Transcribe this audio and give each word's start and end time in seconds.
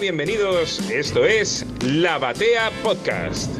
Bienvenidos. 0.00 0.78
Esto 0.90 1.24
es 1.24 1.66
La 1.82 2.18
Batea 2.18 2.70
Podcast. 2.84 3.50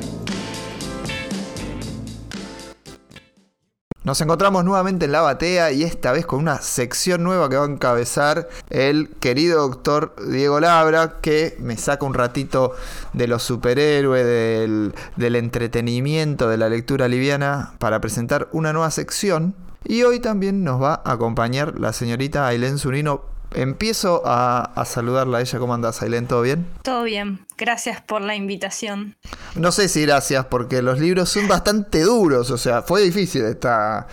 Nos 4.04 4.20
encontramos 4.20 4.64
nuevamente 4.64 5.06
en 5.06 5.12
la 5.12 5.20
batea 5.20 5.72
y 5.72 5.82
esta 5.82 6.12
vez 6.12 6.26
con 6.26 6.38
una 6.38 6.60
sección 6.62 7.24
nueva 7.24 7.48
que 7.48 7.56
va 7.56 7.64
a 7.64 7.68
encabezar 7.68 8.48
el 8.70 9.08
querido 9.18 9.62
doctor 9.62 10.14
Diego 10.30 10.60
Labra, 10.60 11.16
que 11.20 11.56
me 11.58 11.76
saca 11.76 12.06
un 12.06 12.14
ratito 12.14 12.72
de 13.14 13.26
los 13.26 13.42
superhéroes, 13.42 14.24
del, 14.24 15.36
entretenimiento, 15.36 16.48
de 16.48 16.56
la 16.56 16.68
lectura 16.68 17.08
liviana, 17.08 17.74
para 17.80 18.00
presentar 18.00 18.48
una 18.52 18.72
nueva 18.72 18.92
sección. 18.92 19.56
Y 19.84 20.04
hoy 20.04 20.20
también 20.20 20.62
nos 20.62 20.80
va 20.80 21.02
a 21.04 21.12
acompañar 21.12 21.80
la 21.80 21.92
señorita 21.92 22.46
Ailén 22.46 22.78
Zunino 22.78 23.37
Empiezo 23.54 24.22
a, 24.24 24.84
saludarla 24.84 25.38
a 25.38 25.40
ella. 25.40 25.58
¿Cómo 25.58 25.74
andas, 25.74 26.02
Ailén? 26.02 26.26
¿Todo 26.26 26.42
bien? 26.42 26.66
Todo 26.82 27.02
bien. 27.02 27.46
Gracias 27.56 28.00
por 28.00 28.20
la 28.20 28.34
invitación. 28.34 29.16
No 29.54 29.72
sé 29.72 29.88
si 29.88 30.02
gracias, 30.02 30.46
porque 30.46 30.82
los 30.82 31.00
libros 31.00 31.28
son 31.30 31.48
bastante 31.48 32.02
duros. 32.02 32.50
O 32.50 32.58
sea, 32.58 32.82
fue 32.82 33.02
difícil 33.02 33.44
esta, 33.44 34.06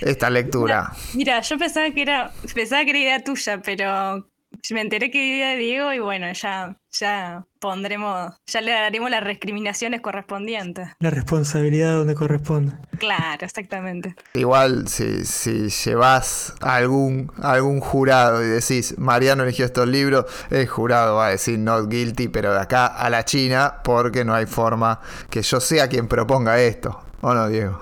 esta 0.00 0.30
lectura. 0.30 0.92
Mira, 1.14 1.40
yo 1.40 1.58
pensaba 1.58 1.90
que 1.90 2.02
era 2.02 2.32
pensaba 2.54 2.84
que 2.84 2.90
era 2.90 2.98
idea 2.98 3.24
tuya, 3.24 3.60
pero 3.62 4.26
me 4.70 4.80
enteré 4.80 5.10
que 5.10 5.24
idea 5.24 5.50
de 5.50 5.56
Diego 5.56 5.92
y 5.92 5.98
bueno, 5.98 6.32
ya, 6.32 6.76
ya 6.90 7.46
pondremos, 7.66 8.32
ya 8.46 8.60
le 8.60 8.70
daremos 8.70 9.10
las 9.10 9.24
recriminaciones 9.24 10.00
correspondientes. 10.00 10.88
La 11.00 11.10
responsabilidad 11.10 11.94
donde 11.96 12.14
corresponde. 12.14 12.74
Claro, 12.96 13.44
exactamente. 13.44 14.14
Igual 14.34 14.86
si, 14.86 15.24
si 15.24 15.68
llevas 15.68 16.54
a 16.60 16.76
algún, 16.76 17.32
algún 17.42 17.80
jurado 17.80 18.44
y 18.44 18.46
decís, 18.46 18.96
Mariano 18.98 19.42
eligió 19.42 19.64
estos 19.64 19.88
libros, 19.88 20.26
el 20.50 20.68
jurado 20.68 21.16
va 21.16 21.26
a 21.26 21.30
decir 21.30 21.58
not 21.58 21.90
guilty, 21.90 22.28
pero 22.28 22.52
de 22.52 22.60
acá 22.60 22.86
a 22.86 23.10
la 23.10 23.24
China, 23.24 23.78
porque 23.82 24.24
no 24.24 24.32
hay 24.32 24.46
forma 24.46 25.00
que 25.28 25.42
yo 25.42 25.58
sea 25.58 25.88
quien 25.88 26.06
proponga 26.06 26.60
esto. 26.60 27.02
¿O 27.20 27.34
no, 27.34 27.48
Diego? 27.48 27.80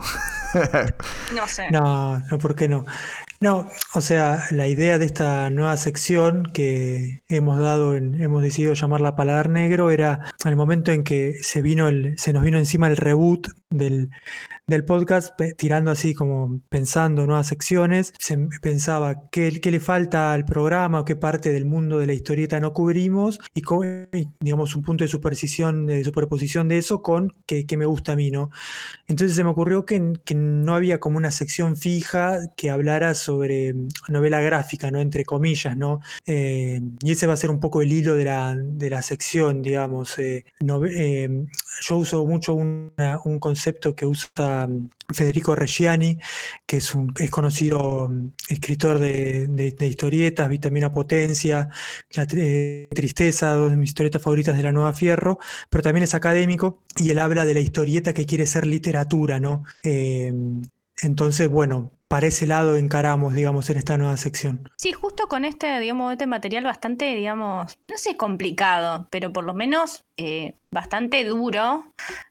no 1.34 1.46
sé. 1.46 1.70
No, 1.70 2.20
no, 2.20 2.38
¿por 2.38 2.54
qué 2.54 2.68
no? 2.68 2.86
No, 3.40 3.68
o 3.94 4.00
sea, 4.00 4.44
la 4.50 4.68
idea 4.68 4.98
de 4.98 5.06
esta 5.06 5.50
nueva 5.50 5.76
sección 5.76 6.44
que 6.52 7.22
hemos 7.28 7.58
dado, 7.58 7.94
hemos 7.94 8.42
decidido 8.42 8.74
llamarla 8.74 9.16
Paladar 9.16 9.50
Negro, 9.50 9.90
era 9.90 10.32
el 10.44 10.56
momento 10.56 10.92
en 10.92 11.04
que 11.04 11.34
se 11.42 11.60
vino 11.60 11.88
el, 11.88 12.18
se 12.18 12.32
nos 12.32 12.42
vino 12.42 12.58
encima 12.58 12.88
el 12.88 12.96
reboot 12.96 13.48
del, 13.70 14.10
podcast, 14.86 15.38
tirando 15.58 15.90
así 15.90 16.14
como 16.14 16.60
pensando 16.68 17.26
nuevas 17.26 17.48
secciones. 17.48 18.14
Se 18.18 18.36
pensaba 18.62 19.28
qué, 19.30 19.60
qué 19.60 19.70
le 19.70 19.80
falta 19.80 20.32
al 20.32 20.44
programa 20.44 21.00
o 21.00 21.04
qué 21.04 21.16
parte 21.16 21.52
del 21.52 21.66
mundo 21.66 21.98
de 21.98 22.06
la 22.06 22.14
historieta 22.14 22.60
no 22.60 22.72
cubrimos 22.72 23.40
y, 23.54 23.62
digamos, 24.40 24.74
un 24.74 24.82
punto 24.82 25.04
de 25.04 25.08
superposición, 25.08 25.86
de 25.86 26.02
superposición 26.04 26.68
de 26.68 26.78
eso 26.78 27.02
con 27.02 27.34
qué, 27.46 27.66
me 27.76 27.86
gusta 27.86 28.12
a 28.12 28.16
mí, 28.16 28.30
¿no? 28.30 28.50
Entonces 29.06 29.36
se 29.36 29.44
me 29.44 29.50
ocurrió 29.50 29.84
que, 29.84 30.00
no 30.34 30.74
había 30.74 30.98
como 30.98 31.18
una 31.18 31.30
sección 31.30 31.76
fija 31.76 32.38
que 32.56 32.70
hablara 32.70 33.14
sobre 33.14 33.74
novela 34.08 34.40
gráfica, 34.40 34.90
¿no? 34.90 35.00
Entre 35.00 35.24
comillas, 35.24 35.76
¿no? 35.76 36.00
Eh, 36.26 36.80
y 37.02 37.12
ese 37.12 37.26
va 37.26 37.34
a 37.34 37.36
ser 37.36 37.50
un 37.50 37.60
poco 37.60 37.82
el 37.82 37.92
hilo 37.92 38.14
de 38.14 38.24
la, 38.24 38.56
de 38.56 38.90
la 38.90 39.02
sección, 39.02 39.62
digamos. 39.62 40.18
Eh, 40.18 40.44
eh, 40.60 41.46
yo 41.82 41.96
uso 41.96 42.24
mucho 42.26 42.54
un 42.54 43.38
concepto 43.40 43.94
que 43.94 44.06
usa 44.06 44.68
Federico 45.12 45.54
Reggiani, 45.54 46.18
que 46.66 46.78
es 46.78 46.94
un 46.94 47.12
es 47.18 47.30
conocido 47.30 48.08
mm, 48.08 48.32
escritor 48.48 48.98
de, 48.98 49.76
historietas, 49.80 50.48
Vitamina 50.48 50.92
Potencia, 50.92 51.68
Tristeza, 52.90 53.52
dos 53.54 53.70
de 53.70 53.76
mis 53.76 53.90
historietas 53.90 54.22
favoritas 54.22 54.56
de 54.56 54.62
la 54.62 54.72
Nueva 54.72 54.92
Fierro, 54.94 55.38
pero 55.68 55.82
también 55.82 56.04
es 56.04 56.14
académico 56.14 56.82
y 56.96 57.10
él 57.10 57.18
habla 57.18 57.44
de 57.44 57.54
la 57.54 57.60
historieta 57.60 58.14
que 58.14 58.24
quiere 58.24 58.46
ser 58.46 58.66
literatura, 58.94 59.40
¿no? 59.40 59.64
Eh, 59.82 60.32
entonces, 61.02 61.48
bueno, 61.48 61.90
para 62.06 62.28
ese 62.28 62.46
lado 62.46 62.76
encaramos, 62.76 63.34
digamos, 63.34 63.68
en 63.70 63.78
esta 63.78 63.98
nueva 63.98 64.16
sección. 64.16 64.70
Sí, 64.76 64.92
justo 64.92 65.26
con 65.26 65.44
este, 65.44 65.80
digamos, 65.80 66.12
este 66.12 66.26
material 66.26 66.62
bastante, 66.64 67.06
digamos, 67.14 67.76
no 67.88 67.98
sé, 67.98 68.16
complicado, 68.16 69.08
pero 69.10 69.32
por 69.32 69.44
lo 69.44 69.52
menos 69.54 70.04
eh, 70.16 70.54
bastante 70.70 71.24
duro 71.24 71.84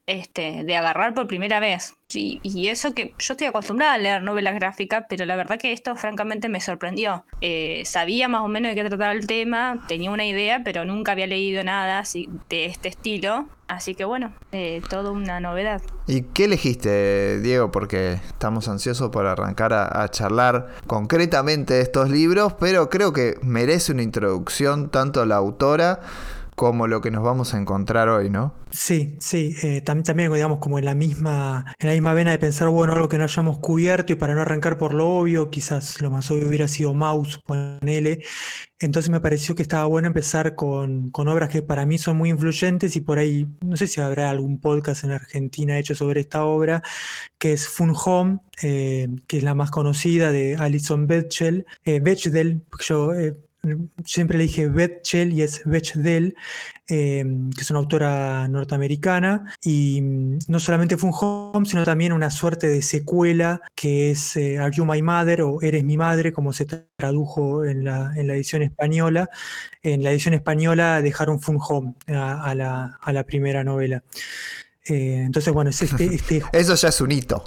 este, 0.06 0.64
de 0.64 0.76
agarrar 0.78 1.14
por 1.14 1.28
primera 1.28 1.60
vez. 1.60 1.96
Sí, 2.08 2.40
y 2.44 2.68
eso 2.68 2.94
que 2.94 3.16
yo 3.18 3.34
estoy 3.34 3.48
acostumbrada 3.48 3.94
a 3.94 3.98
leer 3.98 4.22
novelas 4.22 4.56
gráficas, 4.56 5.06
pero 5.10 5.26
la 5.26 5.36
verdad 5.36 5.58
que 5.58 5.72
esto 5.72 5.96
francamente 5.96 6.50
me 6.50 6.62
sorprendió. 6.62 7.26
Eh, 7.42 7.84
sabía 7.86 8.28
más 8.28 8.42
o 8.42 8.48
menos 8.48 8.70
de 8.70 8.76
qué 8.76 8.88
trataba 8.88 9.14
el 9.14 9.26
tema, 9.26 9.84
tenía 9.88 10.12
una 10.12 10.26
idea, 10.26 10.62
pero 10.64 10.86
nunca 10.86 11.14
había 11.14 11.26
leído 11.26 11.64
nada 11.64 12.00
así, 12.00 12.30
de 12.50 12.66
este 12.66 12.90
estilo. 12.90 13.48
Así 13.68 13.96
que 13.96 14.06
bueno, 14.06 14.34
eh, 14.52 14.82
todo 14.90 15.14
una 15.14 15.40
novedad. 15.40 15.82
¿Y 16.06 16.24
qué 16.24 16.46
elegiste, 16.46 17.40
Diego? 17.40 17.72
Porque 17.72 18.14
estamos 18.14 18.68
ansiosos 18.68 19.10
por 19.10 19.26
arrancar 19.26 19.74
a, 19.74 20.04
a 20.04 20.10
charlar 20.10 20.76
concretamente 20.86 21.74
de 21.76 21.82
estos 21.82 22.10
libros, 22.10 22.54
pero 22.60 22.90
creo 22.90 23.14
que 23.14 23.36
merece 23.42 23.94
una 23.94 24.04
introducción 24.04 24.90
tanto 24.90 25.26
la 25.26 25.38
autora 25.38 26.02
como 26.56 26.88
lo 26.88 27.02
que 27.02 27.12
nos 27.12 27.24
vamos 27.24 27.54
a 27.54 27.60
encontrar 27.60 28.10
hoy, 28.10 28.30
¿no? 28.30 28.56
Sí, 28.72 29.16
sí, 29.20 29.56
eh, 29.64 29.82
también, 29.82 30.04
también, 30.04 30.34
digamos, 30.34 30.60
como 30.60 30.80
en 30.80 30.86
la 30.86 30.96
misma, 30.96 31.66
en 31.80 31.88
la 31.88 31.94
misma 31.94 32.14
vena 32.14 32.32
de 32.32 32.40
pensar, 32.40 32.70
bueno, 32.70 32.94
algo 32.94 33.10
que 33.10 33.18
no 33.18 33.24
hayamos 33.24 33.60
cubierto 33.60 34.14
y 34.14 34.16
para 34.16 34.36
no 34.36 34.42
arrancar 34.42 34.78
por 34.78 34.94
lo 34.94 35.08
obvio, 35.10 35.50
quizás 35.50 36.02
lo 36.02 36.10
más 36.10 36.30
obvio 36.32 36.48
hubiera 36.48 36.68
sido 36.68 36.94
Mouse, 36.94 37.40
ponele. 37.46 38.24
Entonces 38.80 39.10
me 39.10 39.22
pareció 39.22 39.56
que 39.56 39.62
estaba 39.62 39.86
bueno 39.86 40.08
empezar 40.08 40.56
con, 40.56 41.12
obras 41.14 41.50
que 41.50 41.62
para 41.62 41.86
mí 41.86 41.98
son 41.98 42.18
muy 42.18 42.30
influyentes 42.30 42.96
y 42.96 43.02
por 43.02 43.18
ahí, 43.18 43.48
no 43.62 43.78
sé 43.78 43.88
si 43.88 44.02
habrá 44.02 44.30
algún 44.30 44.60
podcast 44.60 45.04
en 45.06 45.12
Argentina 45.12 45.78
hecho 45.80 45.96
sobre 45.96 46.22
esta 46.22 46.44
obra, 46.46 46.84
que 47.38 47.54
es 47.54 47.68
Fun 47.68 47.94
Home, 48.06 48.40
eh, 48.62 49.08
que 49.28 49.38
es 49.38 49.44
la 49.44 49.56
más 49.56 49.72
conocida 49.72 50.32
de 50.32 50.56
Alison 50.58 51.08
Bechdel, 51.08 51.66
eh, 51.86 52.00
Bechdel, 52.02 52.64
yo 52.80 53.14
eh, 53.14 53.38
siempre 54.06 54.38
le 54.38 54.44
dije 54.46 54.68
Betchel 54.68 55.34
y 55.34 55.42
es 55.42 55.62
Bechdel, 55.66 56.36
em, 56.88 57.50
que 57.52 57.62
es 57.62 57.70
una 57.72 57.80
autora 57.80 58.48
norteamericana, 58.48 59.56
y 59.64 60.02
mm, 60.02 60.40
no 60.48 60.60
solamente 60.60 60.98
fue 60.98 61.10
un 61.10 61.16
home, 61.20 61.66
sino 61.66 61.84
también 61.86 62.14
una 62.14 62.30
suerte 62.30 62.68
de 62.68 62.82
secuela 62.82 63.62
que 63.76 64.12
es 64.12 64.36
eh, 64.36 64.58
Are 64.60 64.76
You 64.76 64.86
My 64.86 65.02
Mother 65.02 65.42
o 65.44 65.62
Eres 65.62 65.84
mi 65.84 65.98
madre, 65.98 66.34
como 66.34 66.52
se 66.54 66.66
tradujo 66.66 67.66
en 67.66 67.86
la, 67.86 68.12
en 68.16 68.28
la 68.28 68.36
edición 68.36 68.64
española. 68.64 69.30
En 69.82 70.04
la 70.04 70.12
edición 70.12 70.34
española 70.34 71.02
dejaron 71.02 71.40
Fun 71.42 71.58
Home 71.60 71.96
a, 72.08 72.54
la, 72.56 72.98
a 73.02 73.14
la, 73.14 73.24
primera 73.24 73.64
novela. 73.64 74.04
Eh, 74.86 75.24
entonces, 75.26 75.54
bueno, 75.54 75.70
este, 75.70 75.86
este... 76.16 76.44
Eso 76.52 76.76
ya 76.76 76.90
es 76.90 77.02
un 77.02 77.12
hito. 77.12 77.44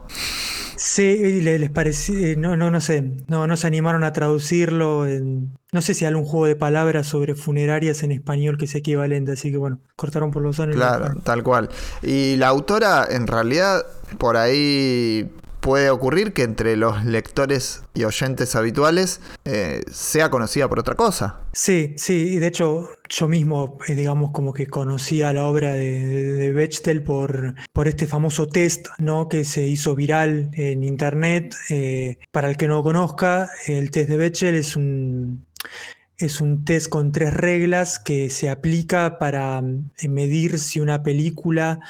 Sí, 0.77 1.41
les, 1.41 1.71
pareció, 1.71 2.19
eh, 2.19 2.37
no, 2.37 2.57
no, 2.57 2.71
no 2.71 2.81
sé, 2.81 3.03
no, 3.29 3.47
no 3.47 3.57
se 3.57 3.67
animaron 3.67 4.05
a 4.05 4.13
traducirlo. 4.13 5.07
no 5.07 5.83
sé 5.83 5.95
si 5.95 6.05
hay 6.05 6.11
algún 6.11 6.27
juego 6.27 6.47
de 6.47 6.57
palabras 6.57 7.07
sobre 7.07 7.35
funerarias 7.35 8.03
en 8.03 8.13
español 8.13 8.59
que 8.59 8.67
sea 8.67 8.81
equivalente, 8.81 9.33
así 9.33 9.51
que 9.51 9.57
bueno, 9.57 9.81
cortaron 9.97 10.31
por 10.31 10.43
los 10.43 10.61
años. 10.61 10.77
Claro, 10.77 11.15
tal 11.25 11.43
cual. 11.43 11.71
Y 12.03 12.37
la 12.37 12.49
autora, 12.49 13.07
en 13.09 13.27
realidad, 13.27 13.87
por 14.19 14.37
ahí 14.37 15.31
puede 15.67 15.91
ocurrir 15.91 16.33
que 16.33 16.45
entre 16.45 16.77
los 16.77 17.05
lectores 17.05 17.83
y 17.93 18.05
oyentes 18.05 18.55
habituales 18.55 19.21
eh, 19.45 19.81
sea 19.91 20.31
conocida 20.31 20.69
por 20.69 20.79
otra 20.79 20.95
cosa. 20.95 21.41
Sí, 21.53 21.95
sí, 21.97 22.35
y 22.35 22.37
de 22.37 22.47
hecho 22.47 22.89
yo 23.09 23.27
mismo, 23.27 23.77
eh, 23.89 23.97
digamos, 23.97 24.31
como 24.31 24.53
que 24.53 24.69
conocía 24.69 25.33
la 25.33 25.45
obra 25.45 25.73
de, 25.73 26.53
Bechtel 26.53 27.03
por, 27.03 27.57
por 27.73 27.89
este 27.89 28.07
famoso 28.07 28.47
test, 28.47 28.87
¿no? 28.99 29.29
Que 29.29 29.45
se 29.45 29.67
hizo 29.67 29.97
viral 29.97 30.51
en 30.53 30.85
internet. 30.85 31.57
Eh, 31.69 32.19
para 32.31 32.49
el 32.49 32.57
que 32.57 32.69
no 32.69 32.85
conozca, 32.85 33.51
el 33.67 33.91
test 33.91 34.09
de 34.09 34.17
Bechtel 34.19 34.55
es 34.55 34.77
un, 34.77 35.47
es 36.17 36.41
un 36.41 36.65
test 36.65 36.89
con 36.89 37.11
tres 37.11 37.35
reglas 37.35 37.99
que 37.99 38.31
se 38.31 38.51
aplica 38.51 39.19
para 39.19 39.65
medir 40.09 40.61
si 40.61 40.79
una 40.79 41.03
película 41.03 41.81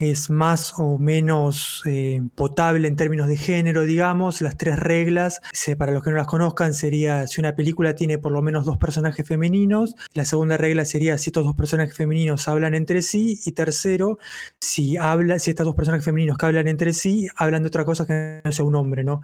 es 0.00 0.30
más 0.30 0.72
o 0.78 0.98
menos 0.98 1.82
eh, 1.84 2.22
potable 2.34 2.88
en 2.88 2.96
términos 2.96 3.28
de 3.28 3.36
género, 3.36 3.82
digamos. 3.82 4.40
Las 4.40 4.56
tres 4.56 4.78
reglas, 4.78 5.40
para 5.78 5.92
los 5.92 6.02
que 6.02 6.10
no 6.10 6.16
las 6.16 6.26
conozcan, 6.26 6.72
sería 6.72 7.26
si 7.26 7.38
una 7.38 7.54
película 7.54 7.94
tiene 7.94 8.16
por 8.16 8.32
lo 8.32 8.40
menos 8.40 8.64
dos 8.64 8.78
personajes 8.78 9.28
femeninos. 9.28 9.94
La 10.14 10.24
segunda 10.24 10.56
regla 10.56 10.86
sería 10.86 11.18
si 11.18 11.28
estos 11.28 11.44
dos 11.44 11.54
personajes 11.54 11.94
femeninos 11.94 12.48
hablan 12.48 12.74
entre 12.74 13.02
sí. 13.02 13.38
Y 13.44 13.52
tercero, 13.52 14.18
si, 14.58 14.96
habla, 14.96 15.38
si 15.38 15.50
estos 15.50 15.66
dos 15.66 15.76
personajes 15.76 16.04
femeninos 16.04 16.38
que 16.38 16.46
hablan 16.46 16.66
entre 16.66 16.94
sí 16.94 17.28
hablan 17.36 17.62
de 17.62 17.68
otra 17.68 17.84
cosa 17.84 18.06
que 18.06 18.40
no 18.42 18.52
sea 18.52 18.64
un 18.64 18.76
hombre, 18.76 19.04
¿no? 19.04 19.20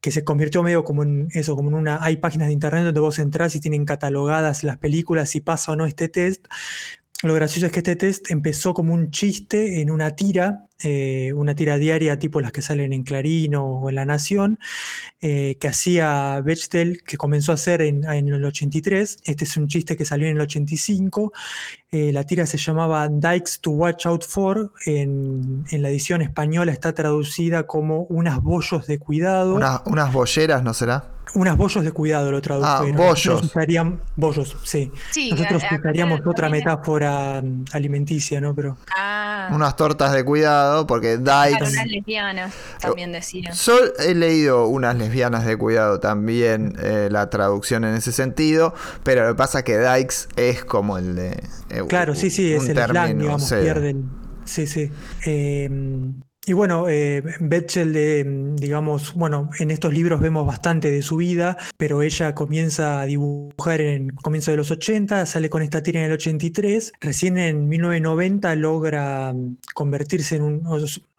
que 0.00 0.10
se 0.10 0.24
convirtió 0.24 0.64
medio 0.64 0.82
como 0.82 1.04
en 1.04 1.28
eso, 1.32 1.54
como 1.54 1.68
en 1.70 1.76
una, 1.76 2.02
hay 2.02 2.16
páginas 2.16 2.48
de 2.48 2.54
internet 2.54 2.84
donde 2.84 2.98
vos 2.98 3.20
entrás 3.20 3.54
y 3.54 3.60
tienen 3.60 3.84
catalogadas 3.84 4.64
las 4.64 4.76
películas 4.78 5.30
si 5.30 5.40
pasa 5.40 5.72
o 5.72 5.76
no 5.76 5.86
este 5.86 6.08
test, 6.08 6.46
lo 7.28 7.34
gracioso 7.34 7.66
es 7.66 7.72
que 7.72 7.78
este 7.80 7.96
test 7.96 8.30
empezó 8.30 8.74
como 8.74 8.92
un 8.92 9.10
chiste 9.10 9.80
en 9.80 9.90
una 9.90 10.16
tira, 10.16 10.66
eh, 10.82 11.32
una 11.34 11.54
tira 11.54 11.78
diaria 11.78 12.18
tipo 12.18 12.40
las 12.40 12.50
que 12.50 12.62
salen 12.62 12.92
en 12.92 13.04
Clarín 13.04 13.54
o, 13.54 13.88
en 13.88 13.94
La 13.94 14.04
Nación, 14.04 14.58
eh, 15.20 15.56
que 15.60 15.68
hacía 15.68 16.40
Bechdel, 16.40 17.04
que 17.04 17.16
comenzó 17.16 17.52
a 17.52 17.54
hacer 17.54 17.82
en, 17.82 18.04
el 18.04 18.44
83. 18.44 19.18
Este 19.24 19.44
es 19.44 19.56
un 19.56 19.68
chiste 19.68 19.96
que 19.96 20.04
salió 20.04 20.26
en 20.26 20.36
el 20.36 20.40
85. 20.40 21.32
Eh, 21.92 22.12
la 22.12 22.24
tira 22.24 22.44
se 22.46 22.58
llamaba 22.58 23.08
Dykes 23.08 23.60
to 23.60 23.70
Watch 23.70 24.06
Out 24.06 24.24
For. 24.24 24.72
En, 24.86 25.64
la 25.70 25.90
edición 25.90 26.22
española 26.22 26.72
está 26.72 26.92
traducida 26.92 27.66
como 27.66 28.02
unas 28.04 28.42
bollos 28.42 28.86
de 28.86 28.98
cuidado. 28.98 29.54
unas 29.54 30.12
bolleras, 30.12 30.64
¿no 30.64 30.74
será? 30.74 31.21
Unas 31.34 31.56
bollos 31.56 31.84
de 31.84 31.92
cuidado 31.92 32.30
lo 32.30 32.42
tradujeron. 32.42 32.94
Ah, 32.94 33.06
bollos. 33.06 33.52
bollos, 34.16 34.56
sí. 34.64 34.92
Nosotros 35.30 35.62
usaríamos 35.78 36.20
otra 36.26 36.48
metáfora 36.48 37.40
mm, 37.42 37.64
alimenticia, 37.72 38.40
¿no? 38.40 38.54
Pero. 38.54 38.76
Ah. 38.96 39.48
Unas 39.52 39.76
tortas 39.76 40.12
de 40.12 40.24
cuidado, 40.24 40.86
porque 40.86 41.16
Dykes. 41.16 41.72
unas 41.72 41.86
lesbianas, 41.86 42.54
también 42.80 43.12
decían. 43.12 43.54
Yo 43.54 43.74
he 43.98 44.14
leído 44.14 44.66
unas 44.66 44.96
lesbianas 44.96 45.46
de 45.46 45.56
cuidado 45.56 46.00
también, 46.00 46.76
eh, 46.80 47.08
la 47.10 47.30
traducción 47.30 47.84
en 47.84 47.94
ese 47.94 48.12
sentido, 48.12 48.74
pero 49.02 49.24
lo 49.24 49.28
que 49.30 49.38
pasa 49.38 49.58
es 49.60 49.64
que 49.64 49.78
Dykes 49.78 50.28
es 50.36 50.64
como 50.64 50.98
el 50.98 51.16
de. 51.16 51.30
Eh, 51.70 51.82
claro, 51.88 52.14
sí, 52.14 52.30
sí, 52.30 52.52
es 52.52 52.68
el 52.68 52.76
slang, 52.76 53.18
digamos, 53.18 53.50
pierden. 53.50 54.10
Sí, 54.44 54.66
sí. 54.66 54.90
Eh, 55.24 55.70
y 56.44 56.54
bueno, 56.54 56.88
eh, 56.88 57.22
Betchel, 57.38 57.94
eh, 57.94 58.24
digamos, 58.56 59.14
bueno, 59.14 59.50
en 59.60 59.70
estos 59.70 59.94
libros 59.94 60.20
vemos 60.20 60.44
bastante 60.44 60.90
de 60.90 61.00
su 61.02 61.16
vida, 61.16 61.56
pero 61.76 62.02
ella 62.02 62.34
comienza 62.34 63.00
a 63.00 63.06
dibujar 63.06 63.80
en 63.80 64.10
comienzo 64.10 64.50
de 64.50 64.56
los 64.56 64.72
80, 64.72 65.24
sale 65.26 65.48
con 65.48 65.62
esta 65.62 65.84
tira 65.84 66.00
en 66.00 66.06
el 66.06 66.12
83, 66.12 66.94
recién 67.00 67.38
en 67.38 67.68
1990 67.68 68.56
logra 68.56 69.32
mm, 69.32 69.58
convertirse 69.72 70.34
en 70.34 70.42
un, 70.42 70.62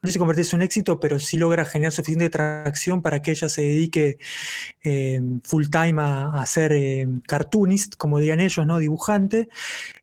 no 0.03 0.09
si 0.11 0.19
convertirse 0.19 0.55
en 0.55 0.59
un 0.59 0.63
éxito, 0.63 0.99
pero 0.99 1.17
sí 1.17 1.37
logra 1.37 1.63
generar 1.63 1.93
suficiente 1.93 2.29
tracción 2.29 3.01
para 3.01 3.21
que 3.21 3.31
ella 3.31 3.47
se 3.47 3.61
dedique 3.61 4.17
eh, 4.83 5.21
full 5.45 5.67
time 5.69 6.01
a, 6.01 6.41
a 6.41 6.45
ser 6.45 6.73
eh, 6.73 7.07
cartoonist, 7.25 7.95
como 7.95 8.19
dirían 8.19 8.41
ellos, 8.41 8.67
¿no? 8.67 8.79
dibujante. 8.79 9.47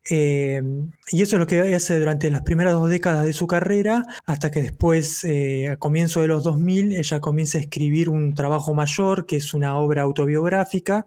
Eh, 0.09 0.63
y 1.11 1.21
eso 1.21 1.35
es 1.35 1.39
lo 1.39 1.45
que 1.45 1.75
hace 1.75 1.99
durante 1.99 2.31
las 2.31 2.41
primeras 2.41 2.73
dos 2.73 2.89
décadas 2.89 3.25
de 3.25 3.33
su 3.33 3.45
carrera, 3.45 4.03
hasta 4.25 4.49
que 4.49 4.63
después, 4.63 5.23
a 5.69 5.77
comienzo 5.77 6.21
de 6.21 6.29
los 6.29 6.43
2000, 6.43 6.95
ella 6.95 7.19
comienza 7.19 7.59
a 7.59 7.61
escribir 7.61 8.09
un 8.09 8.33
trabajo 8.33 8.73
mayor, 8.73 9.27
que 9.27 9.35
es 9.35 9.53
una 9.53 9.77
obra 9.77 10.01
autobiográfica, 10.01 11.05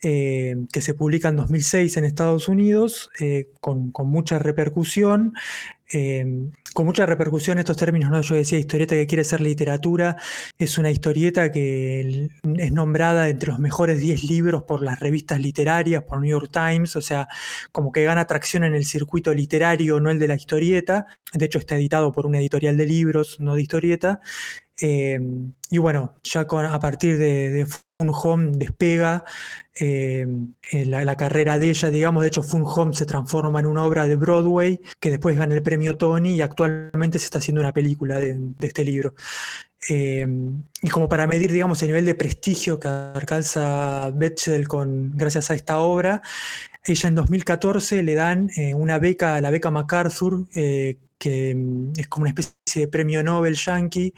que 0.00 0.80
se 0.80 0.94
publica 0.94 1.28
en 1.28 1.36
2006 1.36 1.96
en 1.96 2.04
Estados 2.04 2.48
Unidos, 2.48 3.10
con, 3.60 3.90
con, 3.90 4.08
mucha 4.08 4.38
repercusión, 4.38 5.34
Em, 5.88 6.50
con 6.74 6.84
mucha 6.84 7.06
repercusión 7.06 7.58
estos 7.58 7.76
términos, 7.76 8.10
¿no? 8.10 8.20
Yo 8.20 8.34
decía 8.34 8.58
historieta 8.58 8.96
que 8.96 9.06
quiere 9.06 9.22
ser 9.22 9.40
literatura, 9.40 10.16
es 10.58 10.78
una 10.78 10.90
historieta 10.90 11.52
que 11.52 12.28
es 12.58 12.72
nombrada 12.72 13.28
entre 13.28 13.50
los 13.50 13.60
mejores 13.60 14.00
10 14.00 14.24
libros 14.24 14.64
por 14.64 14.82
las 14.82 14.98
revistas 14.98 15.40
literarias, 15.40 16.02
por 16.02 16.20
New 16.20 16.30
York 16.30 16.50
Times, 16.52 16.96
o 16.96 17.00
sea, 17.00 17.28
como 17.70 17.92
que 17.92 18.04
gana 18.04 18.22
atracción 18.22 18.64
en 18.64 18.74
el 18.74 18.84
circuito 18.84 19.32
literario, 19.32 20.00
no 20.00 20.10
el 20.10 20.18
de 20.18 20.28
la 20.28 20.34
historieta. 20.34 21.06
De 21.32 21.46
hecho, 21.46 21.58
está 21.58 21.76
editado 21.76 22.12
por 22.12 22.26
una 22.26 22.38
editorial 22.38 22.76
de 22.76 22.86
libros, 22.86 23.38
no 23.38 23.54
de 23.54 23.62
historieta. 23.62 24.20
Em, 24.80 25.52
y 25.70 25.78
bueno, 25.78 26.14
ya 26.22 26.42
a 26.42 26.80
partir 26.80 27.18
de, 27.18 27.66
Fun 27.98 28.10
Home 28.12 28.52
despega 28.56 29.24
em, 29.74 30.52
la, 30.72 31.16
carrera 31.16 31.58
de 31.58 31.70
ella, 31.70 31.88
digamos, 31.90 32.22
de 32.22 32.28
hecho 32.28 32.42
Fun 32.42 32.62
Home 32.66 32.94
se 32.94 33.06
transforma 33.06 33.60
en 33.60 33.66
una 33.66 33.84
obra 33.84 34.06
de 34.06 34.16
Broadway 34.16 34.78
que 35.00 35.10
después 35.10 35.36
gana 35.36 35.54
el 35.54 35.62
premio 35.62 35.96
Tony 35.96 36.34
y 36.34 36.42
actualmente 36.42 37.18
se 37.18 37.24
está 37.24 37.38
haciendo 37.38 37.62
una 37.62 37.72
película 37.72 38.20
de, 38.20 38.38
este 38.60 38.84
libro. 38.84 39.14
Em, 39.88 40.62
y 40.82 40.88
como 40.88 41.08
para 41.08 41.26
medir, 41.26 41.52
digamos, 41.52 41.80
el 41.82 41.88
nivel 41.88 42.04
de 42.04 42.14
prestigio 42.14 42.78
que 42.80 42.88
alcanza 42.88 44.10
Betchel 44.10 44.68
con, 44.68 45.16
gracias 45.16 45.50
a 45.50 45.54
esta 45.54 45.78
obra, 45.78 46.22
ella 46.86 47.08
en 47.08 47.14
2014 47.14 48.02
le 48.02 48.14
dan 48.14 48.50
eh, 48.56 48.74
una 48.74 48.98
beca, 48.98 49.40
la 49.40 49.50
beca 49.50 49.70
MacArthur, 49.70 50.46
eh, 50.54 50.98
que 51.18 51.54
mm, 51.54 51.92
es 51.96 52.08
como 52.08 52.22
una 52.22 52.30
especie 52.30 52.82
de 52.82 52.88
premio 52.88 53.22
Nobel 53.22 53.56
yankee, 53.56 54.14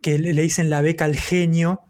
que 0.00 0.18
le, 0.18 0.40
dicen 0.40 0.70
la 0.70 0.82
beca 0.82 1.04
al 1.04 1.16
genio, 1.16 1.82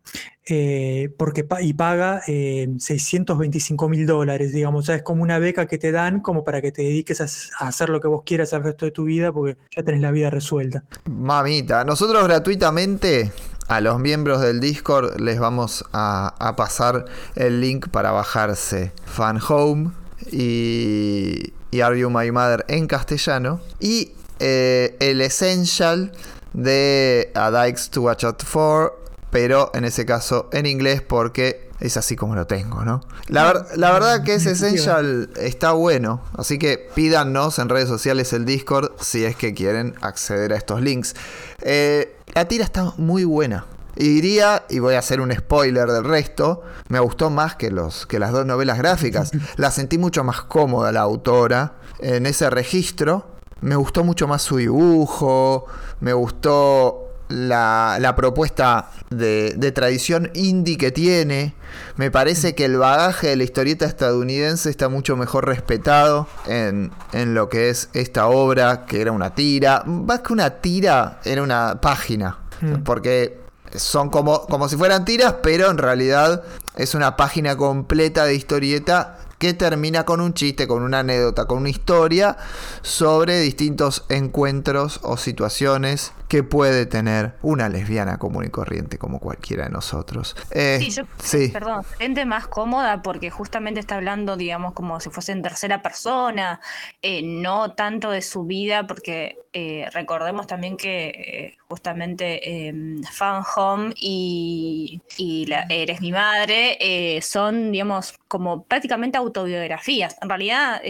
eh, 0.49 1.13
porque 1.19 1.47
y 1.61 1.75
paga 1.75 2.23
625 2.25 3.89
mil 3.89 4.07
dólares, 4.07 4.53
digamos. 4.53 4.85
O 4.85 4.87
sea, 4.87 4.95
es 4.95 5.03
como 5.03 5.23
una 5.23 5.39
beca 5.39 5.67
que 5.67 5.77
te 5.77 5.93
dan 5.93 6.21
como 6.21 6.45
para 6.45 6.63
que 6.63 6.73
te 6.73 6.83
dediques 6.83 7.21
a, 7.21 7.67
hacer 7.67 7.89
lo 7.91 8.01
que 8.01 8.09
vos 8.09 8.23
quieras 8.25 8.53
el 8.53 8.63
resto 8.63 8.87
de 8.87 8.93
tu 8.93 9.05
vida, 9.05 9.33
porque 9.33 9.59
ya 9.77 9.83
tenés 9.83 10.01
la 10.01 10.13
vida 10.13 10.31
resuelta. 10.31 10.85
Mamita, 11.05 11.85
nosotros 11.85 12.25
gratuitamente 12.25 13.33
a 13.69 13.81
los 13.81 13.99
miembros 13.99 14.41
del 14.41 14.61
Discord 14.61 15.21
les 15.21 15.41
vamos 15.41 15.85
a, 15.93 16.35
a 16.39 16.55
pasar 16.55 17.05
el 17.35 17.61
link 17.61 17.89
para 17.89 18.13
bajarse 18.13 18.93
Fan 19.05 19.41
Home 19.49 20.06
y, 20.31 21.53
y 21.71 21.81
Are 21.81 21.99
You 21.99 22.11
My 22.11 22.31
Mother 22.31 22.65
en 22.69 22.87
castellano. 22.87 23.61
Y 23.81 24.13
eh, 24.39 24.97
el 25.01 25.21
Essential 25.21 26.13
de 26.53 27.31
A 27.35 27.51
Dykes 27.51 27.91
to 27.91 28.03
Watch 28.03 28.25
Out 28.25 28.43
For, 28.43 28.99
pero 29.31 29.71
en 29.75 29.85
ese 29.85 30.07
caso 30.07 30.49
en 30.53 30.67
inglés 30.67 31.03
porque 31.03 31.67
es 31.81 31.97
así 31.97 32.17
como 32.17 32.35
lo 32.35 32.47
tengo, 32.47 32.85
¿no? 32.85 33.03
La, 33.29 33.67
la 33.77 33.93
verdad 33.93 34.25
que 34.25 34.35
ese 34.35 34.53
Essential 34.53 35.31
está 35.37 35.73
bueno, 35.73 36.23
así 36.37 36.59
que 36.59 36.79
pídanos 36.95 37.59
en 37.59 37.69
redes 37.69 37.89
sociales 37.89 38.33
el 38.33 38.47
Discord 38.47 38.93
si 39.01 39.25
es 39.25 39.37
que 39.37 39.53
quieren 39.53 39.95
acceder 40.01 40.53
a 40.53 40.57
estos 40.57 40.81
links. 40.81 41.15
Eh, 41.61 42.17
la 42.35 42.47
tira 42.47 42.65
está 42.65 42.95
muy 42.97 43.25
buena. 43.25 43.67
Y 43.97 44.09
diría, 44.15 44.65
y 44.69 44.79
voy 44.79 44.95
a 44.95 44.99
hacer 44.99 45.21
un 45.21 45.33
spoiler 45.33 45.91
del 45.91 46.05
resto, 46.05 46.63
me 46.89 47.01
gustó 47.01 47.31
más 47.31 47.57
que, 47.57 47.71
los, 47.71 48.07
que 48.07 48.19
las 48.19 48.31
dos 48.31 48.45
novelas 48.45 48.79
gráficas. 48.79 49.31
La 49.57 49.71
sentí 49.71 49.97
mucho 49.97 50.23
más 50.23 50.43
cómoda 50.43 50.93
la 50.93 51.01
autora 51.01 51.77
en 51.99 52.27
ese 52.27 52.51
registro. 52.51 53.27
Me 53.63 53.75
gustó 53.75 54.05
mucho 54.05 54.29
más 54.29 54.43
su 54.43 54.59
dibujo, 54.59 55.65
me 56.01 56.13
gustó 56.13 57.07
la, 57.29 58.15
propuesta 58.17 58.91
de, 59.09 59.73
tradición 59.75 60.31
indie 60.35 60.77
que 60.77 60.91
tiene. 60.91 61.55
Me 61.97 62.11
parece 62.11 62.55
que 62.55 62.67
el 62.67 62.77
bagaje 62.77 63.29
de 63.29 63.37
la 63.37 63.45
historieta 63.45 63.87
estadounidense 63.87 64.69
está 64.69 64.91
mucho 64.91 65.17
mejor 65.17 65.47
respetado 65.47 66.29
en, 66.47 66.93
en, 67.13 67.35
lo 67.35 67.49
que 67.49 67.71
es 67.71 67.89
esta 67.95 68.27
obra, 68.29 68.85
que 68.85 69.01
era 69.01 69.13
una 69.13 69.35
tira. 69.35 69.83
Más 69.87 70.21
que 70.21 70.35
una 70.35 70.51
tira, 70.51 71.21
era 71.25 71.43
una 71.43 71.81
página. 71.81 72.39
Mm. 72.61 72.83
Porque 72.85 73.46
son 73.75 74.11
como, 74.11 74.47
como 74.47 74.69
si 74.69 74.77
fueran 74.77 75.05
tiras, 75.05 75.37
pero 75.43 75.71
en 75.71 75.79
realidad 75.79 76.43
es 76.77 76.95
una 76.95 77.17
página 77.17 77.57
completa 77.57 78.25
de 78.25 78.35
historieta 78.35 79.19
que 79.39 79.53
termina 79.55 80.05
con 80.05 80.21
un 80.21 80.35
chiste, 80.35 80.67
con 80.67 80.83
una 80.83 81.01
anécdota, 81.01 81.47
con 81.47 81.59
una 81.59 81.69
historia 81.69 82.37
sobre 82.83 83.41
distintos 83.41 84.05
encuentros 84.09 85.01
o 85.03 85.17
situaciones 85.17 86.13
que 86.29 86.43
puede 86.43 86.87
tener 86.87 87.35
una 87.43 87.69
lesbiana 87.69 88.19
común 88.19 88.47
y 88.47 88.49
corriente 88.49 88.99
como 88.99 89.21
cualquiera 89.21 89.65
de 89.65 89.71
nosotros. 89.71 90.37
Eh, 90.51 90.79
sí, 90.81 90.91
yo, 90.91 91.05
sí. 91.23 91.49
perdón, 91.49 91.85
gente 91.99 92.25
más 92.25 92.49
cómoda 92.49 93.03
porque 93.03 93.31
justamente 93.31 93.81
está 93.81 93.97
hablando, 93.97 94.37
digamos, 94.37 94.73
como 94.73 94.99
si 95.01 95.11
fuese 95.11 95.33
en 95.33 95.43
tercera 95.43 95.83
persona, 95.83 96.61
eh, 97.03 97.23
no 97.23 97.75
tanto 97.75 98.11
de 98.11 98.23
su 98.23 98.45
vida, 98.45 98.87
porque 98.87 99.39
eh, 99.59 99.89
recordemos 99.93 100.47
también 100.47 100.77
que 100.77 101.57
justamente 101.69 102.69
em, 102.69 103.03
Fan 103.03 103.43
Home 103.57 103.95
y, 103.97 105.01
y 105.17 105.47
la, 105.47 105.67
Eres 105.71 106.01
mi 106.01 106.13
madre 106.13 106.79
son, 107.23 107.73
digamos, 107.73 108.15
como 108.29 108.65
prácticamente 108.65 109.19
autobiografías. 109.19 110.17
En 110.21 110.29
realidad, 110.29 110.83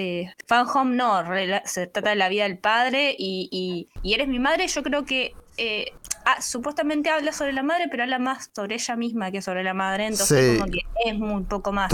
Fan 0.47 0.67
Home 0.75 0.97
no, 0.97 1.23
se 1.65 1.87
trata 1.87 2.11
de 2.11 2.17
la 2.17 2.29
vida 2.29 2.45
del 2.45 2.59
padre 2.59 3.15
y, 3.17 3.89
y 4.03 4.15
Eres 4.15 4.29
mi 4.29 4.39
madre, 4.39 4.67
yo 4.67 4.83
creo 4.83 5.05
que 5.05 5.35
eh, 5.59 5.93
ah, 6.27 6.43
supuestamente 6.43 7.09
habla 7.09 7.33
sobre 7.33 7.53
la 7.53 7.63
madre, 7.63 7.87
pero 7.91 8.03
habla 8.03 8.19
más 8.19 8.51
sobre 8.55 8.75
ella 8.75 8.97
misma 8.97 9.31
que 9.31 9.41
sobre 9.41 9.65
la 9.65 9.73
madre, 9.73 10.07
entonces 10.07 10.59
como 10.59 10.71
que 10.71 10.81
es 11.05 11.19
muy 11.19 11.43
poco 11.45 11.73
más 11.73 11.91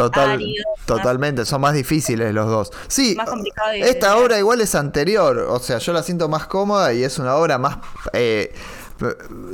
Totalmente, 0.86 1.44
son 1.44 1.60
más 1.60 1.74
difíciles 1.74 2.34
los 2.34 2.46
dos. 2.46 2.72
Sí, 2.88 3.16
esta 3.76 4.16
obra 4.16 4.38
igual 4.38 4.60
es 4.60 4.74
anterior, 4.74 5.38
o 5.38 5.58
sea, 5.60 5.78
yo 5.78 5.92
la 5.92 6.02
siento 6.02 6.28
más 6.28 6.46
cómoda 6.46 6.92
y 6.92 7.04
es 7.04 7.18
una 7.18 7.36
obra 7.36 7.58
más... 7.58 7.78
Eh, 8.12 8.52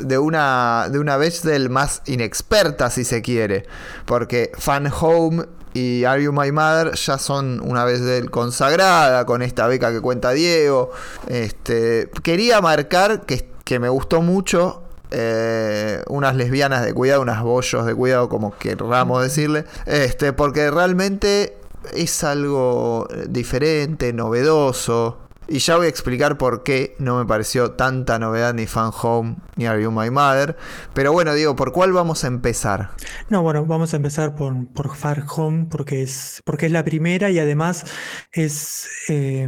de 0.01 0.19
una 0.19 0.89
de 0.91 0.99
una 0.99 1.17
del 1.17 1.71
más 1.71 2.03
inexperta 2.05 2.91
si 2.91 3.03
se 3.03 3.23
quiere 3.23 3.65
porque 4.05 4.53
Fan 4.59 4.93
Home 5.01 5.47
y 5.75 6.05
Are 6.05 6.23
You 6.23 6.33
My 6.33 6.51
Mother 6.53 6.95
ya 6.95 7.19
son 7.19 7.61
una 7.61 7.85
vez 7.85 8.01
del 8.01 8.31
consagrada 8.31 9.25
con 9.27 9.43
esta 9.43 9.67
beca 9.67 9.93
que 9.93 10.01
cuenta 10.01 10.33
Diego. 10.33 10.91
Este 11.29 12.11
quería 12.23 12.61
marcar 12.61 13.27
que 13.27 13.49
que 13.69 13.79
me 13.79 13.91
gustó 13.91 14.23
mucho. 14.23 14.83
Eh, 15.11 16.03
unas 16.09 16.35
lesbianas 16.37 16.87
de 16.87 16.95
cuidado, 16.95 17.21
unas 17.21 17.43
bollos 17.43 17.85
de 17.85 17.95
cuidado, 17.95 18.31
como 18.31 18.57
querramos 18.57 19.23
decirle. 19.23 19.67
Este, 19.85 20.33
porque 20.33 20.71
realmente 20.71 21.59
es 21.93 22.25
algo 22.25 23.07
diferente, 23.29 24.15
novedoso. 24.15 25.19
Y 25.49 25.59
ya 25.59 25.77
voy 25.77 25.85
a 25.85 25.89
explicar 25.91 26.39
por 26.39 26.63
qué 26.63 26.97
no 26.99 27.19
me 27.19 27.27
pareció 27.27 27.73
tanta 27.73 28.19
novedad 28.19 28.55
ni 28.55 28.67
Fan 28.67 28.91
Home 29.03 29.37
ni 29.57 29.67
Are 29.67 29.83
You 29.83 29.91
My 29.91 30.11
Mother. 30.11 30.57
Pero 30.95 31.13
bueno, 31.13 31.35
digo, 31.35 31.55
¿por 31.55 31.73
cuál 31.73 31.93
vamos 31.93 32.25
a 32.25 32.29
empezar? 32.29 32.93
No, 33.29 33.43
bueno, 33.43 33.67
vamos 33.67 33.93
a 33.93 33.97
empezar 33.97 34.35
por, 34.35 34.67
por 34.69 34.97
Far 34.97 35.25
Home 35.37 35.67
porque 35.71 36.03
es, 36.03 36.41
porque 36.47 36.65
es 36.67 36.73
la 36.73 36.85
primera 36.85 37.29
y 37.29 37.39
además 37.39 37.85
es, 38.33 38.89
eh, 39.11 39.47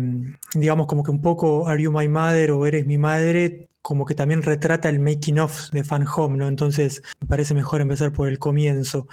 digamos, 0.54 0.88
como 0.88 1.04
que 1.04 1.10
un 1.10 1.22
poco 1.22 1.68
Are 1.68 1.82
You 1.82 1.90
My 1.90 2.06
Mother 2.08 2.50
o 2.50 2.66
Eres 2.66 2.86
mi 2.86 2.98
madre 2.98 3.69
como 3.82 4.04
que 4.04 4.14
también 4.14 4.42
retrata 4.42 4.88
el 4.88 5.00
making 5.00 5.38
of 5.38 5.70
de 5.70 5.84
Fan 5.84 6.06
Home, 6.14 6.36
¿no? 6.36 6.48
Entonces 6.48 7.02
me 7.20 7.26
parece 7.26 7.54
mejor 7.54 7.80
empezar 7.80 8.12
por 8.12 8.28
el 8.28 8.38
comienzo. 8.38 9.08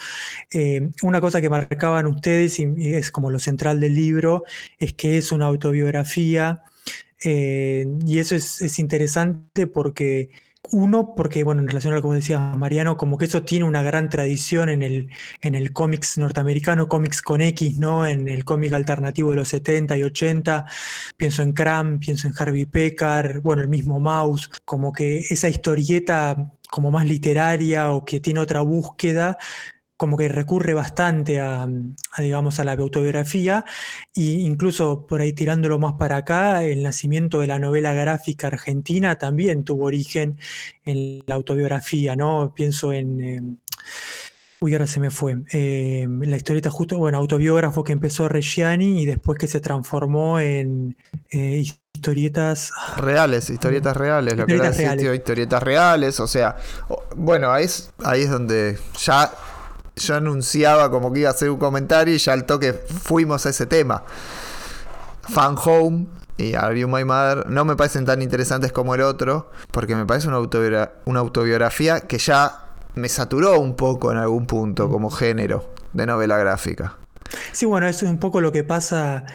Eh, 0.51 0.89
una 1.03 1.21
cosa 1.21 1.41
que 1.41 1.49
marcaban 1.49 2.07
ustedes, 2.07 2.59
y 2.59 2.93
es 2.93 3.11
como 3.11 3.31
lo 3.31 3.39
central 3.39 3.79
del 3.79 3.95
libro, 3.95 4.43
es 4.79 4.93
que 4.93 5.17
es 5.17 5.31
una 5.31 5.45
autobiografía, 5.45 6.63
eh, 7.23 7.87
y 8.05 8.19
eso 8.19 8.35
es, 8.35 8.61
es 8.61 8.79
interesante 8.79 9.67
porque 9.67 10.29
uno, 10.71 11.13
porque, 11.15 11.43
bueno, 11.43 11.61
en 11.61 11.67
relación 11.67 11.93
a 11.93 11.97
lo 11.97 12.01
que 12.01 12.15
decía 12.15 12.39
Mariano, 12.39 12.97
como 12.97 13.17
que 13.17 13.25
eso 13.25 13.43
tiene 13.43 13.65
una 13.65 13.83
gran 13.83 14.09
tradición 14.09 14.69
en 14.69 14.83
el, 14.83 15.09
en 15.41 15.55
el 15.55 15.73
cómics 15.73 16.17
norteamericano, 16.17 16.87
cómics 16.87 17.21
con 17.21 17.41
X, 17.41 17.77
¿no? 17.77 18.05
En 18.05 18.27
el 18.27 18.45
cómic 18.45 18.73
alternativo 18.73 19.31
de 19.31 19.37
los 19.37 19.49
70 19.49 19.97
y 19.97 20.03
80. 20.03 20.65
Pienso 21.17 21.41
en 21.43 21.53
Cram, 21.53 21.99
pienso 21.99 22.27
en 22.27 22.33
Harvey 22.37 22.65
Pekar, 22.65 23.41
bueno, 23.41 23.61
el 23.61 23.69
mismo 23.69 23.99
Mouse, 23.99 24.49
como 24.65 24.93
que 24.93 25.19
esa 25.19 25.49
historieta 25.49 26.51
como 26.69 26.91
más 26.91 27.05
literaria 27.05 27.91
o 27.91 28.03
que 28.05 28.19
tiene 28.19 28.39
otra 28.39 28.61
búsqueda, 28.61 29.37
como 29.97 30.15
que 30.15 30.29
recurre 30.29 30.75
bastante 30.75 31.41
a, 31.41 31.67
digamos, 32.19 32.59
a 32.59 32.63
la 32.63 32.73
autobiografía 32.73 33.65
e 34.15 34.21
incluso 34.21 35.07
por 35.07 35.21
ahí 35.21 35.33
tirándolo 35.33 35.79
más 35.79 35.93
para 35.93 36.17
acá, 36.17 36.63
el 36.63 36.83
nacimiento 36.83 37.39
de 37.39 37.47
la 37.47 37.57
novela 37.59 37.93
gráfica 37.93 38.47
argentina 38.47 39.17
también 39.17 39.63
tuvo 39.63 39.85
origen 39.85 40.37
en 40.85 41.23
la 41.25 41.35
autobiografía, 41.35 42.15
¿no? 42.15 42.53
Pienso 42.55 42.93
en... 42.93 43.21
Eh, 43.21 43.41
uy, 44.59 44.73
ahora 44.73 44.85
se 44.85 44.99
me 44.99 45.09
fue. 45.09 45.37
Eh, 45.51 46.07
la 46.07 46.37
historieta 46.37 46.69
justo, 46.69 46.97
bueno, 46.99 47.17
autobiógrafo 47.17 47.83
que 47.83 47.93
empezó 47.93 48.29
Reggiani 48.29 49.01
y 49.01 49.05
después 49.07 49.39
que 49.39 49.47
se 49.47 49.61
transformó 49.61 50.39
en 50.39 50.95
eh, 51.31 51.63
historietas 51.93 52.71
reales, 52.97 53.49
historietas 53.49 53.97
reales, 53.97 54.37
lo 54.37 54.45
que 54.45 54.53
era 54.53 54.71
reales. 54.71 55.15
historietas 55.15 55.63
reales, 55.63 56.19
o 56.19 56.27
sea, 56.27 56.55
bueno, 57.15 57.51
ahí 57.51 57.65
es, 57.65 57.91
ahí 58.03 58.21
es 58.21 58.29
donde 58.29 58.77
ya 58.99 59.31
yo 59.97 60.15
anunciaba 60.15 60.89
como 60.89 61.11
que 61.11 61.21
iba 61.21 61.29
a 61.29 61.33
hacer 61.33 61.49
un 61.49 61.57
comentario 61.57 62.13
y 62.13 62.17
ya 62.17 62.33
al 62.33 62.45
toque 62.45 62.73
fuimos 62.73 63.45
a 63.45 63.49
ese 63.49 63.65
tema. 63.65 64.03
Fan 65.29 65.55
Home 65.63 66.07
y 66.37 66.53
Are 66.53 66.79
You 66.79 66.87
My 66.87 67.03
Mother 67.03 67.49
no 67.49 67.65
me 67.65 67.75
parecen 67.75 68.05
tan 68.05 68.21
interesantes 68.21 68.71
como 68.71 68.95
el 68.95 69.01
otro, 69.01 69.51
porque 69.71 69.95
me 69.95 70.05
parece 70.05 70.27
una, 70.27 70.37
autobiografía 71.19 72.01
que 72.01 72.17
ya 72.17 72.65
me 72.95 73.09
saturó 73.09 73.59
un 73.59 73.75
poco 73.75 74.11
en 74.11 74.17
algún 74.17 74.45
punto 74.45 74.89
como 74.89 75.09
género 75.09 75.73
de 75.93 76.05
novela 76.05 76.37
gráfica. 76.37 76.97
Sí, 77.51 77.65
bueno, 77.65 77.87
es 77.87 78.03
un 78.03 78.19
poco 78.19 78.39
lo 78.39 78.51
que 78.51 78.63
pasa 78.63 79.25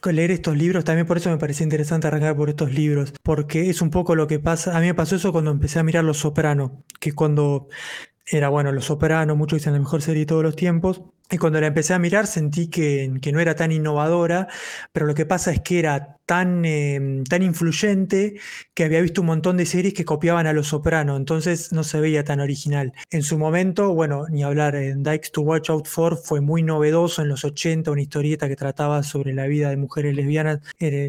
con 0.00 0.16
leer 0.16 0.30
estos 0.30 0.56
libros, 0.56 0.84
también 0.84 1.06
por 1.06 1.16
eso 1.16 1.30
me 1.30 1.38
parecía 1.38 1.64
interesante 1.64 2.06
arrancar 2.06 2.36
por 2.36 2.48
estos 2.48 2.72
libros, 2.72 3.12
porque 3.22 3.70
es 3.70 3.82
un 3.82 3.90
poco 3.90 4.14
lo 4.14 4.26
que 4.26 4.38
pasa, 4.38 4.76
a 4.76 4.80
mí 4.80 4.86
me 4.86 4.94
pasó 4.94 5.16
eso 5.16 5.32
cuando 5.32 5.50
empecé 5.50 5.78
a 5.78 5.82
mirar 5.82 6.04
Los 6.04 6.18
Soprano, 6.18 6.84
que 7.00 7.12
cuando 7.12 7.68
era 8.26 8.48
bueno 8.48 8.72
Los 8.72 8.86
Sopranos, 8.86 9.36
muchos 9.36 9.58
dicen 9.58 9.72
la 9.72 9.78
mejor 9.78 10.02
serie 10.02 10.20
de 10.20 10.26
todos 10.26 10.42
los 10.42 10.56
tiempos. 10.56 11.02
Y 11.30 11.38
cuando 11.38 11.60
la 11.60 11.66
empecé 11.68 11.94
a 11.94 11.98
mirar 11.98 12.26
sentí 12.26 12.68
que, 12.68 13.12
que, 13.20 13.32
no 13.32 13.40
era 13.40 13.54
tan 13.56 13.72
innovadora, 13.72 14.46
pero 14.92 15.06
lo 15.06 15.14
que 15.14 15.26
pasa 15.26 15.50
es 15.50 15.60
que 15.60 15.80
era 15.80 16.16
tan, 16.26 16.64
em, 16.64 17.24
tan 17.24 17.42
influyente 17.42 18.34
que 18.74 18.84
había 18.84 19.00
visto 19.00 19.22
un 19.22 19.28
montón 19.28 19.56
de 19.56 19.64
series 19.64 19.94
que 19.94 20.04
copiaban 20.04 20.46
a 20.46 20.52
Los 20.52 20.68
Sopranos, 20.68 21.16
entonces 21.16 21.72
no 21.72 21.84
se 21.84 22.00
veía 22.00 22.24
tan 22.24 22.40
original. 22.40 22.92
En 23.10 23.22
su 23.22 23.38
momento, 23.38 23.94
bueno, 23.94 24.26
ni 24.28 24.42
hablar, 24.42 24.74
en 24.74 25.02
Dykes 25.02 25.30
to 25.32 25.42
Watch 25.42 25.70
Out 25.70 25.86
For 25.86 26.16
fue 26.16 26.40
muy 26.40 26.62
novedoso 26.62 27.22
en 27.22 27.28
los 27.28 27.44
80, 27.44 27.90
una 27.90 28.02
historieta 28.02 28.48
que 28.48 28.56
trataba 28.56 29.02
sobre 29.04 29.32
la 29.32 29.46
vida 29.46 29.70
de 29.70 29.76
mujeres 29.76 30.14
lesbianas, 30.14 30.60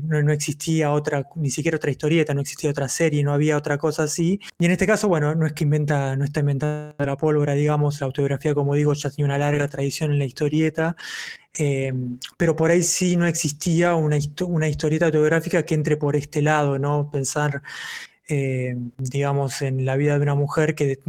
no, 0.03 0.21
no, 0.21 0.31
existía 0.31 0.91
otra, 0.91 1.27
ni 1.35 1.49
siquiera 1.49 1.77
otra 1.77 1.91
historieta, 1.91 2.33
no 2.33 2.41
existía 2.41 2.69
otra 2.69 2.87
serie, 2.87 3.23
no 3.23 3.33
había 3.33 3.57
otra 3.57 3.77
cosa 3.77 4.03
así. 4.03 4.39
Y 4.59 4.65
en 4.65 4.71
este 4.71 4.85
caso, 4.85 5.07
bueno, 5.07 5.33
no 5.35 5.47
es 5.47 5.53
que 5.53 5.63
inventa, 5.63 6.15
no 6.15 6.25
está 6.25 6.41
inventada 6.41 6.95
la 6.99 7.17
pólvora, 7.17 7.53
digamos, 7.53 7.99
la 7.99 8.05
autobiografía, 8.05 8.53
como 8.53 8.75
digo, 8.75 8.93
ya 8.93 9.09
tiene 9.09 9.25
una 9.25 9.37
larga 9.37 9.67
tradición 9.67 10.06
en 10.11 10.19
la 10.19 10.25
historieta, 10.25 10.95
eh, 11.57 11.93
pero 12.37 12.55
por 12.55 12.71
ahí 12.71 12.83
sí 12.83 13.17
no 13.17 13.25
existía 13.25 13.95
una, 13.95 14.17
una 14.45 14.67
historieta 14.67 15.05
autobiográfica 15.07 15.65
que 15.65 15.75
entre 15.75 15.97
por 15.97 16.15
este 16.15 16.41
lado, 16.41 16.77
¿no? 16.79 17.09
Pensar 17.11 17.61
eh, 18.29 18.75
digamos, 18.97 19.61
en 19.61 19.85
la 19.85 19.95
vida 19.95 20.17
de 20.17 20.23
una 20.23 20.35
mujer 20.35 20.75
que 20.75 20.99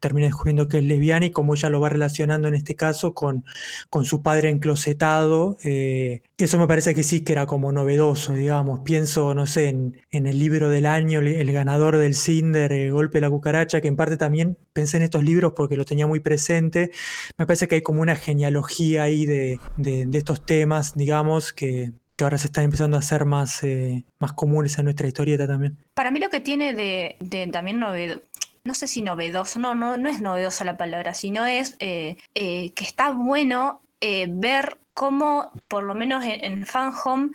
termina 0.00 0.26
descubriendo 0.26 0.68
que 0.68 0.78
es 0.78 0.84
lesbiana 0.84 1.26
y 1.26 1.30
como 1.32 1.54
ella 1.54 1.70
lo 1.70 1.80
va 1.80 1.88
relacionando 1.88 2.46
en 2.48 2.54
este 2.54 2.76
caso 2.76 3.14
con, 3.14 3.44
con 3.90 4.04
su 4.04 4.22
padre 4.22 4.48
enclosetado. 4.48 5.56
Eh, 5.64 6.22
eso 6.38 6.58
me 6.58 6.68
parece 6.68 6.94
que 6.94 7.02
sí 7.02 7.22
que 7.22 7.32
era 7.32 7.46
como 7.46 7.72
novedoso, 7.72 8.34
digamos. 8.34 8.80
Pienso, 8.80 9.34
no 9.34 9.46
sé, 9.46 9.68
en, 9.68 9.96
el 10.10 10.38
libro 10.38 10.68
del 10.68 10.86
año, 10.86 11.20
el, 11.20 11.52
ganador 11.52 11.96
del 11.98 12.14
Cinder, 12.14 12.72
el 12.72 12.92
Golpe 12.92 13.18
de 13.18 13.22
la 13.22 13.30
Cucaracha, 13.30 13.80
que 13.80 13.88
en 13.88 13.96
parte 13.96 14.16
también 14.16 14.56
pensé 14.72 14.98
en 14.98 15.04
estos 15.04 15.24
libros 15.24 15.54
porque 15.56 15.76
lo 15.76 15.84
tenía 15.84 16.06
muy 16.06 16.20
presente. 16.20 16.92
Me 17.38 17.46
parece 17.46 17.68
que 17.68 17.76
hay 17.76 17.82
como 17.82 18.02
una 18.02 18.16
genealogía 18.16 19.04
ahí 19.04 19.26
de, 19.26 19.58
de 19.76 20.18
estos 20.18 20.44
temas, 20.46 20.94
digamos, 20.94 21.52
que, 21.52 21.92
que 22.22 22.24
ahora 22.24 22.38
se 22.38 22.46
están 22.46 22.62
empezando 22.62 22.96
a 22.96 23.00
hacer 23.00 23.24
más, 23.24 23.64
eh, 23.64 24.04
más 24.20 24.32
comunes 24.32 24.78
en 24.78 24.84
nuestra 24.84 25.08
historieta 25.08 25.44
también. 25.44 25.76
Para 25.92 26.12
mí 26.12 26.20
lo 26.20 26.30
que 26.30 26.38
tiene 26.38 26.72
de, 26.72 27.16
también 27.50 27.80
novedoso, 27.80 28.22
no 28.62 28.74
sé 28.74 28.86
si 28.86 29.02
novedoso, 29.02 29.58
no, 29.58 29.74
no, 29.74 29.96
no 29.96 30.08
es 30.08 30.20
novedosa 30.20 30.64
la 30.64 30.76
palabra, 30.76 31.14
sino 31.14 31.44
es 31.46 31.74
eh, 31.80 32.16
eh, 32.36 32.70
que 32.74 32.84
está 32.84 33.10
bueno 33.10 33.80
ver 34.28 34.78
cómo, 34.94 35.50
por 35.66 35.82
lo 35.82 35.96
menos 35.96 36.24
en, 36.24 36.44
en 36.44 36.64
Fan 36.64 36.92
Home, 37.04 37.30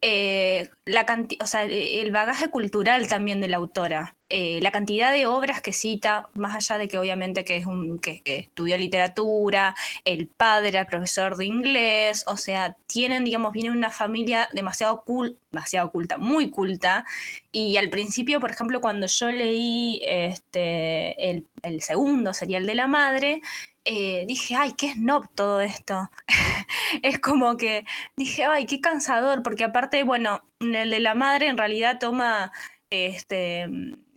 la 0.00 1.06
o 1.40 1.46
sea, 1.46 1.64
el 1.64 2.10
bagaje 2.10 2.48
cultural 2.50 3.08
también 3.08 3.40
de 3.40 3.48
la 3.48 3.56
autora. 3.58 4.16
Eh, 4.30 4.60
la 4.60 4.70
cantidad 4.70 5.10
de 5.10 5.26
obras 5.26 5.62
que 5.62 5.72
cita, 5.72 6.28
más 6.34 6.54
allá 6.54 6.76
de 6.76 6.86
que 6.86 6.98
obviamente 6.98 7.44
que 7.46 7.56
es 7.56 7.64
un 7.64 7.98
que, 7.98 8.22
estudió 8.26 8.76
literatura, 8.76 9.74
el 10.04 10.26
padre 10.28 10.68
era 10.68 10.84
profesor 10.86 11.38
de 11.38 11.46
inglés, 11.46 12.24
o 12.26 12.36
sea, 12.36 12.76
tienen, 12.86 13.24
digamos, 13.24 13.52
viene 13.52 13.70
una 13.70 13.88
familia 13.90 14.46
demasiado 14.52 15.02
cool, 15.04 15.38
demasiado 15.50 15.90
culta, 15.90 16.18
muy 16.18 16.50
culta, 16.50 17.06
y 17.52 17.78
al 17.78 17.88
principio, 17.88 18.38
por 18.38 18.50
ejemplo, 18.50 18.82
cuando 18.82 19.06
yo 19.06 19.30
leí 19.30 20.02
este, 20.04 21.38
el, 21.62 21.80
segundo, 21.80 22.34
sería 22.34 22.58
el 22.58 22.66
de 22.66 22.74
la 22.74 22.86
madre, 22.86 23.40
eh, 23.84 24.24
dije, 24.26 24.54
ay, 24.56 24.72
qué 24.76 24.92
snob 24.92 25.28
todo 25.34 25.60
esto. 25.60 26.10
es 27.02 27.18
como 27.18 27.56
que 27.56 27.84
dije, 28.16 28.44
ay, 28.44 28.66
qué 28.66 28.80
cansador, 28.80 29.42
porque 29.42 29.64
aparte, 29.64 30.02
bueno, 30.04 30.42
el 30.60 30.90
de 30.90 31.00
la 31.00 31.14
madre 31.14 31.48
en 31.48 31.58
realidad 31.58 31.98
toma 31.98 32.52
este 32.90 33.66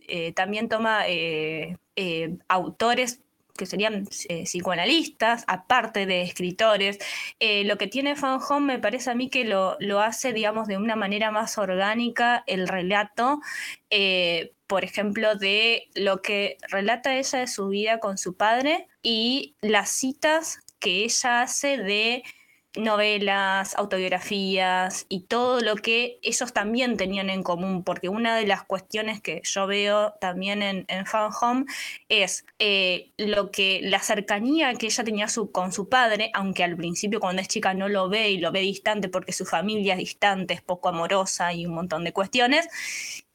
eh, 0.08 0.32
también 0.32 0.68
toma 0.68 1.02
eh, 1.06 1.76
autores 2.48 3.20
que 3.56 3.66
serían 3.66 4.06
psicoanalistas, 4.06 5.44
aparte 5.46 6.06
de 6.06 6.22
escritores. 6.22 6.98
lo 7.40 7.76
que 7.76 7.86
tiene 7.86 8.16
Fan 8.16 8.40
Home 8.48 8.74
me 8.74 8.78
parece 8.78 9.10
a 9.10 9.14
mí 9.14 9.28
que 9.28 9.44
lo, 9.44 9.76
lo, 9.78 10.00
hace, 10.00 10.32
digamos, 10.32 10.68
de 10.68 10.78
una 10.78 10.96
manera 10.96 11.30
más 11.30 11.58
orgánica 11.58 12.44
el 12.46 12.66
relato, 12.66 13.40
por 14.72 14.84
ejemplo, 14.84 15.34
de 15.36 15.90
lo 15.94 16.22
que 16.22 16.56
relata 16.70 17.18
ella 17.18 17.40
de 17.40 17.46
su 17.46 17.68
vida 17.68 18.00
con 18.00 18.16
su 18.16 18.38
padre 18.38 18.88
y 19.02 19.54
las 19.60 19.90
citas 19.90 20.60
que 20.78 21.04
ella 21.04 21.42
hace 21.42 21.76
de 21.76 22.22
novelas, 22.74 23.74
autobiografías 23.76 25.04
y 25.10 25.24
todo 25.24 25.60
lo 25.60 25.76
que 25.76 26.18
ellos 26.22 26.54
también 26.54 26.96
tenían 26.96 27.28
en 27.28 27.42
común, 27.42 27.84
porque 27.84 28.08
una 28.08 28.34
de 28.34 28.46
las 28.46 28.62
cuestiones 28.62 29.20
que 29.20 29.42
yo 29.44 29.66
veo 29.66 30.14
también 30.22 30.62
en, 30.62 30.86
Fan 31.04 31.30
Home 31.38 31.64
es 32.08 32.46
eh, 32.58 33.12
lo 33.18 33.50
que 33.50 33.80
la 33.82 33.98
cercanía 33.98 34.72
que 34.74 34.86
ella 34.86 35.04
tenía 35.04 35.26
con 35.52 35.72
su 35.72 35.90
padre, 35.90 36.30
aunque 36.32 36.64
al 36.64 36.76
principio 36.76 37.20
cuando 37.20 37.42
es 37.42 37.48
chica 37.48 37.74
no 37.74 37.90
lo 37.90 38.08
ve 38.08 38.30
y 38.30 38.38
lo 38.38 38.52
ve 38.52 38.60
distante 38.60 39.10
porque 39.10 39.32
su 39.32 39.44
familia 39.44 39.92
es 39.92 39.98
distante, 39.98 40.54
es 40.54 40.62
poco 40.62 40.88
amorosa 40.88 41.52
y 41.52 41.66
un 41.66 41.74
montón 41.74 42.04
de 42.04 42.14
cuestiones, 42.14 42.66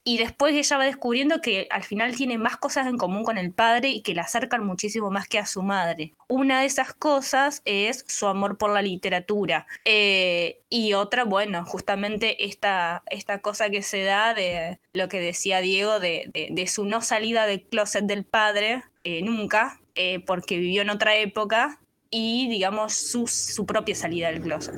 y 0.07 0.17
después 0.17 0.55
ella 0.55 0.77
va 0.77 0.85
descubriendo 0.85 1.41
que 1.41 1.67
al 1.69 1.83
final 1.83 2.15
tiene 2.15 2.37
más 2.37 2.55
cosas 2.55 2.87
en 2.87 2.97
común 2.97 3.25
con 3.25 3.37
el 3.37 3.51
padre 3.51 3.89
y 3.89 4.01
que 4.01 4.15
la 4.15 4.21
acercan 4.21 4.65
muchísimo 4.65 5.11
más 5.11 5.27
que 5.27 5.37
a 5.37 5.45
su 5.45 5.63
madre. 5.63 6.13
Una 6.29 6.61
de 6.61 6.65
esas 6.65 6.93
cosas 6.93 7.61
es 7.65 8.05
su 8.07 8.25
amor 8.27 8.57
por 8.57 8.69
la 8.69 8.81
literatura. 8.81 9.67
Eh, 9.83 10.61
y 10.69 10.93
otra, 10.93 11.25
bueno, 11.25 11.65
justamente 11.65 12.45
esta, 12.45 13.03
esta 13.09 13.39
cosa 13.39 13.69
que 13.69 13.81
se 13.81 14.03
da 14.03 14.33
de 14.33 14.79
lo 14.93 15.09
que 15.09 15.19
decía 15.19 15.59
Diego, 15.59 15.99
de, 15.99 16.69
su 16.73 16.85
no 16.85 17.01
salida 17.01 17.45
del 17.45 17.63
closet 17.63 18.05
del 18.05 18.23
padre, 18.23 18.85
eh, 19.03 19.21
nunca, 19.23 19.81
eh, 19.95 20.21
porque 20.25 20.57
vivió 20.57 20.83
en 20.83 20.89
otra 20.89 21.17
época, 21.17 21.81
y 22.09 22.47
digamos 22.47 22.93
su, 22.93 23.27
su 23.27 23.65
propia 23.65 23.95
salida 23.95 24.31
del 24.31 24.39
closet. 24.39 24.75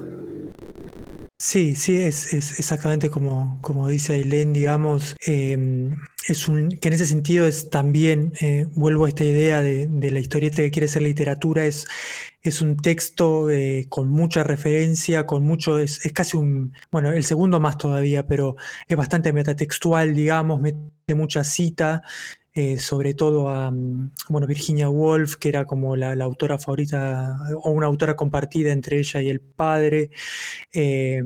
Sí, 1.41 1.73
sí, 1.75 2.01
es, 2.01 2.33
exactamente 2.33 3.09
como, 3.09 3.59
como 3.61 3.87
dice 3.87 4.13
Ailén, 4.15 4.51
digamos, 4.51 5.15
em, 5.25 5.95
es 6.27 6.49
un, 6.49 6.69
que 6.69 6.89
en 6.89 6.93
ese 6.93 7.05
sentido 7.05 7.47
es 7.47 7.69
también, 7.69 8.33
eh, 8.41 8.65
vuelvo 8.71 9.05
a 9.05 9.07
esta 9.07 9.23
idea 9.23 9.61
de, 9.61 9.87
de, 9.87 10.11
la 10.11 10.19
historieta 10.19 10.57
que 10.57 10.69
quiere 10.69 10.89
ser 10.89 11.03
literatura, 11.03 11.65
es, 11.65 11.87
es 12.41 12.61
un 12.61 12.75
texto 12.75 13.49
eh, 13.49 13.85
con 13.87 14.09
mucha 14.09 14.43
referencia, 14.43 15.25
con 15.25 15.43
mucho, 15.43 15.79
es, 15.79 16.05
es, 16.05 16.11
casi 16.11 16.35
un, 16.35 16.73
bueno, 16.91 17.11
el 17.13 17.23
segundo 17.23 17.61
más 17.61 17.77
todavía, 17.77 18.27
pero 18.27 18.57
es 18.87 18.97
bastante 18.97 19.31
metatextual, 19.31 20.13
digamos, 20.13 20.59
mete 20.59 21.15
mucha 21.15 21.45
cita, 21.45 22.03
eh, 22.53 22.79
sobre 22.79 23.13
todo 23.13 23.49
a 23.49 23.71
mm, 23.71 24.11
bueno, 24.29 24.47
Virginia 24.47 24.89
Woolf, 24.89 25.35
que 25.37 25.49
era 25.49 25.65
como 25.65 25.95
la, 25.95 26.13
autora 26.23 26.57
favorita 26.57 27.37
o 27.63 27.71
una 27.71 27.87
autora 27.87 28.15
compartida 28.15 28.71
entre 28.71 28.99
ella 28.99 29.21
y 29.21 29.29
el 29.29 29.39
padre. 29.41 30.11
Eh, 30.73 31.23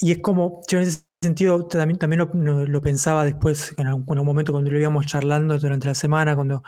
y 0.00 0.12
es 0.12 0.18
como, 0.20 0.62
yo 0.68 0.78
en 0.78 0.84
ese 0.88 1.04
sentido 1.20 1.66
también, 1.66 1.98
también 1.98 2.28
lo, 2.72 2.82
pensaba 2.82 3.24
después, 3.24 3.74
en 3.78 3.86
algún, 3.86 4.24
momento 4.24 4.52
cuando 4.52 4.70
lo 4.70 4.78
íbamos 4.78 5.06
charlando 5.06 5.58
durante 5.58 5.86
la 5.86 5.94
semana, 5.94 6.34
cuando 6.34 6.62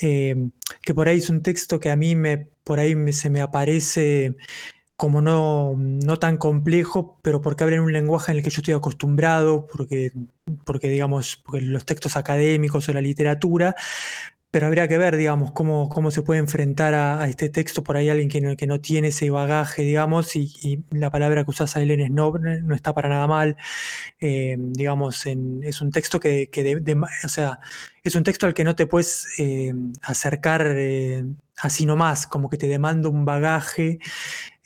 eh, 0.00 0.50
que 0.82 0.94
por 0.94 1.08
ahí 1.08 1.18
es 1.18 1.30
un 1.30 1.42
texto 1.42 1.80
que 1.80 1.90
a 1.90 1.96
mí 1.96 2.14
me, 2.14 2.48
por 2.64 2.78
ahí 2.80 2.94
se 3.12 3.30
me 3.30 3.40
aparece 3.40 4.36
como 4.98 5.22
no, 5.22 5.76
no 5.78 6.18
tan 6.18 6.38
complejo, 6.38 7.20
pero 7.22 7.40
porque 7.40 7.62
habla 7.62 7.76
en 7.76 7.82
un 7.82 7.92
lenguaje 7.92 8.32
en 8.32 8.38
el 8.38 8.42
que 8.44 8.50
yo 8.50 8.58
estoy 8.62 8.74
acostumbrado, 8.74 9.68
porque, 9.68 10.12
porque 10.64 10.88
digamos, 10.88 11.40
los 11.52 11.84
textos 11.86 12.16
académicos 12.16 12.88
o 12.88 12.92
la 12.92 13.00
literatura, 13.00 13.76
pero 14.50 14.66
habría 14.66 14.88
que 14.88 14.98
ver, 14.98 15.16
digamos, 15.16 15.52
cómo, 15.52 15.88
cómo 15.88 16.10
se 16.10 16.22
puede 16.22 16.40
enfrentar 16.40 16.94
a, 16.94 17.28
este 17.28 17.48
texto 17.48 17.84
por 17.84 17.96
ahí 17.96 18.08
alguien 18.08 18.28
que 18.28 18.40
no, 18.40 18.56
que 18.56 18.66
no 18.66 18.80
tiene 18.80 19.08
ese 19.08 19.30
bagaje, 19.30 19.82
digamos, 19.82 20.34
y, 20.34 20.84
la 20.90 21.10
palabra 21.10 21.44
que 21.44 21.50
usás, 21.50 21.76
Aileen, 21.76 22.00
es 22.00 22.10
no, 22.10 22.32
no 22.32 22.74
está 22.74 22.92
para 22.92 23.08
nada 23.08 23.28
mal. 23.28 23.56
Eh, 24.20 24.56
digamos, 24.58 25.26
es 25.26 25.80
un 25.80 25.92
texto 25.92 26.18
que, 26.18 26.50
que 26.50 26.64
de, 26.64 26.80
de, 26.80 26.94
o 27.24 27.28
sea, 27.28 27.60
es 28.02 28.16
un 28.16 28.24
texto 28.24 28.46
al 28.46 28.54
que 28.54 28.64
no 28.64 28.74
te 28.74 28.86
puedes 28.86 29.28
eh, 29.38 29.74
acercar 30.02 30.66
eh, 30.76 31.24
así 31.58 31.86
nomás, 31.86 32.26
como 32.26 32.48
que 32.50 32.56
te 32.56 32.68
demanda 32.68 33.08
un 33.08 33.24
bagaje. 33.24 33.98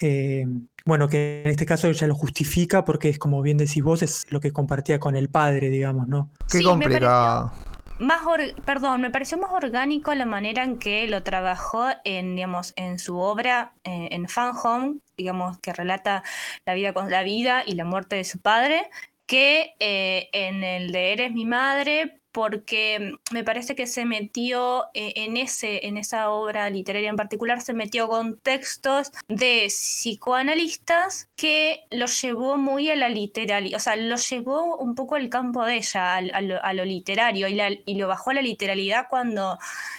Eh, 0.02 0.46
bueno, 0.84 1.08
que 1.08 1.42
en 1.44 1.50
este 1.50 1.64
caso 1.64 1.86
ella 1.86 2.08
lo 2.08 2.14
justifica 2.14 2.84
porque 2.84 3.08
es 3.08 3.18
como 3.18 3.40
bien 3.40 3.56
decís 3.56 3.82
vos, 3.82 4.02
es 4.02 4.26
lo 4.30 4.40
que 4.40 4.52
compartía 4.52 4.98
con 4.98 5.14
el 5.14 5.28
padre, 5.28 5.70
digamos, 5.70 6.08
¿no? 6.08 6.30
Qué 6.50 6.58
sí, 6.58 6.64
complicado. 6.64 7.52
Más 8.00 8.22
perdón, 8.64 9.00
me 9.00 9.10
pareció 9.10 9.38
más 9.38 9.52
orgánico 9.52 10.12
la 10.14 10.26
manera 10.26 10.64
en 10.64 10.78
que 10.78 11.06
lo 11.06 11.22
trabajó 11.22 11.86
en, 12.04 12.34
digamos, 12.34 12.72
en 12.74 12.98
su 12.98 13.16
obra 13.18 13.74
eh, 13.84 14.08
en 14.10 14.28
Fan 14.28 14.54
Home, 14.60 14.96
digamos, 15.16 15.58
que 15.60 15.72
relata 15.72 16.24
la 16.66 16.74
vida 16.74 16.92
con 16.92 17.10
la 17.10 17.22
vida 17.22 17.62
y 17.64 17.74
la 17.74 17.84
muerte 17.84 18.16
de 18.16 18.24
su 18.24 18.40
padre, 18.40 18.90
que 19.26 19.74
eh, 19.78 20.30
en 20.32 20.64
el 20.64 20.90
de 20.90 21.12
Eres 21.12 21.32
mi 21.32 21.44
madre, 21.44 22.21
porque 22.32 23.14
me 23.30 23.44
parece 23.44 23.74
que 23.74 23.86
se 23.86 24.04
metió 24.04 24.86
eh, 24.94 25.12
en, 25.16 25.36
ese, 25.36 25.86
en 25.86 25.98
esa 25.98 26.30
obra 26.30 26.68
literaria 26.70 27.10
en 27.10 27.16
particular, 27.16 27.60
se 27.60 27.74
metió 27.74 28.08
con 28.08 28.38
textos 28.38 29.12
de 29.28 29.66
psicoanalistas 29.68 31.28
que 31.36 31.84
lo 31.90 32.06
llevó 32.06 32.56
muy 32.56 32.90
a 32.90 32.96
la 32.96 33.08
literaria, 33.08 33.76
o 33.76 33.80
sea, 33.80 33.96
lo 33.96 34.16
llevó 34.16 34.76
un 34.78 34.94
poco 34.94 35.16
al 35.16 35.28
campo 35.28 35.64
de 35.64 35.76
ella, 35.76 36.14
a, 36.14 36.16
a, 36.16 36.40
lo, 36.40 36.62
a 36.62 36.72
lo, 36.72 36.84
literario, 36.84 37.48
y, 37.48 37.54
la, 37.54 37.70
y, 37.70 37.94
lo 37.96 38.08
bajó 38.08 38.30
a 38.30 38.34
la 38.34 38.42
literalidad 38.42 39.06
cuando 39.10 39.58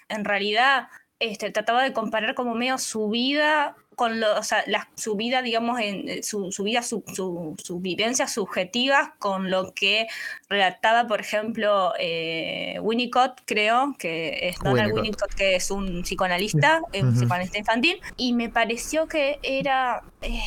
en 0.10 0.25
realidad 0.25 0.88
este, 1.20 1.52
trataba 1.52 1.84
de 1.84 1.94
comparar 1.94 2.36
como 2.36 2.56
medio 2.56 2.78
su 2.78 3.10
vida 3.10 3.75
con 3.95 4.19
lo, 4.19 4.38
o 4.38 4.43
sea, 4.43 4.63
la, 4.67 4.89
su 4.95 5.15
vida, 5.15 5.41
digamos, 5.41 5.79
en 5.79 6.09
eh, 6.09 6.23
su, 6.23 6.51
su 6.51 6.63
vida, 6.63 6.81
su, 6.81 7.03
su, 7.13 7.55
sus 7.62 7.81
vivencias 7.81 8.33
subjetivas 8.33 9.09
con 9.19 9.50
lo 9.50 9.73
que 9.73 10.07
redactaba, 10.50 11.07
por 11.07 11.19
ejemplo, 11.21 11.93
eh, 12.00 12.77
Winnicott, 12.81 13.41
creo, 13.45 13.95
que 13.97 14.50
es 14.50 14.57
Donald 14.59 14.93
Winnicott, 14.93 15.01
Winnicott 15.01 15.33
que 15.35 15.55
es 15.55 15.71
un 15.71 16.03
psicoanalista, 16.03 16.81
uh 16.81 16.89
-huh. 16.91 17.03
un 17.03 17.13
psicoanalista 17.13 17.57
infantil, 17.57 18.01
y 18.17 18.33
me 18.33 18.50
pareció 18.50 19.07
que 19.07 19.39
era, 19.43 20.03
eh, 20.21 20.39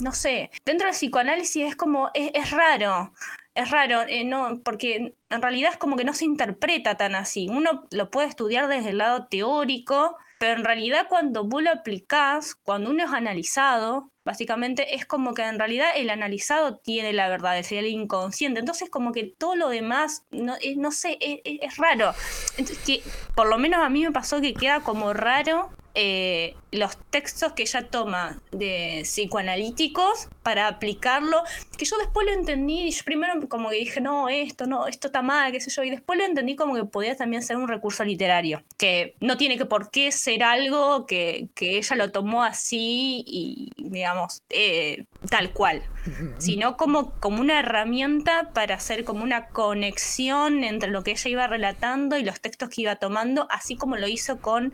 no 0.00 0.12
sé, 0.12 0.50
dentro 0.64 0.86
del 0.86 0.94
psicoanálisis 0.94 1.66
es 1.66 1.76
como, 1.76 2.10
es, 2.14 2.30
es 2.34 2.50
raro, 2.50 3.12
es 3.54 3.70
raro, 3.70 4.02
eh, 4.08 4.24
no, 4.24 4.60
porque 4.64 5.14
en 5.28 5.42
realidad 5.42 5.72
es 5.72 5.78
como 5.78 5.96
que 5.96 6.04
no 6.04 6.14
se 6.14 6.24
interpreta 6.24 6.96
tan 6.96 7.14
así. 7.14 7.48
Uno 7.50 7.86
lo 7.90 8.10
puede 8.10 8.28
estudiar 8.28 8.68
desde 8.68 8.90
el 8.90 8.98
lado 8.98 9.26
teórico, 9.26 10.16
pero 10.42 10.58
en 10.58 10.64
realidad 10.64 11.06
cuando 11.08 11.44
vos 11.44 11.62
lo 11.62 11.70
aplicás, 11.70 12.56
cuando 12.56 12.90
uno 12.90 13.04
es 13.04 13.12
analizado, 13.12 14.10
básicamente 14.24 14.96
es 14.96 15.06
como 15.06 15.34
que 15.34 15.42
en 15.42 15.56
realidad 15.56 15.90
el 15.94 16.10
analizado 16.10 16.78
tiene 16.78 17.12
la 17.12 17.28
verdad, 17.28 17.56
es 17.60 17.70
el 17.70 17.86
inconsciente. 17.86 18.58
Entonces 18.58 18.90
como 18.90 19.12
que 19.12 19.22
todo 19.38 19.54
lo 19.54 19.68
demás, 19.68 20.24
no, 20.32 20.56
eh, 20.60 20.74
no 20.76 20.90
sé, 20.90 21.16
es, 21.20 21.38
es, 21.44 21.76
raro. 21.76 22.12
Entonces, 22.56 22.78
que, 22.84 23.04
por 23.36 23.46
lo 23.46 23.56
menos 23.56 23.84
a 23.84 23.88
mí 23.88 24.02
me 24.02 24.10
pasó 24.10 24.40
que 24.40 24.52
queda 24.52 24.80
como 24.80 25.12
raro 25.12 25.70
eh, 25.94 26.56
los 26.72 26.96
textos 27.10 27.52
que 27.52 27.62
ella 27.62 27.88
toma 27.88 28.40
de 28.50 29.02
psicoanalíticos 29.04 30.28
para 30.42 30.68
aplicarlo, 30.68 31.42
que 31.76 31.84
yo 31.84 31.98
después 31.98 32.26
lo 32.26 32.32
entendí, 32.32 32.82
y 32.82 32.90
yo 32.90 33.04
primero 33.04 33.46
como 33.48 33.68
que 33.68 33.76
dije, 33.76 34.00
no, 34.00 34.30
esto, 34.30 34.66
no, 34.66 34.86
esto 34.86 35.08
está 35.08 35.20
mal, 35.20 35.52
qué 35.52 35.60
sé 35.60 35.70
yo, 35.70 35.84
y 35.84 35.90
después 35.90 36.18
lo 36.18 36.24
entendí 36.24 36.56
como 36.56 36.74
que 36.74 36.84
podía 36.84 37.14
también 37.14 37.42
ser 37.42 37.58
un 37.58 37.68
recurso 37.68 38.04
literario, 38.04 38.62
que 38.78 39.14
no 39.20 39.36
tiene 39.36 39.58
que 39.58 39.66
por 39.66 39.90
qué 39.90 40.10
ser 40.10 40.42
algo 40.42 41.06
que, 41.06 41.48
que 41.54 41.76
ella 41.76 41.94
lo 41.94 42.10
tomó 42.10 42.42
así 42.42 43.22
y, 43.26 43.70
digamos, 43.76 44.42
eh, 44.48 45.04
tal 45.28 45.52
cual, 45.52 45.82
sino 46.38 46.78
como, 46.78 47.12
como 47.20 47.40
una 47.42 47.60
herramienta 47.60 48.50
para 48.54 48.76
hacer 48.76 49.04
como 49.04 49.22
una 49.22 49.48
conexión 49.48 50.64
entre 50.64 50.90
lo 50.90 51.04
que 51.04 51.12
ella 51.12 51.30
iba 51.30 51.46
relatando 51.46 52.16
y 52.16 52.24
los 52.24 52.40
textos 52.40 52.70
que 52.70 52.82
iba 52.82 52.96
tomando, 52.96 53.46
así 53.50 53.76
como 53.76 53.96
lo 53.96 54.08
hizo 54.08 54.40
con 54.40 54.72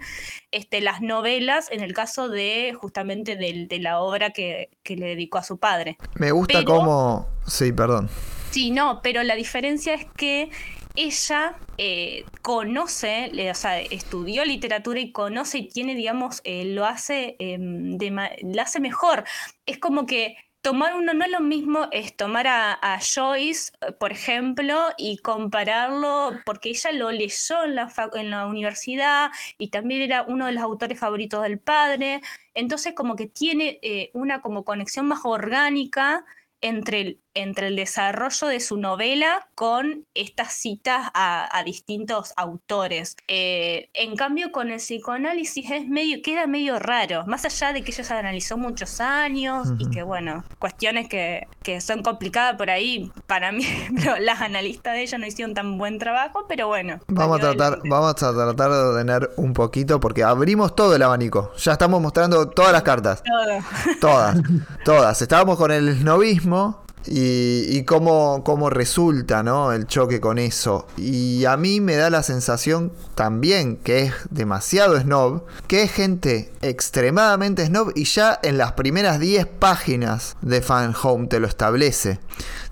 este, 0.52 0.80
las 0.80 1.00
novelas 1.00 1.70
en 1.72 1.80
el 1.80 1.87
caso 1.94 2.28
de 2.28 2.74
justamente 2.78 3.36
de, 3.36 3.66
de 3.68 3.78
la 3.78 4.00
obra 4.00 4.30
que, 4.30 4.70
que, 4.82 4.96
le 4.96 5.06
dedicó 5.06 5.38
a 5.38 5.42
su 5.42 5.58
padre. 5.58 5.96
Me 6.14 6.32
gusta 6.32 6.60
pero, 6.60 6.76
cómo... 6.76 7.28
Sí, 7.46 7.72
perdón. 7.72 8.08
Sí, 8.50 8.70
no, 8.70 9.00
pero 9.02 9.22
la 9.22 9.34
diferencia 9.34 9.94
es 9.94 10.06
que 10.16 10.50
ella 10.98 11.56
eh, 11.76 12.24
conoce, 12.42 13.30
o 13.50 13.54
sea, 13.54 13.80
estudió 13.80 14.44
literatura 14.44 14.98
y 14.98 15.12
conoce 15.12 15.58
y 15.58 15.68
tiene, 15.68 15.94
digamos, 15.94 16.40
eh, 16.42 16.64
lo 16.64 16.86
hace, 16.86 17.36
eh, 17.38 17.56
de, 17.60 18.10
lo 18.42 18.62
hace 18.62 18.80
mejor. 18.80 19.24
Es 19.64 19.78
como 19.78 20.06
que 20.06 20.36
tomar 20.68 20.94
uno 20.96 21.14
no 21.14 21.24
es 21.24 21.30
lo 21.30 21.40
mismo 21.40 21.88
es 21.92 22.14
tomar 22.14 22.46
a, 22.46 23.00
Joyce, 23.00 23.72
por 23.98 24.12
ejemplo, 24.12 24.78
y 24.98 25.16
compararlo, 25.16 26.32
porque 26.44 26.68
ella 26.68 26.92
lo 26.92 27.10
leyó 27.10 27.64
en 27.64 27.74
la, 27.74 27.90
en 28.12 28.30
la 28.30 28.46
universidad 28.46 29.30
y 29.56 29.68
también 29.68 30.02
era 30.02 30.24
uno 30.24 30.44
de 30.44 30.52
los 30.52 30.62
autores 30.62 30.98
favoritos 30.98 31.42
del 31.42 31.58
padre. 31.58 32.20
Entonces, 32.52 32.92
como 32.92 33.16
que 33.16 33.26
tiene 33.26 33.78
eh, 33.80 34.10
una 34.12 34.42
como 34.42 34.62
conexión 34.66 35.08
más 35.08 35.20
orgánica 35.24 36.26
entre 36.60 37.00
el, 37.00 37.20
entre 37.40 37.68
el 37.68 37.76
desarrollo 37.76 38.48
de 38.48 38.60
su 38.60 38.76
novela 38.76 39.48
con 39.54 40.04
estas 40.14 40.52
citas 40.52 41.10
a, 41.14 41.48
a 41.56 41.62
distintos 41.62 42.32
autores. 42.36 43.16
Eh, 43.28 43.90
en 43.94 44.16
cambio, 44.16 44.50
con 44.50 44.70
el 44.70 44.78
psicoanálisis 44.78 45.70
es 45.70 45.86
medio, 45.86 46.18
queda 46.22 46.46
medio 46.46 46.78
raro, 46.78 47.24
más 47.26 47.44
allá 47.44 47.72
de 47.72 47.82
que 47.82 47.92
ella 47.92 48.04
se 48.04 48.14
analizó 48.14 48.56
muchos 48.56 49.00
años 49.00 49.68
uh 49.68 49.72
-huh. 49.72 49.76
y 49.80 49.90
que, 49.90 50.02
bueno, 50.02 50.44
cuestiones 50.58 51.08
que, 51.08 51.46
que, 51.62 51.80
son 51.80 52.02
complicadas 52.02 52.56
por 52.56 52.70
ahí, 52.70 53.12
para 53.26 53.52
mí, 53.52 53.64
pero 53.96 54.18
las 54.18 54.40
analistas 54.40 54.94
de 54.94 55.02
ella 55.02 55.18
no 55.18 55.26
hicieron 55.26 55.54
tan 55.54 55.78
buen 55.78 55.98
trabajo, 55.98 56.44
pero 56.48 56.66
bueno. 56.66 56.98
Vamos 57.06 57.38
a 57.38 57.40
tratar, 57.40 57.80
vamos 57.88 58.22
a 58.22 58.32
tratar 58.32 58.70
de 58.70 58.76
ordenar 58.76 59.30
un 59.36 59.52
poquito 59.52 60.00
porque 60.00 60.24
abrimos 60.24 60.74
todo 60.74 60.96
el 60.96 61.02
abanico. 61.02 61.52
Ya 61.56 61.72
estamos 61.72 62.00
mostrando 62.00 62.48
todas 62.48 62.72
las 62.72 62.82
cartas. 62.82 63.22
Todo. 63.22 63.58
Todas, 64.00 64.36
todas. 64.84 65.22
Estábamos 65.22 65.56
con 65.56 65.70
el 65.70 66.04
novismo, 66.04 66.82
y, 67.08 67.76
y 67.76 67.84
cómo, 67.84 68.42
cómo, 68.44 68.70
resulta 68.70 69.42
¿no? 69.42 69.72
el 69.72 69.86
choque 69.86 70.20
con 70.20 70.38
eso. 70.38 70.86
Y 70.96 71.44
a 71.44 71.56
mí 71.56 71.80
me 71.80 71.96
da 71.96 72.10
la 72.10 72.22
sensación 72.22 72.92
también 73.14 73.76
que 73.76 74.02
es 74.02 74.14
demasiado 74.30 74.98
snob, 75.00 75.44
que 75.66 75.82
es 75.82 75.92
gente 75.92 76.52
extremadamente 76.60 77.66
snob 77.66 77.92
y 77.94 78.04
ya 78.04 78.38
en 78.42 78.58
las 78.58 78.72
primeras 78.72 79.20
10 79.20 79.46
páginas 79.46 80.36
de 80.42 80.60
Fan 80.60 80.94
Home 81.02 81.28
te 81.28 81.40
lo 81.40 81.46
establece. 81.46 82.20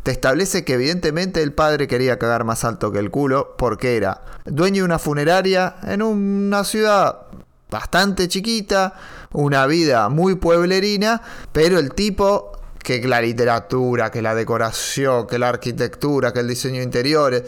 Te 0.02 0.12
establece 0.12 0.64
que 0.64 0.74
evidentemente 0.74 1.42
el 1.42 1.52
padre 1.52 1.88
quería 1.88 2.18
cagar 2.18 2.44
más 2.44 2.64
alto 2.64 2.92
que 2.92 2.98
el 2.98 3.10
culo 3.10 3.54
porque 3.58 3.96
era 3.96 4.22
dueño 4.44 4.82
de 4.82 4.84
una 4.84 4.98
funeraria 4.98 5.76
en 5.82 6.02
una 6.02 6.62
ciudad 6.64 7.22
bastante 7.70 8.28
chiquita, 8.28 8.94
una 9.32 9.66
vida 9.66 10.08
muy 10.08 10.36
pueblerina, 10.36 11.22
pero 11.52 11.78
el 11.78 11.92
tipo 11.92 12.52
que 12.86 13.00
la 13.00 13.20
literatura, 13.20 14.12
que 14.12 14.22
la 14.22 14.36
decoración, 14.36 15.26
que 15.26 15.40
la 15.40 15.48
arquitectura, 15.48 16.32
que 16.32 16.38
el 16.38 16.46
diseño 16.46 16.80
interior. 16.80 17.44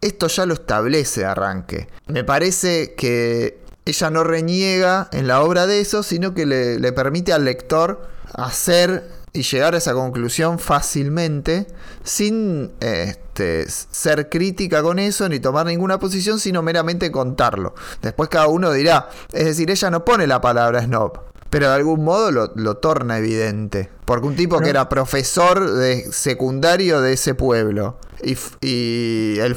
Esto 0.00 0.28
ya 0.28 0.46
lo 0.46 0.54
establece 0.54 1.26
arranque. 1.26 1.88
Me 2.06 2.24
parece 2.24 2.94
que 2.94 3.58
ella 3.84 4.08
no 4.08 4.24
reniega 4.24 5.10
en 5.12 5.26
la 5.26 5.42
obra 5.42 5.66
de 5.66 5.80
eso, 5.80 6.02
sino 6.02 6.32
que 6.32 6.46
le, 6.46 6.78
le 6.78 6.92
permite 6.92 7.34
al 7.34 7.44
lector 7.44 8.08
hacer 8.32 9.04
y 9.34 9.42
llegar 9.42 9.74
a 9.74 9.78
esa 9.78 9.92
conclusión 9.92 10.58
fácilmente 10.58 11.66
sin 12.02 12.72
este, 12.80 13.68
ser 13.68 14.28
crítica 14.28 14.82
con 14.82 14.98
eso 14.98 15.28
ni 15.28 15.38
tomar 15.38 15.66
ninguna 15.66 15.98
posición, 15.98 16.40
sino 16.40 16.62
meramente 16.62 17.12
contarlo. 17.12 17.74
Después 18.02 18.28
cada 18.28 18.48
uno 18.48 18.72
dirá, 18.72 19.10
es 19.32 19.44
decir, 19.44 19.70
ella 19.70 19.90
no 19.90 20.04
pone 20.04 20.26
la 20.26 20.40
palabra 20.40 20.82
snob, 20.82 21.27
pero 21.50 21.68
de 21.68 21.74
algún 21.74 22.04
modo 22.04 22.30
lo, 22.30 22.76
torna 22.76 23.18
evidente. 23.18 23.90
Porque 24.04 24.26
un 24.26 24.36
tipo 24.36 24.58
que 24.60 24.70
era 24.70 24.88
profesor 24.88 25.70
de 25.70 26.10
secundario 26.12 27.00
de 27.00 27.14
ese 27.14 27.34
pueblo 27.34 27.98
y, 28.22 29.38
el, 29.38 29.56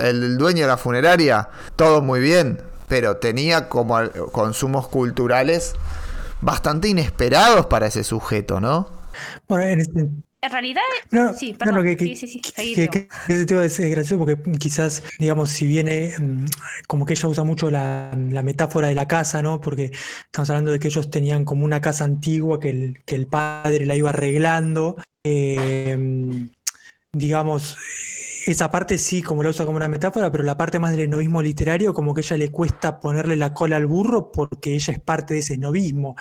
el 0.00 0.38
dueño 0.38 0.62
de 0.62 0.68
la 0.68 0.76
funeraria, 0.76 1.48
todo 1.76 2.02
muy 2.02 2.20
bien, 2.20 2.62
pero 2.88 3.16
tenía 3.16 3.68
como 3.68 3.98
consumos 4.32 4.88
culturales 4.88 5.74
bastante 6.40 6.88
inesperados 6.88 7.66
para 7.66 7.86
ese 7.86 8.04
sujeto, 8.04 8.60
¿no? 8.60 8.88
Bueno, 9.48 9.64
en, 9.64 9.80
este... 9.80 10.08
en 10.44 10.52
realidad, 10.52 10.82
sí, 11.38 11.54
perdón, 11.54 11.84
que, 11.84 11.96
sí, 11.98 12.16
sí, 12.16 12.26
sí, 12.28 12.88
que, 12.88 13.08
es 13.26 13.78
gracioso 13.78 14.18
porque 14.18 14.36
quizás, 14.58 15.02
digamos, 15.18 15.50
si 15.50 15.66
viene, 15.66 16.14
mm, 16.18 16.44
como 16.86 17.06
que 17.06 17.14
ella 17.14 17.28
usa 17.28 17.44
mucho 17.44 17.70
la, 17.70 18.10
metáfora 18.14 18.88
de 18.88 18.94
la 18.94 19.08
casa, 19.08 19.40
¿no? 19.40 19.60
Porque 19.60 19.90
estamos 20.26 20.50
hablando 20.50 20.72
de 20.72 20.78
que 20.78 20.88
ellos 20.88 21.10
tenían 21.10 21.44
como 21.46 21.64
una 21.64 21.80
casa 21.80 22.04
antigua 22.04 22.60
que 22.60 22.70
el, 22.70 23.02
que 23.06 23.14
el 23.14 23.26
padre 23.26 23.86
la 23.86 23.96
iba 23.96 24.10
arreglando. 24.10 24.96
Eh, 25.24 25.96
digamos, 27.14 27.78
esa 28.46 28.70
parte 28.70 28.98
sí, 28.98 29.22
como 29.22 29.42
la 29.42 29.50
usa 29.50 29.64
como 29.64 29.76
una 29.76 29.88
metáfora, 29.88 30.30
pero 30.30 30.44
la 30.44 30.56
parte 30.56 30.78
más 30.78 30.90
del 30.90 31.00
esnovismo 31.00 31.42
literario, 31.42 31.94
como 31.94 32.14
que 32.14 32.20
ella 32.20 32.36
le 32.36 32.50
cuesta 32.50 33.00
ponerle 33.00 33.36
la 33.36 33.54
cola 33.54 33.76
al 33.76 33.86
burro 33.86 34.30
porque 34.30 34.74
ella 34.74 34.92
es 34.92 35.00
parte 35.00 35.34
de 35.34 35.40
ese 35.40 35.54
esnovismo. 35.54 36.16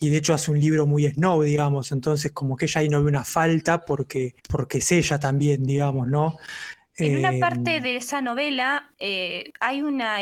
Y 0.00 0.08
de 0.10 0.18
hecho 0.18 0.34
hace 0.34 0.50
un 0.50 0.60
libro 0.60 0.86
muy 0.86 1.06
snob, 1.06 1.44
digamos. 1.44 1.92
Entonces, 1.92 2.32
como 2.32 2.56
que 2.56 2.66
ella 2.66 2.80
ahí 2.80 2.88
no 2.88 3.02
ve 3.02 3.08
una 3.08 3.24
falta 3.24 3.84
porque, 3.84 4.34
porque 4.48 4.78
es 4.78 4.92
ella 4.92 5.18
también, 5.18 5.64
digamos, 5.64 6.08
¿no? 6.08 6.36
En 6.96 7.18
una 7.18 7.32
parte 7.38 7.76
em, 7.76 7.82
de 7.82 7.96
esa 7.96 8.20
novela 8.20 8.90
eh, 8.98 9.52
hay 9.60 9.82
una 9.82 10.20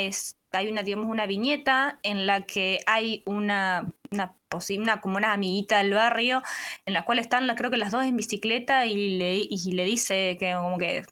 hay 0.53 0.69
una, 0.69 0.83
digamos, 0.83 1.07
una 1.07 1.27
viñeta 1.27 1.99
en 2.03 2.27
la 2.27 2.43
que 2.43 2.81
hay 2.87 3.23
una, 3.27 3.93
una, 4.11 4.35
una, 4.79 5.01
como 5.01 5.17
una 5.17 5.33
amiguita 5.33 5.79
del 5.79 5.93
barrio, 5.93 6.43
en 6.87 6.95
la 6.95 7.05
cual 7.05 7.19
están, 7.19 7.47
creo 7.57 7.71
que 7.71 7.77
las 7.77 7.93
dos 7.93 8.05
en 8.05 8.17
bicicleta 8.17 8.87
y 8.87 9.19
le, 9.19 9.37
y 9.37 9.73
le 9.73 9.85
dice 9.85 10.37
que 10.39 10.55
como 10.55 10.79
que 10.79 11.05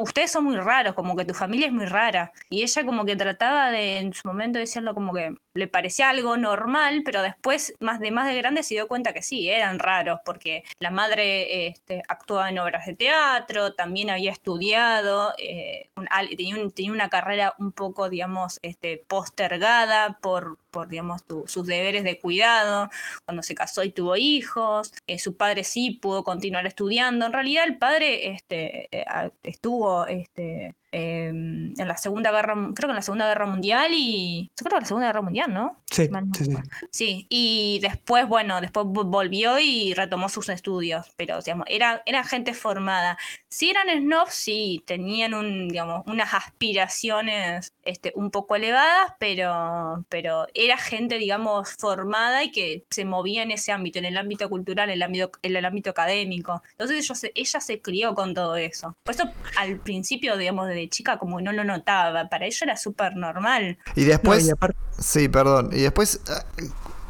ustedes 0.00 0.30
son 0.30 0.44
muy 0.44 0.56
raros, 0.56 0.94
como 0.94 1.16
que 1.16 1.24
tu 1.24 1.34
familia 1.34 1.66
es 1.66 1.72
muy 1.72 1.86
rara. 1.86 2.32
Y 2.50 2.62
ella 2.62 2.84
como 2.84 3.04
que 3.04 3.16
trataba 3.16 3.70
de, 3.70 3.98
en 3.98 4.12
su 4.12 4.26
momento, 4.28 4.58
decirlo 4.58 4.94
como 4.94 5.12
que 5.12 5.34
le 5.54 5.68
parecía 5.68 6.10
algo 6.10 6.36
normal, 6.36 7.02
pero 7.04 7.22
después, 7.22 7.74
más 7.80 8.00
de 8.00 8.10
más 8.10 8.28
de 8.28 8.36
grande, 8.36 8.62
se 8.62 8.74
dio 8.74 8.88
cuenta 8.88 9.12
que 9.12 9.22
sí, 9.22 9.48
eran 9.48 9.78
raros, 9.78 10.20
porque 10.24 10.64
la 10.78 10.90
madre 10.90 11.66
este, 11.68 12.02
actuaba 12.08 12.48
en 12.48 12.58
obras 12.58 12.86
de 12.86 12.94
teatro, 12.94 13.74
también 13.74 14.10
había 14.10 14.32
estudiado, 14.32 15.32
eh, 15.38 15.90
tenía, 16.36 16.92
una 16.92 17.08
carrera 17.08 17.54
un 17.58 17.72
poco, 17.72 18.08
digamos, 18.08 18.58
este, 18.62 19.04
postergada 19.08 20.18
por, 20.20 20.58
por 20.72 20.88
digamos, 20.88 21.22
sus 21.46 21.66
deberes 21.66 22.02
de 22.04 22.18
cuidado, 22.18 22.90
cuando 23.24 23.42
se 23.42 23.54
casó 23.54 23.84
y 23.84 23.92
tuvo 23.92 24.16
hijos, 24.16 24.92
eh, 25.06 25.18
su 25.18 25.36
padre 25.36 25.64
sí 25.64 25.92
pudo 25.92 26.24
continuar 26.24 26.66
estudiando, 26.66 27.26
en 27.26 27.32
realidad 27.32 27.64
el 27.66 27.78
padre 27.78 28.32
este, 28.32 28.88
eh, 28.90 29.04
estuvo 29.44 30.06
este, 30.06 30.74
Em, 30.94 31.72
en 31.78 31.88
la 31.88 31.96
Segunda 31.96 32.30
Guerra, 32.30 32.52
creo 32.52 32.88
que 32.88 32.90
en 32.90 32.96
la 32.96 33.02
Segunda 33.02 33.26
Guerra 33.26 33.46
Mundial 33.46 33.92
y... 33.94 34.50
Creo 34.54 34.68
que 34.68 34.76
en 34.76 34.82
la 34.82 34.86
Segunda 34.86 35.06
Guerra 35.06 35.22
Mundial, 35.22 35.54
¿no? 35.54 35.78
Sí, 35.90 36.08
sí, 36.36 36.56
sí. 36.90 37.26
y 37.30 37.78
después, 37.80 38.28
bueno, 38.28 38.60
después 38.60 38.86
volvió 38.86 39.58
y 39.58 39.94
retomó 39.94 40.28
sus 40.28 40.50
estudios, 40.50 41.06
pero, 41.16 41.40
digamos, 41.40 41.66
era, 41.70 42.02
era 42.04 42.24
gente 42.24 42.52
formada. 42.52 43.16
Si 43.48 43.70
eran 43.70 43.88
snobs, 43.88 44.34
sí, 44.34 44.82
tenían 44.86 45.32
un, 45.32 45.68
digamos, 45.68 46.02
unas 46.06 46.34
aspiraciones 46.34 47.72
este, 47.84 48.12
un 48.14 48.30
poco 48.30 48.56
elevadas, 48.56 49.14
pero, 49.18 50.04
pero 50.10 50.46
era 50.54 50.76
gente, 50.76 51.18
digamos, 51.18 51.70
formada 51.78 52.44
y 52.44 52.50
que 52.50 52.84
se 52.90 53.04
movía 53.06 53.42
en 53.42 53.50
ese 53.50 53.72
ámbito, 53.72 53.98
en 53.98 54.04
el 54.04 54.18
ámbito 54.18 54.48
cultural, 54.50 54.90
en 54.90 54.96
el 54.96 55.02
ámbito, 55.02 55.30
en 55.42 55.56
el 55.56 55.64
ámbito 55.64 55.90
académico. 55.90 56.62
Entonces 56.72 57.32
ella 57.34 57.60
se 57.60 57.80
crió 57.80 58.14
con 58.14 58.34
todo 58.34 58.56
eso. 58.56 58.96
Por 59.02 59.14
eso, 59.14 59.24
al 59.56 59.78
principio, 59.78 60.36
digamos, 60.36 60.68
de 60.68 60.81
chica 60.88 61.18
como 61.18 61.40
no 61.40 61.52
lo 61.52 61.64
notaba, 61.64 62.28
para 62.28 62.46
ella 62.46 62.58
era 62.62 62.76
súper 62.76 63.16
normal. 63.16 63.78
Y 63.94 64.04
después, 64.04 64.50
sí, 64.98 65.28
perdón, 65.28 65.70
y 65.72 65.82
después, 65.82 66.20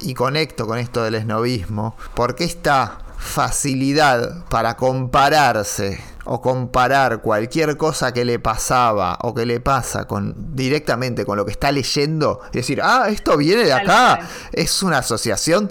y 0.00 0.14
conecto 0.14 0.66
con 0.66 0.78
esto 0.78 1.02
del 1.02 1.14
esnovismo, 1.14 1.96
porque 2.14 2.44
esta 2.44 2.98
facilidad 3.18 4.44
para 4.46 4.76
compararse 4.76 6.02
o 6.24 6.40
comparar 6.40 7.22
cualquier 7.22 7.76
cosa 7.76 8.12
que 8.12 8.24
le 8.24 8.38
pasaba 8.38 9.18
o 9.22 9.32
que 9.32 9.46
le 9.46 9.60
pasa 9.60 10.06
con 10.06 10.54
directamente 10.54 11.24
con 11.24 11.36
lo 11.36 11.44
que 11.44 11.52
está 11.52 11.70
leyendo 11.72 12.40
y 12.52 12.58
decir, 12.58 12.80
ah, 12.82 13.06
esto 13.08 13.36
viene 13.36 13.64
de 13.64 13.72
acá, 13.72 14.28
es 14.52 14.82
una 14.82 14.98
asociación 14.98 15.70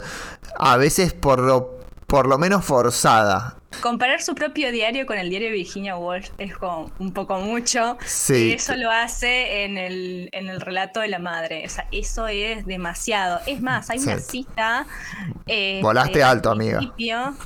a 0.58 0.78
veces 0.78 1.14
por 1.14 1.40
lo, 1.40 1.80
por 2.08 2.28
lo 2.28 2.38
menos 2.38 2.66
forzada. 2.66 3.58
Comparar 3.80 4.22
su 4.22 4.36
propio 4.36 4.72
diario 4.72 5.06
con 5.06 5.18
el 5.18 5.30
diario 5.30 5.50
de 5.50 5.56
Virginia 5.56 5.98
Woolf 5.98 6.30
es 6.38 6.56
como 6.56 6.92
un 7.00 7.14
poco 7.14 7.40
mucho. 7.40 7.98
Sí. 8.06 8.50
Y 8.50 8.52
eso 8.54 8.76
lo 8.76 8.92
hace 8.92 9.64
en 9.64 9.78
el, 9.78 10.30
en 10.34 10.50
el 10.50 10.62
relato 10.62 11.00
de 11.00 11.08
la 11.08 11.20
madre. 11.20 11.64
O 11.66 11.70
sea, 11.70 11.88
eso 11.92 12.28
es 12.28 12.66
demasiado. 12.66 13.40
Es 13.48 13.62
más, 13.62 13.90
hay 13.90 14.00
una 14.00 14.20
cita. 14.20 14.86
Eh, 15.48 15.80
Volaste 15.82 16.22
alto, 16.22 16.52
amiga. 16.52 16.80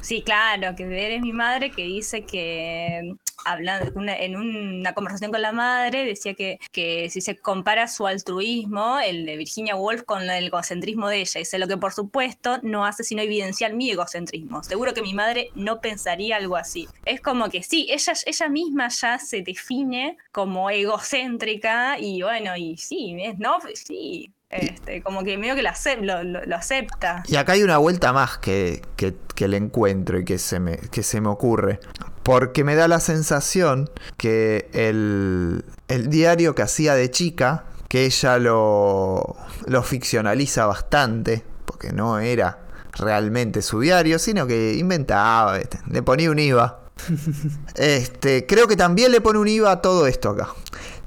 Sí, 0.02 0.24
claro, 0.24 0.76
que 0.76 0.84
eres 0.84 1.22
mi 1.22 1.32
madre 1.32 1.72
que 1.72 1.84
dice 1.84 2.24
que 2.24 3.16
hablando 3.46 3.92
en 4.08 4.36
una 4.36 4.94
conversación 4.94 5.32
con 5.32 5.42
la 5.42 5.52
madre, 5.52 6.04
decía 6.06 6.34
que, 6.34 6.60
que 6.72 7.10
si 7.10 7.22
se 7.22 7.38
compara 7.38 7.88
su 7.88 8.08
altruismo, 8.08 9.00
el 9.00 9.26
de 9.26 9.38
Virginia 9.38 9.76
Woolf, 9.76 10.04
con 10.04 10.24
el 10.24 10.46
egocentrismo 10.46 11.08
de 11.08 11.22
ella, 11.22 11.40
dice 11.40 11.60
lo 11.60 11.68
que 11.68 11.78
por 11.78 11.94
supuesto 11.94 12.60
no 12.64 12.86
hace 12.86 13.04
sino 13.04 13.22
evidenciar 13.22 13.74
mi 13.74 13.92
egocentrismo. 13.92 14.64
Seguro 14.64 14.94
que 14.94 15.02
mi 15.02 15.14
madre 15.14 15.50
no 15.56 15.80
pensaría 15.80 16.38
algo 16.38 16.58
así. 16.58 16.88
Es 17.06 17.22
como 17.22 17.50
que 17.50 17.64
sí, 17.64 17.88
ella, 17.90 18.14
ella 18.26 18.50
misma 18.50 18.90
ya 18.90 19.20
se 19.20 19.42
define 19.42 20.18
como 20.32 20.70
egocéntrica 20.70 22.00
y 22.00 22.22
bueno, 22.22 22.58
y 22.58 22.78
sí, 22.78 23.16
no, 23.38 23.60
sí, 23.74 24.32
este, 24.50 25.02
como 25.02 25.24
que 25.24 25.38
medio 25.38 25.56
que 25.56 25.64
lo, 26.02 26.24
lo, 26.24 26.56
acepta. 26.56 27.24
Y 27.28 27.36
acá 27.36 27.54
hay 27.54 27.64
una 27.64 27.78
vuelta 27.78 28.14
más 28.14 28.38
que, 28.38 28.82
que, 28.96 29.48
le 29.48 29.58
encuentro 29.58 30.20
y 30.20 30.26
que 30.26 30.38
se, 30.38 30.60
me, 30.60 30.78
que 30.78 31.04
se 31.04 31.20
me 31.20 31.30
ocurre. 31.30 31.80
Porque 32.26 32.64
me 32.64 32.74
da 32.74 32.88
la 32.88 33.00
sensación 33.00 33.88
que 34.18 34.68
el, 34.74 35.64
el 35.88 36.10
diario 36.10 36.56
que 36.56 36.64
hacía 36.64 36.96
de 36.96 37.12
chica, 37.12 37.66
que 37.88 38.06
ella 38.06 38.40
lo, 38.40 39.36
lo 39.68 39.84
ficcionaliza 39.84 40.66
bastante, 40.66 41.44
porque 41.66 41.94
no 41.94 42.18
era 42.18 42.58
realmente 42.94 43.62
su 43.62 43.80
diario, 43.80 44.18
sino 44.18 44.48
que 44.48 44.74
inventaba, 44.74 45.60
le 45.88 46.02
ponía 46.02 46.32
un 46.32 46.40
IVA. 46.40 46.80
Este, 47.76 48.48
creo 48.48 48.68
que 48.68 48.76
también 48.76 49.12
le 49.12 49.22
pone 49.22 49.38
un 49.38 49.48
IVA 49.48 49.74
a 49.74 49.82
todo 49.82 50.08
esto 50.08 50.30
acá 50.30 50.48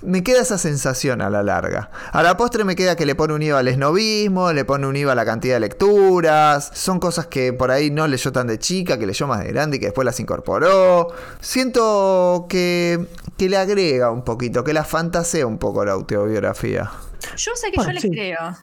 me 0.03 0.23
queda 0.23 0.43
esa 0.43 0.59
sensación 0.59 1.21
a 1.21 1.31
la 1.31 1.43
larga. 1.43 1.91
A 2.13 2.23
la 2.23 2.37
postre 2.37 2.65
me 2.65 2.77
queda 2.77 2.97
que 2.97 3.07
le 3.07 3.15
pone 3.15 3.35
un 3.35 3.43
IVA 3.43 3.59
al 3.59 3.69
esnovismo, 3.69 4.53
le 4.53 4.65
pone 4.65 4.87
un 4.87 4.97
IVA 4.97 5.13
a 5.13 5.15
la 5.15 5.25
cantidad 5.25 5.57
de 5.57 5.61
lecturas. 5.61 6.71
Son 6.75 7.01
cosas 7.01 7.27
que 7.27 7.53
por 7.53 7.71
ahí 7.71 7.91
no 7.91 8.07
leyó 8.07 8.33
tan 8.33 8.47
de 8.47 8.59
chica, 8.59 8.99
que 8.99 9.07
leyó 9.07 9.27
más 9.27 9.45
de 9.45 9.49
grande 9.49 9.77
y 9.77 9.81
que 9.81 9.87
después 9.87 10.05
las 10.05 10.21
incorporó. 10.21 11.09
Siento 11.41 12.47
que, 12.49 13.07
que 13.37 13.49
le 13.49 13.57
agrega 13.57 14.11
un 14.11 14.25
poquito, 14.25 14.65
que 14.65 14.73
la 14.73 14.85
fantasea 14.85 15.47
un 15.47 15.59
poco 15.59 15.85
la 15.85 15.93
autobiografía. 15.93 16.91
Yo 17.37 17.53
sé 17.55 17.71
que 17.71 17.83
yo 17.83 17.91
le 17.91 18.01
creo. 18.01 18.57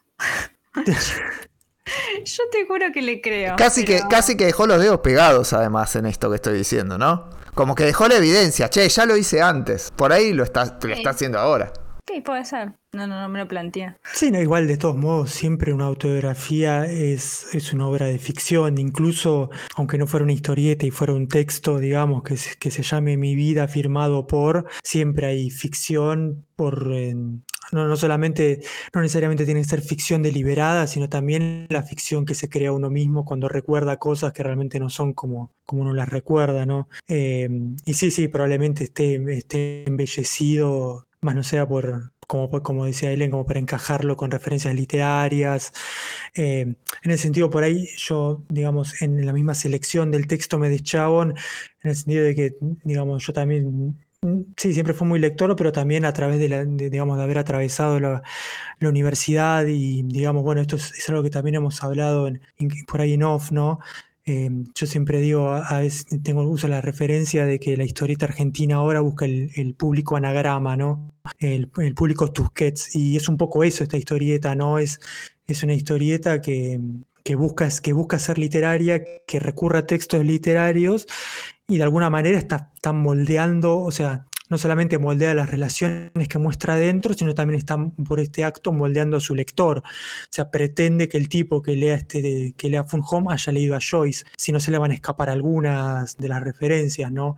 Yo 2.25 2.43
te 2.51 2.65
juro 2.65 2.87
que 2.91 3.01
le 3.01 3.21
creo. 3.21 3.55
Casi, 3.57 3.85
que, 3.85 4.01
casi 4.09 4.35
que 4.35 4.45
dejó 4.45 4.65
los 4.65 4.79
dedos 4.79 5.01
pegados, 5.01 5.53
además, 5.53 5.95
en 5.95 6.07
esto 6.07 6.29
que 6.29 6.37
estoy 6.37 6.57
diciendo, 6.57 6.97
¿no? 6.97 7.29
Como 7.55 7.73
que 7.73 7.85
dejó 7.85 8.09
la 8.09 8.17
evidencia, 8.17 8.69
che, 8.69 8.87
ya 8.89 9.05
lo 9.05 9.15
hice 9.15 9.41
antes. 9.41 9.91
Por 9.95 10.11
ahí 10.11 10.33
lo 10.33 10.43
está, 10.43 10.77
lo 10.81 10.93
está 10.93 11.11
haciendo 11.11 11.39
ahora. 11.39 11.71
Sí, 12.05 12.21
puede 12.21 12.43
ser. 12.45 12.73
No, 12.93 13.07
no, 13.07 13.21
no 13.21 13.29
me 13.29 13.39
lo 13.39 13.47
plantea. 13.47 13.97
Sí, 14.13 14.29
no, 14.29 14.39
igual 14.41 14.67
de 14.67 14.77
todos 14.77 14.95
modos, 14.95 15.31
siempre 15.31 15.73
una 15.73 15.85
autobiografía 15.85 16.85
es, 16.85 17.47
es 17.53 17.73
una 17.73 17.87
obra 17.87 18.05
de 18.05 18.19
ficción, 18.19 18.77
incluso 18.77 19.49
aunque 19.75 19.97
no 19.97 20.05
fuera 20.05 20.23
una 20.25 20.33
historieta 20.33 20.85
y 20.85 20.91
fuera 20.91 21.13
un 21.13 21.27
texto, 21.27 21.79
digamos, 21.79 22.23
que, 22.23 22.37
que 22.59 22.71
se 22.71 22.83
llame 22.83 23.17
Mi 23.17 23.35
vida 23.35 23.67
firmado 23.67 24.27
por, 24.27 24.65
siempre 24.83 25.27
hay 25.27 25.49
ficción 25.49 26.45
por, 26.55 26.93
no, 27.71 27.87
no 27.87 27.95
solamente, 27.97 28.61
no 28.93 29.01
necesariamente 29.01 29.45
tiene 29.45 29.61
que 29.61 29.67
ser 29.69 29.81
ficción 29.81 30.23
deliberada, 30.23 30.87
sino 30.87 31.09
también 31.09 31.67
la 31.69 31.83
ficción 31.83 32.25
que 32.25 32.35
se 32.35 32.49
crea 32.49 32.71
uno 32.71 32.89
mismo 32.89 33.25
cuando 33.25 33.49
recuerda 33.49 33.97
cosas 33.97 34.33
que 34.33 34.43
realmente 34.43 34.79
no 34.79 34.89
son 34.89 35.13
como, 35.13 35.51
como 35.65 35.81
uno 35.83 35.93
las 35.93 36.09
recuerda, 36.09 36.65
¿no? 36.65 36.89
Eh, 37.07 37.49
y 37.85 37.93
sí, 37.93 38.11
sí, 38.11 38.27
probablemente 38.27 38.85
esté, 38.85 39.15
esté 39.37 39.87
embellecido 39.87 41.07
más 41.25 41.35
no 41.35 41.43
sea 41.43 41.67
por, 41.67 42.13
como, 42.27 42.49
como 42.63 42.85
decía 42.85 43.11
Ellen, 43.11 43.31
como 43.31 43.45
para 43.45 43.59
encajarlo 43.59 44.15
con 44.15 44.31
referencias 44.31 44.73
literarias. 44.75 45.73
Eh, 46.35 46.75
en 47.03 47.11
el 47.11 47.19
sentido, 47.19 47.49
por 47.49 47.63
ahí 47.63 47.87
yo, 47.97 48.43
digamos, 48.49 49.01
en 49.01 49.25
la 49.25 49.33
misma 49.33 49.55
selección 49.55 50.11
del 50.11 50.27
texto 50.27 50.59
me 50.59 50.69
deschavon, 50.69 51.31
en 51.83 51.89
el 51.89 51.95
sentido 51.95 52.23
de 52.23 52.35
que, 52.35 52.55
digamos, 52.83 53.25
yo 53.25 53.33
también 53.33 54.04
Sí, 54.57 54.73
siempre 54.73 54.93
fue 54.93 55.07
muy 55.07 55.19
lector, 55.19 55.55
pero 55.55 55.71
también 55.71 56.05
a 56.05 56.13
través 56.13 56.39
de, 56.39 56.49
la, 56.49 56.65
digamos, 56.65 57.17
de 57.17 57.23
haber 57.23 57.37
atravesado 57.37 57.99
la, 57.99 58.23
universidad 58.81 59.65
y, 59.65 60.03
digamos, 60.03 60.43
bueno, 60.43 60.61
esto 60.61 60.75
es, 60.75 61.09
algo 61.09 61.23
que 61.23 61.29
también 61.29 61.55
hemos 61.55 61.83
hablado 61.83 62.29
por 62.87 63.01
ahí 63.01 63.13
en 63.13 63.23
off, 63.23 63.51
¿no? 63.51 63.79
Eh, 64.27 64.49
yo 64.73 64.87
siempre 64.87 65.21
digo, 65.21 65.49
a, 65.49 65.79
veces 65.79 66.07
tengo 66.23 66.43
uso 66.43 66.67
la 66.67 66.81
referencia 66.81 67.45
de 67.45 67.59
que 67.59 67.77
la 67.77 67.83
historieta 67.83 68.25
argentina 68.25 68.75
ahora 68.75 69.01
busca 69.01 69.25
el, 69.25 69.75
público 69.77 70.15
anagrama, 70.15 70.75
¿no? 70.75 71.11
El, 71.39 71.69
público 71.69 72.31
Tusquets, 72.31 72.95
y 72.95 73.17
es 73.17 73.29
un 73.29 73.37
poco 73.37 73.63
eso 73.63 73.83
esta 73.83 73.97
historieta, 73.97 74.55
¿no? 74.55 74.79
Es, 74.79 74.99
es 75.47 75.63
una 75.63 75.73
historieta 75.73 76.41
que, 76.41 76.79
que, 77.23 77.35
busca, 77.35 77.69
que 77.81 77.93
busca 77.93 78.17
ser 78.17 78.39
literaria, 78.39 79.03
que 79.27 79.39
recurre 79.39 79.79
a 79.79 79.85
textos 79.85 80.25
literarios 80.25 81.07
y 81.67 81.77
de 81.77 81.83
alguna 81.83 82.09
manera 82.09 82.37
está, 82.37 82.71
moldeando, 82.93 83.79
o 83.79 83.91
sea, 83.91 84.25
no 84.49 84.57
solamente 84.59 84.99
moldea 84.99 85.33
las 85.33 85.49
relaciones 85.49 86.27
que 86.29 86.37
muestra 86.37 86.75
adentro, 86.75 87.15
sino 87.15 87.33
también 87.33 87.57
está 87.57 87.77
por 88.07 88.19
este 88.19 88.43
acto 88.43 88.71
moldeando 88.71 89.17
a 89.17 89.19
su 89.19 89.33
lector. 89.33 89.79
O 89.79 89.83
sea, 90.29 90.51
pretende 90.51 91.09
que 91.09 91.17
el 91.17 91.29
tipo 91.29 91.63
que 91.63 91.75
lea 91.75 91.95
este 91.95 92.53
que 92.55 92.69
lea 92.69 92.83
Fun 92.83 93.01
Home 93.09 93.33
haya 93.33 93.51
leído 93.51 93.75
a 93.75 93.79
Joyce, 93.79 94.25
si 94.37 94.51
no 94.51 94.59
se 94.59 94.69
le 94.71 94.77
van 94.77 94.91
a 94.91 94.93
escapar 94.93 95.29
algunas 95.29 96.17
de 96.17 96.27
las 96.29 96.43
referencias, 96.43 97.11
¿no? 97.11 97.37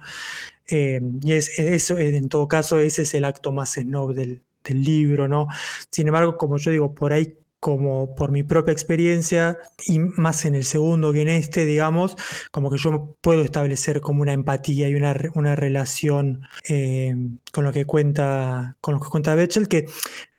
Eh, 0.69 1.01
y 1.21 1.31
es, 1.33 1.57
eso, 1.59 1.97
en 1.97 2.27
todo 2.29 2.47
caso, 2.49 2.79
ese 2.79 3.03
es 3.03 3.13
el 3.13 3.23
acto 3.25 3.53
más 3.53 3.73
snob 3.75 4.13
del, 4.13 4.43
del 4.63 4.83
libro, 4.83 5.27
¿no? 5.29 5.47
Sin 5.91 6.07
embargo, 6.07 6.37
como 6.37 6.57
yo 6.57 6.71
digo, 6.71 6.93
por 6.93 7.13
ahí 7.13 7.37
como 7.59 8.15
por 8.15 8.31
mi 8.31 8.43
propia 8.43 8.71
experiencia 8.71 9.57
y 9.85 9.99
más 9.99 10.45
en 10.45 10.55
el 10.55 10.63
segundo 10.63 11.11
que 11.13 11.21
en 11.21 11.29
este, 11.29 11.65
digamos, 11.65 12.15
como 12.51 12.69
que 12.69 12.77
yo 12.77 13.15
puedo 13.21 13.41
establecer 13.41 14.01
como 14.01 14.21
una 14.21 14.33
empatía 14.33 14.89
y 14.89 14.95
una, 14.95 15.15
una 15.33 15.55
relación 15.55 16.41
eh, 16.69 17.15
con 17.51 17.63
lo 17.63 17.73
que 17.73 17.85
cuenta 17.85 18.77
con 18.81 18.95
lo 18.95 18.99
que 18.99 19.09
cuenta 19.09 19.35
Betchel, 19.35 19.67
que 19.67 19.85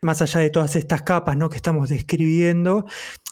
más 0.02 0.22
allá 0.22 0.40
de 0.40 0.50
todas 0.50 0.76
estas 0.76 1.02
capas 1.02 1.36
¿no? 1.36 1.48
que 1.50 1.56
estamos 1.56 1.88
describiendo, 1.88 2.86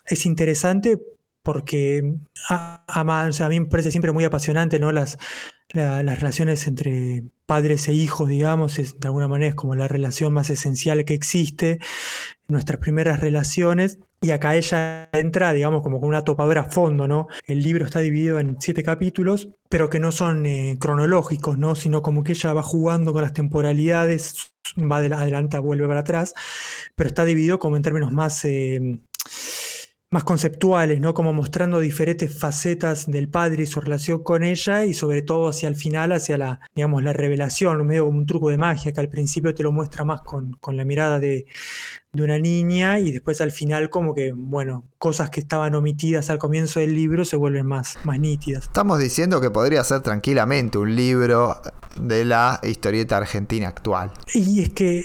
es 0.07 0.27
interesante 0.27 0.99
porque 1.43 2.15
a, 2.49 2.85
a 2.89 3.49
mí 3.49 3.61
me 3.61 3.67
parece 3.67 3.93
siempre 3.93 4.11
muy 4.11 4.25
apasionante 4.25 4.81
¿no? 4.81 4.91
las, 4.91 5.17
las 5.73 6.21
relaciones 6.21 6.67
entre 6.67 7.25
padres 7.47 7.89
e 7.89 7.93
hijos, 7.93 8.29
digamos, 8.29 8.79
es, 8.79 8.99
de 8.99 9.09
alguna 9.09 9.29
manera 9.29 9.51
es 9.51 9.55
como 9.55 9.75
la 9.75 9.89
relación 9.89 10.33
más 10.33 10.51
esencial 10.51 11.05
que 11.05 11.15
existe, 11.15 11.79
nuestras 12.49 12.79
primeras 12.79 13.21
relaciones, 13.21 13.99
y 14.21 14.31
acá 14.31 14.57
ella 14.57 15.09
entra, 15.13 15.53
digamos, 15.53 15.83
como 15.83 16.01
con 16.01 16.09
una 16.09 16.25
topadora 16.25 16.63
a 16.63 16.71
fondo, 16.71 17.07
¿no? 17.07 17.29
El 17.47 17.63
libro 17.63 17.85
está 17.85 18.01
dividido 18.01 18.41
en 18.41 18.57
siete 18.61 18.83
capítulos, 18.83 19.49
pero 19.69 19.91
que 19.91 20.01
no 20.01 20.13
son 20.13 20.47
eh, 20.47 20.77
cronológicos, 20.81 21.59
¿no? 21.59 21.75
Sino 21.75 22.03
como 22.03 22.25
que 22.25 22.33
ella 22.33 22.53
va 22.53 22.63
jugando 22.63 23.13
con 23.13 23.23
las 23.23 23.33
temporalidades, 23.33 24.53
va 24.79 24.99
adelante, 24.99 25.59
vuelve 25.59 25.87
para 25.87 26.01
atrás, 26.01 26.35
pero 26.95 27.09
está 27.09 27.25
dividido 27.25 27.59
como 27.59 27.77
en 27.77 27.83
términos 27.83 28.13
más... 28.13 28.45
Eh, 28.45 29.01
más 30.11 30.23
conceptuales, 30.23 31.01
¿no? 31.01 31.15
Como 31.15 31.33
mostrando 31.33 31.81
diferentes 31.81 32.39
facetas 32.39 33.11
del 33.11 33.29
padre 33.29 33.65
y 33.65 33.67
su 33.67 33.81
relación 33.81 34.23
con 34.23 34.45
ella 34.45 34.85
y 34.85 34.95
sobre 34.95 35.23
todo 35.23 35.49
hacia 35.49 35.69
el 35.69 35.75
final, 35.75 36.13
hacia 36.13 36.39
la, 36.39 36.61
digamos, 36.75 37.03
la 37.03 37.13
revelación, 37.13 37.85
medio 37.87 38.07
como 38.07 38.19
un 38.19 38.27
truco 38.27 38.51
de 38.51 38.59
magia 38.59 38.93
que 38.93 39.01
al 39.01 39.09
principio 39.09 39.55
te 39.55 39.65
lo 39.65 39.73
muestra 39.73 40.05
más 40.05 40.23
con, 40.23 40.53
con 40.55 40.77
la 40.77 40.85
mirada 40.85 41.19
de, 41.19 41.47
de, 42.13 42.23
una 42.23 42.39
niña 42.39 43.01
y 43.01 43.11
después 43.11 43.41
al 43.41 43.51
final 43.51 43.91
como 43.91 44.15
que, 44.15 44.33
bueno, 44.33 44.85
cosas 44.99 45.29
que 45.31 45.41
estaban 45.41 45.75
omitidas 45.75 46.31
al 46.31 46.39
comienzo 46.39 46.79
del 46.79 46.95
libro 46.95 47.25
se 47.25 47.37
vuelven 47.37 47.67
más, 47.67 47.99
más 48.05 48.21
nítidas. 48.21 48.65
Estamos 48.65 49.01
diciendo 49.01 49.41
que 49.41 49.51
podría 49.51 49.83
ser 49.83 50.03
tranquilamente 50.03 50.79
un 50.79 50.95
libro 50.95 51.61
de 52.01 52.25
la 52.25 52.61
historieta 52.63 53.17
argentina 53.17 53.69
actual. 53.69 54.13
Y 54.33 54.63
es 54.63 54.71
que 54.71 55.05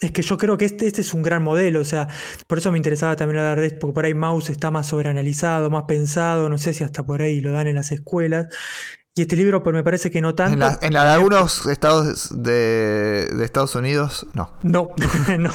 es 0.00 0.12
que 0.12 0.22
yo 0.22 0.38
creo 0.38 0.56
que 0.56 0.64
este, 0.64 0.86
este 0.86 1.00
es 1.00 1.12
un 1.12 1.22
gran 1.22 1.42
modelo, 1.42 1.80
o 1.80 1.84
sea, 1.84 2.08
por 2.46 2.58
eso 2.58 2.70
me 2.70 2.78
interesaba 2.78 3.16
también 3.16 3.38
hablar 3.38 3.60
de 3.60 3.66
esto, 3.66 3.78
porque 3.80 3.94
por 3.94 4.04
ahí 4.04 4.14
Maus 4.14 4.48
está 4.48 4.70
más 4.70 4.86
sobreanalizado, 4.86 5.70
más 5.70 5.84
pensado, 5.84 6.48
no 6.48 6.58
sé 6.58 6.72
si 6.72 6.84
hasta 6.84 7.04
por 7.04 7.22
ahí 7.22 7.40
lo 7.40 7.52
dan 7.52 7.66
en 7.66 7.74
las 7.76 7.90
escuelas. 7.90 8.46
Y 9.16 9.22
este 9.22 9.34
libro, 9.34 9.64
pues 9.64 9.74
me 9.74 9.82
parece 9.82 10.12
que 10.12 10.20
no 10.20 10.36
tanto. 10.36 10.64
En, 10.80 10.96
algunos 10.96 11.66
estados 11.66 12.30
de, 12.40 13.28
Estados 13.42 13.74
Unidos, 13.74 14.28
no. 14.32 14.56
No, 14.62 14.90
no, 15.38 15.52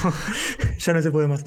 ya 0.77 0.93
no 0.93 1.01
se 1.01 1.11
puede 1.11 1.29
más. 1.29 1.45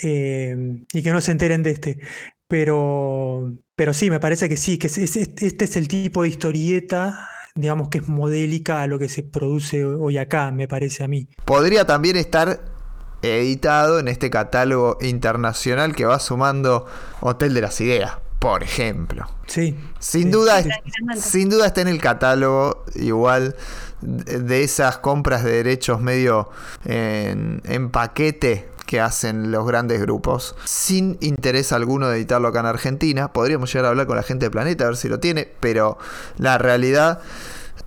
Eh, 0.00 0.84
y 0.92 1.02
que 1.02 1.10
no 1.10 1.20
se 1.20 1.32
enteren 1.32 1.64
de 1.64 1.70
este. 1.72 1.98
Pero, 2.46 3.52
pero 3.74 3.92
sí, 3.92 4.10
me 4.10 4.20
parece 4.20 4.48
que 4.48 4.56
sí, 4.56 4.78
que 4.78 4.86
este 4.86 5.64
es 5.64 5.76
el 5.76 5.88
tipo 5.88 6.22
de 6.22 6.28
historieta 6.28 7.28
digamos 7.56 7.88
que 7.88 7.98
es 7.98 8.08
modélica 8.08 8.82
a 8.82 8.86
lo 8.86 8.98
que 8.98 9.08
se 9.08 9.22
produce 9.22 9.84
hoy 9.84 10.18
acá, 10.18 10.52
me 10.52 10.68
parece 10.68 11.02
a 11.02 11.08
mí. 11.08 11.28
Podría 11.44 11.84
también 11.86 12.16
estar 12.16 12.60
editado 13.22 13.98
en 13.98 14.08
este 14.08 14.30
catálogo 14.30 14.98
internacional 15.00 15.96
que 15.96 16.04
va 16.04 16.20
sumando 16.20 16.86
Hotel 17.20 17.54
de 17.54 17.60
las 17.62 17.80
Ideas, 17.80 18.18
por 18.38 18.62
ejemplo. 18.62 19.26
Sí. 19.46 19.76
Sin 19.98 20.30
duda, 20.30 20.62
sin 21.16 21.48
duda 21.48 21.66
está 21.66 21.80
en 21.80 21.88
el 21.88 22.00
catálogo 22.00 22.84
igual 22.94 23.56
de 24.02 24.62
esas 24.62 24.98
compras 24.98 25.42
de 25.42 25.52
derechos 25.52 26.00
medio 26.00 26.50
en, 26.84 27.62
en 27.64 27.90
paquete 27.90 28.68
que 28.86 29.00
hacen 29.00 29.50
los 29.50 29.66
grandes 29.66 30.00
grupos, 30.00 30.56
sin 30.64 31.18
interés 31.20 31.72
alguno 31.72 32.08
de 32.08 32.16
editarlo 32.16 32.48
acá 32.48 32.60
en 32.60 32.66
Argentina. 32.66 33.32
Podríamos 33.32 33.72
llegar 33.72 33.86
a 33.86 33.88
hablar 33.90 34.06
con 34.06 34.16
la 34.16 34.22
gente 34.22 34.46
de 34.46 34.50
Planeta 34.50 34.84
a 34.84 34.88
ver 34.88 34.96
si 34.96 35.08
lo 35.08 35.20
tiene, 35.20 35.48
pero 35.60 35.98
la 36.38 36.58
realidad 36.58 37.20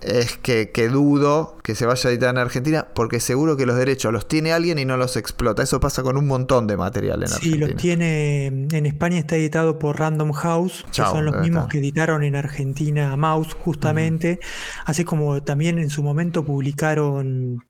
es 0.02 0.38
que, 0.38 0.88
dudo 0.88 1.56
que 1.62 1.74
se 1.74 1.86
vaya 1.86 2.08
a 2.08 2.12
editar 2.12 2.30
en 2.30 2.38
Argentina 2.38 2.88
porque 2.94 3.20
seguro 3.20 3.56
que 3.56 3.66
los 3.66 3.76
derechos 3.76 4.12
los 4.12 4.26
tiene 4.26 4.52
alguien 4.52 4.78
y 4.78 4.84
no 4.84 4.96
los 4.96 5.16
explota. 5.16 5.62
Eso 5.62 5.80
pasa 5.80 6.02
con 6.02 6.16
un 6.16 6.26
montón 6.26 6.66
de 6.66 6.76
material 6.76 7.22
en 7.22 7.32
Argentina. 7.32 7.52
Sí, 7.52 7.58
los 7.58 7.76
tiene. 7.76 8.46
En 8.46 8.86
España 8.86 9.18
está 9.18 9.36
editado 9.36 9.78
por 9.78 9.98
Random 9.98 10.32
House, 10.32 10.86
que 10.94 11.02
son 11.02 11.26
los 11.26 11.40
mismos 11.40 11.68
que 11.68 11.78
editaron 11.78 12.22
en 12.22 12.36
Argentina 12.36 13.16
Mouse, 13.16 13.54
justamente. 13.54 14.40
Así 14.84 15.04
como 15.04 15.42
también 15.42 15.78
en 15.78 15.90
su 15.90 16.02
momento 16.02 16.44
publicaron 16.44 17.64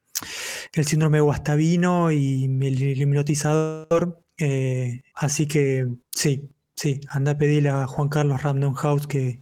el 0.72 0.86
síndrome 0.86 1.20
Guastavino 1.20 2.10
y 2.12 2.44
el 2.44 3.00
hipnotizador. 3.00 4.22
Eh, 4.38 5.02
así 5.14 5.46
que 5.46 5.86
sí, 6.10 6.48
sí, 6.74 7.00
anda 7.10 7.32
a 7.32 7.38
pedirle 7.38 7.68
a 7.68 7.86
Juan 7.86 8.08
Carlos 8.08 8.42
Random 8.42 8.74
House 8.74 9.06
que, 9.06 9.40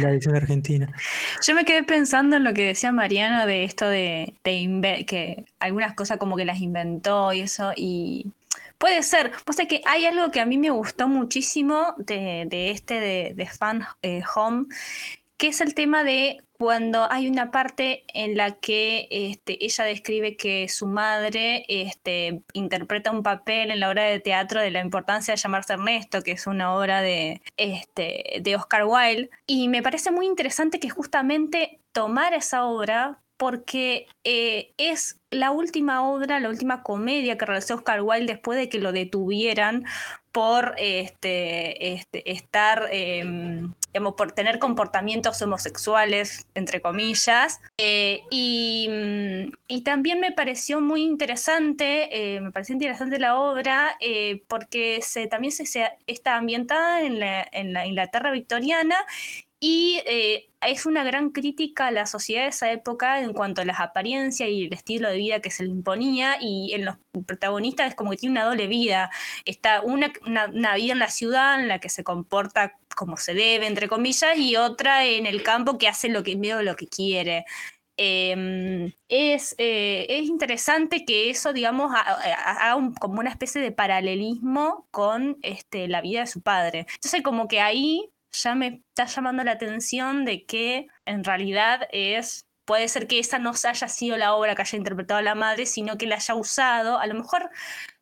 la 0.00 0.10
edición 0.10 0.34
argentina. 0.34 0.92
Yo 1.46 1.54
me 1.54 1.64
quedé 1.64 1.84
pensando 1.84 2.36
en 2.36 2.44
lo 2.44 2.54
que 2.54 2.66
decía 2.66 2.92
Mariano 2.92 3.46
de 3.46 3.64
esto 3.64 3.88
de, 3.88 4.34
que 4.42 5.44
algunas 5.60 5.94
cosas 5.94 6.18
como 6.18 6.36
que 6.36 6.44
las 6.44 6.60
inventó 6.60 7.32
y 7.32 7.40
eso, 7.40 7.72
y 7.76 8.32
puede 8.78 9.02
ser. 9.02 9.32
O 9.46 9.52
sea 9.52 9.66
que 9.66 9.80
hay 9.86 10.06
algo 10.06 10.30
que 10.30 10.40
a 10.40 10.46
mí 10.46 10.58
me 10.58 10.70
gustó 10.70 11.08
muchísimo 11.08 11.94
de, 11.98 12.70
este 12.70 13.00
de, 13.00 13.34
de 13.34 13.46
Fan 13.46 13.84
eh, 14.02 14.22
Home, 14.34 14.66
que 15.36 15.48
es 15.48 15.60
el 15.60 15.74
tema 15.74 16.04
de 16.04 16.40
cuando 16.64 17.06
hay 17.12 17.28
una 17.28 17.50
parte 17.50 18.04
en 18.14 18.38
la 18.38 18.52
que 18.52 19.06
este, 19.10 19.62
ella 19.62 19.84
describe 19.84 20.38
que 20.38 20.66
su 20.70 20.86
madre 20.86 21.66
este, 21.68 22.40
interpreta 22.54 23.10
un 23.10 23.22
papel 23.22 23.70
en 23.70 23.80
la 23.80 23.90
obra 23.90 24.04
de 24.04 24.18
teatro 24.18 24.62
de 24.62 24.70
la 24.70 24.80
importancia 24.80 25.34
de 25.34 25.36
llamarse 25.36 25.74
Ernesto, 25.74 26.22
que 26.22 26.32
es 26.32 26.46
una 26.46 26.74
obra 26.74 27.02
de, 27.02 27.42
este, 27.58 28.40
de 28.40 28.56
Oscar 28.56 28.84
Wilde. 28.86 29.28
Y 29.46 29.68
me 29.68 29.82
parece 29.82 30.10
muy 30.10 30.24
interesante 30.24 30.80
que 30.80 30.88
justamente 30.88 31.80
tomar 31.92 32.32
esa 32.32 32.64
obra 32.64 33.20
porque 33.36 34.06
eh, 34.24 34.72
es 34.78 35.20
la 35.30 35.50
última 35.50 36.08
obra, 36.08 36.40
la 36.40 36.48
última 36.48 36.82
comedia 36.82 37.36
que 37.36 37.44
realizó 37.44 37.74
Oscar 37.74 38.00
Wilde 38.00 38.32
después 38.32 38.58
de 38.58 38.70
que 38.70 38.78
lo 38.78 38.90
detuvieran 38.92 39.84
por 40.32 40.74
este, 40.78 41.92
este, 41.92 42.32
estar, 42.32 42.88
em, 42.90 43.74
digamos, 43.94 44.14
por 44.14 44.32
tener 44.32 44.58
comportamientos 44.58 45.40
homosexuales, 45.40 46.48
entre 46.54 46.82
comillas. 46.82 47.60
Eh, 47.78 48.22
y, 48.28 48.90
y, 49.68 49.82
también 49.84 50.18
me 50.18 50.32
pareció 50.32 50.80
muy 50.80 51.02
interesante, 51.02 52.34
eh, 52.34 52.40
me 52.40 52.50
pareció 52.50 52.72
interesante 52.72 53.20
la 53.20 53.38
obra, 53.38 53.96
porque 54.48 55.00
se, 55.00 55.28
también 55.28 55.52
se, 55.52 55.64
se, 55.64 55.88
está 56.08 56.34
ambientada 56.36 57.02
en 57.02 57.20
la, 57.20 57.46
en 57.52 57.72
la 57.72 57.86
Inglaterra 57.86 58.32
victoriana 58.32 58.96
y 59.66 60.02
eh, 60.04 60.50
es 60.60 60.84
una 60.84 61.04
gran 61.04 61.30
crítica 61.30 61.86
a 61.86 61.90
la 61.90 62.04
sociedad 62.04 62.42
de 62.42 62.48
esa 62.48 62.70
época 62.70 63.22
en 63.22 63.32
cuanto 63.32 63.62
a 63.62 63.64
las 63.64 63.80
apariencias 63.80 64.50
y 64.50 64.66
el 64.66 64.74
estilo 64.74 65.08
de 65.08 65.16
vida 65.16 65.40
que 65.40 65.50
se 65.50 65.64
le 65.64 65.70
imponía. 65.70 66.36
Y 66.38 66.74
en 66.74 66.84
los 66.84 66.96
protagonistas 67.26 67.88
es 67.88 67.94
como 67.94 68.10
que 68.10 68.18
tiene 68.18 68.32
una 68.32 68.44
doble 68.44 68.66
vida. 68.66 69.10
Está 69.46 69.80
una, 69.80 70.12
una, 70.26 70.74
vida 70.74 70.92
en 70.92 70.98
la 70.98 71.08
ciudad 71.08 71.58
en 71.58 71.68
la 71.68 71.78
que 71.78 71.88
se 71.88 72.04
comporta 72.04 72.76
como 72.94 73.16
se 73.16 73.32
debe, 73.32 73.66
entre 73.66 73.88
comillas, 73.88 74.36
y 74.36 74.56
otra 74.56 75.06
en 75.06 75.24
el 75.24 75.42
campo 75.42 75.78
que 75.78 75.88
hace 75.88 76.10
lo 76.10 76.22
que, 76.22 76.36
medio 76.36 76.60
lo 76.62 76.76
que 76.76 76.86
quiere. 76.86 77.46
em, 77.96 78.92
es, 79.08 79.54
eh, 79.58 80.06
es, 80.10 80.26
interesante 80.26 81.04
que 81.06 81.30
eso, 81.30 81.52
digamos, 81.54 81.90
haga 81.94 82.76
como 83.00 83.20
una 83.20 83.30
especie 83.30 83.62
de 83.62 83.72
paralelismo 83.72 84.86
con 84.90 85.38
este, 85.42 85.88
la 85.88 86.02
vida 86.02 86.20
de 86.20 86.26
su 86.26 86.42
padre. 86.42 86.86
Entonces, 86.96 87.22
como 87.22 87.48
que 87.48 87.60
ahí 87.60 88.10
ya 88.34 88.54
me 88.54 88.82
está 88.88 89.06
llamando 89.06 89.44
la 89.44 89.52
atención 89.52 90.24
de 90.24 90.44
que 90.44 90.86
en 91.06 91.24
realidad 91.24 91.88
es 91.90 92.46
puede 92.64 92.88
ser 92.88 93.06
que 93.06 93.18
esa 93.18 93.38
no 93.38 93.50
haya 93.50 93.88
sido 93.88 94.16
la 94.16 94.34
obra 94.34 94.54
que 94.54 94.62
haya 94.62 94.78
interpretado 94.78 95.20
la 95.20 95.34
madre, 95.34 95.66
sino 95.66 95.96
que 95.98 96.06
la 96.06 96.16
haya 96.16 96.34
usado, 96.34 96.98
a 96.98 97.06
lo 97.06 97.14
mejor, 97.14 97.50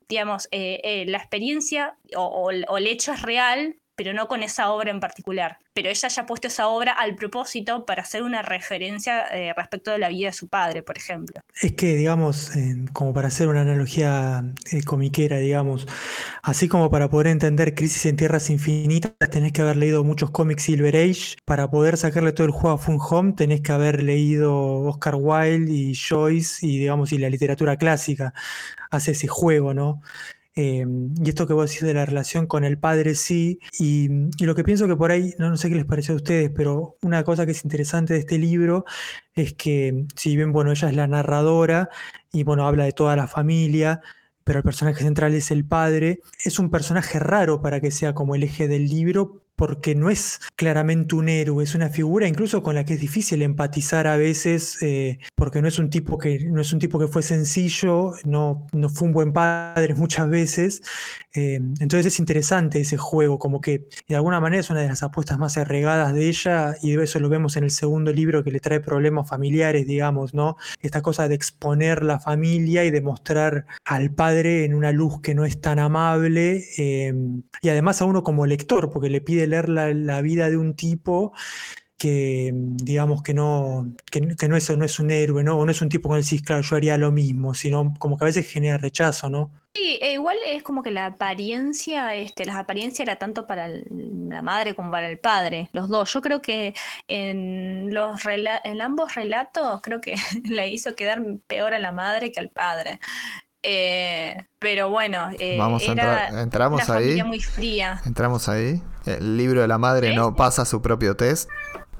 digamos, 0.08 0.48
eh, 0.50 0.80
eh, 0.84 1.04
la 1.06 1.18
experiencia 1.18 1.96
o, 2.16 2.50
el 2.50 2.86
hecho 2.86 3.12
es 3.12 3.22
real, 3.22 3.76
pero 3.96 4.12
no 4.12 4.28
con 4.28 4.42
esa 4.42 4.70
obra 4.70 4.90
en 4.90 5.00
particular. 5.00 5.58
Pero 5.74 5.88
ella 5.88 6.08
ya 6.08 6.22
ha 6.22 6.26
puesto 6.26 6.48
esa 6.48 6.68
obra 6.68 6.92
al 6.92 7.14
propósito 7.14 7.84
para 7.86 8.02
hacer 8.02 8.22
una 8.22 8.42
referencia 8.42 9.26
eh, 9.32 9.52
respecto 9.56 9.90
de 9.90 9.98
la 9.98 10.08
vida 10.08 10.28
de 10.28 10.32
su 10.32 10.48
padre, 10.48 10.82
por 10.82 10.96
ejemplo. 10.96 11.40
Es 11.60 11.72
que, 11.72 11.96
digamos, 11.96 12.52
como 12.92 13.14
para 13.14 13.28
hacer 13.28 13.48
una 13.48 13.62
analogía 13.62 14.44
eh, 14.70 14.82
comiquera, 14.82 15.38
digamos, 15.38 15.86
así 16.42 16.68
como 16.68 16.90
para 16.90 17.08
poder 17.08 17.28
entender 17.28 17.74
Crisis 17.74 18.06
en 18.06 18.16
Tierras 18.16 18.50
Infinitas, 18.50 19.12
tenés 19.30 19.52
que 19.52 19.62
haber 19.62 19.76
leído 19.76 20.04
muchos 20.04 20.30
cómics 20.30 20.64
Silver 20.64 20.96
Age, 20.96 21.36
para 21.44 21.70
poder 21.70 21.96
sacarle 21.96 22.32
todo 22.32 22.46
el 22.46 22.52
juego 22.52 22.76
a 22.76 22.78
Fun 22.78 22.98
Home, 23.00 23.32
tenés 23.32 23.60
que 23.60 23.72
haber 23.72 24.02
leído 24.02 24.80
Oscar 24.82 25.16
Wilde 25.16 25.72
y 25.72 25.94
Joyce 25.94 26.66
y, 26.66 26.78
digamos, 26.78 27.12
y 27.12 27.18
la 27.18 27.30
literatura 27.30 27.76
clásica, 27.76 28.32
hace 28.90 29.12
ese 29.12 29.28
juego, 29.28 29.74
¿no? 29.74 30.02
Em, 30.54 31.14
y 31.24 31.30
esto 31.30 31.46
que 31.46 31.54
vos 31.54 31.70
decís 31.70 31.82
de 31.86 31.94
la 31.94 32.04
relación 32.04 32.46
con 32.46 32.64
el 32.64 32.78
padre, 32.78 33.14
sí. 33.14 33.58
Y, 33.78 34.08
lo 34.44 34.54
que 34.54 34.64
pienso 34.64 34.86
que 34.86 34.96
por 34.96 35.10
ahí, 35.10 35.34
no, 35.38 35.48
no, 35.48 35.56
sé 35.56 35.68
qué 35.70 35.76
les 35.76 35.86
pareció 35.86 36.14
a 36.14 36.16
ustedes, 36.18 36.50
pero 36.54 36.96
una 37.02 37.24
cosa 37.24 37.46
que 37.46 37.52
es 37.52 37.64
interesante 37.64 38.14
de 38.14 38.20
este 38.20 38.38
libro 38.38 38.84
es 39.34 39.54
que, 39.54 40.06
si 40.14 40.36
bien, 40.36 40.52
bueno, 40.52 40.72
ella 40.72 40.88
es 40.88 40.96
la 40.96 41.06
narradora 41.06 41.88
y, 42.32 42.42
bueno, 42.44 42.66
habla 42.66 42.84
de 42.84 42.92
toda 42.92 43.16
la 43.16 43.28
familia, 43.28 44.00
pero 44.44 44.58
el 44.58 44.64
personaje 44.64 45.02
central 45.02 45.34
es 45.34 45.50
el 45.50 45.64
padre, 45.64 46.20
es 46.44 46.58
un 46.58 46.70
personaje 46.70 47.18
raro 47.18 47.62
para 47.62 47.80
que 47.80 47.90
sea 47.90 48.14
como 48.14 48.34
el 48.34 48.42
eje 48.42 48.68
del 48.68 48.88
libro, 48.88 49.41
porque 49.62 49.94
no 49.94 50.10
es 50.10 50.40
claramente 50.56 51.14
un 51.14 51.28
héroe, 51.28 51.62
es 51.62 51.76
una 51.76 51.88
figura 51.88 52.26
incluso 52.26 52.64
con 52.64 52.74
la 52.74 52.84
que 52.84 52.94
es 52.94 53.00
difícil 53.00 53.42
empatizar 53.42 54.08
a 54.08 54.16
veces, 54.16 54.76
eh, 54.82 55.20
porque 55.36 55.62
no 55.62 55.68
es 55.68 55.78
un 55.78 55.88
tipo 55.88 56.18
que 56.18 56.40
no 56.40 56.60
es 56.60 56.72
un 56.72 56.80
tipo 56.80 56.98
que 56.98 57.06
fue 57.06 57.22
sencillo, 57.22 58.14
no, 58.24 58.66
no 58.72 58.88
fue 58.88 59.06
un 59.06 59.14
buen 59.14 59.32
padre 59.32 59.94
muchas 59.94 60.28
veces. 60.28 60.82
Eh, 61.34 61.60
entonces 61.78 62.06
es 62.06 62.18
interesante 62.18 62.80
ese 62.80 62.98
juego, 62.98 63.38
como 63.38 63.60
que 63.60 63.86
de 64.08 64.16
alguna 64.16 64.40
manera 64.40 64.60
es 64.60 64.68
una 64.68 64.80
de 64.80 64.88
las 64.88 65.04
apuestas 65.04 65.38
más 65.38 65.56
arregadas 65.56 66.12
de 66.12 66.28
ella, 66.28 66.74
y 66.82 66.98
eso 66.98 67.20
lo 67.20 67.28
vemos 67.28 67.56
en 67.56 67.62
el 67.62 67.70
segundo 67.70 68.12
libro 68.12 68.42
que 68.42 68.50
le 68.50 68.58
trae 68.58 68.80
problemas 68.80 69.28
familiares, 69.28 69.86
digamos, 69.86 70.34
¿no? 70.34 70.56
Esta 70.80 71.02
cosa 71.02 71.28
de 71.28 71.36
exponer 71.36 72.02
la 72.02 72.18
familia 72.18 72.84
y 72.84 72.90
de 72.90 73.00
mostrar 73.00 73.66
al 73.84 74.12
padre 74.12 74.64
en 74.64 74.74
una 74.74 74.90
luz 74.90 75.20
que 75.20 75.36
no 75.36 75.44
es 75.44 75.60
tan 75.60 75.78
amable, 75.78 76.64
eh, 76.78 77.14
y 77.62 77.68
además 77.68 78.02
a 78.02 78.06
uno 78.06 78.24
como 78.24 78.44
lector, 78.44 78.90
porque 78.90 79.08
le 79.08 79.20
pide 79.20 79.51
leer 79.52 79.68
la, 79.68 80.20
vida 80.22 80.50
de 80.50 80.56
un 80.56 80.74
tipo 80.74 81.32
que 81.98 82.50
digamos 82.52 83.22
que 83.22 83.34
no, 83.34 83.94
que, 84.10 84.20
no, 84.20 84.56
es, 84.56 84.76
no 84.76 84.84
es 84.84 84.98
un 84.98 85.10
héroe, 85.10 85.44
¿no? 85.44 85.58
O 85.58 85.64
no 85.64 85.70
es 85.70 85.80
un 85.82 85.88
tipo 85.88 86.08
con 86.08 86.18
el 86.18 86.24
sí, 86.24 86.42
claro, 86.42 86.62
yo 86.62 86.76
haría 86.76 86.98
lo 86.98 87.12
mismo, 87.12 87.54
sino 87.54 87.94
como 87.98 88.18
que 88.18 88.24
a 88.24 88.26
veces 88.26 88.50
genera 88.50 88.78
rechazo, 88.78 89.30
¿no? 89.30 89.52
Sí, 89.74 89.98
e 90.02 90.12
igual 90.12 90.36
es 90.46 90.62
como 90.62 90.82
que 90.82 90.90
la 90.90 91.06
apariencia, 91.06 92.14
este, 92.14 92.44
la 92.44 92.58
apariencia 92.58 93.02
era 93.04 93.16
tanto 93.16 93.46
para 93.46 93.68
la 93.68 94.42
madre 94.42 94.74
como 94.74 94.90
para 94.90 95.08
el 95.08 95.18
padre, 95.18 95.70
los 95.72 95.88
dos. 95.88 96.12
Yo 96.12 96.20
creo 96.20 96.42
que 96.42 96.74
en 97.08 97.94
los 97.94 98.20
en 98.26 98.82
ambos 98.82 99.14
relatos 99.14 99.80
creo 99.80 100.00
que 100.02 100.14
le 100.44 100.68
hizo 100.68 100.94
quedar 100.94 101.22
peor 101.46 101.72
a 101.72 101.78
la 101.78 101.90
madre 101.92 102.32
que 102.32 102.40
al 102.40 102.50
padre. 102.50 103.00
Eh, 103.62 104.36
pero 104.58 104.90
bueno, 104.90 105.30
eh, 105.38 105.56
Vamos 105.58 105.82
a 105.82 105.92
entrar, 105.92 106.38
entramos 106.38 106.90
ahí. 106.90 107.22
muy 107.22 107.40
fría. 107.40 108.00
Entramos 108.04 108.48
ahí. 108.48 108.82
El 109.06 109.36
libro 109.36 109.60
de 109.60 109.68
la 109.68 109.78
madre 109.78 110.14
no 110.14 110.34
pasa 110.34 110.64
su 110.64 110.82
propio 110.82 111.16
test. 111.16 111.48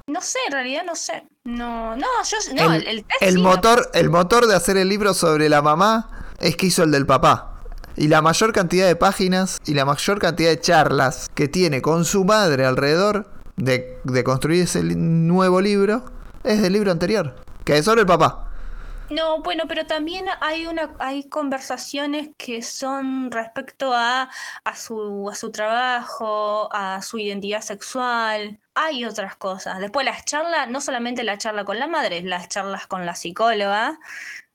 No 0.07 0.21
sé, 0.21 0.39
en 0.47 0.53
realidad 0.53 0.83
no 0.85 0.95
sé. 0.95 1.23
No, 1.45 1.95
no, 1.95 2.07
yo 2.25 2.37
no, 2.55 2.73
el, 2.73 3.05
el, 3.21 3.39
motor, 3.39 3.89
el 3.93 4.09
motor 4.09 4.47
de 4.47 4.55
hacer 4.55 4.77
el 4.77 4.89
libro 4.89 5.13
sobre 5.13 5.47
la 5.49 5.61
mamá 5.61 6.09
es 6.39 6.57
que 6.57 6.65
hizo 6.67 6.83
el 6.83 6.91
del 6.91 7.05
papá. 7.05 7.61
Y 7.95 8.07
la 8.07 8.21
mayor 8.21 8.53
cantidad 8.53 8.87
de 8.87 8.95
páginas 8.95 9.59
y 9.65 9.73
la 9.73 9.85
mayor 9.85 10.19
cantidad 10.19 10.49
de 10.49 10.59
charlas 10.59 11.29
que 11.33 11.47
tiene 11.47 11.81
con 11.81 12.05
su 12.05 12.25
madre 12.25 12.65
alrededor 12.65 13.29
de, 13.55 13.99
de 14.03 14.23
construir 14.23 14.63
ese 14.63 14.83
nuevo 14.83 15.61
libro 15.61 16.03
es 16.43 16.61
del 16.61 16.73
libro 16.73 16.91
anterior, 16.91 17.35
que 17.63 17.77
es 17.77 17.85
sobre 17.85 18.01
el 18.01 18.07
papá. 18.07 18.52
No, 19.13 19.41
bueno, 19.43 19.65
pero 19.67 19.85
también 19.85 20.25
hay 20.41 20.65
una, 20.65 20.95
hay 20.97 21.29
conversaciones 21.29 22.29
que 22.35 22.63
son 22.63 23.29
respecto 23.29 23.93
a, 23.93 24.29
a, 24.63 24.75
su, 24.75 25.29
a 25.29 25.35
su 25.35 25.51
trabajo, 25.51 26.67
a 26.73 26.99
su 27.03 27.19
identidad 27.19 27.61
sexual. 27.61 28.59
Hay 28.73 29.05
otras 29.05 29.35
cosas. 29.35 29.79
Después 29.79 30.03
las 30.05 30.25
charlas, 30.25 30.67
no 30.69 30.81
solamente 30.81 31.23
la 31.23 31.37
charla 31.37 31.63
con 31.63 31.77
la 31.77 31.87
madre, 31.87 32.23
las 32.23 32.49
charlas 32.49 32.87
con 32.87 33.05
la 33.05 33.13
psicóloga 33.13 33.99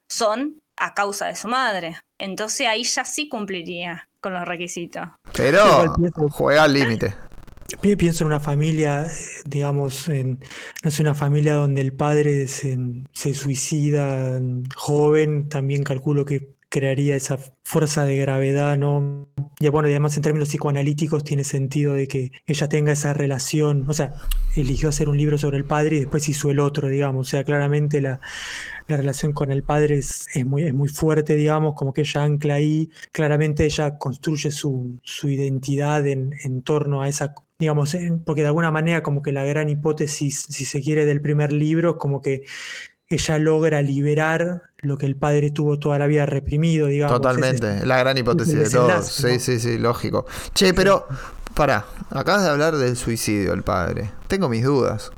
son 0.09 0.61
a 0.77 0.92
causa 0.94 1.27
de 1.27 1.37
su 1.37 1.47
madre. 1.47 2.01
Entonces 2.18 2.66
ahí 2.66 2.83
ya 2.83 3.05
sí 3.05 3.29
cumpliría 3.29 4.09
con 4.21 4.35
los 4.35 4.44
requisitos. 4.44 5.07
Pero 5.35 5.94
juega 6.31 6.64
al 6.64 6.73
límite. 6.73 7.14
Pienso 7.98 8.24
en 8.24 8.28
una 8.28 8.40
familia, 8.40 9.07
digamos, 9.44 10.09
en, 10.09 10.40
no 10.83 10.90
sé, 10.90 11.02
una 11.02 11.14
familia 11.14 11.54
donde 11.54 11.83
el 11.83 11.92
padre 11.92 12.48
se, 12.48 12.78
se 13.12 13.35
suicida 13.35 14.40
joven, 14.74 15.50
también 15.50 15.85
calculo 15.85 16.24
que 16.24 16.57
crearía 16.70 17.16
esa 17.16 17.38
fuerza 17.64 18.04
de 18.04 18.16
gravedad, 18.16 18.76
¿no? 18.78 19.28
Y 19.59 19.68
bueno, 19.68 19.88
además 19.88 20.16
en 20.16 20.22
términos 20.22 20.48
psicoanalíticos 20.48 21.24
tiene 21.24 21.44
sentido 21.44 21.94
de 21.94 22.09
que 22.09 22.33
ella 22.46 22.68
tenga 22.68 22.92
esa 22.92 23.12
relación, 23.14 23.85
o 23.88 23.92
sea, 23.92 24.14
eligió 24.57 24.88
hacer 24.88 25.09
un 25.09 25.18
libro 25.18 25.38
sobre 25.38 25.59
el 25.59 25.64
padre 25.64 25.96
y 25.96 26.00
después 26.00 26.28
hizo 26.28 26.50
el 26.50 26.61
otro, 26.61 26.88
digamos, 26.88 27.28
o 27.28 27.31
sea, 27.31 27.44
claramente 27.44 28.00
la, 28.00 28.20
la 28.87 28.96
relación 28.96 29.33
con 29.33 29.50
el 29.52 29.62
padre 29.62 29.98
es, 29.98 30.28
muy, 30.44 30.64
es 30.64 30.74
muy 30.74 30.88
fuerte, 30.88 31.37
digamos, 31.37 31.74
como 31.74 31.92
que 31.92 32.02
ella 32.02 32.24
ancla 32.24 32.54
ahí, 32.54 32.90
claramente 33.12 33.64
ella 33.64 33.98
construye 33.98 34.50
su, 34.50 34.98
su 35.02 35.28
identidad 35.28 36.07
en, 36.07 36.35
en 36.44 36.62
torno 36.62 37.02
a 37.02 37.09
esa 37.09 37.35
digamos, 37.59 37.97
porque 38.25 38.42
de 38.42 38.49
alguna 38.49 38.71
manera 38.71 39.03
como 39.03 39.23
que 39.23 39.33
la 39.33 39.44
gran 39.44 39.68
hipótesis, 39.68 40.47
si 40.49 40.64
se 40.64 40.81
quiere, 40.81 41.07
del 41.07 41.21
primer 41.21 41.53
libro, 41.53 41.99
como 41.99 42.23
que 42.23 42.44
ella 43.09 43.38
logra 43.38 43.83
liberar 43.83 44.62
lo 44.79 44.99
que 44.99 45.07
el 45.07 45.16
padre 45.16 45.51
tuvo 45.51 45.79
toda 45.79 45.99
la 45.99 46.07
vida 46.07 46.27
reprimido, 46.27 46.87
digamos. 46.87 47.16
Totalmente, 47.16 47.85
la 47.85 47.99
gran 47.99 48.16
hipótesis 48.16 48.55
de 48.55 48.71
todos. 48.71 49.07
Sí, 49.07 49.40
sí, 49.40 49.59
sí, 49.59 49.79
lógico. 49.79 50.27
Che, 50.55 50.73
pero, 50.75 51.07
pará, 51.55 51.87
acabas 52.11 52.43
de 52.45 52.51
hablar 52.51 52.77
del 52.77 52.97
suicidio 52.97 53.51
del 53.51 53.63
padre. 53.63 54.11
Tengo 54.29 54.49
mis 54.49 54.65
dudas. 54.65 55.11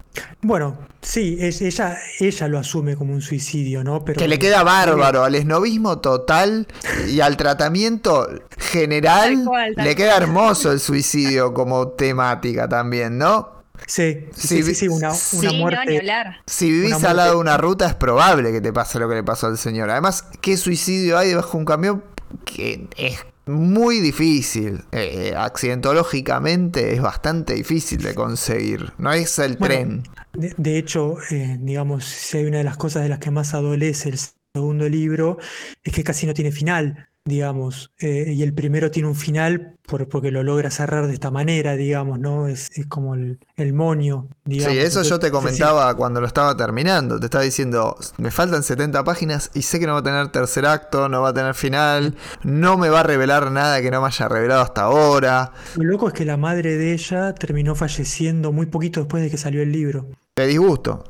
Bueno, 0.43 0.79
sí, 1.01 1.39
ella, 1.41 1.99
ella 2.19 2.49
lo 2.49 2.59
asume 2.59 2.97
como 2.97 3.13
un 3.13 3.23
suicidio, 3.23 3.85
¿no? 3.85 4.05
Pero 4.05 4.19
que 4.19 4.29
le 4.29 4.39
queda 4.39 4.63
bárbaro 4.63 5.25
al 5.25 5.35
esnovismo 5.35 5.99
total 5.99 6.67
y 7.09 7.21
al 7.21 7.37
tratamiento 7.37 8.29
general. 8.59 9.45
Le 9.77 9.95
queda 9.95 10.17
hermoso 10.17 10.73
el 10.73 10.81
suicidio 10.81 11.55
como 11.55 11.89
temática 11.89 12.69
también, 12.69 13.19
¿no? 13.19 13.61
Sí, 13.87 14.27
sí, 14.35 14.63
sí, 14.75 14.89
una, 14.89 15.13
muerte. 15.55 16.03
si 16.47 16.71
vivís 16.71 17.03
al 17.03 17.17
lado 17.17 17.33
de 17.33 17.37
una 17.37 17.57
ruta, 17.57 17.87
es 17.87 17.95
probable 17.95 18.53
que 18.53 18.61
te 18.61 18.73
pase 18.73 18.99
lo 18.99 19.09
que 19.09 19.15
le 19.15 19.23
pasó 19.23 19.47
al 19.47 19.57
señor. 19.57 19.91
Además, 19.91 20.27
¿qué 20.41 20.57
suicidio 20.57 21.17
hay 21.17 21.31
debajo 21.31 21.53
de 21.53 21.59
un 21.59 21.65
camión? 21.65 22.05
Que 22.45 22.89
es 22.97 23.25
muy 23.47 24.01
difícil. 24.01 24.85
Eh, 24.93 25.35
accidentológicamente 25.37 26.95
es 26.95 27.03
bastante 27.03 27.55
difícil 27.55 28.03
de 28.03 28.15
conseguir. 28.15 28.93
No 28.99 29.13
es 29.13 29.39
el 29.39 29.57
tren. 29.57 30.05
De, 30.33 30.79
hecho, 30.79 31.17
eh, 31.31 31.57
digamos, 31.61 32.05
si 32.05 32.39
hay 32.39 32.45
una 32.45 32.59
de 32.59 32.65
las 32.65 32.77
cosas 32.77 33.03
de 33.03 33.09
las 33.09 33.19
que 33.19 33.31
más 33.31 33.55
adolece 33.55 34.11
el 34.11 34.19
segundo 34.55 34.89
libro, 34.89 35.39
es 35.83 35.93
que 35.93 36.05
casi 36.05 36.27
no 36.27 36.35
tiene 36.35 36.53
final 36.53 37.10
digamos, 37.25 37.93
eh, 37.99 38.33
y 38.35 38.43
el 38.43 38.55
primero 38.55 38.91
tiene 38.91 39.09
un 39.09 39.15
final 39.15 39.77
porque 40.09 40.31
lo 40.31 40.43
logra 40.43 40.71
cerrar 40.71 41.09
de 41.09 41.15
esta 41.15 41.31
manera, 41.31 41.75
digamos, 41.75 42.19
¿no? 42.19 42.47
Es, 42.47 42.71
como 42.89 43.15
el, 43.15 43.41
el, 43.57 43.73
monio, 43.73 44.29
digamos. 44.45 44.73
Sí, 44.73 44.79
eso 44.79 45.03
yo 45.03 45.19
te 45.19 45.31
comentaba 45.31 45.95
cuando 45.97 46.21
lo 46.21 46.27
estaba 46.27 46.57
terminando, 46.57 47.19
te 47.19 47.27
estaba 47.27 47.43
diciendo, 47.43 47.97
me 48.19 48.31
faltan 48.31 48.63
70 48.63 49.03
páginas 49.03 49.51
y 49.53 49.63
sé 49.63 49.81
que 49.81 49.87
no 49.87 49.95
va 49.95 49.99
a 49.99 50.03
tener 50.03 50.29
tercer 50.29 50.67
acto, 50.67 51.09
no 51.09 51.23
va 51.23 51.31
a 51.31 51.35
tener 51.35 51.55
final, 51.55 52.15
no 52.45 52.79
me 52.79 52.89
va 52.89 53.01
a 53.01 53.03
revelar 53.03 53.51
nada 53.51 53.83
que 53.83 53.91
no 53.91 54.01
me 54.01 54.07
haya 54.07 54.29
revelado 54.29 54.63
hasta 54.63 54.83
ahora. 54.83 55.53
Lo 55.77 55.85
loco 55.85 56.09
es 56.09 56.15
que 56.15 56.25
la 56.25 56.37
madre 56.37 56.77
de 56.77 56.93
ella 56.93 57.35
terminó 57.35 57.75
falleciendo 57.75 58.53
muy 58.53 58.67
poquito 58.67 59.01
después 59.01 59.23
de 59.23 59.31
que 59.31 59.39
salió 59.39 59.63
el 59.63 59.73
libro. 59.73 60.07
Te 60.35 60.47
disgusto. 60.47 61.05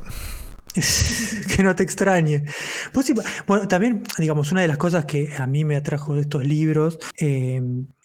que 1.57 1.63
no 1.63 1.75
te 1.75 1.83
extrañe. 1.83 2.45
bueno, 3.47 3.69
también, 3.69 4.03
digamos, 4.19 4.53
una 4.53 4.63
de 4.63 4.69
las 4.69 4.79
cosas 4.79 5.05
que 5.05 5.35
a 5.37 5.47
mí 5.47 5.65
me 5.65 5.77
atrajo 5.77 6.15
de 6.15 6.23
estos 6.23 6.45
libros 6.45 6.99
eh, 7.19 7.61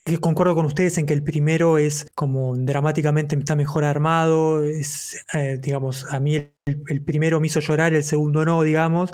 que 0.06 0.20
concuerdo 0.20 0.54
con 0.54 0.68
ustedes 0.68 1.00
en 1.00 1.08
que 1.08 1.14
el 1.14 1.24
primero 1.24 1.80
es 1.80 2.06
como 2.14 2.56
dramáticamente 2.56 3.36
está 3.36 3.56
mejor 3.56 3.84
armado, 3.84 4.64
es, 4.64 5.26
eh, 5.34 5.58
digamos, 5.60 6.06
a 6.12 6.20
mí 6.20 6.36
el, 6.36 7.02
primero 7.04 7.40
me 7.40 7.48
hizo 7.48 7.60
llorar, 7.60 7.96
el 7.96 8.04
segundo 8.04 8.46
no, 8.46 8.62
digamos, 8.62 9.12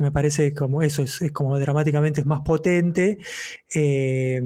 me 0.00 0.12
parece 0.12 0.52
como 0.52 0.82
eso, 0.82 1.02
es, 1.02 1.20
como 1.32 1.58
dramáticamente 1.58 2.20
es 2.20 2.26
más 2.26 2.42
potente. 2.42 3.18
Eh, 3.74 4.42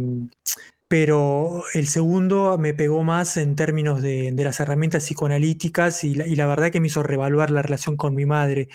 pero 0.91 1.63
el 1.73 1.87
segundo 1.87 2.59
me 2.59 2.75
pegó 2.75 3.05
más 3.05 3.37
en 3.37 3.55
términos 3.55 4.03
de, 4.03 4.35
las 4.37 4.59
herramientas 4.59 5.05
psicoanalíticas 5.05 6.03
y 6.03 6.17
la, 6.17 6.47
verdad 6.49 6.73
que 6.73 6.81
me 6.81 6.89
hizo 6.89 7.05
revaluar 7.05 7.53
la 7.53 7.63
relación 7.63 7.97
con 7.97 8.17
mi 8.17 8.27
madre. 8.27 8.69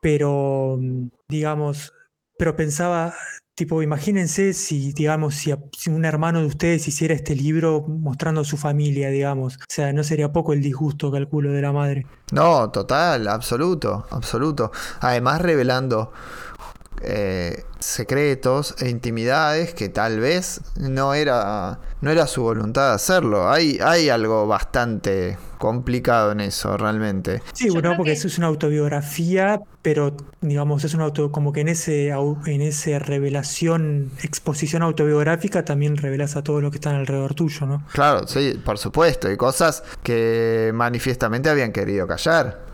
Pero, 0.00 0.80
digamos, 1.28 1.92
pero 2.36 2.56
pensaba, 2.56 3.14
tipo, 3.54 3.84
imagínense 3.84 4.52
si, 4.52 4.92
digamos, 4.94 5.36
si, 5.36 5.54
un 5.90 6.04
hermano 6.04 6.40
de 6.40 6.46
ustedes 6.46 6.88
hiciera 6.88 7.14
este 7.14 7.36
libro 7.36 7.84
mostrando 7.86 8.42
su 8.42 8.56
familia, 8.56 9.10
digamos. 9.10 9.54
O 9.54 9.60
sea, 9.68 9.92
no 9.92 10.02
sería 10.02 10.32
poco 10.32 10.54
el 10.54 10.60
disgusto, 10.60 11.12
calculo, 11.12 11.52
de 11.52 11.62
la 11.62 11.70
madre. 11.70 12.04
No, 12.32 12.68
total, 12.72 13.28
absoluto, 13.28 14.08
absoluto. 14.10 14.72
Además, 14.98 15.40
revelando 15.40 16.12
eh, 17.06 17.64
secretos 17.78 18.74
e 18.78 18.88
intimidades 18.88 19.74
que 19.74 19.88
tal 19.88 20.20
vez 20.20 20.60
no 20.76 21.14
era, 21.14 21.78
no 22.00 22.10
era 22.10 22.26
su 22.26 22.42
voluntad 22.42 22.88
de 22.88 22.94
hacerlo. 22.94 23.50
Hay, 23.50 23.78
hay 23.82 24.08
algo 24.08 24.46
bastante 24.46 25.36
complicado 25.58 26.32
en 26.32 26.40
eso, 26.40 26.76
realmente. 26.76 27.42
Sí, 27.52 27.70
bueno, 27.70 27.94
porque 27.96 28.12
eso 28.12 28.26
es 28.28 28.38
una 28.38 28.48
autobiografía, 28.48 29.60
pero 29.82 30.16
digamos, 30.40 30.84
es 30.84 30.94
un 30.94 31.00
auto, 31.00 31.30
como 31.32 31.52
que 31.52 31.60
en 31.60 31.68
ese, 31.68 32.08
en 32.08 32.60
ese 32.60 32.98
revelación, 32.98 34.10
exposición 34.22 34.82
autobiográfica 34.82 35.64
también 35.64 35.96
revelas 35.96 36.36
a 36.36 36.42
todo 36.42 36.60
lo 36.60 36.70
que 36.70 36.76
está 36.76 36.90
alrededor 36.90 37.34
tuyo, 37.34 37.66
¿no? 37.66 37.84
Claro, 37.92 38.26
sí, 38.26 38.60
por 38.64 38.78
supuesto, 38.78 39.30
y 39.30 39.36
cosas 39.36 39.82
que 40.02 40.70
manifiestamente 40.74 41.48
habían 41.48 41.72
querido 41.72 42.06
callar. 42.06 42.73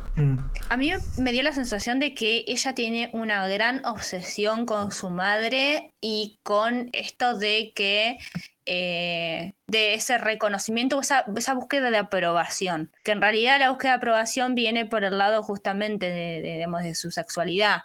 A 0.68 0.76
mí 0.76 0.92
me 1.18 1.32
dio 1.32 1.42
la 1.42 1.52
sensación 1.52 1.98
de 1.98 2.14
que 2.14 2.44
ella 2.46 2.74
tiene 2.74 3.10
una 3.12 3.46
gran 3.48 3.84
obsesión 3.84 4.66
con 4.66 4.92
su 4.92 5.10
madre 5.10 5.92
y 6.00 6.38
con 6.42 6.90
esto 6.92 7.36
de 7.38 7.72
que 7.74 8.18
eh, 8.66 9.54
de 9.66 9.94
ese 9.94 10.18
reconocimiento, 10.18 11.00
esa, 11.00 11.24
búsqueda 11.54 11.90
de 11.90 11.98
aprobación, 11.98 12.92
que 13.02 13.12
en 13.12 13.20
realidad 13.20 13.58
la 13.58 13.70
búsqueda 13.70 13.92
de 13.92 13.96
aprobación 13.96 14.54
viene 14.54 14.86
por 14.86 15.02
el 15.02 15.18
lado 15.18 15.42
justamente 15.42 16.08
de, 16.08 16.40
de 16.42 16.94
su 16.94 17.10
sexualidad. 17.10 17.82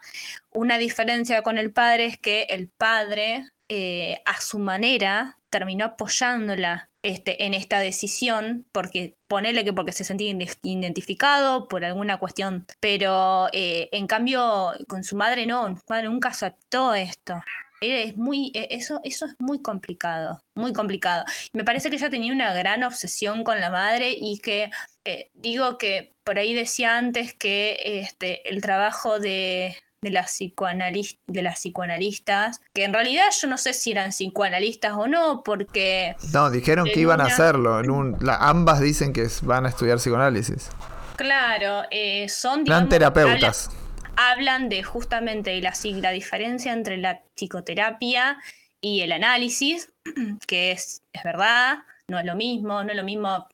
Una 0.51 0.77
diferencia 0.77 1.41
con 1.41 1.57
el 1.57 1.71
padre 1.71 2.05
es 2.05 2.17
que 2.19 2.43
el 2.49 2.67
padre, 2.67 3.49
eh, 3.67 4.21
a 4.25 4.39
su 4.41 4.59
manera, 4.59 5.39
terminó 5.49 5.85
apoyándola 5.85 6.89
este, 7.05 7.45
en 7.45 7.53
esta 7.53 7.77
decisión, 7.79 8.65
porque 8.71 9.15
ponele 9.27 9.63
que 9.63 9.73
porque 9.73 9.91
se 9.91 10.03
sentía 10.03 10.35
identificado 10.63 11.67
por 11.67 11.85
alguna 11.85 12.17
cuestión, 12.17 12.65
pero 12.79 13.47
eh, 13.53 13.89
en 13.91 14.07
cambio 14.07 14.73
con 14.87 15.03
su 15.03 15.15
madre 15.15 15.45
no, 15.45 15.67
su 15.77 15.83
madre 15.87 16.07
nunca 16.09 16.29
aceptó 16.29 16.95
esto. 16.95 17.35
Es 17.79 18.17
muy, 18.17 18.51
e, 18.55 18.69
eso, 18.71 19.01
eso 19.03 19.27
es 19.27 19.35
muy 19.37 19.61
complicado, 19.61 20.41
muy 20.55 20.73
complicado. 20.73 21.25
Me 21.53 21.63
parece 21.63 21.91
que 21.91 21.97
ella 21.97 22.09
tenía 22.09 22.33
una 22.33 22.55
gran 22.55 22.83
obsesión 22.83 23.43
con 23.43 23.61
la 23.61 23.69
madre 23.69 24.15
y 24.19 24.39
que 24.39 24.71
eh, 25.03 25.29
digo 25.35 25.77
que 25.77 26.15
por 26.23 26.39
ahí 26.39 26.55
decía 26.55 26.97
antes 26.97 27.35
que 27.35 27.77
este, 27.83 28.49
el 28.49 28.61
trabajo 28.63 29.19
de, 29.19 29.77
de 30.05 30.11
las, 30.11 30.37
de 30.37 31.41
las 31.41 31.59
psicoanalistas, 31.59 32.61
que 32.73 32.83
en 32.83 32.93
realidad 32.93 33.25
yo 33.41 33.47
no 33.47 33.57
sé 33.57 33.73
si 33.73 33.91
eran 33.91 34.11
psicoanalistas 34.11 34.93
o 34.93 35.07
no, 35.07 35.41
porque... 35.43 36.15
No, 36.31 36.51
dijeron 36.51 36.85
que 36.85 36.99
iban 36.99 37.19
a 37.21 37.25
hacerlo, 37.25 37.79
en 37.79 37.89
un, 37.89 38.17
ambas 38.39 38.79
dicen 38.79 39.11
que 39.11 39.27
van 39.41 39.65
a 39.65 39.69
estudiar 39.69 39.97
psicoanálisis. 39.97 40.69
Claro, 41.15 41.87
eh, 41.89 42.29
son... 42.29 42.63
Digamos, 42.63 42.89
terapeutas. 42.89 43.71
Hablan, 44.15 44.69
de 44.69 44.83
justamente 44.83 45.59
la, 45.59 45.73
la 45.83 46.11
diferencia 46.11 46.71
entre 46.71 46.97
la 46.97 47.21
psicoterapia 47.35 48.37
y 48.79 49.01
el 49.01 49.11
análisis, 49.11 49.91
que 50.47 50.71
es, 50.71 51.01
es 51.11 51.23
verdad, 51.23 51.79
no 52.07 52.19
es 52.19 52.25
lo 52.25 52.35
mismo, 52.35 52.83
no 52.83 52.91
es 52.91 52.95
lo 52.95 53.03
mismo 53.03 53.47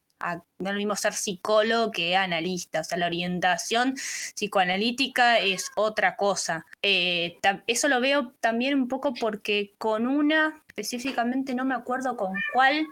no 0.59 0.69
es 0.69 0.73
lo 0.73 0.77
mismo 0.77 0.95
ser 0.95 1.13
psicólogo 1.13 1.91
que 1.91 2.15
analista, 2.15 2.81
o 2.81 2.83
sea, 2.83 2.97
la 2.97 3.07
orientación 3.07 3.95
psicoanalítica 3.95 5.39
es 5.39 5.71
otra 5.75 6.15
cosa. 6.15 6.65
Eh, 6.81 7.37
eso 7.67 7.87
lo 7.87 7.99
veo 8.01 8.33
también 8.39 8.75
un 8.75 8.87
poco 8.87 9.13
porque 9.13 9.73
con 9.77 10.07
una, 10.07 10.63
específicamente 10.67 11.55
no 11.55 11.65
me 11.65 11.75
acuerdo 11.75 12.15
con 12.17 12.33
cuál, 12.53 12.87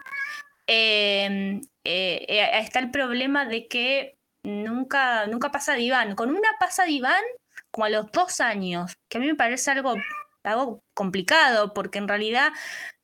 em, 0.67 1.61
eh, 1.83 2.25
eh, 2.27 2.49
está 2.59 2.79
el 2.79 2.91
problema 2.91 3.45
de 3.45 3.67
que 3.67 4.17
nunca, 4.43 5.27
nunca 5.27 5.51
pasa 5.51 5.73
diván. 5.73 6.15
Con 6.15 6.29
una 6.29 6.49
pasa 6.59 6.83
diván 6.85 7.23
como 7.71 7.85
a 7.85 7.89
los 7.89 8.11
dos 8.11 8.41
años, 8.41 8.97
que 9.09 9.17
a 9.17 9.21
mí 9.21 9.27
me 9.27 9.35
parece 9.35 9.71
algo, 9.71 9.95
algo 10.43 10.83
complicado, 10.93 11.73
porque 11.73 11.99
en 11.99 12.07
realidad 12.07 12.51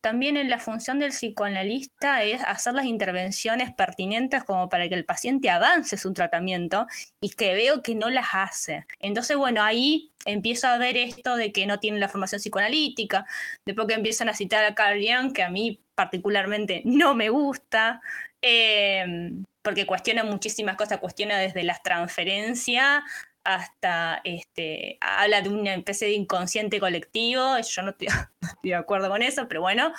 también 0.05 0.37
en 0.37 0.51
la 0.51 0.59
función 0.59 0.99
del 0.99 1.09
psicoanalista 1.09 2.21
es 2.21 2.39
hacer 2.43 2.75
las 2.75 2.85
intervenciones 2.85 3.73
pertinentes 3.73 4.43
como 4.43 4.69
para 4.69 4.87
que 4.87 4.93
el 4.93 5.03
paciente 5.03 5.49
avance 5.49 5.97
su 5.97 6.13
tratamiento 6.13 6.85
y 7.19 7.31
que 7.31 7.55
veo 7.55 7.81
que 7.81 7.95
no 7.95 8.11
las 8.11 8.27
hace. 8.33 8.85
Entonces, 8.99 9.35
bueno, 9.35 9.63
ahí 9.63 10.11
empiezo 10.25 10.67
a 10.67 10.77
ver 10.77 10.95
esto 10.95 11.35
de 11.37 11.51
que 11.51 11.65
no 11.65 11.79
tienen 11.79 11.99
la 11.99 12.07
formación 12.07 12.39
psicoanalítica, 12.39 13.25
después 13.65 13.87
que 13.87 13.95
empiezan 13.95 14.29
a 14.29 14.35
citar 14.35 14.63
a 14.63 14.75
Carl 14.75 15.01
Jung, 15.03 15.33
que 15.33 15.41
a 15.41 15.49
mí 15.49 15.81
particularmente 15.95 16.83
no 16.85 17.15
me 17.15 17.29
gusta, 17.29 17.99
em, 18.43 19.43
porque 19.63 19.87
cuestiona 19.87 20.23
muchísimas 20.23 20.75
cosas, 20.75 20.99
cuestiona 20.99 21.39
desde 21.39 21.63
las 21.63 21.81
transferencias 21.81 23.01
hasta 23.45 24.21
este, 24.23 24.97
habla 24.99 25.41
de 25.41 25.49
una 25.49 25.75
especie 25.75 26.07
de 26.07 26.13
inconsciente 26.15 26.79
colectivo, 26.79 27.57
yo 27.59 27.81
no 27.83 27.91
estoy, 27.91 28.07
de 28.63 28.75
acuerdo 28.75 29.09
con 29.09 29.21
eso, 29.21 29.47
pero 29.47 29.61
bueno, 29.61 29.93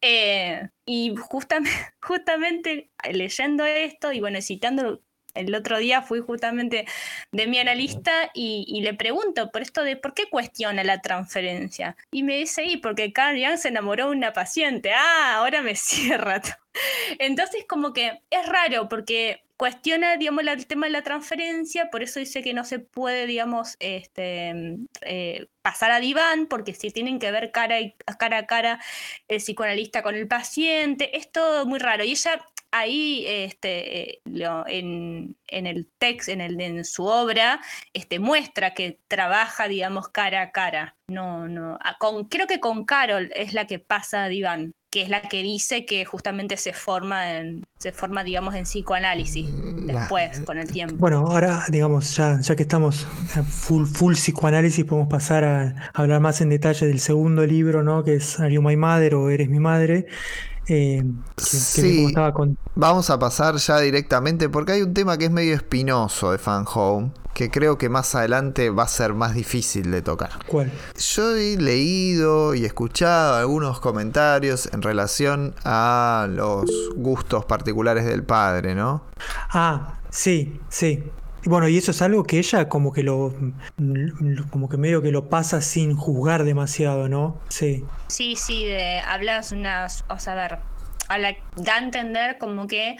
eh, 0.00 0.68
y 0.86 1.14
justamente, 1.16 1.70
justamente 2.00 2.90
leyendo 3.10 3.66
esto 3.66 4.12
y 4.12 4.20
bueno, 4.20 4.40
citando 4.40 5.02
el 5.34 5.54
otro 5.54 5.78
día 5.78 6.02
fui 6.02 6.20
justamente 6.20 6.86
de 7.30 7.46
mi 7.46 7.58
analista 7.58 8.30
y, 8.34 8.80
le 8.82 8.94
pregunto 8.94 9.50
por 9.50 9.62
esto 9.62 9.82
de 9.82 9.96
por 9.96 10.14
qué 10.14 10.28
cuestiona 10.28 10.84
la 10.84 11.00
transferencia. 11.00 11.96
Y 12.10 12.22
me 12.22 12.36
dice, 12.36 12.64
y 12.64 12.76
porque 12.76 13.12
Carl 13.12 13.42
Jung 13.42 13.56
se 13.56 13.68
enamoró 13.68 14.10
de 14.10 14.16
una 14.16 14.32
paciente. 14.32 14.92
Ah, 14.92 15.36
ahora 15.36 15.62
me 15.62 15.74
cierra. 15.76 16.42
Entonces 17.18 17.64
como 17.66 17.92
que 17.92 18.20
es 18.30 18.46
raro 18.46 18.88
porque 18.88 19.42
cuestiona, 19.62 20.16
digamos, 20.16 20.44
el 20.44 20.66
tema 20.66 20.86
de 20.86 20.92
la 20.92 21.02
transferencia, 21.02 21.88
por 21.88 22.02
eso 22.02 22.18
dice 22.18 22.42
que 22.42 22.52
no 22.52 22.64
se 22.64 22.80
puede, 22.80 23.28
digamos, 23.28 23.76
este, 23.78 24.76
eh, 25.02 25.46
pasar 25.62 25.92
a 25.92 26.00
diván, 26.00 26.48
porque 26.48 26.74
si 26.74 26.90
tienen 26.90 27.20
que 27.20 27.30
ver 27.30 27.52
cara, 27.52 27.76
a 28.06 28.16
cara 28.18 28.80
el 29.28 29.36
psicoanalista 29.38 30.02
con 30.02 30.16
el 30.16 30.26
paciente, 30.26 31.16
es 31.16 31.30
todo 31.30 31.64
muy 31.64 31.78
raro. 31.78 32.02
Y 32.02 32.10
ella 32.10 32.44
ahí 32.72 33.24
este, 33.28 34.20
en, 34.24 35.36
el 35.46 35.88
texto, 35.96 36.32
en, 36.32 36.40
el, 36.40 36.60
en 36.60 36.84
su 36.84 37.04
obra, 37.04 37.60
este, 37.92 38.18
muestra 38.18 38.74
que 38.74 38.98
trabaja, 39.06 39.68
digamos, 39.68 40.08
cara 40.08 40.42
a 40.42 40.50
cara. 40.50 40.96
No, 41.06 41.46
no. 41.46 41.78
Con, 42.00 42.24
creo 42.24 42.48
que 42.48 42.58
con 42.58 42.84
Carol 42.84 43.30
es 43.36 43.54
la 43.54 43.68
que 43.68 43.78
pasa 43.78 44.24
a 44.24 44.28
diván 44.28 44.74
que 44.92 45.00
es 45.00 45.08
la 45.08 45.22
que 45.22 45.42
dice 45.42 45.86
que 45.86 46.04
justamente 46.04 46.58
se 46.58 46.74
forma, 46.74 47.38
en, 47.38 47.64
se 47.78 47.92
forma 47.92 48.22
digamos, 48.22 48.54
en 48.54 48.64
psicoanálisis 48.64 49.48
mm, 49.48 49.86
después, 49.86 50.40
con 50.40 50.58
el 50.58 50.70
tiempo. 50.70 50.96
Bueno, 50.98 51.26
ahora, 51.26 51.64
digamos, 51.70 52.14
ya, 52.14 52.38
ya 52.42 52.54
que 52.54 52.64
estamos 52.64 53.06
full, 53.48 53.86
full 53.86 54.12
psicoanálisis, 54.12 54.84
podemos 54.84 55.08
pasar 55.08 55.44
a, 55.44 55.90
hablar 55.94 56.20
más 56.20 56.42
en 56.42 56.50
detalle 56.50 56.86
del 56.86 57.00
segundo 57.00 57.46
libro, 57.46 57.82
¿no? 57.82 58.04
Que 58.04 58.16
es 58.16 58.38
Are 58.38 58.52
You 58.52 58.60
My 58.60 58.76
Mother 58.76 59.14
o 59.14 59.30
Eres 59.30 59.48
mi 59.48 59.60
madre. 59.60 60.06
Eh, 60.68 61.02
sí, 61.36 62.14
vamos 62.74 63.10
a 63.10 63.18
pasar 63.18 63.56
ya 63.56 63.80
directamente 63.80 64.48
porque 64.48 64.72
hay 64.72 64.82
un 64.82 64.94
tema 64.94 65.18
que 65.18 65.24
es 65.24 65.30
medio 65.30 65.54
espinoso 65.54 66.30
de 66.30 66.38
Fan 66.38 66.64
Home 66.72 67.10
que 67.34 67.50
creo 67.50 67.78
que 67.78 67.88
más 67.88 68.14
adelante 68.14 68.70
va 68.70 68.84
a 68.84 68.88
ser 68.88 69.14
más 69.14 69.34
difícil 69.34 69.90
de 69.90 70.02
tocar. 70.02 70.30
¿Cuál? 70.46 70.70
Yo 70.96 71.34
he 71.34 71.56
leído 71.56 72.54
y 72.54 72.64
escuchado 72.64 73.36
algunos 73.36 73.80
comentarios 73.80 74.68
en 74.72 74.82
relación 74.82 75.54
a 75.64 76.28
los 76.30 76.70
gustos 76.94 77.44
particulares 77.44 78.04
del 78.04 78.22
padre, 78.22 78.74
¿no? 78.74 79.04
Ah, 79.50 79.98
sí, 80.10 80.60
sí. 80.68 81.02
Bueno, 81.44 81.68
y 81.68 81.76
eso 81.76 81.90
es 81.90 82.02
algo 82.02 82.24
que 82.24 82.38
ella 82.38 82.68
como 82.68 82.92
que 82.92 83.02
lo, 83.02 83.34
como 84.50 84.68
que 84.68 84.76
medio 84.76 85.02
que 85.02 85.10
lo 85.10 85.28
pasa 85.28 85.60
sin 85.60 85.96
juzgar 85.96 86.44
demasiado, 86.44 87.08
¿no? 87.08 87.40
Sí. 87.48 87.84
Sí, 88.08 88.36
sí, 88.36 88.64
de, 88.64 89.00
hablas 89.00 89.52
unas, 89.52 90.04
o 90.08 90.18
sea, 90.18 90.34
a 90.34 91.18
ver, 91.18 91.36
da 91.56 91.74
a 91.74 91.78
entender 91.78 92.38
como 92.38 92.66
que 92.66 92.96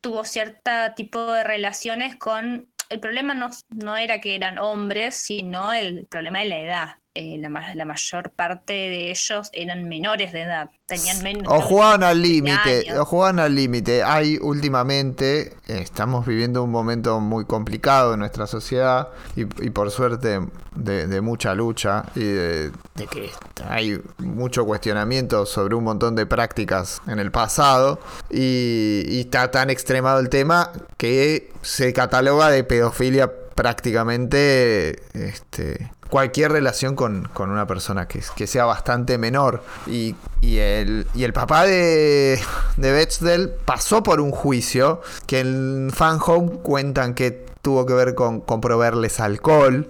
tuvo 0.00 0.24
cierto 0.24 0.70
tipo 0.96 1.32
de 1.32 1.44
relaciones 1.44 2.16
con 2.16 2.68
el 2.88 2.98
problema 2.98 3.34
no, 3.34 3.50
no, 3.70 3.96
era 3.96 4.20
que 4.20 4.34
eran 4.34 4.58
hombres, 4.58 5.14
sino 5.14 5.72
el 5.72 6.06
problema 6.06 6.40
de 6.40 6.44
la 6.46 6.58
edad. 6.58 6.99
Eh, 7.14 7.38
la, 7.38 7.48
la, 7.74 7.84
mayor 7.84 8.30
parte 8.30 8.72
de 8.72 9.10
ellos 9.10 9.50
eran 9.52 9.88
menores 9.88 10.32
de 10.32 10.42
edad. 10.42 10.70
Tenían 10.86 11.20
menos. 11.24 11.42
O 11.48 11.60
jugaban 11.60 12.04
al 12.04 12.22
límite, 12.22 12.86
o 12.96 13.04
jugaban 13.04 13.40
al 13.40 13.52
límite. 13.52 14.04
Hay 14.04 14.38
últimamente, 14.40 15.54
estamos 15.66 16.24
viviendo 16.24 16.62
un 16.62 16.70
momento 16.70 17.18
muy 17.18 17.46
complicado 17.46 18.14
en 18.14 18.20
nuestra 18.20 18.46
sociedad 18.46 19.08
y, 19.34 19.44
por 19.44 19.90
suerte 19.90 20.40
de, 20.76 21.20
mucha 21.20 21.52
lucha 21.54 22.04
y 22.14 22.22
de, 22.22 22.72
que 23.10 23.30
hay 23.68 24.00
mucho 24.18 24.64
cuestionamiento 24.64 25.46
sobre 25.46 25.74
un 25.74 25.82
montón 25.82 26.14
de 26.14 26.26
prácticas 26.26 27.02
en 27.08 27.18
el 27.18 27.32
pasado 27.32 27.98
y, 28.30 29.02
y 29.08 29.20
está 29.20 29.50
tan 29.50 29.68
extremado 29.68 30.20
el 30.20 30.28
tema 30.28 30.70
que 30.96 31.52
se 31.62 31.92
cataloga 31.92 32.50
de 32.50 32.62
pedofilia 32.62 33.32
prácticamente 33.54 35.02
este, 35.12 35.90
cualquier 36.10 36.52
relación 36.52 36.96
con, 36.96 37.28
una 37.38 37.66
persona 37.66 38.06
que, 38.06 38.20
que, 38.36 38.46
sea 38.46 38.64
bastante 38.66 39.16
menor. 39.16 39.62
Y, 39.86 40.14
el, 40.42 41.06
y 41.14 41.24
el 41.24 41.32
papá 41.32 41.64
de, 41.64 42.38
de 42.76 42.92
Betzdel 42.92 43.50
pasó 43.64 44.02
por 44.02 44.20
un 44.20 44.30
juicio 44.30 45.00
que 45.26 45.40
en 45.40 45.90
Fan 45.92 46.18
Home 46.24 46.58
cuentan 46.62 47.14
que 47.14 47.46
tuvo 47.62 47.86
que 47.86 47.94
ver 47.94 48.14
con, 48.14 48.40
con 48.40 48.60
proveerles 48.60 49.20
alcohol 49.20 49.88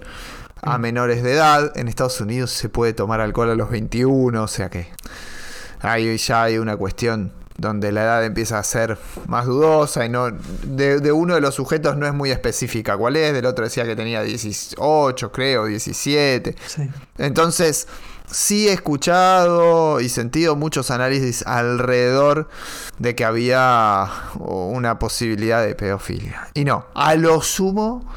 a 0.63 0.79
mm. 0.79 0.81
menores 0.81 1.23
de 1.23 1.33
edad. 1.33 1.73
En 1.77 1.89
Estados 1.89 2.21
Unidos 2.21 2.51
se 2.51 2.69
puede 2.69 2.93
tomar 2.93 3.21
alcohol 3.21 3.51
a 3.51 3.55
los 3.55 3.71
21, 3.71 4.43
o 4.43 4.49
sea 4.49 4.69
que 4.69 4.89
ahí 5.81 6.17
ya 6.19 6.45
hay 6.45 6.59
una 6.59 6.77
cuestión 6.77 7.33
donde 7.61 7.93
la 7.93 8.03
edad 8.03 8.25
empieza 8.25 8.59
a 8.59 8.65
ser 8.65 8.99
más 9.27 9.47
dudosa 9.47 10.05
y 10.07 10.09
no 10.09 10.31
de, 10.31 11.13
uno 11.13 11.35
de 11.35 11.41
los 11.41 11.55
sujetos 11.55 11.97
no 11.97 12.07
es 12.07 12.15
muy 12.15 12.31
específica 12.31 12.97
cuál 12.97 13.17
es, 13.17 13.35
del 13.35 13.45
otro 13.45 13.65
decía 13.65 13.85
que 13.85 13.95
tenía 13.95 14.23
18, 14.23 15.31
creo, 15.31 15.67
17. 15.67 16.57
Entonces, 17.19 17.87
sí 18.31 18.69
he 18.69 18.73
escuchado 18.73 20.01
y 20.01 20.09
sentido 20.09 20.57
muchos 20.57 20.91
análisis 20.91 21.47
alrededor 21.47 22.49
de 22.99 23.15
que 23.15 23.25
había 23.25 24.09
una 24.39 24.99
posibilidad 24.99 25.63
de 25.63 25.75
pedofilia. 25.75 26.49
Y 26.55 26.65
no, 26.65 26.87
a 26.95 27.15
lo 27.15 27.43
sumo 27.43 28.11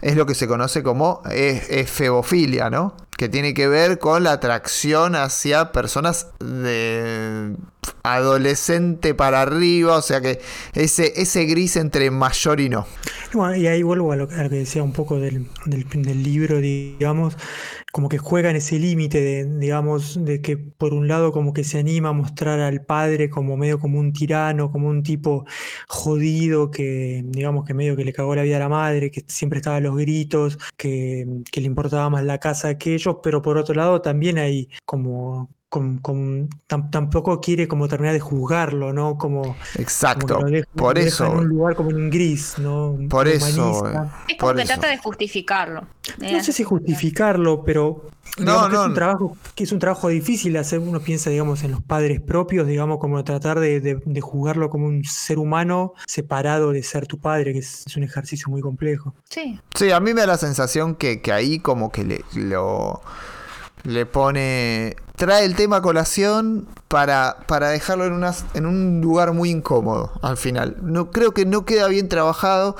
es 0.00 0.14
lo 0.14 0.26
que 0.26 0.34
se 0.34 0.46
conoce 0.46 0.84
como 0.84 1.22
efebofilia, 1.28 2.70
¿no? 2.70 2.94
Que 3.16 3.28
tiene 3.28 3.54
que 3.54 3.66
ver 3.66 3.98
con 3.98 4.24
la 4.24 4.32
atracción 4.32 5.14
hacia 5.14 5.72
personas 5.72 6.28
de 6.38 7.56
adolescente 8.02 9.14
para 9.14 9.42
arriba, 9.42 9.96
o 9.96 10.02
sea 10.02 10.20
que 10.20 10.40
ese, 10.74 11.12
ese 11.16 11.44
gris 11.44 11.76
entre 11.76 12.10
mayor 12.10 12.60
y 12.60 12.68
no. 12.68 12.86
Y 13.56 13.66
ahí 13.66 13.82
vuelvo 13.82 14.12
a 14.12 14.16
lo, 14.16 14.28
que 14.28 14.34
decía 14.34 14.82
un 14.82 14.92
poco 14.92 15.18
del, 15.18 15.46
del, 15.64 16.22
libro, 16.22 16.58
digamos, 16.58 17.36
como 17.92 18.08
que 18.08 18.18
juega 18.18 18.50
en 18.50 18.56
ese 18.56 18.78
límite 18.78 19.20
de, 19.20 19.44
digamos, 19.58 20.22
de 20.24 20.40
que 20.42 20.56
por 20.56 20.92
un 20.92 21.08
lado 21.08 21.32
como 21.32 21.52
que 21.52 21.64
se 21.64 21.78
anima 21.78 22.10
a 22.10 22.12
mostrar 22.12 22.60
al 22.60 22.84
padre 22.84 23.30
como 23.30 23.56
medio 23.56 23.78
como 23.78 23.98
un 23.98 24.12
tirano, 24.12 24.70
como 24.70 24.88
un 24.88 25.02
tipo 25.02 25.46
jodido 25.88 26.70
que, 26.70 27.22
digamos, 27.26 27.64
que 27.64 27.74
medio 27.74 27.96
que 27.96 28.04
le 28.04 28.12
cagó 28.12 28.34
la 28.34 28.42
vida 28.42 28.56
a 28.56 28.60
la 28.60 28.68
madre, 28.68 29.10
que 29.10 29.24
siempre 29.28 29.58
estaba 29.58 29.76
a 29.76 29.80
los 29.80 29.96
gritos, 29.96 30.58
que, 30.76 31.26
que 31.50 31.60
le 31.60 31.66
importaba 31.66 32.10
más 32.10 32.24
la 32.24 32.38
casa 32.38 32.76
que 32.78 32.94
ellos, 32.94 33.16
pero 33.22 33.42
por 33.42 33.56
otro 33.58 33.74
lado 33.74 34.02
también 34.02 34.38
hay 34.38 34.68
como 34.84 35.55
tampoco 35.68 37.40
quiere 37.40 37.66
como 37.68 37.88
terminar 37.88 38.14
de 38.14 38.20
juzgarlo, 38.20 38.92
¿no? 38.92 39.18
Como 39.18 39.56
exacto, 39.76 40.38
por 40.74 40.98
eso 40.98 41.26
en 41.26 41.38
un 41.38 41.48
lugar 41.48 41.74
como 41.74 41.90
en 41.90 41.96
un 41.96 42.10
gris, 42.10 42.54
¿no? 42.58 42.96
Por 43.08 43.28
eso, 43.28 43.84
es 44.28 44.36
como 44.38 44.54
que 44.54 44.64
trata 44.64 44.88
de 44.88 44.98
justificarlo. 44.98 45.86
No 46.18 46.42
sé 46.42 46.52
si 46.52 46.62
justificarlo, 46.62 47.64
pero 47.64 48.08
no, 48.38 48.68
no. 48.68 48.82
es 48.82 48.88
un 48.88 48.94
trabajo 48.94 49.36
que 49.54 49.64
es 49.64 49.72
un 49.72 49.78
trabajo 49.78 50.08
difícil 50.08 50.56
hacer. 50.56 50.78
Uno 50.78 51.00
piensa, 51.00 51.30
digamos, 51.30 51.64
en 51.64 51.72
los 51.72 51.82
padres 51.82 52.20
propios, 52.20 52.66
digamos, 52.66 52.98
como 52.98 53.22
tratar 53.24 53.58
de, 53.58 53.80
de, 53.80 54.20
juzgarlo 54.20 54.70
como 54.70 54.86
un 54.86 55.04
ser 55.04 55.38
humano 55.38 55.94
separado 56.06 56.72
de 56.72 56.82
ser 56.82 57.06
tu 57.06 57.18
padre, 57.18 57.52
que 57.52 57.58
es, 57.58 57.84
un 57.96 58.04
ejercicio 58.04 58.48
muy 58.48 58.60
complejo. 58.60 59.14
Sí. 59.28 59.58
Sí, 59.74 59.90
a 59.90 60.00
mí 60.00 60.14
me 60.14 60.20
da 60.20 60.28
la 60.28 60.38
sensación 60.38 60.94
que, 60.94 61.20
que 61.20 61.32
ahí 61.32 61.58
como 61.58 61.90
que 61.90 62.04
le, 62.04 62.24
lo 62.34 63.02
le 63.86 64.04
pone. 64.06 64.96
Trae 65.16 65.44
el 65.44 65.56
tema 65.56 65.80
colación 65.80 66.66
para, 66.88 67.38
para 67.46 67.70
dejarlo 67.70 68.04
en, 68.04 68.12
una, 68.12 68.34
en 68.54 68.66
un 68.66 69.00
lugar 69.00 69.32
muy 69.32 69.50
incómodo 69.50 70.12
al 70.22 70.36
final. 70.36 70.76
No, 70.82 71.10
creo 71.10 71.32
que 71.32 71.46
no 71.46 71.64
queda 71.64 71.88
bien 71.88 72.08
trabajado. 72.08 72.76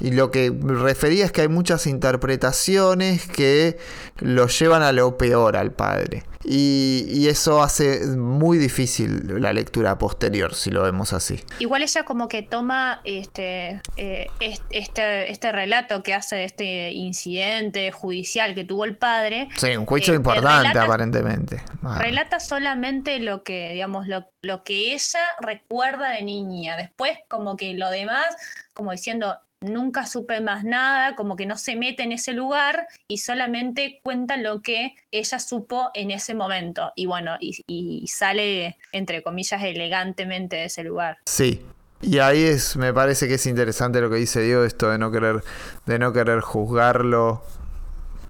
Y 0.00 0.12
lo 0.12 0.30
que 0.30 0.52
refería 0.62 1.24
es 1.24 1.32
que 1.32 1.42
hay 1.42 1.48
muchas 1.48 1.86
interpretaciones 1.86 3.26
que 3.26 3.78
lo 4.18 4.46
llevan 4.48 4.82
a 4.82 4.92
lo 4.92 5.18
peor 5.18 5.56
al 5.56 5.72
padre. 5.72 6.24
Y, 6.42 7.28
eso 7.28 7.62
hace 7.62 8.06
muy 8.06 8.56
difícil 8.56 9.40
la 9.40 9.52
lectura 9.52 9.98
posterior, 9.98 10.54
si 10.54 10.70
lo 10.70 10.82
vemos 10.82 11.12
así. 11.12 11.44
Igual 11.58 11.82
ella 11.82 12.02
como 12.04 12.28
que 12.28 12.42
toma 12.42 13.02
este, 13.04 13.82
eh, 13.96 14.26
este, 14.70 15.30
este 15.30 15.52
relato 15.52 16.02
que 16.02 16.14
hace 16.14 16.36
de 16.36 16.44
este 16.44 16.92
incidente 16.92 17.92
judicial 17.92 18.54
que 18.54 18.64
tuvo 18.64 18.86
el 18.86 18.96
padre. 18.96 19.48
Sí, 19.56 19.76
un 19.76 19.84
juicio 19.84 20.14
eh, 20.14 20.16
importante 20.16 20.78
aparentemente. 20.78 21.62
Ah. 21.82 21.98
Relata 22.00 22.40
solamente 22.40 23.20
lo 23.20 23.42
que, 23.42 23.74
digamos, 23.74 24.08
lo, 24.08 24.24
lo 24.40 24.64
que 24.64 24.94
ella 24.94 25.20
recuerda 25.40 26.10
de 26.10 26.22
niña. 26.22 26.76
Después 26.76 27.18
como 27.28 27.56
que 27.56 27.74
lo 27.74 27.90
demás, 27.90 28.26
como 28.72 28.92
diciendo, 28.92 29.36
nunca 29.60 30.06
supe 30.06 30.40
más 30.40 30.64
nada, 30.64 31.16
como 31.16 31.36
que 31.36 31.46
no 31.46 31.56
se 31.56 31.76
mete 31.76 32.02
en 32.02 32.12
ese 32.12 32.32
lugar 32.32 32.88
y 33.08 33.18
solamente 33.18 34.00
cuenta 34.02 34.36
lo 34.36 34.62
que 34.62 34.94
ella 35.10 35.38
supo 35.38 35.90
en 35.94 36.10
ese 36.10 36.34
momento. 36.34 36.92
Y 36.96 37.06
bueno, 37.06 37.36
y, 37.40 38.06
sale, 38.06 38.78
entre 38.92 39.22
comillas, 39.22 39.62
elegantemente 39.62 40.56
de 40.56 40.64
ese 40.64 40.84
lugar. 40.84 41.18
Sí. 41.26 41.64
Y 42.02 42.18
ahí 42.18 42.42
es, 42.42 42.76
me 42.76 42.94
parece 42.94 43.28
que 43.28 43.34
es 43.34 43.46
interesante 43.46 44.00
lo 44.00 44.08
que 44.08 44.16
dice 44.16 44.40
Dios, 44.40 44.66
esto 44.66 44.90
de 44.90 44.96
no 44.96 45.12
querer, 45.12 45.44
de 45.84 45.98
no 45.98 46.14
querer 46.14 46.40
juzgarlo, 46.40 47.42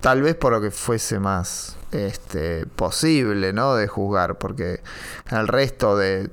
tal 0.01 0.23
vez 0.23 0.35
por 0.35 0.53
lo 0.53 0.61
que 0.61 0.73
fuese 0.73 1.21
más 1.21 1.77
este, 1.93 2.67
posible, 2.67 3.53
¿no? 3.53 3.75
De 3.75 3.89
juzgar, 3.89 4.39
porque 4.39 4.81
el 5.31 5.49
resto 5.49 5.97
de, 5.97 6.31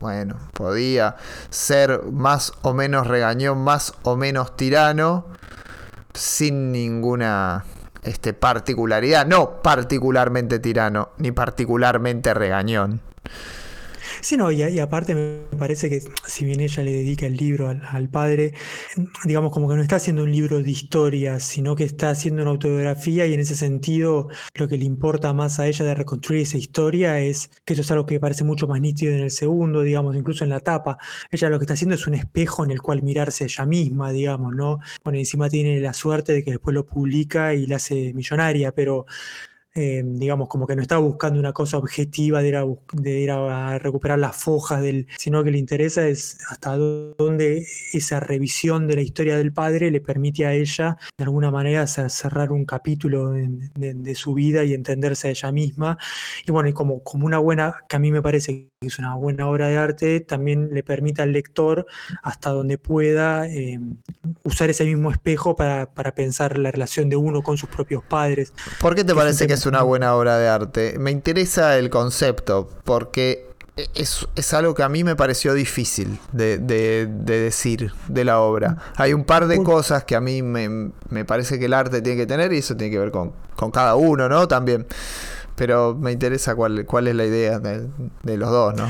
bueno, 0.00 0.36
podía 0.52 1.16
ser 1.50 2.02
más 2.04 2.52
o 2.62 2.74
menos 2.74 3.06
regañón, 3.06 3.58
más 3.58 3.94
o 4.02 4.16
menos 4.16 4.56
tirano, 4.56 5.26
sin 6.14 6.72
ninguna 6.72 7.64
este, 8.02 8.32
particularidad, 8.32 9.26
no 9.26 9.62
particularmente 9.62 10.58
tirano, 10.58 11.10
ni 11.18 11.32
particularmente 11.32 12.34
regañón. 12.34 13.00
Sí, 14.20 14.36
no, 14.36 14.50
y, 14.50 14.78
aparte 14.78 15.14
me 15.14 15.58
parece 15.58 15.88
que 15.90 16.02
si 16.26 16.44
bien 16.44 16.60
ella 16.60 16.82
le 16.82 16.92
dedica 16.92 17.26
el 17.26 17.36
libro 17.36 17.68
al, 17.68 18.08
padre, 18.08 18.54
digamos 19.24 19.52
como 19.52 19.68
que 19.68 19.76
no 19.76 19.82
está 19.82 19.96
haciendo 19.96 20.22
un 20.22 20.32
libro 20.32 20.62
de 20.62 20.70
historia, 20.70 21.40
sino 21.40 21.76
que 21.76 21.84
está 21.84 22.10
haciendo 22.10 22.42
una 22.42 22.52
autobiografía 22.52 23.26
y 23.26 23.34
en 23.34 23.40
ese 23.40 23.56
sentido 23.56 24.28
lo 24.54 24.68
que 24.68 24.78
le 24.78 24.84
importa 24.84 25.32
más 25.32 25.58
a 25.60 25.66
ella 25.66 25.84
de 25.84 25.94
reconstruir 25.94 26.42
esa 26.42 26.56
historia 26.58 27.20
es 27.20 27.50
que 27.64 27.74
eso 27.74 27.82
es 27.82 27.90
algo 27.90 28.06
que 28.06 28.20
parece 28.20 28.44
mucho 28.44 28.66
más 28.66 28.80
nítido 28.80 29.12
en 29.12 29.20
el 29.20 29.30
segundo, 29.30 29.82
digamos, 29.82 30.16
incluso 30.16 30.44
en 30.44 30.50
la 30.50 30.60
tapa. 30.60 30.98
Ella 31.30 31.50
lo 31.50 31.58
que 31.58 31.64
está 31.64 31.74
haciendo 31.74 31.94
es 31.94 32.06
un 32.06 32.14
espejo 32.14 32.64
en 32.64 32.70
el 32.70 32.80
cual 32.82 33.02
mirarse 33.02 33.44
ella 33.44 33.66
misma, 33.66 34.12
digamos, 34.12 34.54
¿no? 34.54 34.78
Bueno, 35.04 35.18
encima 35.18 35.48
tiene 35.48 35.80
la 35.80 35.92
suerte 35.92 36.32
de 36.32 36.44
que 36.44 36.52
después 36.52 36.74
lo 36.74 36.86
publica 36.86 37.54
y 37.54 37.66
la 37.66 37.76
hace 37.76 38.12
millonaria, 38.14 38.72
pero 38.72 39.06
eh, 39.78 40.02
digamos, 40.04 40.48
como 40.48 40.66
que 40.66 40.74
no 40.74 40.80
está 40.80 40.96
buscando 40.96 41.38
una 41.38 41.52
cosa 41.52 41.76
objetiva 41.76 42.40
de 42.40 42.48
ir, 42.48 42.56
a, 42.56 42.64
de 42.94 43.20
ir 43.20 43.30
a, 43.30 43.78
recuperar 43.78 44.18
las 44.18 44.34
fojas, 44.34 44.80
del, 44.80 45.06
sino 45.18 45.44
que 45.44 45.50
le 45.50 45.58
interesa 45.58 46.08
es 46.08 46.38
hasta 46.48 46.78
dónde 46.78 47.66
esa 47.92 48.20
revisión 48.20 48.86
de 48.86 48.94
la 48.94 49.02
historia 49.02 49.36
del 49.36 49.52
padre 49.52 49.90
le 49.90 50.00
permite 50.00 50.46
a 50.46 50.54
ella, 50.54 50.96
de 51.18 51.24
alguna 51.24 51.50
manera, 51.50 51.86
cerrar 51.86 52.52
un 52.52 52.64
capítulo 52.64 53.32
de, 53.32 54.14
su 54.14 54.32
vida 54.32 54.64
y 54.64 54.72
entenderse 54.72 55.28
a 55.28 55.30
ella 55.32 55.52
misma. 55.52 55.98
Y 56.46 56.52
bueno, 56.52 56.70
y 56.70 56.72
como, 56.72 57.02
como 57.02 57.26
una 57.26 57.38
buena, 57.38 57.74
que 57.86 57.96
a 57.96 57.98
mí 57.98 58.10
me 58.10 58.22
parece 58.22 58.70
que 58.86 58.92
es 58.92 58.98
una 58.98 59.14
buena 59.16 59.48
obra 59.48 59.68
de 59.68 59.76
arte, 59.76 60.20
también 60.20 60.70
le 60.72 60.82
permite 60.82 61.22
al 61.22 61.32
lector, 61.32 61.86
hasta 62.22 62.50
donde 62.50 62.78
pueda, 62.78 63.46
eh, 63.48 63.80
usar 64.44 64.70
ese 64.70 64.84
mismo 64.84 65.10
espejo 65.10 65.56
para, 65.56 65.86
para 65.86 66.14
pensar 66.14 66.56
la 66.58 66.70
relación 66.70 67.08
de 67.10 67.16
uno 67.16 67.42
con 67.42 67.58
sus 67.58 67.68
propios 67.68 68.04
padres. 68.04 68.52
¿Por 68.80 68.94
qué 68.94 69.04
te 69.04 69.14
parece 69.14 69.46
que 69.46 69.54
es 69.54 69.66
una 69.66 69.82
buena 69.82 70.14
obra 70.14 70.38
de 70.38 70.48
arte. 70.48 70.96
Me 70.98 71.10
interesa 71.10 71.76
el 71.78 71.90
concepto 71.90 72.70
porque 72.84 73.46
es, 73.94 74.54
algo 74.54 74.74
que 74.74 74.82
a 74.82 74.88
mí 74.88 75.04
me 75.04 75.16
pareció 75.16 75.52
difícil 75.52 76.18
de, 76.32 76.58
decir 77.06 77.92
de 78.08 78.24
la 78.24 78.40
obra. 78.40 78.78
Hay 78.96 79.12
un 79.12 79.24
par 79.24 79.46
de 79.48 79.62
cosas 79.62 80.04
que 80.04 80.16
a 80.16 80.20
mí 80.20 80.42
me, 80.42 81.24
parece 81.26 81.58
que 81.58 81.66
el 81.66 81.74
arte 81.74 82.00
tiene 82.00 82.18
que 82.18 82.26
tener 82.26 82.52
y 82.52 82.58
eso 82.58 82.76
tiene 82.76 82.90
que 82.90 82.98
ver 82.98 83.10
con, 83.10 83.32
con 83.54 83.70
cada 83.70 83.96
uno, 83.96 84.28
¿no? 84.28 84.48
También. 84.48 84.86
Pero 85.56 85.94
me 85.94 86.12
interesa 86.12 86.54
cuál, 86.54 86.84
cuál 86.86 87.08
es 87.08 87.14
la 87.14 87.24
idea 87.24 87.58
de, 87.58 87.88
de 88.22 88.36
los 88.36 88.50
dos, 88.50 88.74
¿no? 88.76 88.88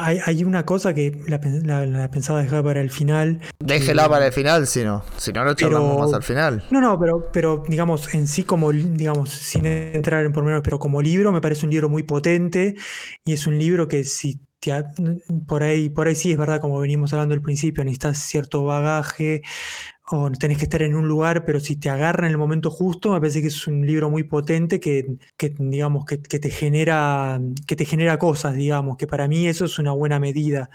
Hay, 0.00 0.18
hay 0.24 0.42
una 0.44 0.64
cosa 0.66 0.94
que 0.94 1.20
la, 1.28 1.38
la- 1.62 1.86
la 1.86 2.10
pensaba 2.10 2.42
dejar 2.42 2.64
para 2.64 2.80
el 2.80 2.90
final. 2.90 3.40
Déjela 3.60 4.08
para 4.08 4.26
el 4.26 4.32
final, 4.32 4.66
si 4.66 4.82
no. 4.82 5.04
Si 5.16 5.32
no, 5.32 5.44
lo 5.44 5.54
charlamos 5.54 5.90
Pero- 5.94 6.04
más 6.06 6.12
al 6.14 6.22
final. 6.22 6.64
No, 6.70 6.80
no, 6.80 6.98
pero, 6.98 7.30
pero 7.32 7.62
digamos, 7.68 8.12
en 8.14 8.26
sí 8.26 8.42
como, 8.44 8.72
digamos, 8.72 9.30
sin 9.30 9.66
entrar 9.66 10.24
en 10.24 10.32
pormenores, 10.32 10.62
pero 10.64 10.78
como 10.78 11.00
libro 11.02 11.30
me 11.32 11.40
parece 11.40 11.66
un 11.66 11.70
libro 11.70 11.88
muy 11.88 12.02
potente 12.02 12.74
y 13.24 13.32
es 13.34 13.46
un 13.46 13.58
libro 13.58 13.86
que 13.88 14.04
si 14.04 14.40
por 15.46 15.62
ahí, 15.62 15.90
por 15.90 16.08
ahí 16.08 16.14
sí 16.14 16.32
es 16.32 16.38
verdad, 16.38 16.58
como 16.58 16.80
venimos 16.80 17.12
hablando 17.12 17.34
al 17.34 17.42
principio, 17.42 17.84
necesitas 17.84 18.16
cierto 18.18 18.64
bagaje 18.64 19.42
o 20.10 20.30
tenés 20.32 20.58
que 20.58 20.64
estar 20.64 20.82
en 20.82 20.94
un 20.94 21.08
lugar, 21.08 21.44
pero 21.46 21.60
si 21.60 21.76
te 21.76 21.88
agarra 21.90 22.26
en 22.26 22.32
el 22.32 22.38
momento 22.38 22.70
justo, 22.70 23.12
me 23.12 23.20
parece 23.20 23.40
que 23.40 23.48
es 23.48 23.66
un 23.66 23.86
libro 23.86 24.10
muy 24.10 24.24
potente 24.24 24.78
que, 24.80 25.16
que, 25.36 25.54
digamos, 25.58 26.04
que, 26.04 26.20
que 26.22 26.38
te 26.38 26.50
genera, 26.50 27.40
que 27.66 27.76
te 27.76 27.86
genera 27.86 28.18
cosas, 28.18 28.54
digamos, 28.54 28.96
que 28.98 29.06
para 29.06 29.28
mí 29.28 29.46
eso 29.48 29.64
es 29.64 29.78
una 29.78 29.92
buena 29.92 30.18
medida. 30.20 30.70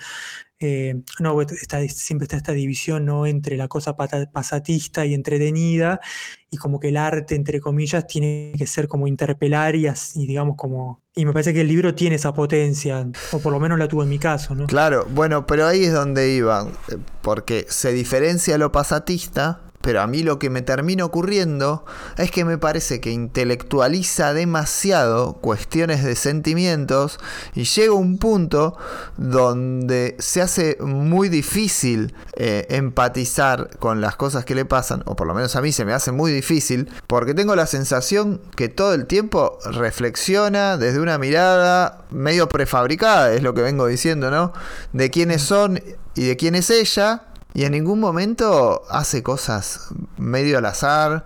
Eh, 0.62 0.96
no, 1.20 1.40
está- 1.42 1.88
siempre 1.88 2.26
está 2.26 2.36
esta 2.36 2.52
división 2.52 3.06
¿no? 3.06 3.26
entre 3.26 3.56
la 3.56 3.70
cosa 3.70 3.96
pasatista 3.96 5.06
y 5.06 5.14
entretenida, 5.14 6.02
y 6.52 6.58
como 6.58 6.80
que 6.80 6.90
el 6.90 6.98
arte, 6.98 7.36
entre 7.36 7.62
comillas, 7.62 8.06
tiene 8.08 8.52
que 8.58 8.68
ser 8.68 8.88
como 8.88 9.08
interpelar 9.08 9.76
y, 9.76 9.88
digamos, 10.16 10.56
como. 10.58 11.02
Y 11.16 11.26
me 11.26 11.32
parece 11.34 11.54
que 11.54 11.62
el 11.62 11.68
libro 11.68 11.96
tiene 11.96 12.16
esa 12.16 12.34
potencia, 12.34 13.08
o 13.32 13.40
por 13.40 13.52
lo 13.54 13.60
menos 13.60 13.78
la 13.80 13.88
tuvo 13.88 14.04
en 14.04 14.10
mi 14.10 14.20
caso, 14.20 14.56
¿no? 14.56 14.68
Claro, 14.68 15.06
bueno, 15.12 15.46
pero 15.46 15.66
ahí 15.68 15.84
es 15.86 15.94
donde 15.94 16.34
iba, 16.34 16.68
eh, 16.92 16.98
porque 17.22 17.66
se 17.70 17.92
diferencia 17.94 18.58
lo 18.58 18.72
pasatista, 18.72 19.62
pero 19.82 20.02
a 20.02 20.08
mí 20.08 20.24
lo 20.24 20.40
que 20.40 20.50
me 20.50 20.62
termina 20.62 21.06
ocurriendo 21.06 21.86
es 22.18 22.32
que 22.32 22.46
me 22.46 22.58
parece 22.58 23.00
que 23.00 23.12
intelectualiza 23.12 24.34
demasiado 24.34 25.34
cuestiones 25.34 26.04
de 26.04 26.16
sentimientos 26.16 27.20
y 27.56 27.64
llega 27.64 27.94
un 27.94 28.18
punto 28.18 28.78
donde 29.18 30.16
se 30.20 30.42
hace 30.42 30.78
muy 30.82 31.30
difícil 31.30 32.14
eh, 32.34 32.68
empatizar 32.70 33.78
con 33.80 34.02
las 34.02 34.16
cosas 34.16 34.46
que 34.46 34.56
le 34.56 34.66
pasan, 34.66 35.04
o 35.06 35.16
por 35.16 35.28
lo 35.28 35.34
menos 35.34 35.56
a 35.56 35.62
mí 35.62 35.72
se 35.72 35.86
me 35.86 35.94
hace 35.94 36.12
muy 36.12 36.32
difícil, 36.32 36.90
porque 37.08 37.34
tengo 37.34 37.56
la 37.56 37.66
sensación 37.66 38.42
que 38.56 38.70
todo 38.70 38.94
el 38.94 39.06
tiempo 39.06 39.58
reflexiona 39.72 40.78
desde 40.78 41.00
una 41.00 41.18
mirada 41.18 42.06
medio 42.12 42.50
prefabricada, 42.50 43.32
es 43.34 43.44
lo 43.44 43.54
que 43.54 43.62
vengo 43.62 43.88
diciendo, 43.88 44.32
¿no? 44.32 44.54
De 44.94 45.10
quiénes 45.10 45.42
son 45.42 45.82
y 46.16 46.26
de 46.26 46.38
quién 46.38 46.56
es 46.56 46.70
ella, 46.70 47.24
y 47.54 47.66
en 47.66 47.72
ningún 47.72 48.00
momento 48.00 48.84
hace 48.90 49.24
cosas 49.24 49.90
medio 50.18 50.58
al 50.58 50.66
azar, 50.66 51.26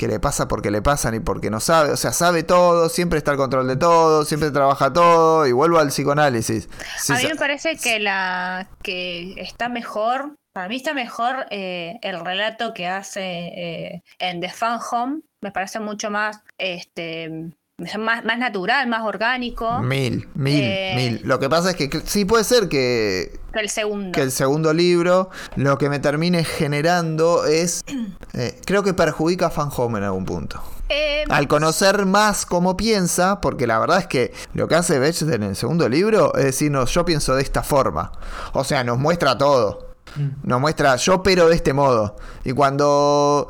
que 0.00 0.08
le 0.08 0.18
pasa 0.18 0.48
porque 0.48 0.70
le 0.70 0.80
pasan 0.80 1.14
y 1.14 1.20
porque 1.20 1.50
no 1.50 1.60
sabe, 1.60 1.90
o 1.90 1.96
sea, 1.96 2.12
sabe 2.12 2.42
todo, 2.42 2.88
siempre 2.88 3.18
está 3.18 3.32
al 3.32 3.36
control 3.36 3.68
de 3.68 3.76
todo, 3.76 4.24
siempre 4.24 4.50
trabaja 4.50 4.90
todo, 4.90 5.46
y 5.46 5.52
vuelvo 5.52 5.78
al 5.78 5.88
psicoanálisis. 5.88 6.70
Sí, 6.98 7.12
a 7.12 7.16
mí 7.16 7.24
me 7.28 7.36
parece 7.36 7.76
que 7.76 7.98
la 7.98 8.66
que 8.82 9.34
está 9.36 9.68
mejor, 9.68 10.36
para 10.54 10.68
mí 10.68 10.76
está 10.76 10.94
mejor 10.94 11.46
eh, 11.50 11.98
el 12.00 12.24
relato 12.24 12.72
que 12.72 12.86
hace 12.86 13.20
eh, 13.20 14.02
en 14.18 14.40
The 14.40 14.48
Fan 14.48 14.80
Home, 14.90 15.20
me 15.42 15.52
parece 15.52 15.80
mucho 15.80 16.10
más 16.10 16.40
este 16.56 17.52
más, 17.98 18.24
más 18.24 18.38
natural, 18.38 18.86
más 18.88 19.02
orgánico 19.02 19.80
Mil, 19.80 20.28
mil, 20.34 20.60
Eh. 20.62 20.92
mil. 20.96 21.20
Lo 21.24 21.38
que 21.38 21.48
pasa 21.48 21.70
es 21.70 21.76
que 21.76 21.90
sí 22.04 22.24
puede 22.24 22.44
ser 22.44 22.68
que, 22.68 23.40
que 23.52 23.60
el 23.60 23.68
segundo. 23.70 24.12
que 24.12 24.22
el 24.22 24.30
segundo 24.32 24.72
libro 24.72 25.30
lo 25.56 25.78
que 25.78 25.88
me 25.88 25.98
termine 25.98 26.44
generando 26.44 27.46
es. 27.46 27.82
eh, 28.34 28.60
creo 28.66 28.82
que 28.82 28.92
perjudica 28.94 29.46
a 29.46 29.50
Fan 29.50 29.70
Home 29.76 29.98
en 29.98 30.04
algún 30.04 30.24
punto. 30.24 30.62
Eh, 30.88 31.24
Al 31.28 31.46
conocer 31.46 32.04
más 32.04 32.44
cómo 32.46 32.76
piensa, 32.76 33.40
porque 33.40 33.66
la 33.66 33.78
verdad 33.78 33.98
es 34.00 34.06
que 34.08 34.32
lo 34.54 34.66
que 34.66 34.74
hace 34.74 34.98
Bechdel 34.98 35.34
en 35.34 35.42
el 35.44 35.56
segundo 35.56 35.88
libro 35.88 36.34
es 36.34 36.44
decirnos, 36.46 36.92
yo 36.92 37.04
pienso 37.04 37.36
de 37.36 37.42
esta 37.42 37.62
forma. 37.62 38.10
O 38.54 38.64
sea, 38.64 38.82
nos 38.82 38.98
muestra 38.98 39.38
todo. 39.38 39.94
Nos 40.42 40.60
muestra, 40.60 40.96
yo 40.96 41.14
opero 41.14 41.48
de 41.48 41.54
este 41.54 41.72
modo. 41.72 42.16
Y 42.44 42.50
cuando 42.52 43.46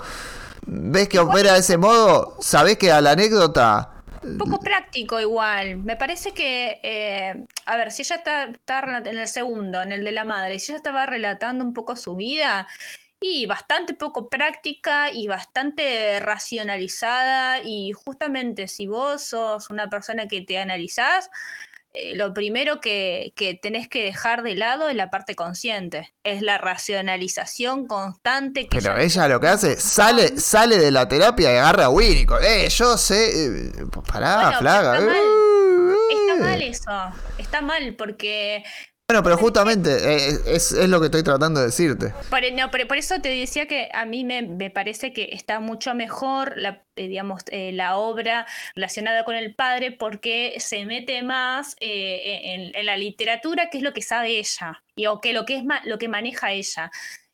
ves 0.67 1.09
que 1.09 1.19
opera 1.19 1.55
de 1.55 1.61
ese 1.61 1.79
modo, 1.79 2.37
sabés 2.41 2.77
que 2.77 2.93
a 2.93 3.01
la 3.01 3.13
anécdota 3.13 3.93
poco 4.39 4.61
práctico 4.61 5.21
igual. 5.21 5.79
Me 5.79 5.97
parece 5.97 6.33
que, 6.33 6.81
eh, 6.83 7.47
a 7.67 7.77
ver, 7.77 7.91
si 7.91 8.03
ella 8.03 8.17
está, 8.17 8.45
está 8.45 8.81
en 9.05 9.19
el 9.19 9.29
segundo, 9.29 9.83
en 9.83 9.93
el 9.93 10.05
de 10.05 10.13
la 10.13 10.25
madre, 10.25 10.59
si 10.59 10.73
ella 10.73 10.77
estaba 10.77 11.07
relatando 11.07 11.65
un 11.65 11.73
poco 11.73 11.97
su 11.97 12.17
vida 12.17 12.67
y 13.21 13.47
bastante 13.47 13.95
poco 13.95 14.29
práctica 14.31 15.11
y 15.13 15.27
bastante 15.27 16.21
racionalizada 16.21 17.61
y 17.63 17.93
justamente 17.93 18.67
si 18.67 18.87
vos 18.87 19.23
sos 19.23 19.69
una 19.71 19.91
persona 19.91 20.27
que 20.27 20.41
te 20.41 20.59
analizás, 20.59 21.31
eh, 21.93 22.15
lo 22.15 22.33
primero 22.35 22.81
que, 22.81 23.33
que 23.37 23.55
tenés 23.55 23.89
que 23.89 24.05
dejar 24.05 24.43
de 24.43 24.55
lado 24.55 24.89
es 24.89 24.95
la 24.97 25.11
parte 25.11 25.35
consciente, 25.35 26.13
es 26.25 26.41
la 26.43 26.59
racionalización 26.59 27.87
constante 27.87 28.69
que 28.69 28.79
Pero 28.81 28.95
ella- 28.97 29.03
ella 29.05 29.29
lo 29.29 29.41
que 29.41 29.49
hace, 29.49 29.77
sale, 29.77 30.39
sale 30.39 30.79
de 30.79 30.91
la 30.91 31.09
terapia 31.09 31.53
y 31.53 31.57
agarra 31.57 31.87
a 31.87 31.91
Winnie. 31.91 32.27
Eh, 32.43 32.69
yo 32.69 32.97
sé. 32.97 33.47
eh, 33.47 33.73
pará, 34.07 34.37
Bueno, 34.43 34.59
flaca. 34.59 34.99
está 34.99 35.07
mal. 35.07 35.17
eh, 35.17 35.95
Está 36.11 36.35
eh". 36.35 36.39
mal 36.41 36.63
eso, 36.63 37.13
está 37.39 37.61
mal 37.63 37.95
porque 37.97 38.63
Bueno, 39.11 39.25
pero 39.25 39.37
justamente 39.39 39.91
eh, 39.91 40.39
es, 40.47 40.71
es 40.71 40.89
lo 40.89 41.01
que 41.01 41.07
estoy 41.07 41.25
tratando 41.25 41.59
de 41.59 41.67
decirte. 41.67 42.15
Por, 42.31 42.43
no, 42.53 42.71
por, 42.71 42.87
por 42.87 42.97
eso 42.97 43.21
te 43.21 43.29
decía 43.29 43.67
que 43.67 43.89
a 43.93 44.05
mí 44.05 44.23
me, 44.23 44.43
me 44.43 44.71
parece 44.71 45.13
que 45.13 45.31
está 45.33 45.59
mucho 45.59 45.97
mejor 45.97 46.57
la, 46.57 46.85
eh, 46.95 47.09
digamos, 47.09 47.43
eh, 47.51 47.73
la 47.73 47.97
obra 47.97 48.47
relacionada 48.77 49.25
con 49.25 49.35
el 49.35 49.53
padre 49.57 49.91
porque 49.91 50.55
se 50.61 50.85
mete 50.85 51.25
más 51.25 51.75
eh, 51.81 52.55
en, 52.55 52.73
en 52.73 52.87
la 52.87 52.97
literatura, 52.97 53.69
que 53.69 53.79
es 53.79 53.83
lo 53.83 53.93
que 53.93 54.03
sabe 54.03 54.39
ella, 54.39 54.81
y, 54.95 55.07
o 55.07 55.21
que 55.21 55.33
lo 55.33 55.45
que 55.45 55.57
es 55.57 55.65
lo 55.87 55.99
que 55.99 56.07
maneja 56.07 56.53
ella. 56.53 56.93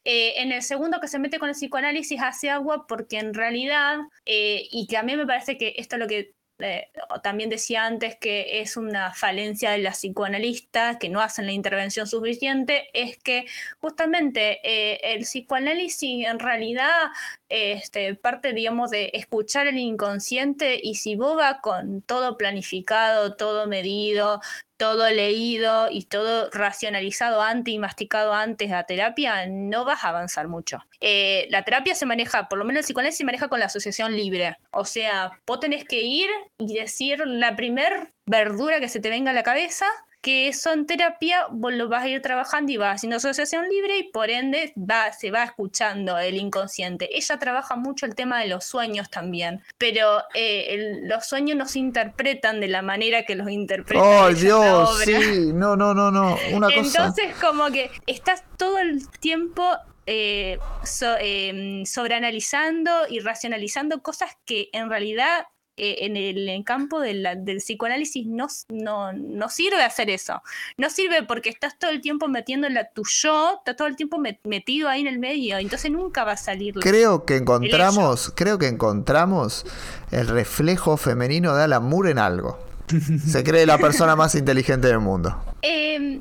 Eh, 0.09 0.41
en 0.41 0.53
el 0.53 0.63
segundo 0.63 1.01
que 1.01 1.09
se 1.09 1.19
mete 1.19 1.39
con 1.39 1.49
el 1.51 1.57
psicoanálisis 1.57 2.23
hace 2.23 2.49
agua 2.49 2.87
porque 2.87 3.19
en 3.19 3.35
realidad, 3.35 3.99
eh, 4.25 4.67
y 4.71 4.87
que 4.87 4.97
a 4.97 5.03
mí 5.03 5.15
me 5.15 5.27
parece 5.27 5.59
que 5.59 5.75
esto 5.77 5.97
es 5.97 6.01
lo 6.01 6.07
que 6.07 6.33
eh, 6.59 6.89
también 7.23 7.51
decía 7.51 7.85
antes 7.85 8.17
que 8.17 8.61
es 8.61 8.77
una 8.77 9.13
falencia 9.13 9.71
de 9.73 9.79
las 9.79 9.99
psicoanalistas 9.99 10.97
que 10.97 11.09
no 11.09 11.21
hacen 11.21 11.47
la 11.47 11.53
intervención 11.53 12.07
suficiente, 12.07 12.89
es 12.95 13.19
que 13.19 13.47
justamente 13.81 14.61
eh, 14.65 15.15
el 15.15 15.23
psicoanálisis 15.23 16.27
en 16.27 16.39
realidad 16.39 17.11
este, 17.49 18.15
parte, 18.15 18.53
digamos, 18.53 18.91
de 18.91 19.11
escuchar 19.13 19.67
el 19.67 19.79
inconsciente 19.79 20.81
y 20.83 20.95
si 20.95 21.17
vos 21.17 21.37
vas 21.37 21.59
con 21.61 22.03
todo 22.03 22.37
planificado, 22.37 23.37
todo 23.37 23.67
medido, 23.67 24.41
todo 24.77 25.09
leído 25.11 25.89
y 25.91 26.05
todo 26.05 26.51
racionalizado 26.51 27.43
antes 27.43 27.73
y 27.73 27.79
masticado 27.79 28.33
antes 28.33 28.73
a 28.73 28.85
terapia, 28.85 29.47
no 29.47 29.85
vas 29.85 30.05
a 30.05 30.09
avanzar 30.09 30.49
mucho. 30.49 30.79
Eh, 31.01 31.47
la 31.51 31.63
terapia 31.63 31.95
se 31.95 32.07
maneja, 32.07 32.49
por 32.49 32.59
lo 32.59 32.65
menos 32.65 32.81
el 32.81 32.85
psicoanálisis 32.85 33.19
se 33.19 33.25
maneja 33.25 33.49
con 33.49 33.61
la 33.61 33.67
asociación 33.67 34.17
libre. 34.17 34.57
O 34.71 34.85
sea, 34.85 35.33
vos 35.47 35.61
tenés 35.61 35.85
que 35.85 36.03
ir 36.03 36.29
y 36.59 36.75
decir 36.75 37.23
la 37.27 37.57
primer 37.57 38.13
verdura 38.27 38.81
que 38.81 38.89
se 38.89 39.01
te 39.01 39.09
venga 39.09 39.31
a 39.31 39.35
la 39.35 39.43
cabeza 39.43 39.87
que 40.27 40.49
eso 40.49 40.73
en 40.73 40.87
terapia 40.87 41.47
vos 41.53 41.73
lo 41.73 41.89
vas 41.89 42.03
a 42.03 42.09
ir 42.09 42.21
trabajando 42.21 42.73
y 42.73 42.77
vas 42.77 42.97
haciendo 42.97 43.19
asociación 43.19 43.69
libre 43.69 43.97
y 43.99 44.03
por 44.11 44.29
ende 44.29 44.73
va, 44.77 45.13
se 45.13 45.31
va 45.31 45.45
escuchando 45.45 46.19
el 46.19 46.35
inconsciente. 46.35 47.17
Ella 47.17 47.39
trabaja 47.39 47.77
mucho 47.77 48.07
el 48.07 48.17
tema 48.17 48.41
de 48.41 48.49
los 48.49 48.65
sueños 48.65 49.09
también, 49.09 49.63
pero 49.79 50.25
eh, 50.35 50.67
el- 50.71 51.09
los 51.09 51.27
sueños 51.27 51.57
no 51.57 51.69
se 51.69 51.79
interpretan 51.79 52.59
de 52.59 52.67
la 52.67 52.83
manera 52.83 53.23
que 53.23 53.37
los 53.37 53.49
interpreta 53.51 54.03
¡Oh, 54.05 54.29
Dios! 54.31 54.99
Sí, 55.05 55.53
no, 55.55 55.77
no, 55.77 55.95
no, 55.95 56.11
no. 56.11 56.37
Una 56.53 56.67
cosa. 56.75 56.81
Entonces, 56.81 57.33
como 57.41 57.71
que 57.71 57.93
estás 58.09 58.43
todo 58.57 58.79
el 58.81 59.09
tiempo 59.21 59.65
eh, 60.07 60.59
so- 60.83 61.17
eh, 61.21 61.83
sobreanalizando 61.87 62.91
y 63.09 63.21
racionalizando 63.21 64.03
cosas 64.03 64.37
que 64.45 64.69
en 64.73 64.89
realidad 64.91 65.47
eh, 65.77 65.99
en 66.07 66.17
el 66.17 66.49
en 66.49 66.63
campo 66.63 67.01
de 67.01 67.15
la- 67.15 67.35
del 67.35 67.59
psicoanálisis 67.59 68.27
no, 68.27 68.47
no, 68.69 69.13
no 69.13 69.49
sirve 69.49 69.83
hacer 69.83 70.11
eso. 70.11 70.43
No 70.77 70.91
sirve 70.91 71.23
porque 71.23 71.49
estás 71.51 71.79
todo 71.79 71.91
el 71.91 72.01
tiempo 72.01 72.29
metiendo 72.29 72.69
la 72.69 72.89
tu 72.91 73.03
yo, 73.05 73.57
estás 73.59 73.77
todo 73.77 73.89
el 73.89 73.97
tiempo 73.97 74.19
met- 74.19 74.39
metido 74.45 74.89
ahí 74.89 75.01
en 75.03 75.07
el 75.09 75.19
medio, 75.19 75.59
entonces 75.59 75.91
nunca 75.91 76.25
va 76.25 76.33
a 76.33 76.37
salir. 76.37 76.75
Creo 76.75 77.25
que 77.25 77.37
encontramos, 77.37 78.33
creo 78.35 78.59
que 78.59 78.69
encontramos 78.69 79.67
el 80.11 80.29
reflejo 80.29 80.97
femenino 80.97 81.55
de 81.57 81.65
Alan 81.65 81.85
Moore 81.85 82.11
en 82.13 82.19
algo. 82.19 82.59
Se 83.27 83.43
cree 83.43 83.67
la 83.67 83.79
persona 83.79 84.15
más 84.17 84.35
inteligente 84.37 84.87
del 84.87 85.01
mundo. 85.01 85.43
Eh, 85.63 86.21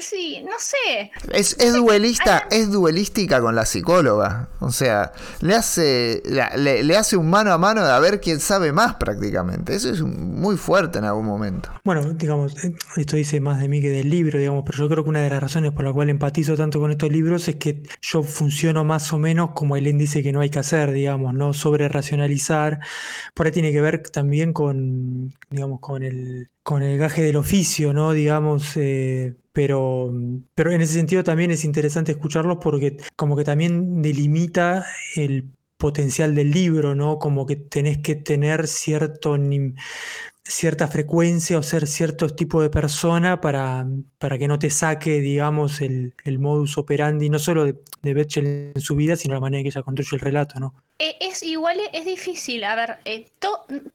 sí, 0.00 0.42
no 0.44 0.52
sé. 0.58 1.10
Es, 1.32 1.56
es 1.58 1.74
duelista, 1.74 2.46
es 2.50 2.70
duelística 2.70 3.40
con 3.40 3.54
la 3.54 3.66
psicóloga. 3.66 4.48
O 4.60 4.70
sea, 4.70 5.12
le 5.40 5.54
hace, 5.54 6.22
le, 6.56 6.82
le, 6.82 6.96
hace 6.96 7.16
un 7.16 7.28
mano 7.28 7.52
a 7.52 7.58
mano 7.58 7.84
de 7.84 7.90
a 7.90 7.98
ver 7.98 8.20
quién 8.20 8.40
sabe 8.40 8.72
más 8.72 8.94
prácticamente. 8.96 9.74
Eso 9.74 9.90
es 9.90 10.02
muy 10.02 10.56
fuerte 10.56 10.98
en 10.98 11.04
algún 11.04 11.26
momento. 11.26 11.70
Bueno, 11.84 12.02
digamos, 12.14 12.54
esto 12.96 13.16
dice 13.16 13.40
más 13.40 13.60
de 13.60 13.68
mí 13.68 13.80
que 13.80 13.90
del 13.90 14.10
libro, 14.10 14.38
digamos, 14.38 14.64
pero 14.64 14.78
yo 14.78 14.88
creo 14.88 15.04
que 15.04 15.10
una 15.10 15.20
de 15.20 15.30
las 15.30 15.40
razones 15.40 15.72
por 15.72 15.84
la 15.84 15.92
cual 15.92 16.10
empatizo 16.10 16.56
tanto 16.56 16.80
con 16.80 16.90
estos 16.90 17.10
libros 17.10 17.48
es 17.48 17.56
que 17.56 17.82
yo 18.00 18.22
funciono 18.22 18.84
más 18.84 19.12
o 19.12 19.18
menos 19.18 19.50
como 19.54 19.76
el 19.76 19.86
índice 19.86 20.22
que 20.22 20.32
no 20.32 20.40
hay 20.40 20.50
que 20.50 20.58
hacer, 20.58 20.92
digamos, 20.92 21.34
no 21.34 21.52
sobre 21.52 21.88
racionalizar. 21.88 22.80
Por 23.34 23.46
ahí 23.46 23.52
tiene 23.52 23.72
que 23.72 23.80
ver 23.80 24.02
también 24.10 24.52
con, 24.52 25.34
digamos, 25.50 25.80
con 25.80 26.02
el, 26.02 26.50
con 26.66 26.82
el 26.82 26.98
gaje 26.98 27.22
del 27.22 27.36
oficio, 27.36 27.92
¿no? 27.92 28.12
Digamos, 28.12 28.76
eh, 28.76 29.36
pero, 29.52 30.12
pero 30.56 30.72
en 30.72 30.80
ese 30.80 30.94
sentido 30.94 31.22
también 31.22 31.52
es 31.52 31.64
interesante 31.64 32.10
escucharlos 32.10 32.58
porque 32.60 32.96
como 33.14 33.36
que 33.36 33.44
también 33.44 34.02
delimita 34.02 34.84
el 35.14 35.48
potencial 35.76 36.34
del 36.34 36.50
libro, 36.50 36.96
¿no? 36.96 37.20
Como 37.20 37.46
que 37.46 37.54
tenés 37.54 37.98
que 37.98 38.16
tener 38.16 38.66
cierto 38.66 39.36
cierta 40.42 40.88
frecuencia 40.88 41.56
o 41.56 41.62
ser 41.62 41.86
cierto 41.86 42.28
tipo 42.30 42.60
de 42.60 42.70
persona 42.70 43.40
para, 43.40 43.86
para 44.18 44.36
que 44.36 44.48
no 44.48 44.58
te 44.58 44.70
saque, 44.70 45.20
digamos, 45.20 45.80
el, 45.80 46.14
modus 46.40 46.78
operandi, 46.78 47.30
no 47.30 47.38
solo 47.38 47.64
de, 47.64 47.76
de 48.02 48.72
en 48.74 48.80
su 48.80 48.96
vida, 48.96 49.14
sino 49.14 49.34
la 49.34 49.40
manera 49.40 49.60
en 49.60 49.64
que 49.64 49.68
ella 49.68 49.84
construye 49.84 50.16
el 50.16 50.20
relato, 50.20 50.58
¿no? 50.58 50.74
Eh, 50.98 51.16
es 51.20 51.42
igual, 51.42 51.78
es 51.92 52.06
difícil, 52.06 52.64
a 52.64 52.74
ver, 52.74 52.98
eh, 53.04 53.30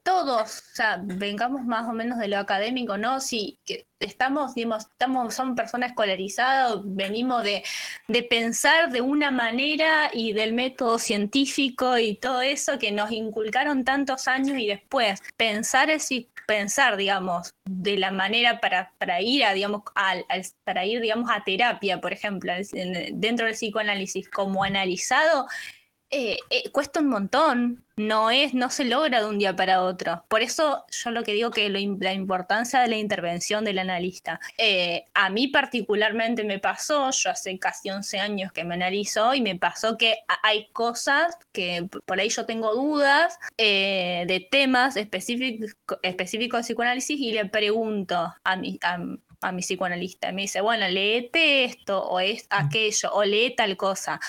todos, 0.03 0.59
o 0.59 0.75
sea, 0.75 1.01
vengamos 1.03 1.63
más 1.63 1.89
o 1.89 1.93
menos 1.93 2.19
de 2.19 2.27
lo 2.27 2.37
académico, 2.37 2.95
¿no? 2.95 3.19
Si 3.19 3.59
estamos, 3.99 4.53
digamos, 4.53 4.85
estamos, 4.85 5.33
somos 5.33 5.55
personas 5.55 5.91
escolarizadas, 5.91 6.79
venimos 6.83 7.43
de, 7.43 7.63
de 8.07 8.21
pensar 8.21 8.91
de 8.91 9.01
una 9.01 9.31
manera 9.31 10.11
y 10.13 10.33
del 10.33 10.53
método 10.53 10.99
científico 10.99 11.97
y 11.97 12.17
todo 12.17 12.43
eso 12.43 12.77
que 12.77 12.91
nos 12.91 13.11
inculcaron 13.11 13.83
tantos 13.83 14.27
años 14.27 14.59
y 14.59 14.67
después 14.67 15.21
pensar 15.37 15.89
es 15.89 16.07
pensar, 16.45 16.97
digamos, 16.97 17.55
de 17.65 17.97
la 17.97 18.11
manera 18.11 18.59
para, 18.59 18.91
para 18.99 19.21
ir 19.21 19.43
a, 19.45 19.53
digamos, 19.53 19.83
al, 19.95 20.25
para 20.63 20.85
ir, 20.85 21.01
digamos, 21.01 21.31
a 21.31 21.43
terapia, 21.43 21.99
por 21.99 22.13
ejemplo, 22.13 22.53
dentro 23.13 23.47
del 23.47 23.55
psicoanálisis, 23.55 24.29
como 24.29 24.63
analizado, 24.63 25.47
eh, 26.13 26.37
eh, 26.49 26.69
cuesta 26.71 26.99
un 26.99 27.07
montón, 27.07 27.85
no 27.95 28.31
es, 28.31 28.53
no 28.53 28.69
se 28.69 28.83
logra 28.83 29.21
de 29.21 29.27
un 29.27 29.39
día 29.39 29.55
para 29.55 29.81
otro. 29.81 30.25
Por 30.27 30.41
eso 30.41 30.83
yo 30.91 31.09
lo 31.11 31.23
que 31.23 31.31
digo 31.31 31.51
que 31.51 31.69
la 31.69 32.11
importancia 32.11 32.81
de 32.81 32.89
la 32.89 32.97
intervención 32.97 33.63
del 33.63 33.79
analista. 33.79 34.41
Eh, 34.57 35.05
a 35.13 35.29
mí 35.29 35.47
particularmente 35.47 36.43
me 36.43 36.59
pasó, 36.59 37.11
yo 37.11 37.29
hace 37.29 37.57
casi 37.59 37.89
11 37.89 38.19
años 38.19 38.51
que 38.51 38.65
me 38.65 38.75
analizo 38.75 39.33
y 39.33 39.39
me 39.39 39.55
pasó 39.55 39.97
que 39.97 40.17
hay 40.43 40.67
cosas 40.73 41.37
que 41.53 41.87
por 42.05 42.19
ahí 42.19 42.27
yo 42.27 42.45
tengo 42.45 42.73
dudas 42.75 43.39
de 43.57 44.47
temas 44.51 44.97
específicos, 44.97 45.73
específicos 46.03 46.59
de 46.59 46.63
psicoanálisis 46.63 47.17
y 47.17 47.31
le 47.31 47.45
pregunto 47.45 48.33
a 48.43 48.55
mi, 48.57 48.77
a 48.81 49.51
mi 49.51 49.61
psicoanalista. 49.61 50.33
Me 50.33 50.43
dice, 50.43 50.59
bueno, 50.59 50.89
léete 50.89 51.63
esto 51.63 52.03
o 52.03 52.19
es 52.19 52.47
aquello 52.49 53.13
o 53.13 53.23
lee 53.23 53.55
tal 53.55 53.77
cosa 53.77 54.19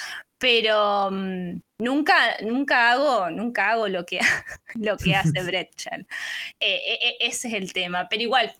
pero 0.42 1.08
mm, 1.12 1.60
nunca, 1.78 2.36
nunca 2.42 2.90
hago, 2.90 3.30
nunca 3.30 3.70
hago 3.70 3.86
lo 3.86 4.04
que, 4.04 4.18
lo 4.74 4.96
que 4.96 5.14
hace 5.14 5.40
Bretchen. 5.44 6.00
Eh, 6.58 6.80
eh, 6.84 6.98
eh, 7.00 7.16
ese 7.20 7.46
es 7.46 7.54
el 7.54 7.72
tema. 7.72 8.08
Pero 8.10 8.24
igual, 8.24 8.52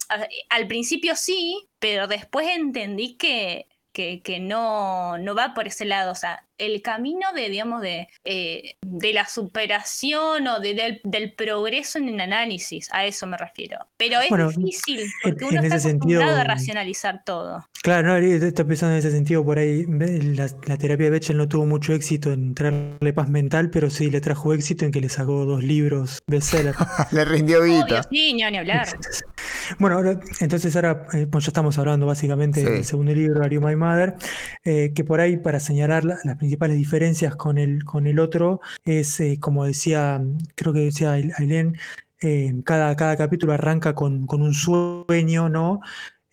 al 0.48 0.68
principio 0.68 1.16
sí, 1.16 1.68
pero 1.80 2.06
después 2.06 2.46
entendí 2.48 3.16
que 3.16 3.66
que, 3.92 4.38
no, 4.40 5.18
no, 5.18 5.34
va 5.34 5.52
por 5.54 5.66
ese 5.66 5.84
lado. 5.84 6.12
O 6.12 6.14
sea, 6.14 6.46
el 6.66 6.80
camino 6.80 7.32
de, 7.34 7.48
digamos, 7.48 7.82
de, 7.82 8.08
eh, 8.24 8.76
de 8.80 9.12
la 9.12 9.26
superación 9.26 10.46
o 10.46 10.60
de, 10.60 11.00
del, 11.02 11.32
progreso 11.32 11.98
en 11.98 12.08
el 12.08 12.20
análisis, 12.20 12.88
a 12.92 13.04
eso 13.04 13.26
me 13.26 13.36
refiero. 13.36 13.78
Pero 13.96 14.20
es 14.20 14.56
difícil, 14.56 15.10
porque 15.22 15.44
uno 15.44 15.60
está 15.60 15.76
acostumbrado 15.76 16.36
a 16.36 16.44
racionalizar 16.44 17.24
todo. 17.24 17.66
Claro, 17.82 18.08
no, 18.08 18.16
estoy 18.16 18.64
pensando 18.64 18.92
en 18.92 19.00
ese 19.00 19.10
sentido, 19.10 19.44
por 19.44 19.58
ahí 19.58 19.84
la, 19.86 20.48
terapia 20.78 21.06
de 21.06 21.10
Bechel 21.10 21.36
no 21.36 21.48
tuvo 21.48 21.66
mucho 21.66 21.92
éxito 21.94 22.32
en 22.32 22.54
traerle 22.54 23.12
paz 23.12 23.28
mental, 23.28 23.70
pero 23.70 23.90
sí 23.90 24.08
le 24.08 24.20
trajo 24.20 24.54
éxito 24.54 24.84
en 24.84 24.92
que 24.92 25.00
le 25.00 25.08
sacó 25.08 25.44
dos 25.44 25.64
libros 25.64 26.22
bestseller. 26.28 26.74
le 27.10 27.24
rindió 27.24 27.62
vida. 27.62 28.04
Sí, 28.08 28.34
ni 28.34 28.42
hablar. 28.44 28.86
bueno, 29.80 29.96
ahora, 29.96 30.20
entonces 30.40 30.76
ahora, 30.76 31.06
eh, 31.12 31.26
pues 31.26 31.44
ya 31.44 31.48
estamos 31.48 31.76
hablando 31.78 32.06
básicamente 32.06 32.62
del 32.62 32.84
segundo 32.84 33.12
libro, 33.12 33.42
Are 33.42 33.52
You 33.52 33.60
My 33.60 33.74
Mother, 33.74 34.14
eh, 34.64 34.92
que 34.94 35.02
por 35.02 35.20
ahí 35.20 35.36
para 35.38 35.58
señalar 35.58 36.04
las 36.04 36.20
principales 36.38 36.51
diferencias 36.56 37.36
con 37.36 37.58
el, 37.58 37.84
con 37.84 38.06
el 38.06 38.18
otro 38.18 38.60
es, 38.84 39.20
eh, 39.20 39.38
como 39.40 39.64
decía, 39.64 40.22
creo 40.54 40.72
que 40.72 40.80
decía 40.80 41.12
Ailén, 41.12 41.76
eh, 42.20 42.54
cada, 42.64 42.94
cada 42.96 43.16
capítulo 43.16 43.52
arranca 43.52 43.94
con, 43.94 44.26
con 44.26 44.42
un 44.42 44.54
sueño, 44.54 45.48
¿no? 45.48 45.80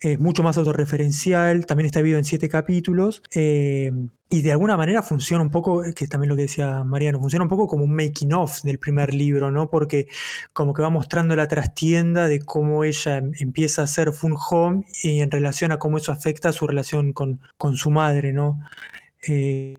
es 0.00 0.18
mucho 0.18 0.42
más 0.42 0.56
autorreferencial, 0.56 1.66
también 1.66 1.86
está 1.86 1.98
dividido 1.98 2.18
en 2.18 2.24
siete 2.24 2.48
capítulos, 2.48 3.22
eh, 3.34 3.92
y 4.30 4.42
de 4.42 4.52
alguna 4.52 4.76
manera 4.76 5.02
funciona 5.02 5.42
un 5.42 5.50
poco, 5.50 5.82
que 5.94 6.06
también 6.06 6.30
lo 6.30 6.36
que 6.36 6.42
decía 6.42 6.82
Mariano, 6.84 7.20
funciona 7.20 7.42
un 7.42 7.50
poco 7.50 7.66
como 7.66 7.84
un 7.84 7.94
making 7.94 8.32
of 8.32 8.62
del 8.62 8.78
primer 8.78 9.12
libro, 9.12 9.50
¿no? 9.50 9.68
Porque 9.68 10.08
como 10.54 10.72
que 10.72 10.82
va 10.82 10.88
mostrando 10.88 11.36
la 11.36 11.48
trastienda 11.48 12.28
de 12.28 12.40
cómo 12.40 12.84
ella 12.84 13.18
em, 13.18 13.32
empieza 13.40 13.82
a 13.82 13.86
ser 13.86 14.12
fun 14.12 14.36
home 14.50 14.84
y 15.02 15.20
en 15.20 15.30
relación 15.30 15.72
a 15.72 15.78
cómo 15.78 15.98
eso 15.98 16.12
afecta 16.12 16.52
su 16.52 16.66
relación 16.66 17.12
con, 17.12 17.40
con 17.58 17.76
su 17.76 17.90
madre, 17.90 18.32
¿no? 18.32 18.60
Eh, 19.22 19.76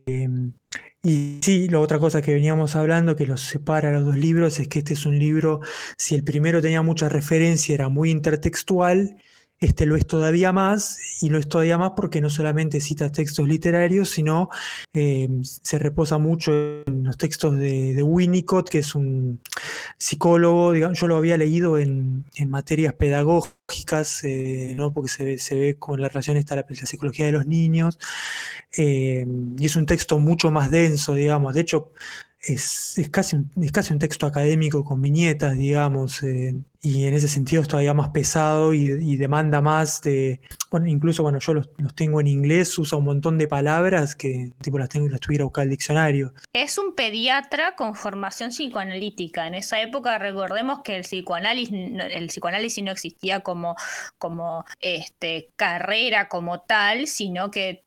y 1.03 1.39
sí, 1.43 1.67
la 1.69 1.79
otra 1.79 1.99
cosa 1.99 2.21
que 2.21 2.33
veníamos 2.33 2.75
hablando 2.75 3.15
que 3.15 3.25
los 3.25 3.41
separa 3.41 3.91
los 3.91 4.05
dos 4.05 4.17
libros 4.17 4.59
es 4.59 4.67
que 4.67 4.79
este 4.79 4.93
es 4.93 5.05
un 5.05 5.17
libro, 5.17 5.61
si 5.97 6.15
el 6.15 6.23
primero 6.23 6.61
tenía 6.61 6.81
mucha 6.83 7.09
referencia, 7.09 7.73
era 7.73 7.89
muy 7.89 8.11
intertextual, 8.11 9.17
este 9.61 9.85
lo 9.85 9.95
es 9.95 10.07
todavía 10.07 10.51
más, 10.51 10.97
y 11.21 11.29
lo 11.29 11.37
es 11.37 11.47
todavía 11.47 11.77
más 11.77 11.91
porque 11.95 12.19
no 12.19 12.31
solamente 12.31 12.81
cita 12.81 13.11
textos 13.11 13.47
literarios, 13.47 14.09
sino 14.09 14.49
eh, 14.91 15.29
se 15.43 15.77
reposa 15.77 16.17
mucho 16.17 16.51
en 16.51 17.03
los 17.03 17.15
textos 17.15 17.57
de, 17.57 18.01
Winnicott, 18.01 18.69
que 18.69 18.79
es 18.79 18.95
un 18.95 19.39
psicólogo, 19.99 20.71
digamos, 20.71 20.99
yo 20.99 21.07
lo 21.07 21.15
había 21.17 21.37
leído 21.37 21.77
en, 21.77 22.25
materias 22.47 22.95
pedagógicas, 22.95 24.23
eh, 24.23 24.73
¿no? 24.75 24.91
porque 24.93 25.09
se, 25.09 25.37
se, 25.37 25.55
ve 25.55 25.75
con 25.77 26.01
la 26.01 26.09
relación 26.09 26.37
esta 26.37 26.55
la, 26.55 26.65
la 26.67 26.75
psicología 26.87 27.27
de 27.27 27.31
los 27.31 27.45
niños, 27.45 27.99
eh, 28.75 29.25
y 29.59 29.65
es 29.65 29.75
un 29.75 29.85
texto 29.85 30.17
mucho 30.17 30.49
más 30.49 30.71
denso, 30.71 31.13
digamos, 31.13 31.53
de 31.53 31.61
hecho, 31.61 31.91
es, 32.41 32.99
casi 33.11 33.35
un, 33.35 33.51
es 33.61 33.71
casi 33.71 33.93
un 33.93 33.99
texto 33.99 34.25
académico 34.25 34.83
con 34.83 35.01
viñetas, 35.01 35.57
digamos, 35.57 36.23
eh, 36.23 36.55
y 36.81 37.05
en 37.05 37.13
ese 37.13 37.27
sentido 37.27 37.61
es 37.61 37.67
todavía 37.67 37.93
más 37.93 38.09
pesado 38.09 38.73
y, 38.73 39.15
demanda 39.17 39.61
más 39.61 40.01
de, 40.01 40.41
bueno, 40.71 40.87
incluso 40.87 41.21
bueno, 41.21 41.37
yo 41.37 41.53
los, 41.53 41.69
tengo 41.93 42.19
en 42.19 42.27
inglés, 42.27 42.75
usa 42.79 42.97
un 42.97 43.05
montón 43.05 43.37
de 43.37 43.47
palabras 43.47 44.15
que 44.15 44.51
tipo 44.61 44.79
las 44.79 44.89
tengo 44.89 45.07
las 45.07 45.19
tuviera 45.19 45.43
buscar 45.43 45.65
el 45.65 45.69
diccionario. 45.69 46.33
Es 46.53 46.79
un 46.79 46.95
pediatra 46.95 47.75
con 47.75 47.93
formación 47.93 48.49
psicoanalítica. 48.49 49.45
En 49.45 49.53
esa 49.53 49.79
época 49.79 50.17
recordemos 50.17 50.81
que 50.83 50.95
el 50.95 51.03
psicoanálisis, 51.03 51.71
el 51.71 52.27
psicoanálisis 52.27 52.83
no 52.83 52.91
existía 52.91 53.41
como, 53.41 53.75
como 54.17 54.65
este, 54.79 55.49
carrera 55.55 56.27
como 56.29 56.61
tal, 56.61 57.05
sino 57.05 57.51
que 57.51 57.83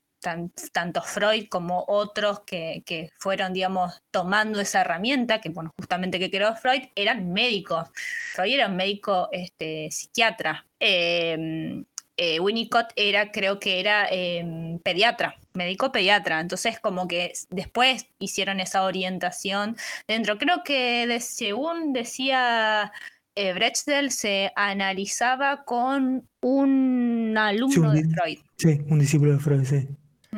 tanto 0.72 1.02
Freud 1.02 1.46
como 1.48 1.84
otros 1.86 2.40
que, 2.40 3.10
fueron, 3.18 3.52
digamos, 3.52 4.02
tomando 4.10 4.60
esa 4.60 4.80
herramienta, 4.80 5.40
que 5.40 5.50
bueno, 5.50 5.70
justamente 5.78 6.18
que 6.18 6.30
creó 6.30 6.56
Freud, 6.56 6.84
eran 6.94 7.32
médicos. 7.32 7.88
Freud 8.34 8.54
era 8.54 8.68
un 8.68 8.76
médico 8.76 9.28
este, 9.32 9.90
psiquiatra. 9.90 10.66
Em, 10.80 11.84
eh, 12.16 12.38
Winnicott 12.38 12.92
era, 12.96 13.32
creo 13.32 13.58
que 13.58 13.80
era 13.80 14.06
em, 14.08 14.78
pediatra, 14.78 15.36
médico 15.52 15.92
pediatra. 15.92 16.40
Entonces, 16.40 16.78
como 16.80 17.06
que 17.08 17.32
después 17.50 18.06
hicieron 18.18 18.60
esa 18.60 18.84
orientación 18.84 19.76
dentro. 20.06 20.38
Creo 20.38 20.62
que 20.64 21.18
según 21.20 21.92
decía 21.92 22.92
eh, 23.34 23.52
Brechdel, 23.52 24.10
se 24.12 24.52
analizaba 24.54 25.64
con 25.64 26.28
un 26.40 27.34
alumno 27.36 27.92
de 27.92 28.04
Freud. 28.04 28.38
Sí, 28.58 28.80
un 28.88 29.00
discípulo 29.00 29.32
de 29.32 29.40
Freud, 29.40 29.64
sí 29.64 29.88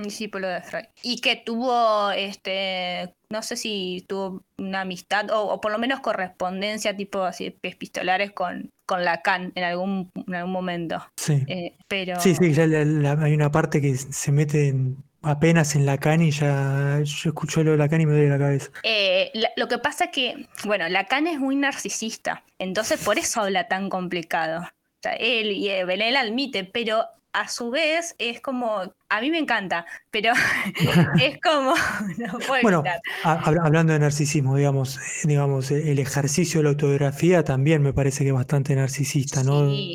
discípulo 0.02 0.48
de 0.48 0.62
Freud. 0.62 0.84
Y 1.02 1.20
que 1.20 1.36
tuvo, 1.36 2.10
este, 2.10 3.14
no 3.28 3.42
sé 3.42 3.56
si 3.56 4.04
tuvo 4.08 4.42
una 4.58 4.82
amistad 4.82 5.26
o, 5.30 5.60
por 5.60 5.72
lo 5.72 5.78
menos 5.78 6.00
correspondencia 6.00 6.96
tipo 6.96 7.22
así 7.22 7.56
epistolares 7.62 8.32
con, 8.32 8.70
con 8.86 9.04
Lacan 9.04 9.52
en 9.54 9.64
algún, 9.64 10.10
en 10.26 10.34
algún 10.34 10.52
momento. 10.52 11.04
Sí. 11.16 11.44
Eh, 11.46 11.76
pero... 11.88 12.20
Sí, 12.20 12.34
sí, 12.34 12.52
ya 12.52 12.64
hay 12.64 13.34
una 13.34 13.50
parte 13.50 13.80
que 13.80 13.96
se 13.96 14.32
mete 14.32 14.74
apenas 15.22 15.74
en 15.74 15.86
Lacan 15.86 16.22
y 16.22 16.30
ya 16.30 17.00
yo 17.02 17.30
escucho 17.30 17.64
lo 17.64 17.72
de 17.72 17.78
Lacan 17.78 18.00
y 18.00 18.06
me 18.06 18.12
duele 18.12 18.28
la 18.28 18.38
cabeza. 18.38 18.70
Eh, 18.82 19.32
lo 19.56 19.68
que 19.68 19.78
pasa 19.78 20.10
que, 20.10 20.46
bueno, 20.64 20.88
Lacan 20.88 21.26
es 21.26 21.40
muy 21.40 21.56
narcisista, 21.56 22.44
entonces 22.58 23.02
por 23.02 23.18
eso 23.18 23.42
habla 23.42 23.66
tan 23.68 23.90
complicado. 23.90 24.60
O 24.60 24.98
sea, 25.02 25.12
él 25.14 25.50
y 25.50 25.68
Belén 25.84 26.16
admite, 26.16 26.64
pero 26.64 27.04
a 27.32 27.48
su 27.48 27.70
vez 27.70 28.14
es 28.18 28.40
como, 28.40 28.94
a 29.16 29.20
mí 29.20 29.30
me 29.30 29.38
encanta, 29.38 29.86
pero 30.10 30.32
es 31.16 31.38
como, 31.40 31.74
no 32.18 32.38
puedo 32.38 32.62
Bueno, 32.62 32.82
hablando 33.22 33.92
de 33.92 33.98
narcisismo, 33.98 34.56
digamos, 34.56 34.98
eh, 34.98 35.00
digamos, 35.24 35.70
eh, 35.70 35.90
el 35.92 35.98
ejercicio 35.98 36.60
de 36.60 36.64
la 36.64 36.70
autobiografía 36.70 37.44
también 37.44 37.82
me 37.82 37.92
parece 37.92 38.24
que 38.24 38.28
es 38.30 38.34
bastante 38.34 38.74
narcisista, 38.74 39.42
¿no? 39.44 39.64
Sí, 39.68 39.94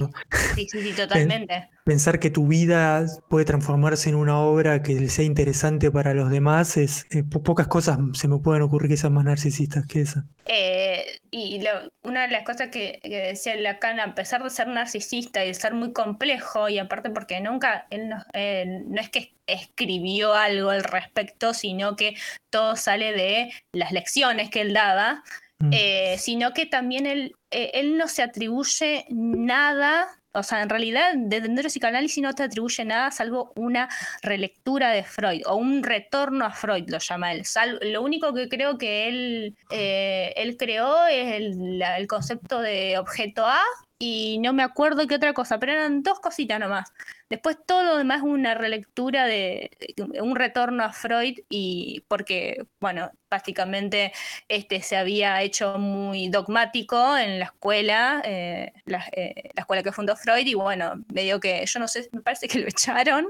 sí, 0.56 0.68
sí, 0.70 0.82
sí, 0.82 0.94
totalmente. 0.94 1.70
Pensar 1.84 2.20
que 2.20 2.30
tu 2.30 2.48
vida 2.48 3.06
puede 3.28 3.46
transformarse 3.46 4.10
en 4.10 4.16
una 4.16 4.40
obra 4.40 4.84
que 4.84 5.10
sea 5.10 5.26
interesante 5.26 5.92
para 5.92 6.14
los 6.14 6.30
demás, 6.30 6.78
es 6.78 7.06
eh, 7.12 7.24
po- 7.24 7.42
pocas 7.44 7.68
cosas 7.68 7.98
se 8.14 8.28
me 8.28 8.38
pueden 8.40 8.62
ocurrir 8.62 8.90
que 8.90 8.98
sean 8.98 9.14
más 9.14 9.26
narcisistas 9.26 9.86
que 9.88 10.02
esa. 10.02 10.26
Eh, 10.46 11.22
y 11.30 11.62
lo- 11.62 11.92
una 12.04 12.24
de 12.24 12.30
las 12.30 12.44
cosas 12.44 12.70
que, 12.70 13.00
que 13.04 13.10
decía 13.20 13.56
Lacan, 13.56 14.00
a 14.00 14.16
pesar 14.16 14.44
de 14.44 14.50
ser 14.50 14.68
narcisista 14.68 15.44
y 15.46 15.50
de 15.50 15.54
ser 15.54 15.74
muy 15.76 15.94
complejo, 15.94 16.68
y 16.68 16.80
aparte 16.80 17.12
porque 17.12 17.40
nunca, 17.42 17.88
él 17.92 18.10
no, 18.10 18.18
eh, 18.34 18.66
no 18.88 19.00
es 19.00 19.10
que 19.12 19.34
escribió 19.46 20.34
algo 20.34 20.70
al 20.70 20.84
respecto, 20.84 21.54
sino 21.54 21.96
que 21.96 22.16
todo 22.50 22.76
sale 22.76 23.12
de 23.14 23.52
las 23.74 23.92
lecciones 23.92 24.50
que 24.50 24.62
él 24.62 24.74
daba, 24.74 25.24
Mm. 25.60 25.70
eh, 25.74 26.16
sino 26.18 26.54
que 26.54 26.66
también 26.66 27.06
él, 27.06 27.36
eh, 27.52 27.70
él 27.76 27.96
no 27.98 28.08
se 28.08 28.24
atribuye 28.24 29.06
nada, 29.10 30.08
o 30.34 30.42
sea, 30.42 30.62
en 30.64 30.70
realidad 30.70 31.12
desde 31.16 31.48
el 31.48 31.54
neuropsicoanálisis 31.54 32.24
no 32.24 32.34
te 32.34 32.42
atribuye 32.44 32.84
nada 32.86 33.12
salvo 33.12 33.52
una 33.56 33.88
relectura 34.24 34.90
de 34.90 35.04
Freud 35.04 35.42
o 35.46 35.56
un 35.58 35.84
retorno 35.84 36.46
a 36.46 36.52
Freud, 36.52 36.86
lo 36.90 36.98
llama 36.98 37.32
él. 37.34 37.46
Sal- 37.46 37.80
lo 37.84 38.02
único 38.02 38.34
que 38.34 38.50
creo 38.50 38.78
que 38.80 39.08
él, 39.08 39.56
eh, 39.70 40.34
él 40.36 40.58
creó 40.58 41.06
es 41.08 41.34
el, 41.34 41.78
la- 41.78 41.98
el 42.00 42.08
concepto 42.08 42.60
de 42.62 42.98
objeto 42.98 43.46
A 43.46 43.60
y 44.02 44.40
no 44.40 44.52
me 44.52 44.64
acuerdo 44.64 45.06
qué 45.06 45.14
otra 45.14 45.34
cosa, 45.34 45.60
pero 45.60 45.74
eran 45.74 46.02
dos 46.02 46.20
cositas 46.20 46.60
nomás. 46.60 46.92
Después 47.30 47.58
todo 47.68 47.84
lo 47.84 47.98
demás 47.98 48.18
es 48.18 48.24
una 48.24 48.56
relectura 48.56 49.28
de 49.28 49.70
un 50.20 50.36
retorno 50.36 50.84
a 50.84 50.92
Freud 50.92 51.38
y 51.50 52.04
porque, 52.08 52.66
bueno, 52.80 53.12
básicamente 53.30 54.12
este 54.48 54.82
se 54.82 54.98
había 54.98 55.40
hecho 55.44 55.78
muy 55.78 56.30
dogmático 56.30 57.16
en 57.16 57.38
la 57.38 57.46
escuela, 57.46 58.24
eh, 58.26 58.74
la, 58.86 59.06
eh, 59.12 59.52
la 59.54 59.62
escuela 59.62 59.84
que 59.84 59.92
fundó 59.92 60.16
Freud 60.16 60.48
y 60.48 60.56
bueno, 60.56 61.04
medio 61.14 61.40
que 61.40 61.64
yo 61.68 61.80
no 61.80 61.88
sé, 61.88 62.10
me 62.12 62.22
parece 62.22 62.48
que 62.48 62.58
lo 62.58 62.68
echaron 62.70 63.28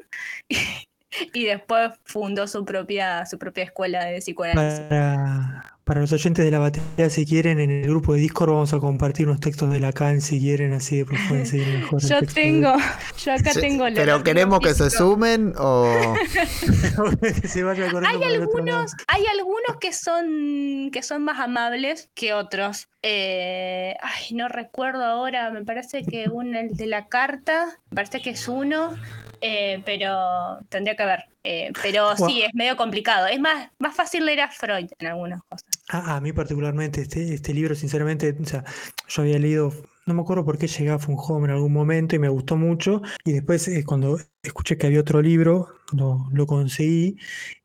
y, 1.33 1.45
después 1.45 1.91
fundó 2.05 2.47
su 2.47 2.63
propia 2.65 3.25
su 3.25 3.37
propia 3.37 3.63
escuela 3.63 4.05
de 4.05 4.19
psicoanálisis. 4.19 4.79
Para, 4.87 5.75
para 5.83 6.01
los 6.01 6.11
oyentes 6.13 6.45
de 6.45 6.51
la 6.51 6.59
batería, 6.59 7.09
si 7.09 7.25
quieren, 7.25 7.59
en 7.59 7.69
el 7.69 7.87
grupo 7.89 8.13
de 8.13 8.21
Discord 8.21 8.51
vamos 8.51 8.73
a 8.73 8.79
compartir 8.79 9.27
unos 9.27 9.39
textos 9.39 9.71
de 9.71 9.79
Lacan, 9.79 10.21
si 10.21 10.39
quieren, 10.39 10.73
así 10.73 10.97
después 10.99 11.19
pueden 11.27 11.45
seguir 11.45 11.67
mejor. 11.67 12.01
Yo 12.01 12.21
de- 12.21 12.27
tengo, 12.27 12.73
yo 13.17 13.33
acá 13.33 13.51
Sí, 13.53 13.61
tengo 13.61 13.89
lo- 13.89 13.95
Pero 13.95 14.23
queremos 14.23 14.59
que 14.59 14.73
se 14.73 14.89
sumen 14.89 15.53
o... 15.57 16.15
que 17.21 17.47
se 17.47 17.63
vaya 17.63 17.91
corriendo 17.91 18.25
Hay 18.25 18.35
algunos, 18.35 18.91
hay 19.07 19.25
algunos 19.25 19.77
que 19.79 19.91
son 19.93 20.89
que 20.91 21.03
son 21.03 21.23
más 21.23 21.39
amables 21.39 22.09
que 22.13 22.33
otros. 22.33 22.87
Eh, 23.01 23.95
ay, 24.01 24.35
no 24.35 24.47
recuerdo 24.47 25.03
ahora, 25.03 25.49
me 25.51 25.65
parece 25.65 26.03
que 26.03 26.29
un 26.29 26.55
el 26.55 26.69
de 26.69 26.85
la 26.85 27.07
carta, 27.07 27.65
me 27.89 27.95
parece 27.95 28.21
que 28.21 28.31
es 28.31 28.47
uno, 28.47 28.95
eh, 29.41 29.81
pero 29.85 30.59
tendría 30.69 30.95
que 30.95 31.05
ver. 31.05 31.25
Eh, 31.43 31.71
pero 31.81 32.15
sí, 32.15 32.43
es 32.43 32.53
medio 32.53 32.77
complicado. 32.77 33.25
Es 33.27 33.39
más, 33.39 33.69
más 33.79 33.95
fácil 33.95 34.25
leer 34.25 34.41
a 34.41 34.51
Freud 34.51 34.89
en 34.99 35.07
algunas 35.07 35.41
cosas. 35.43 35.67
A, 35.89 36.15
a 36.15 36.21
mí 36.21 36.31
particularmente 36.31 37.01
este, 37.01 37.33
este 37.33 37.53
libro, 37.53 37.73
sinceramente, 37.73 38.35
o 38.39 38.45
sea, 38.45 38.63
yo 39.07 39.23
había 39.23 39.39
leído, 39.39 39.73
no 40.11 40.17
me 40.17 40.21
acuerdo 40.21 40.45
por 40.45 40.57
qué 40.57 40.67
llegué 40.67 40.91
a 40.91 40.97
Home 40.97 41.45
en 41.45 41.51
algún 41.51 41.73
momento 41.73 42.15
y 42.15 42.19
me 42.19 42.29
gustó 42.29 42.55
mucho. 42.57 43.01
Y 43.25 43.33
después 43.33 43.67
eh, 43.67 43.83
cuando 43.85 44.17
escuché 44.43 44.77
que 44.77 44.87
había 44.87 44.99
otro 44.99 45.21
libro, 45.21 45.67
lo, 45.93 46.45
conseguí. 46.47 47.17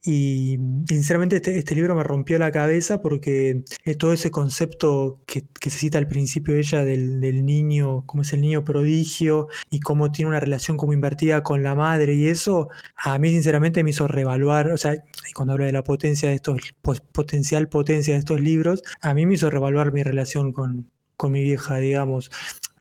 Y, 0.02 0.54
y 0.54 0.58
sinceramente 0.88 1.36
este, 1.36 1.58
este 1.58 1.74
libro 1.74 1.94
me 1.94 2.02
rompió 2.04 2.38
la 2.38 2.52
cabeza 2.52 3.02
porque 3.02 3.64
eh, 3.84 3.94
todo 3.96 4.12
ese 4.12 4.30
concepto 4.30 5.20
que, 5.26 5.44
se 5.62 5.70
cita 5.70 5.98
al 5.98 6.08
principio 6.08 6.54
ella 6.54 6.84
del, 6.84 7.20
niño, 7.44 8.04
cómo 8.06 8.22
es 8.22 8.32
el 8.32 8.40
niño 8.40 8.64
prodigio 8.64 9.48
y 9.70 9.80
cómo 9.80 10.12
tiene 10.12 10.30
una 10.30 10.40
relación 10.40 10.76
como 10.76 10.92
invertida 10.92 11.42
con 11.42 11.62
la 11.62 11.74
madre 11.74 12.14
y 12.14 12.28
eso, 12.28 12.68
a 12.96 13.18
mí 13.18 13.30
sinceramente 13.30 13.82
me 13.84 13.90
hizo 13.90 14.06
revaluar, 14.08 14.70
o 14.72 14.76
sea, 14.76 14.94
cuando 15.34 15.54
habla 15.54 15.66
de 15.66 15.72
la 15.72 15.84
potencia 15.84 16.28
de 16.28 16.36
estos, 16.36 16.60
pos- 16.82 17.00
potencial 17.00 17.68
potencia 17.68 18.14
de 18.14 18.20
estos 18.20 18.40
libros, 18.40 18.82
a 19.00 19.14
mí 19.14 19.26
me 19.26 19.34
hizo 19.34 19.50
revaluar 19.50 19.92
mi 19.92 20.02
relación 20.02 20.52
con, 20.52 20.90
con 21.16 21.32
mi 21.32 21.42
vieja, 21.42 21.76
digamos. 21.78 22.30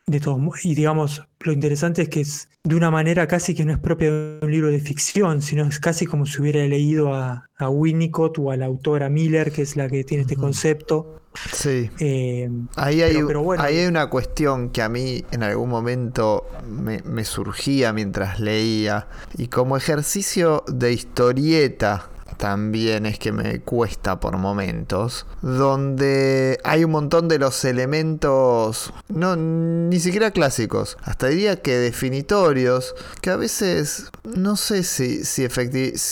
De 0.08 0.20
todos, 0.20 0.40
y 0.64 0.76
digamos, 0.76 1.24
lo 1.40 1.52
interesante 1.52 2.04
es 2.04 2.10
que 2.10 2.22
es 2.22 2.48
de 2.64 2.76
una 2.76 2.92
manera 2.92 3.28
casi 3.28 3.56
que 3.56 3.66
no 3.66 3.72
es 3.74 3.80
propia 3.80 4.12
de 4.12 4.40
un 4.44 4.52
libro 4.52 4.70
de 4.70 4.80
ficción, 4.80 5.42
sino 5.42 5.66
es 5.66 5.80
casi 5.80 6.06
como 6.06 6.28
si 6.28 6.40
hubiera 6.42 6.64
leído 6.68 7.16
a, 7.16 7.50
a 7.58 7.70
Winnicott 7.70 8.38
o 8.38 8.52
a 8.52 8.58
la 8.58 8.68
autora 8.68 9.10
Miller, 9.10 9.52
que 9.52 9.64
es 9.64 9.76
la 9.76 9.90
que 9.90 10.04
tiene 10.04 10.22
este 10.22 10.36
concepto. 10.36 11.22
Sí. 11.52 11.90
Eh, 12.00 12.48
Ahí 12.76 13.02
hay, 13.02 13.14
Pero- 13.16 13.28
pero 13.28 13.42
bueno. 13.42 13.64
ahí 13.64 13.78
hay 13.80 13.88
una 13.88 14.08
cuestión 14.12 14.70
que 14.70 14.84
a 14.84 14.90
mí 14.90 15.26
en 15.32 15.42
algún 15.42 15.70
momento 15.70 16.46
me, 16.70 17.02
me 17.02 17.26
surgía 17.26 17.92
mientras 17.92 18.40
leía 18.40 19.08
y 19.40 19.48
como 19.48 19.76
ejercicio 19.76 20.64
de 20.68 20.94
historieta 20.94 22.10
también 22.38 23.06
es 23.06 23.20
que 23.20 23.32
me 23.32 23.62
cuesta 23.62 24.20
por 24.20 24.38
momentos, 24.38 25.26
donde 25.42 26.60
hay 26.64 26.84
un 26.84 26.92
montón 26.92 27.28
de 27.28 27.40
los 27.40 27.64
elementos, 27.66 28.94
no, 29.08 29.36
ni 29.36 30.00
siquiera 30.00 30.32
clásicos, 30.32 30.98
hasta 31.04 31.28
diría 31.28 31.62
que 31.62 31.78
definitorios, 31.78 32.96
que 33.22 33.30
a 33.30 33.36
veces 33.36 34.12
no 34.24 34.56
sé 34.56 34.84
si, 34.84 35.24
si, 35.24 35.46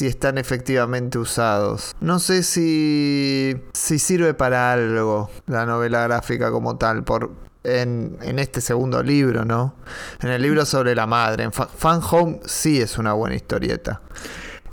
están 0.08 0.38
efectivamente 0.38 1.18
usados, 1.18 1.96
no 2.00 2.20
sé 2.20 2.44
si, 2.44 3.56
si 3.74 4.00
sirve 4.00 4.34
para 4.34 4.72
algo 4.72 5.30
la 5.48 5.66
novela 5.66 6.04
gráfica 6.04 6.52
como 6.52 6.78
tal, 6.78 7.04
por, 7.04 7.32
en, 7.64 8.18
en 8.22 8.40
este 8.40 8.62
segundo 8.62 9.02
libro, 9.04 9.46
¿no? 9.46 9.76
En 10.22 10.30
el 10.30 10.42
libro 10.42 10.66
sobre 10.66 10.96
la 10.96 11.08
madre, 11.08 11.44
en 11.44 11.52
Fa- 11.52 11.68
Fan 11.68 12.02
Home 12.12 12.40
sí 12.46 12.80
es 12.82 12.98
una 12.98 13.14
buena 13.14 13.36
historieta. 13.36 14.02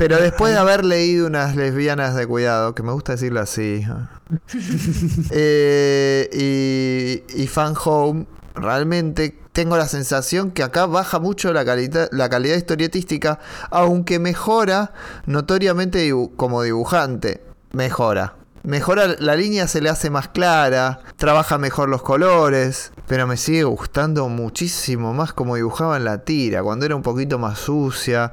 Pero 0.00 0.16
después 0.18 0.54
de 0.54 0.58
haber 0.58 0.82
leído 0.84 1.26
unas 1.26 1.56
lesbianas 1.56 2.14
de 2.14 2.26
cuidado, 2.26 2.74
que 2.74 2.82
me 2.82 2.90
gusta 2.92 3.12
decirlo 3.12 3.40
así, 3.40 3.84
eh, 5.30 7.22
y, 7.36 7.42
y 7.42 7.46
Fan 7.46 7.74
Home, 7.84 8.24
realmente 8.54 9.38
tengo 9.52 9.76
la 9.76 9.86
sensación 9.86 10.52
que 10.52 10.62
acá 10.62 10.86
baja 10.86 11.18
mucho 11.18 11.52
la, 11.52 11.64
calita- 11.66 12.08
la 12.12 12.30
calidad 12.30 12.56
historietística, 12.56 13.40
aunque 13.70 14.18
mejora 14.18 14.92
notoriamente 15.26 16.10
dibu- 16.10 16.34
como 16.34 16.62
dibujante. 16.62 17.42
Mejora. 17.72 18.36
Mejora, 18.62 19.16
la 19.18 19.36
línea 19.36 19.66
se 19.68 19.80
le 19.80 19.88
hace 19.88 20.10
más 20.10 20.28
clara, 20.28 21.00
trabaja 21.16 21.56
mejor 21.56 21.88
los 21.88 22.02
colores, 22.02 22.92
pero 23.06 23.26
me 23.26 23.38
sigue 23.38 23.64
gustando 23.64 24.28
muchísimo 24.28 25.14
más 25.14 25.32
como 25.32 25.56
dibujaba 25.56 25.96
en 25.96 26.04
la 26.04 26.18
tira, 26.24 26.62
cuando 26.62 26.84
era 26.84 26.94
un 26.94 27.02
poquito 27.02 27.38
más 27.38 27.58
sucia, 27.58 28.32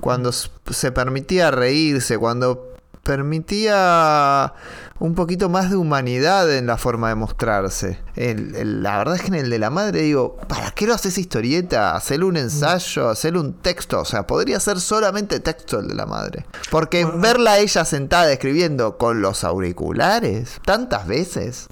cuando 0.00 0.30
se 0.32 0.92
permitía 0.92 1.50
reírse, 1.50 2.18
cuando 2.18 2.74
permitía 3.02 4.52
un 5.02 5.14
poquito 5.16 5.48
más 5.48 5.68
de 5.68 5.76
humanidad 5.76 6.54
en 6.56 6.66
la 6.66 6.76
forma 6.76 7.08
de 7.08 7.16
mostrarse. 7.16 7.98
El- 8.14 8.54
el- 8.54 8.82
la 8.84 8.98
verdad 8.98 9.16
es 9.16 9.22
que 9.22 9.28
en 9.28 9.34
el 9.34 9.50
de 9.50 9.58
la 9.58 9.68
madre 9.70 10.02
digo, 10.02 10.36
¿para 10.48 10.70
qué 10.70 10.86
lo 10.86 10.94
haces 10.94 11.18
historieta? 11.18 11.96
Hacerle 11.96 12.26
un 12.26 12.36
ensayo, 12.36 13.08
hacerle 13.08 13.40
un 13.40 13.54
texto. 13.54 14.00
O 14.00 14.04
sea, 14.04 14.26
podría 14.28 14.60
ser 14.60 14.78
solamente 14.78 15.40
texto 15.40 15.80
el 15.80 15.88
de 15.88 15.94
la 15.94 16.06
madre. 16.06 16.46
Porque 16.70 17.04
Bueno. 17.04 17.20
verla 17.20 17.52
a 17.54 17.58
ella 17.58 17.84
sentada 17.84 18.30
escribiendo 18.32 18.96
con 18.96 19.20
los 19.22 19.42
auriculares 19.44 20.60
tantas 20.64 21.06
veces. 21.08 21.66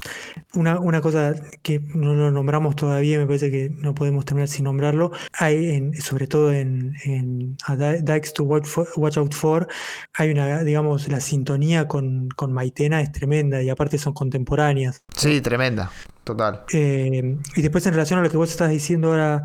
Una, 0.55 0.81
una 0.81 1.01
cosa 1.01 1.35
que 1.63 1.79
no 1.95 2.13
lo 2.15 2.33
nombramos 2.33 2.75
todavía, 2.75 3.19
me 3.19 3.27
parece 3.27 3.53
que 3.53 3.71
no 3.71 3.95
podemos 3.95 4.25
terminar 4.25 4.49
sin 4.49 4.65
nombrarlo, 4.65 5.13
hay 5.39 5.77
en, 5.77 5.95
sobre 5.95 6.27
todo 6.27 6.53
en, 6.53 6.95
en 7.05 7.57
A 7.67 7.77
Dykes 7.77 8.33
to 8.35 8.43
Watch, 8.43 8.67
For- 8.67 8.89
Watch 8.97 9.17
Out 9.17 9.33
For, 9.35 9.69
hay 10.15 10.33
una, 10.33 10.65
digamos, 10.65 11.07
la 11.07 11.21
sintonía 11.21 11.87
con, 11.87 12.29
con 12.35 12.53
Maitena 12.53 13.01
es 13.01 13.13
tremenda 13.21 13.63
y 13.63 13.69
aparte 13.71 13.99
son 13.99 14.13
contemporáneas. 14.15 15.03
Sí, 15.17 15.41
tremenda. 15.41 15.91
Total. 16.25 16.65
Eh, 16.73 17.37
y 17.57 17.63
después 17.63 17.87
en 17.87 17.93
relación 17.95 18.19
a 18.21 18.23
lo 18.23 18.31
que 18.31 18.37
vos 18.37 18.51
estás 18.51 18.71
diciendo 18.71 19.09
ahora, 19.09 19.43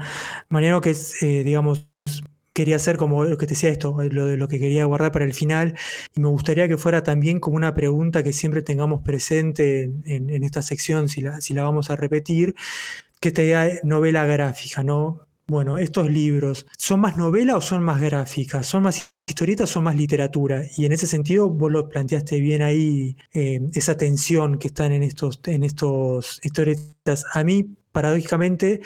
Mariano, 0.49 0.81
que 0.81 0.91
es, 0.91 1.21
eh, 1.23 1.43
digamos, 1.43 1.87
quería 2.53 2.77
hacer 2.77 2.97
como 2.97 3.25
lo 3.25 3.37
que 3.37 3.47
te 3.47 3.53
decía 3.55 3.69
esto, 3.69 3.97
lo 4.11 4.27
de 4.27 4.37
lo 4.37 4.47
que 4.47 4.59
quería 4.59 4.85
guardar 4.85 5.11
para 5.11 5.25
el 5.25 5.33
final, 5.33 5.75
y 6.15 6.21
me 6.21 6.29
gustaría 6.29 6.67
que 6.67 6.77
fuera 6.77 7.03
también 7.03 7.39
como 7.39 7.57
una 7.57 7.73
pregunta 7.75 8.23
que 8.23 8.33
siempre 8.33 8.61
tengamos 8.61 9.01
presente 9.01 9.83
en, 9.83 10.03
en- 10.05 10.29
en 10.29 10.43
esta 10.43 10.61
sección, 10.61 11.09
si 11.09 11.21
la, 11.21 11.41
si 11.41 11.53
la 11.53 11.63
vamos 11.63 11.89
a 11.89 11.95
repetir, 11.97 12.55
que 13.19 13.29
esta 13.29 13.43
idea 13.43 13.63
de 13.65 13.81
novela 13.83 14.25
gráfica, 14.25 14.83
¿no? 14.83 15.21
Bueno, 15.47 15.77
estos 15.77 16.09
libros, 16.09 16.65
¿son 16.77 16.99
más 17.01 17.17
novela 17.17 17.57
o 17.57 17.61
son 17.61 17.83
más 17.83 18.01
gráficas? 18.01 18.65
¿Son 18.67 18.83
más 18.83 19.14
historietas 19.27 19.69
son 19.69 19.83
más 19.85 19.95
literatura? 19.95 20.63
Y 20.77 20.85
en 20.85 20.91
ese 20.91 21.07
sentido, 21.07 21.49
vos 21.49 21.71
lo 21.71 21.89
planteaste 21.89 22.39
bien 22.39 22.61
ahí, 22.61 23.17
eh, 23.33 23.61
esa 23.73 23.97
tensión 23.97 24.57
que 24.59 24.67
están 24.67 24.91
en 24.91 25.03
estos, 25.03 25.39
en 25.45 25.63
estos 25.63 26.39
historietas. 26.43 27.25
A 27.33 27.43
mí, 27.43 27.75
paradójicamente, 27.91 28.81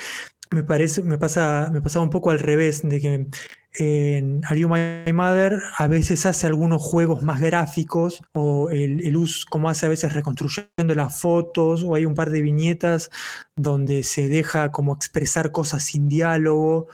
me 0.52 0.64
parece, 0.64 1.04
me 1.04 1.18
pasa, 1.18 1.70
me 1.72 1.82
pasaba 1.82 2.04
un 2.04 2.10
poco 2.10 2.32
al 2.32 2.40
revés, 2.40 2.82
de 2.84 3.02
que 3.02 3.28
en 3.74 4.42
Are 4.46 4.60
You 4.60 4.68
My 4.68 5.14
Mother 5.14 5.62
a 5.78 5.88
veces 5.88 6.26
hace 6.26 6.48
algunos 6.48 6.82
juegos 6.82 7.22
más 7.22 7.40
gráficos 7.40 8.22
o 8.34 8.70
el, 8.72 9.06
el 9.06 9.16
uso, 9.16 9.46
como 9.50 9.70
hace 9.70 9.86
a 9.86 9.90
veces 9.90 10.14
reconstruyendo 10.14 10.96
las 10.96 11.20
fotos 11.20 11.84
o 11.84 11.94
hay 11.96 12.06
un 12.06 12.16
par 12.16 12.32
de 12.32 12.42
viñetas 12.42 13.12
donde 13.56 14.02
se 14.04 14.28
deja 14.28 14.72
como 14.72 14.96
expresar 14.96 15.52
cosas 15.52 15.84
sin 15.84 16.10
diálogo 16.10 16.88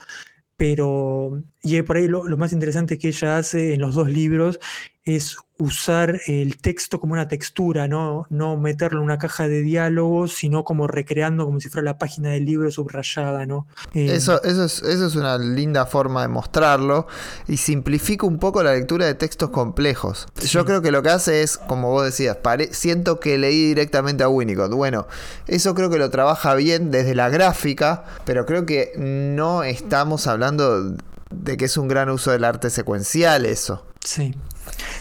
pero 0.56 1.42
y 1.66 1.82
por 1.82 1.96
ahí 1.96 2.08
lo, 2.08 2.24
lo, 2.24 2.36
más 2.36 2.52
interesante 2.52 2.98
que 2.98 3.08
ella 3.08 3.38
hace 3.38 3.74
en 3.74 3.80
los 3.80 3.94
dos 3.94 4.08
libros 4.08 4.60
es 5.06 5.36
usar 5.58 6.20
el 6.26 6.58
texto 6.58 7.00
como 7.00 7.14
una 7.14 7.28
textura, 7.28 7.88
¿no? 7.88 8.26
no 8.28 8.56
meterlo 8.58 8.98
en 8.98 9.04
una 9.04 9.18
caja 9.18 9.48
de 9.48 9.62
diálogos, 9.62 10.34
sino 10.34 10.64
como 10.64 10.86
recreando 10.88 11.46
como 11.46 11.60
si 11.60 11.68
fuera 11.68 11.84
la 11.84 11.96
página 11.96 12.30
del 12.30 12.44
libro 12.44 12.70
subrayada, 12.70 13.46
¿no? 13.46 13.66
Eh, 13.94 14.10
eso, 14.12 14.42
eso, 14.42 14.64
es, 14.64 14.82
eso 14.82 15.06
es 15.06 15.14
una 15.14 15.38
linda 15.38 15.86
forma 15.86 16.22
de 16.22 16.28
mostrarlo 16.28 17.06
y 17.46 17.56
simplifica 17.56 18.26
un 18.26 18.38
poco 18.38 18.62
la 18.62 18.74
lectura 18.74 19.06
de 19.06 19.14
textos 19.14 19.50
complejos. 19.50 20.26
Sí. 20.34 20.48
Yo 20.48 20.64
creo 20.66 20.82
que 20.82 20.90
lo 20.90 21.02
que 21.02 21.10
hace 21.10 21.42
es, 21.42 21.56
como 21.56 21.90
vos 21.90 22.04
decías, 22.04 22.36
siento 22.72 23.20
que 23.20 23.38
leí 23.38 23.68
directamente 23.68 24.24
a 24.24 24.28
Winnicott. 24.28 24.72
Bueno, 24.72 25.06
eso 25.46 25.74
creo 25.74 25.88
que 25.88 25.98
lo 25.98 26.10
trabaja 26.10 26.54
bien 26.56 26.90
desde 26.90 27.14
la 27.14 27.30
gráfica, 27.30 28.04
pero 28.24 28.44
creo 28.44 28.66
que 28.66 28.92
no 28.98 29.62
estamos 29.62 30.26
hablando 30.26 30.96
de 31.30 31.56
que 31.56 31.66
es 31.66 31.76
un 31.76 31.88
gran 31.88 32.10
uso 32.10 32.30
del 32.30 32.44
arte 32.44 32.70
secuencial 32.70 33.46
eso. 33.46 33.86
Sí. 34.04 34.34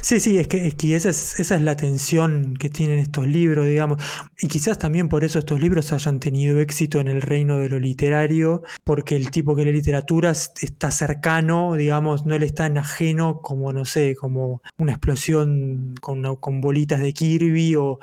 Sí, 0.01 0.19
sí, 0.19 0.38
es 0.38 0.47
que, 0.47 0.67
es 0.67 0.76
que 0.76 0.95
esa, 0.95 1.09
es, 1.09 1.39
esa 1.39 1.55
es 1.55 1.61
la 1.61 1.76
tensión 1.76 2.55
que 2.55 2.69
tienen 2.69 2.99
estos 2.99 3.26
libros, 3.28 3.65
digamos. 3.65 4.01
Y 4.39 4.47
quizás 4.47 4.78
también 4.78 5.09
por 5.09 5.23
eso 5.23 5.39
estos 5.39 5.59
libros 5.59 5.91
hayan 5.93 6.19
tenido 6.19 6.59
éxito 6.59 6.99
en 6.99 7.07
el 7.07 7.21
reino 7.21 7.57
de 7.57 7.69
lo 7.69 7.80
literario, 7.80 8.63
porque 8.84 9.15
el 9.15 9.32
tipo 9.32 9.55
que 9.55 9.65
lee 9.65 9.71
literatura 9.71 10.32
está 10.32 10.91
cercano, 10.91 11.73
digamos, 11.73 12.26
no 12.26 12.38
le 12.38 12.45
está 12.45 12.67
en 12.67 12.78
ajeno 12.78 13.41
como, 13.41 13.73
no 13.73 13.86
sé, 13.86 14.15
como 14.15 14.61
una 14.78 14.91
explosión 14.91 15.95
con, 16.01 16.36
con 16.36 16.61
bolitas 16.61 16.99
de 16.99 17.13
Kirby 17.13 17.76
o, 17.76 17.99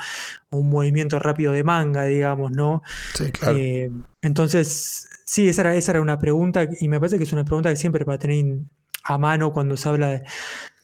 o, 0.51 0.57
un 0.57 0.71
movimiento 0.71 1.19
rápido 1.19 1.53
de 1.53 1.63
manga, 1.65 2.05
digamos, 2.05 2.51
¿no? 2.51 2.83
Sí, 3.15 3.31
claro. 3.31 3.57
Eh, 3.59 3.91
entonces, 4.23 5.09
sí, 5.33 5.49
esa 5.49 5.63
era, 5.63 5.75
esa 5.75 5.93
era 5.93 6.03
una 6.03 6.19
pregunta 6.19 6.69
y 6.79 6.89
me 6.89 7.01
parece 7.01 7.17
que 7.17 7.25
es 7.25 7.33
una 7.33 7.45
pregunta 7.45 7.71
que 7.71 7.77
siempre 7.77 8.05
va 8.05 8.15
a 8.15 8.19
tener 8.19 8.59
a 9.05 9.17
mano 9.17 9.51
cuando 9.51 9.79
se 9.79 9.89
habla 9.89 10.23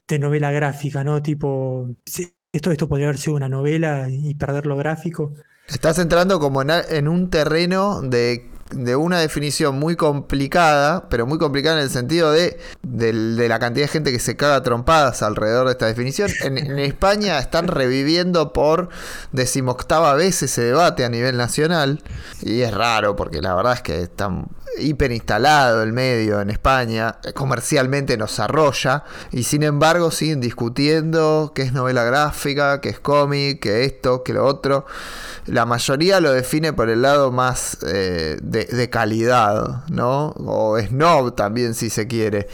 de 0.08 0.18
novela 0.18 0.50
gráfica, 0.50 1.04
¿no? 1.04 1.22
Tipo, 1.22 1.86
esto, 2.50 2.70
esto 2.70 2.88
podría 2.88 3.08
haber 3.08 3.18
sido 3.18 3.36
una 3.36 3.50
novela 3.50 4.08
y 4.08 4.34
perder 4.36 4.64
lo 4.64 4.74
gráfico. 4.76 5.34
Estás 5.66 5.98
entrando 5.98 6.40
como 6.40 6.62
en 6.62 7.08
un 7.08 7.28
terreno 7.28 8.00
de, 8.00 8.50
de, 8.70 8.96
una 8.96 9.18
definición 9.20 9.78
muy 9.78 9.96
complicada, 9.96 11.08
pero 11.08 11.26
muy 11.26 11.38
complicada 11.38 11.78
en 11.78 11.84
el 11.84 11.90
sentido 11.90 12.32
de, 12.32 12.58
de, 12.82 13.12
de, 13.12 13.48
la 13.48 13.58
cantidad 13.58 13.84
de 13.84 13.92
gente 13.92 14.12
que 14.12 14.18
se 14.18 14.36
caga 14.36 14.62
trompadas 14.62 15.22
alrededor 15.22 15.66
de 15.66 15.72
esta 15.72 15.86
definición. 15.86 16.30
En, 16.42 16.58
en 16.58 16.78
España 16.78 17.38
están 17.38 17.68
reviviendo 17.68 18.52
por 18.52 18.88
decimoctava 19.32 20.14
vez 20.14 20.42
ese 20.42 20.62
debate 20.62 21.04
a 21.04 21.08
nivel 21.08 21.36
nacional 21.36 22.02
y 22.42 22.62
es 22.62 22.72
raro 22.72 23.16
porque 23.16 23.40
la 23.40 23.54
verdad 23.54 23.74
es 23.74 23.82
que 23.82 24.02
están 24.02 24.48
hiperinstalado 24.78 25.82
el 25.82 25.92
medio 25.92 26.40
en 26.40 26.50
España, 26.50 27.16
comercialmente 27.34 28.16
nos 28.16 28.38
arrolla, 28.40 29.04
y 29.32 29.44
sin 29.44 29.62
embargo 29.62 30.10
siguen 30.10 30.40
discutiendo 30.40 31.52
qué 31.54 31.62
es 31.62 31.72
novela 31.72 32.04
gráfica, 32.04 32.80
qué 32.80 32.90
es 32.90 33.00
cómic, 33.00 33.60
qué 33.60 33.84
esto, 33.84 34.22
qué 34.22 34.32
lo 34.32 34.44
otro. 34.44 34.86
La 35.46 35.64
mayoría 35.64 36.20
lo 36.20 36.32
define 36.32 36.72
por 36.72 36.90
el 36.90 37.02
lado 37.02 37.32
más 37.32 37.78
eh, 37.86 38.36
de, 38.42 38.64
de, 38.66 38.90
calidad, 38.90 39.86
¿no? 39.88 40.34
O 40.36 40.78
snob 40.78 41.34
también, 41.34 41.74
si 41.74 41.88
se 41.88 42.06
quiere. 42.06 42.48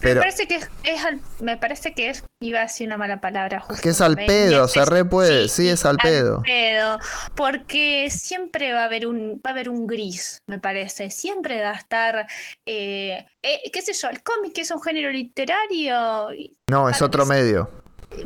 Pero, 0.00 0.16
me 0.16 0.20
parece 0.20 0.46
que 0.46 0.56
es, 0.56 0.70
es 0.84 1.04
al, 1.04 1.20
me 1.40 1.56
parece 1.56 1.92
que 1.92 2.10
es, 2.10 2.22
iba 2.40 2.60
a 2.60 2.62
decir 2.62 2.86
una 2.86 2.98
mala 2.98 3.20
palabra. 3.20 3.60
Justo 3.60 3.82
que 3.82 3.88
es 3.88 4.00
al 4.00 4.16
pedo, 4.16 4.68
se 4.68 4.84
re 4.84 5.04
puede, 5.04 5.48
sí, 5.48 5.62
sí, 5.62 5.68
es 5.68 5.84
al 5.84 5.96
pedo. 5.96 6.36
al 6.36 6.42
pedo. 6.42 6.98
Porque 7.34 8.08
siempre 8.10 8.72
va 8.72 8.82
a 8.82 8.84
haber 8.84 9.06
un, 9.06 9.40
va 9.44 9.50
a 9.50 9.52
haber 9.52 9.68
un 9.68 9.86
gris, 9.86 10.42
me 10.46 10.60
parece. 10.60 11.10
Siempre 11.10 11.55
estar, 11.64 12.26
eh, 12.64 13.26
eh, 13.42 13.70
qué 13.72 13.82
sé 13.82 13.92
yo, 13.92 14.08
el 14.08 14.22
cómic 14.22 14.56
es 14.58 14.70
un 14.70 14.82
género 14.82 15.10
literario. 15.10 16.28
No, 16.68 16.88
es 16.88 17.02
otro 17.02 17.26
medio. 17.26 17.70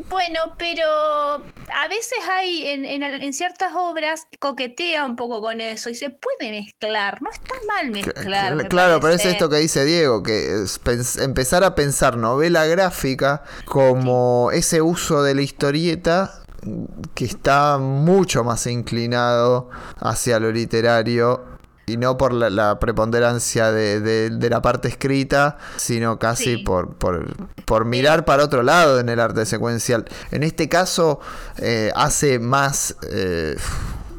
Bueno, 0.09 0.55
pero 0.59 0.85
a 0.85 1.89
veces 1.89 2.19
hay 2.31 2.69
en, 2.69 2.85
en, 2.85 3.03
en, 3.03 3.33
ciertas 3.33 3.73
obras 3.75 4.27
coquetea 4.39 5.05
un 5.05 5.17
poco 5.17 5.41
con 5.41 5.61
eso 5.61 5.89
y 5.89 5.95
se 5.95 6.11
puede 6.11 6.51
mezclar, 6.51 7.21
no 7.23 7.31
está 7.31 7.55
mal 7.67 7.91
mezclar. 7.91 8.69
Claro, 8.69 9.01
pero 9.01 9.15
es 9.15 9.25
esto 9.25 9.49
que 9.49 9.57
dice 9.57 9.85
Diego, 9.85 10.23
que 10.23 10.65
empezar 11.21 11.65
a 11.65 11.75
pensar 11.75 12.19
novela 12.19 12.67
gráfica 12.67 13.43
como 13.65 14.51
ese 14.53 14.83
uso 14.83 15.23
de 15.23 15.35
la 15.35 15.43
historieta 15.43 16.41
que 17.15 17.25
está 17.25 17.79
mucho 17.79 18.45
más 18.45 18.67
inclinado 18.67 19.71
hacia 19.99 20.39
lo 20.39 20.53
literario 20.53 21.50
y 21.91 21.97
no 21.97 22.17
por 22.17 22.33
la, 22.33 22.51
la 22.51 22.79
preponderancia 22.79 23.73
de, 23.73 24.01
de, 24.01 24.31
de, 24.31 24.51
la 24.51 24.63
parte 24.63 24.89
escrita, 24.89 25.59
sino 25.77 26.19
casi 26.19 26.57
sí. 26.57 26.57
por, 26.59 26.95
por, 26.95 27.35
por, 27.65 27.85
mirar 27.85 28.25
para 28.25 28.45
otro 28.45 28.63
lado 28.63 29.01
en 29.01 29.09
el 29.09 29.21
arte 29.21 29.45
secuencial. 29.47 30.05
En 30.31 30.43
este 30.43 30.69
caso 30.69 31.21
eh, 31.59 31.93
hace 31.95 32.39
más... 32.39 32.97
Eh, 33.11 33.57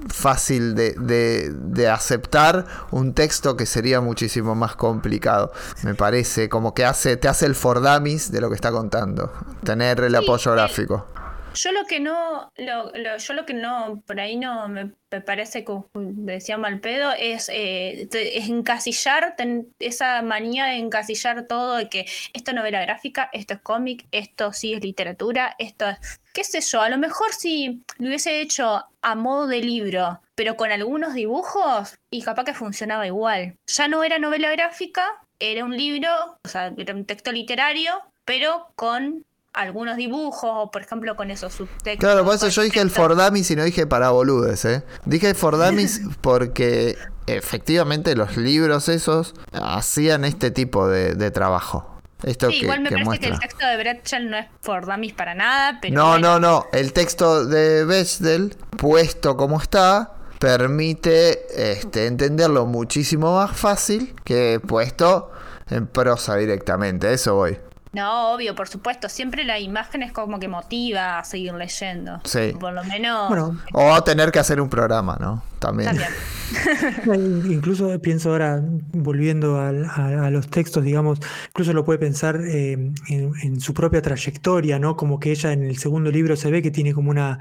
fácil 0.07 0.75
de, 0.75 0.93
de, 0.99 1.51
de, 1.53 1.87
aceptar 1.87 2.65
un 2.91 3.13
texto 3.13 3.55
que 3.55 3.65
sería 3.65 4.01
muchísimo 4.01 4.55
más 4.55 4.75
complicado. 4.75 5.53
Me 5.83 5.95
parece 5.95 6.49
como 6.49 6.73
que 6.73 6.83
hace, 6.83 7.15
te 7.15 7.29
hace 7.29 7.45
el 7.45 7.55
fordamis 7.55 8.31
de 8.31 8.41
lo 8.41 8.49
que 8.49 8.55
está 8.55 8.71
contando. 8.71 9.31
Tener 9.63 10.01
el 10.01 10.11
sí, 10.11 10.17
apoyo 10.17 10.51
gráfico. 10.51 11.05
Yo 11.53 11.71
lo 11.71 11.85
que 11.85 11.99
no, 11.99 12.51
lo, 12.55 12.91
lo, 12.93 13.17
yo 13.17 13.33
lo 13.33 13.45
que 13.45 13.53
no, 13.53 14.01
por 14.05 14.19
ahí 14.19 14.37
no 14.37 14.67
me, 14.69 14.91
parece 15.25 15.65
que 15.65 15.73
decía 15.93 16.57
mal 16.57 16.79
pedo, 16.79 17.11
es, 17.17 17.49
eh, 17.49 18.07
encasillar, 18.47 19.35
esa 19.79 20.21
manía 20.21 20.65
de 20.65 20.77
encasillar 20.77 21.47
todo, 21.47 21.75
de 21.75 21.89
que 21.89 22.05
esto 22.33 22.51
es 22.51 22.55
novela 22.55 22.81
gráfica, 22.81 23.29
esto 23.33 23.55
es 23.55 23.61
cómic, 23.61 24.07
esto 24.11 24.53
sí 24.53 24.73
es 24.73 24.81
literatura, 24.81 25.55
esto 25.59 25.89
es, 25.89 26.21
qué 26.33 26.43
sé 26.43 26.61
yo, 26.61 26.81
a 26.81 26.89
lo 26.89 26.97
mejor 26.97 27.33
si 27.33 27.83
lo 27.97 28.07
hubiese 28.07 28.39
hecho 28.39 28.85
a 29.01 29.15
modo 29.15 29.47
de 29.47 29.59
libro, 29.59 30.21
pero 30.35 30.55
con 30.55 30.71
algunos 30.71 31.13
dibujos, 31.13 31.97
y 32.09 32.21
capaz 32.21 32.45
que 32.45 32.53
funcionaba 32.53 33.05
igual. 33.05 33.57
Ya 33.67 33.87
no 33.87 34.03
era 34.03 34.19
novela 34.19 34.51
gráfica, 34.51 35.05
era 35.39 35.65
un 35.65 35.75
libro, 35.75 36.37
o 36.43 36.47
sea, 36.47 36.73
era 36.77 36.93
un 36.93 37.05
texto 37.05 37.31
literario, 37.31 38.01
pero 38.25 38.71
con 38.75 39.25
algunos 39.53 39.97
dibujos 39.97 40.49
o 40.53 40.71
por 40.71 40.81
ejemplo 40.81 41.15
con 41.15 41.29
esos 41.31 41.53
subtextos. 41.53 41.97
Claro, 41.99 42.23
por 42.23 42.35
eso 42.35 42.47
yo 42.47 42.61
dije 42.61 42.79
el 42.79 42.89
Fordamis 42.89 43.51
y 43.51 43.55
no 43.55 43.63
dije 43.63 43.85
para 43.87 44.09
boludes, 44.11 44.63
¿eh? 44.65 44.83
Dije 45.05 45.33
Fordamis 45.33 46.01
porque 46.21 46.97
efectivamente 47.27 48.15
los 48.15 48.37
libros 48.37 48.87
esos 48.89 49.33
hacían 49.53 50.25
este 50.25 50.51
tipo 50.51 50.87
de, 50.87 51.15
de 51.15 51.31
trabajo. 51.31 51.87
Esto 52.23 52.49
sí, 52.51 52.59
que, 52.59 52.65
igual 52.65 52.81
me 52.81 52.89
que 52.89 52.95
parece 52.95 53.05
muestra. 53.05 53.27
que 53.29 53.33
el 53.33 53.39
texto 53.39 53.65
de 53.67 53.77
Bretschel 53.77 54.29
no 54.29 54.37
es 54.37 54.45
for 54.61 54.85
dummies 54.85 55.13
para 55.13 55.33
nada, 55.33 55.79
pero 55.81 55.95
No, 55.95 56.09
bueno. 56.11 56.39
no, 56.39 56.39
no. 56.39 56.65
El 56.71 56.93
texto 56.93 57.45
de 57.45 57.83
Bechdel, 57.83 58.55
puesto 58.77 59.35
como 59.37 59.59
está, 59.59 60.13
permite 60.39 61.71
este, 61.73 62.05
entenderlo 62.05 62.67
muchísimo 62.67 63.35
más 63.35 63.57
fácil 63.57 64.13
que 64.23 64.59
puesto 64.65 65.31
en 65.69 65.87
prosa 65.87 66.35
directamente. 66.35 67.11
Eso 67.11 67.35
voy. 67.35 67.57
No, 67.93 68.33
obvio, 68.33 68.55
por 68.55 68.69
supuesto. 68.69 69.09
Siempre 69.09 69.43
la 69.43 69.59
imagen 69.59 70.01
es 70.01 70.13
como 70.13 70.39
que 70.39 70.47
motiva 70.47 71.19
a 71.19 71.23
seguir 71.25 71.53
leyendo. 71.53 72.21
Sí. 72.23 72.53
Por 72.57 72.73
lo 72.73 72.83
menos. 72.85 73.27
Bueno, 73.27 73.59
O 73.73 74.01
tener 74.03 74.31
que 74.31 74.39
hacer 74.39 74.61
un 74.61 74.69
programa, 74.69 75.17
¿no? 75.19 75.43
También. 75.59 75.89
también. 75.89 77.51
incluso 77.51 77.99
pienso 78.01 78.31
ahora, 78.31 78.61
volviendo 78.93 79.59
a, 79.59 79.69
a, 79.69 80.27
a, 80.27 80.29
los 80.29 80.47
textos, 80.47 80.83
digamos, 80.83 81.19
incluso 81.49 81.73
lo 81.73 81.83
puede 81.83 81.99
pensar 81.99 82.39
eh, 82.41 82.73
en, 82.73 83.33
en, 83.43 83.59
su 83.59 83.73
propia 83.73 84.01
trayectoria, 84.01 84.79
¿no? 84.79 84.95
Como 84.95 85.19
que 85.19 85.31
ella 85.31 85.51
en 85.51 85.63
el 85.63 85.77
segundo 85.77 86.11
libro 86.11 86.35
se 86.35 86.49
ve 86.49 86.61
que 86.61 86.71
tiene 86.71 86.93
como 86.93 87.11
una 87.11 87.39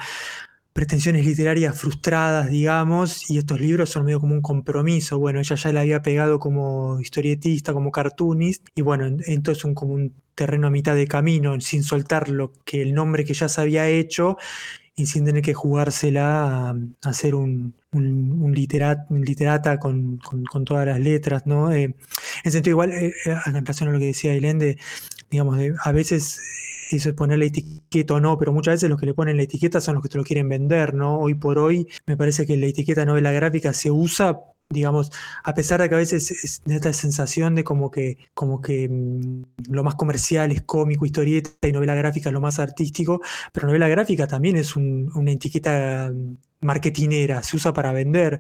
pretensiones 0.73 1.27
literarias 1.27 1.79
frustradas, 1.79 2.51
digamos, 2.51 3.29
y 3.31 3.39
estos 3.39 3.61
libros 3.61 3.91
son 3.91 4.05
medio 4.05 4.21
como 4.21 4.35
un 4.35 4.43
compromiso. 4.43 5.19
Bueno, 5.19 5.41
ella 5.41 5.57
ya 5.57 5.73
la 5.73 5.81
había 5.81 6.03
pegado 6.03 6.39
como 6.39 7.01
historietista, 7.01 7.73
como 7.73 7.91
cartoonist, 7.91 8.67
y 8.75 8.83
bueno, 8.83 9.07
entonces 9.27 9.65
un, 9.65 9.75
como 9.75 9.95
un 9.95 10.15
terreno 10.35 10.69
a 10.69 10.71
mitad 10.71 10.95
de 10.95 11.07
camino, 11.07 11.61
sin 11.61 11.83
soltar 11.83 12.29
lo 12.29 12.53
que 12.65 12.83
el 12.83 12.95
nombre 12.95 13.25
que 13.25 13.35
ya 13.35 13.49
se 13.49 13.61
había 13.61 13.89
hecho 13.89 14.39
y 14.97 15.07
sin 15.07 15.25
tener 15.25 15.43
que 15.43 15.55
jugársela 15.55 16.75
a, 17.03 17.13
ser 17.13 17.35
un, 17.35 17.75
literat, 18.55 19.11
un 19.11 19.23
literata 19.23 19.79
con, 19.79 20.21
todas 20.65 20.87
las 20.87 21.01
letras, 21.01 21.47
¿no? 21.47 21.73
Eh, 21.73 21.95
en 22.45 22.53
sentido 22.53 22.75
igual, 22.75 22.93
eh, 22.93 23.13
en 23.47 23.55
relación 23.55 23.89
a 23.89 23.93
lo 23.93 23.99
que 23.99 24.07
decía 24.07 24.35
Elende, 24.35 24.79
digamos, 25.31 25.59
a 25.83 25.93
veces 25.93 26.41
eso 26.97 27.09
es 27.11 27.15
poner 27.15 27.39
la 27.39 27.47
etiqueta 27.47 28.15
o 28.15 28.21
no, 28.21 28.39
pero 28.39 28.53
muchas 28.53 28.75
veces 28.75 28.91
los 28.91 28.99
que 28.99 29.07
le 29.07 29.15
ponen 29.15 29.37
la 29.37 29.43
etiqueta 29.45 29.81
son 29.81 29.95
los 29.95 30.03
que 30.03 30.09
te 30.09 30.19
lo 30.19 30.25
quieren 30.25 30.49
vender, 30.49 30.95
¿no? 30.95 31.19
Hoy 31.19 31.35
por 31.35 31.59
hoy 31.59 31.89
me 32.07 32.17
parece 32.17 32.47
que 32.47 32.57
la 32.57 32.67
etiqueta 32.67 33.05
novela 33.05 33.33
gráfica 33.33 33.73
se 33.73 33.91
usa 33.91 34.41
digamos, 34.71 35.11
a 35.43 35.53
pesar 35.55 35.83
de 35.83 35.89
que 35.89 35.97
a 35.97 35.99
veces 35.99 36.31
es 36.31 36.63
esta 36.65 36.93
sensación 36.93 37.57
de 37.57 37.65
como 37.65 37.91
que, 37.91 38.19
como 38.35 38.61
que 38.63 38.89
mm, 38.89 39.43
lo 39.69 39.83
más 39.83 39.97
comercial 39.97 40.53
es 40.53 40.63
cómico, 40.63 41.05
historieta 41.05 41.67
y 41.69 41.73
novela 41.73 41.97
gráfica 41.97 42.29
es 42.31 42.33
lo 42.33 42.41
más 42.41 42.61
artístico, 42.61 43.21
pero 43.53 43.67
novela 43.67 43.89
gráfica 43.89 44.29
también 44.29 44.57
es 44.57 44.77
una 44.77 45.33
etiqueta 45.33 46.13
marketinera, 46.61 47.43
se 47.43 47.57
usa 47.57 47.73
para 47.73 47.93
vender. 47.93 48.39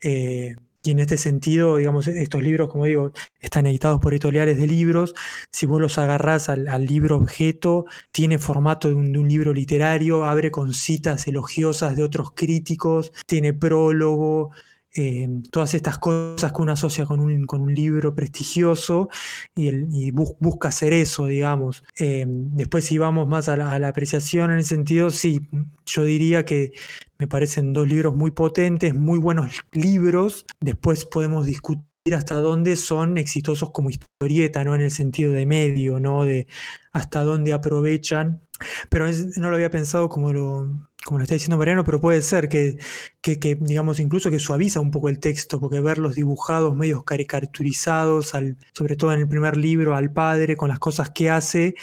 Eh, 0.00 0.54
y 0.84 0.90
en 0.90 0.98
este 0.98 1.16
sentido, 1.16 1.78
digamos, 1.78 2.06
estos 2.08 2.42
libros, 2.42 2.70
como 2.70 2.84
digo, 2.84 3.12
están 3.40 3.66
editados 3.66 4.00
por 4.00 4.12
editoriales 4.12 4.58
de 4.58 4.66
libros. 4.66 5.14
Si 5.50 5.64
vos 5.64 5.80
los 5.80 5.96
agarrás 5.96 6.50
al, 6.50 6.86
libro 6.86 7.16
objeto, 7.16 7.86
tiene 8.12 8.38
formato 8.38 8.88
de 8.88 8.94
un, 8.94 9.12
de 9.12 9.18
un, 9.18 9.28
libro 9.28 9.54
literario, 9.54 10.24
abre 10.26 10.50
con 10.50 10.74
citas 10.74 11.26
elogiosas 11.26 11.96
de 11.96 12.02
otros 12.02 12.32
críticos, 12.34 13.12
tiene 13.26 13.54
prólogo, 13.54 14.50
eh, 14.96 15.28
todas 15.50 15.74
estas 15.74 15.98
cosas 15.98 16.52
que 16.52 16.62
uno 16.62 16.72
asocia 16.72 17.04
con 17.04 17.18
un, 17.18 17.46
con 17.46 17.62
un 17.62 17.74
libro 17.74 18.14
prestigioso 18.14 19.08
y, 19.56 20.12
busca 20.12 20.68
hacer 20.68 20.92
eso, 20.92 21.26
digamos. 21.26 21.82
Eh, 21.98 22.24
después 22.28 22.84
si 22.84 22.98
vamos 22.98 23.26
más 23.26 23.48
a 23.48 23.56
la, 23.56 23.88
apreciación 23.88 24.52
en 24.52 24.58
ese 24.58 24.70
sentido, 24.70 25.10
sí, 25.10 25.48
yo 25.84 26.04
diría 26.04 26.44
que 26.44 26.72
me 27.18 27.26
parecen 27.26 27.72
dos 27.72 27.88
libros 27.88 28.14
muy 28.14 28.30
potentes, 28.30 28.94
muy 28.94 29.18
buenos 29.18 29.64
libros. 29.72 30.46
Después 30.60 31.04
podemos 31.06 31.46
discutir 31.46 31.82
hasta 32.14 32.36
dónde 32.36 32.76
son 32.76 33.18
exitosos 33.18 33.70
como 33.70 33.90
historieta, 33.90 34.62
¿no? 34.62 34.74
En 34.74 34.82
el 34.82 34.90
sentido 34.90 35.32
de 35.32 35.46
medio, 35.46 35.98
¿no? 35.98 36.24
De 36.24 36.46
hasta 36.92 37.24
dónde 37.24 37.52
aprovechan. 37.52 38.42
Pero 38.88 39.06
no 39.36 39.50
lo 39.50 39.56
había 39.56 39.70
pensado 39.70 40.08
como 40.08 40.32
lo, 40.32 40.88
como 41.04 41.18
lo 41.18 41.24
está 41.24 41.34
diciendo 41.34 41.58
Mariano, 41.58 41.84
pero 41.84 42.00
puede 42.00 42.22
ser 42.22 42.48
que, 42.48 42.78
que, 43.20 43.58
digamos, 43.60 44.00
incluso 44.00 44.30
que 44.30 44.38
suaviza 44.38 44.80
un 44.80 44.90
poco 44.90 45.08
el 45.08 45.18
texto, 45.18 45.60
porque 45.60 45.80
verlos 45.80 46.14
dibujados, 46.14 46.74
medios 46.74 47.04
caricaturizados, 47.04 48.32
sobre 48.72 48.96
todo 48.96 49.12
en 49.12 49.20
el 49.20 49.28
primer 49.28 49.56
libro, 49.56 49.96
al 49.96 50.12
padre, 50.12 50.56
con 50.56 50.68
las 50.68 50.78
cosas 50.78 51.10
que 51.10 51.30
hace, 51.30 51.74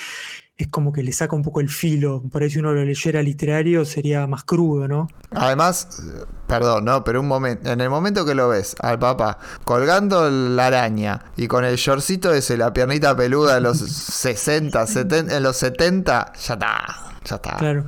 es 0.63 0.67
como 0.67 0.91
que 0.91 1.03
le 1.03 1.11
saca 1.11 1.35
un 1.35 1.43
poco 1.43 1.59
el 1.59 1.69
filo. 1.69 2.21
Por 2.31 2.43
ahí 2.43 2.49
si 2.49 2.59
uno 2.59 2.73
lo 2.73 2.83
leyera 2.83 3.21
literario 3.21 3.85
sería 3.85 4.27
más 4.27 4.43
crudo, 4.43 4.87
¿no? 4.87 5.07
Además, 5.31 6.01
perdón, 6.47 6.85
¿no? 6.85 7.03
Pero 7.03 7.21
un 7.21 7.27
momento, 7.27 7.69
en 7.69 7.81
el 7.81 7.89
momento 7.89 8.25
que 8.25 8.35
lo 8.35 8.49
ves 8.49 8.75
al 8.79 8.99
papá 8.99 9.37
colgando 9.63 10.29
la 10.29 10.67
araña 10.67 11.25
y 11.37 11.47
con 11.47 11.65
el 11.65 11.75
shortcito 11.77 12.33
ese, 12.33 12.57
la 12.57 12.73
piernita 12.73 13.15
peluda 13.15 13.57
en 13.57 13.63
los 13.63 13.77
60, 13.79 14.85
70, 14.85 15.37
en 15.37 15.43
los 15.43 15.57
70, 15.57 16.33
ya 16.33 16.53
está. 16.53 17.11
Ya 17.23 17.35
está. 17.35 17.57
Claro. 17.57 17.85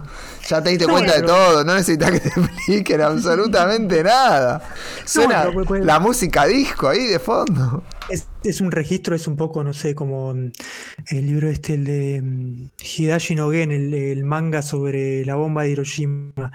Ya 0.48 0.62
te 0.62 0.70
diste 0.72 0.86
cuenta 0.86 1.16
de 1.16 1.24
todo, 1.24 1.64
no 1.64 1.74
necesitas 1.74 2.12
que 2.12 2.20
te 2.20 2.30
expliquen 2.30 3.02
absolutamente 3.02 4.04
nada. 4.04 4.62
Suena 5.06 5.46
la 5.82 6.00
música 6.00 6.46
disco 6.46 6.90
ahí 6.90 7.08
de 7.08 7.20
fondo. 7.20 7.84
Es, 8.10 8.62
un 8.62 8.72
registro, 8.72 9.16
es 9.16 9.28
un 9.28 9.38
poco, 9.38 9.64
no 9.64 9.74
sé, 9.74 9.96
como 9.96 10.34
mm, 10.34 10.52
el 11.10 11.26
libro 11.26 11.50
este, 11.50 11.76
el 11.76 11.86
de 11.86 12.22
mm, 12.22 12.70
Hidashi 12.82 13.36
no 13.36 13.50
Gen, 13.52 13.72
el, 13.72 14.24
manga 14.24 14.62
sobre 14.62 15.26
la 15.26 15.36
bomba 15.36 15.64
de 15.64 15.72
Hiroshima. 15.72 16.52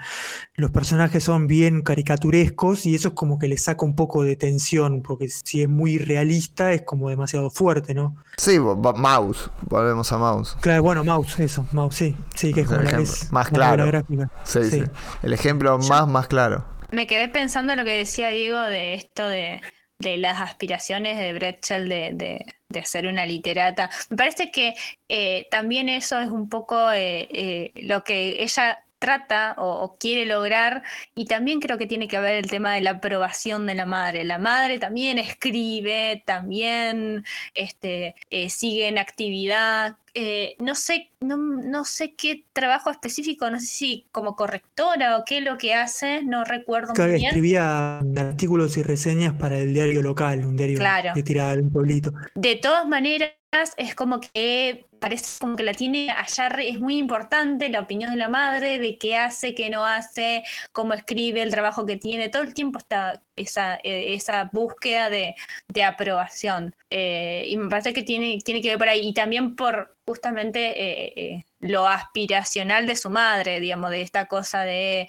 Los 0.55 0.71
personajes 0.71 1.23
son 1.23 1.47
bien 1.47 1.81
caricaturescos 1.81 2.85
y 2.85 2.95
eso 2.95 3.09
es 3.09 3.13
como 3.13 3.39
que 3.39 3.47
le 3.47 3.57
saca 3.57 3.85
un 3.85 3.95
poco 3.95 4.23
de 4.23 4.35
tensión, 4.35 5.01
porque 5.01 5.29
si 5.29 5.63
es 5.63 5.69
muy 5.69 5.97
realista 5.97 6.73
es 6.73 6.83
como 6.83 7.09
demasiado 7.09 7.49
fuerte, 7.49 7.93
¿no? 7.93 8.15
Sí, 8.37 8.59
Mouse, 8.59 9.49
volvemos 9.61 10.11
a 10.11 10.17
Mouse. 10.17 10.57
Claro, 10.61 10.83
bueno, 10.83 11.03
Mouse, 11.03 11.39
eso, 11.39 11.65
Mouse, 11.71 11.95
sí, 11.95 12.15
sí, 12.35 12.53
que 12.53 12.61
es 12.61 12.67
como 12.67 12.81
la 12.81 13.03
más 13.31 13.49
claro. 13.49 13.85
Gráfica. 13.85 14.29
Sí, 14.43 14.59
sí. 14.69 14.83
El 15.23 15.33
ejemplo 15.33 15.77
más, 15.79 16.07
más 16.07 16.27
claro. 16.27 16.65
Me 16.91 17.05
quedé 17.05 17.29
pensando 17.29 17.73
en 17.73 17.79
lo 17.79 17.85
que 17.85 17.97
decía 17.97 18.29
Diego 18.29 18.59
de 18.61 18.95
esto 18.95 19.27
de 19.27 19.61
de 19.99 20.17
las 20.17 20.39
aspiraciones 20.39 21.17
de 21.17 21.33
Bretzel 21.33 21.89
de, 21.89 22.45
de, 22.69 22.85
ser 22.85 23.07
una 23.07 23.25
literata. 23.25 23.89
Me 24.09 24.17
parece 24.17 24.49
que 24.49 24.73
eh, 25.09 25.47
también 25.51 25.89
eso 25.89 26.19
es 26.19 26.29
un 26.29 26.47
poco 26.47 26.91
eh, 26.91 27.27
eh, 27.31 27.71
lo 27.75 28.03
que 28.03 28.41
ella 28.41 28.83
trata 28.99 29.55
o, 29.57 29.97
quiere 29.99 30.25
lograr 30.25 30.83
y 31.15 31.25
también 31.25 31.59
creo 31.59 31.77
que 31.77 31.87
tiene 31.87 32.07
que 32.07 32.17
haber 32.17 32.35
el 32.35 32.49
tema 32.49 32.75
de 32.75 32.81
la 32.81 32.91
aprobación 32.91 33.65
de 33.65 33.75
la 33.75 33.85
madre. 33.85 34.23
La 34.23 34.37
madre 34.37 34.77
también 34.77 35.17
escribe, 35.17 36.21
también 36.25 37.25
este, 37.55 38.15
eh, 38.29 38.49
sigue 38.49 38.87
en 38.87 38.97
actividad. 38.97 39.97
Eh, 40.13 40.55
no 40.59 40.75
sé, 40.75 41.09
no, 41.19 41.37
no, 41.37 41.85
sé 41.85 42.13
qué 42.15 42.43
trabajo 42.51 42.89
específico, 42.89 43.49
no 43.49 43.59
sé 43.59 43.67
si 43.67 44.05
como 44.11 44.35
correctora 44.35 45.17
o 45.17 45.23
qué 45.23 45.37
es 45.37 45.43
lo 45.43 45.57
que 45.57 45.73
hace, 45.73 46.23
no 46.23 46.43
recuerdo 46.43 46.93
muy 46.95 47.13
bien. 47.13 47.25
Escribía 47.25 47.99
artículos 48.17 48.75
y 48.77 48.83
reseñas 48.83 49.33
para 49.33 49.57
el 49.57 49.73
diario 49.73 50.01
local, 50.01 50.45
un 50.45 50.57
diario 50.57 50.79
que 51.13 51.23
tiraba 51.23 51.55
de 51.55 51.61
un 51.61 51.71
pueblito. 51.71 52.11
De 52.35 52.55
todas 52.55 52.87
maneras, 52.87 53.31
es 53.51 53.95
como 53.95 54.19
que 54.19 54.85
parece 54.99 55.39
como 55.39 55.55
que 55.55 55.63
la 55.63 55.73
tiene 55.73 56.11
allá, 56.11 56.47
es 56.59 56.79
muy 56.79 56.97
importante 56.97 57.69
la 57.69 57.79
opinión 57.79 58.11
de 58.11 58.17
la 58.17 58.29
madre, 58.29 58.79
de 58.79 58.97
qué 58.97 59.15
hace, 59.17 59.55
qué 59.55 59.69
no 59.69 59.85
hace, 59.85 60.43
cómo 60.71 60.93
escribe, 60.93 61.41
el 61.41 61.51
trabajo 61.51 61.85
que 61.85 61.97
tiene, 61.97 62.29
todo 62.29 62.43
el 62.43 62.53
tiempo 62.53 62.79
está 62.79 63.21
esa, 63.35 63.75
eh, 63.77 64.13
esa 64.13 64.49
búsqueda 64.51 65.09
de, 65.09 65.35
aprobación. 65.83 66.75
Eh, 66.89 67.45
y 67.47 67.57
me 67.57 67.69
parece 67.69 67.93
que 67.93 68.03
tiene, 68.03 68.39
tiene 68.43 68.61
que 68.61 68.69
ver 68.69 68.77
por 68.77 68.89
ahí, 68.89 69.07
y 69.07 69.13
también 69.13 69.55
por 69.55 69.97
justamente 70.09 71.33
eh, 71.35 71.45
lo 71.59 71.87
aspiracional 71.87 72.87
de 72.87 72.95
su 72.95 73.11
madre, 73.11 73.59
digamos, 73.59 73.91
de 73.91 74.01
esta 74.01 74.25
cosa 74.25 74.61
de 74.61 75.07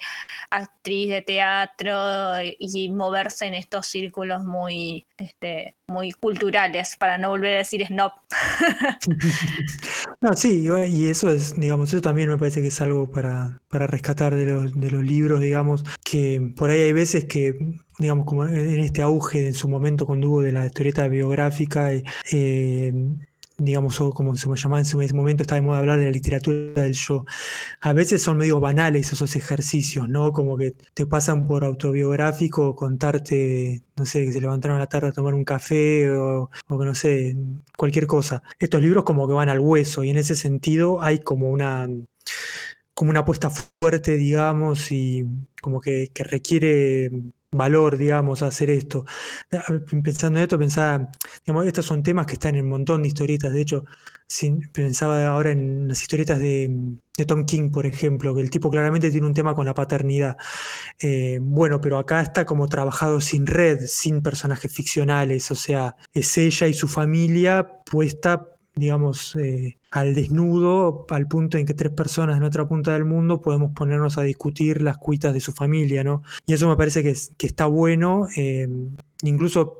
actriz 0.51 1.09
de 1.09 1.23
teatro 1.23 1.91
y 2.59 2.87
moverse 2.89 3.47
en 3.47 3.55
estos 3.55 3.87
círculos 3.87 4.43
muy, 4.43 5.07
este, 5.17 5.75
muy 5.87 6.11
culturales, 6.11 6.97
para 6.97 7.17
no 7.17 7.29
volver 7.29 7.55
a 7.55 7.57
decir 7.57 7.83
snob. 7.87 8.11
no, 10.21 10.33
sí, 10.35 10.67
y 10.87 11.09
eso 11.09 11.31
es, 11.31 11.59
digamos, 11.59 11.91
eso 11.91 12.01
también 12.01 12.29
me 12.29 12.37
parece 12.37 12.61
que 12.61 12.67
es 12.67 12.79
algo 12.79 13.09
para, 13.09 13.59
para 13.69 13.87
rescatar 13.87 14.35
de 14.35 14.45
los, 14.45 14.79
de 14.79 14.91
los 14.91 15.03
libros, 15.03 15.41
digamos, 15.41 15.83
que 16.03 16.53
por 16.55 16.69
ahí 16.69 16.81
hay 16.81 16.93
veces 16.93 17.25
que 17.25 17.57
digamos, 17.97 18.25
como 18.25 18.45
en 18.45 18.79
este 18.79 19.01
auge 19.01 19.47
en 19.47 19.53
su 19.53 19.69
momento 19.69 20.05
cuando 20.05 20.29
hubo 20.29 20.41
de 20.41 20.51
la 20.51 20.65
historieta 20.65 21.07
biográfica, 21.07 21.91
eh, 21.91 22.93
digamos, 23.63 24.01
o 24.01 24.11
como 24.11 24.35
se 24.35 24.47
llamaba 24.55 24.81
en 24.81 25.01
ese 25.01 25.13
momento, 25.13 25.43
está 25.43 25.55
de 25.55 25.61
moda 25.61 25.79
hablar 25.79 25.99
de 25.99 26.05
la 26.05 26.11
literatura 26.11 26.81
del 26.83 26.93
yo. 26.93 27.25
A 27.81 27.93
veces 27.93 28.21
son 28.23 28.37
medio 28.37 28.59
banales 28.59 29.13
esos 29.13 29.35
ejercicios, 29.35 30.09
¿no? 30.09 30.31
Como 30.33 30.57
que 30.57 30.75
te 30.93 31.05
pasan 31.05 31.47
por 31.47 31.63
autobiográfico, 31.63 32.75
contarte, 32.75 33.83
no 33.95 34.05
sé, 34.05 34.25
que 34.25 34.33
se 34.33 34.41
levantaron 34.41 34.77
a 34.77 34.79
la 34.81 34.87
tarde 34.87 35.09
a 35.09 35.11
tomar 35.11 35.33
un 35.33 35.45
café 35.45 36.09
o, 36.11 36.49
o 36.67 36.85
no 36.85 36.95
sé, 36.95 37.35
cualquier 37.77 38.07
cosa. 38.07 38.43
Estos 38.59 38.81
libros 38.81 39.03
como 39.03 39.27
que 39.27 39.33
van 39.33 39.49
al 39.49 39.59
hueso 39.59 40.03
y 40.03 40.09
en 40.09 40.17
ese 40.17 40.35
sentido 40.35 41.01
hay 41.01 41.19
como 41.19 41.49
una 41.49 41.87
como 42.93 43.11
una 43.11 43.21
apuesta 43.21 43.49
fuerte, 43.49 44.17
digamos, 44.17 44.91
y 44.91 45.25
como 45.61 45.81
que 45.81 46.11
requiere 46.15 47.09
valor, 47.53 47.97
digamos, 47.97 48.41
hacer 48.41 48.69
esto. 48.69 49.05
Ah, 49.51 49.63
pensando 50.03 50.39
en 50.39 50.43
esto, 50.43 50.57
pensaba, 50.57 51.11
digamos, 51.45 51.67
estos 51.67 51.85
son 51.85 52.03
temas 52.03 52.25
que 52.25 52.33
están 52.33 52.55
en 52.55 52.65
un 52.65 52.71
montón 52.71 53.01
de 53.01 53.09
historietas. 53.09 53.51
De 53.53 53.61
hecho, 53.61 53.85
pensaba 54.71 55.27
ahora 55.27 55.51
en 55.51 55.87
las 55.87 56.01
historietas 56.01 56.39
de, 56.39 56.97
Tom 57.27 57.45
King, 57.45 57.69
por 57.71 57.85
ejemplo, 57.85 58.33
que 58.33 58.41
el 58.41 58.49
tipo 58.49 58.71
claramente 58.71 59.11
tiene 59.11 59.27
un 59.27 59.33
tema 59.33 59.53
con 59.53 59.65
la 59.65 59.73
paternidad. 59.73 60.37
Eh, 60.99 61.39
bueno, 61.41 61.79
pero 61.81 61.97
acá 61.99 62.21
está 62.21 62.45
como 62.45 62.67
trabajado 62.67 63.21
sin 63.21 63.45
red, 63.45 63.81
sin 63.85 64.21
personajes 64.23 64.73
ficcionales, 64.73 65.51
o 65.51 65.55
sea, 65.55 65.95
es 66.13 66.37
ella 66.37 66.67
y 66.67 66.73
su 66.73 66.87
familia 66.87 67.67
puesta 67.85 68.47
digamos, 68.75 69.35
eh, 69.35 69.77
al 69.91 70.15
desnudo, 70.15 71.05
al 71.09 71.27
punto 71.27 71.57
en 71.57 71.65
que 71.65 71.73
tres 71.73 71.91
personas 71.91 72.37
en 72.37 72.43
otra 72.43 72.67
punta 72.67 72.93
del 72.93 73.05
mundo 73.05 73.41
podemos 73.41 73.71
ponernos 73.73 74.17
a 74.17 74.23
discutir 74.23 74.81
las 74.81 74.97
cuitas 74.97 75.33
de 75.33 75.41
su 75.41 75.51
familia, 75.51 76.03
¿no? 76.03 76.23
Y 76.45 76.53
eso 76.53 76.69
me 76.69 76.77
parece 76.77 77.03
que, 77.03 77.15
que 77.37 77.47
está 77.47 77.65
bueno, 77.65 78.27
eh, 78.37 78.67
incluso, 79.23 79.79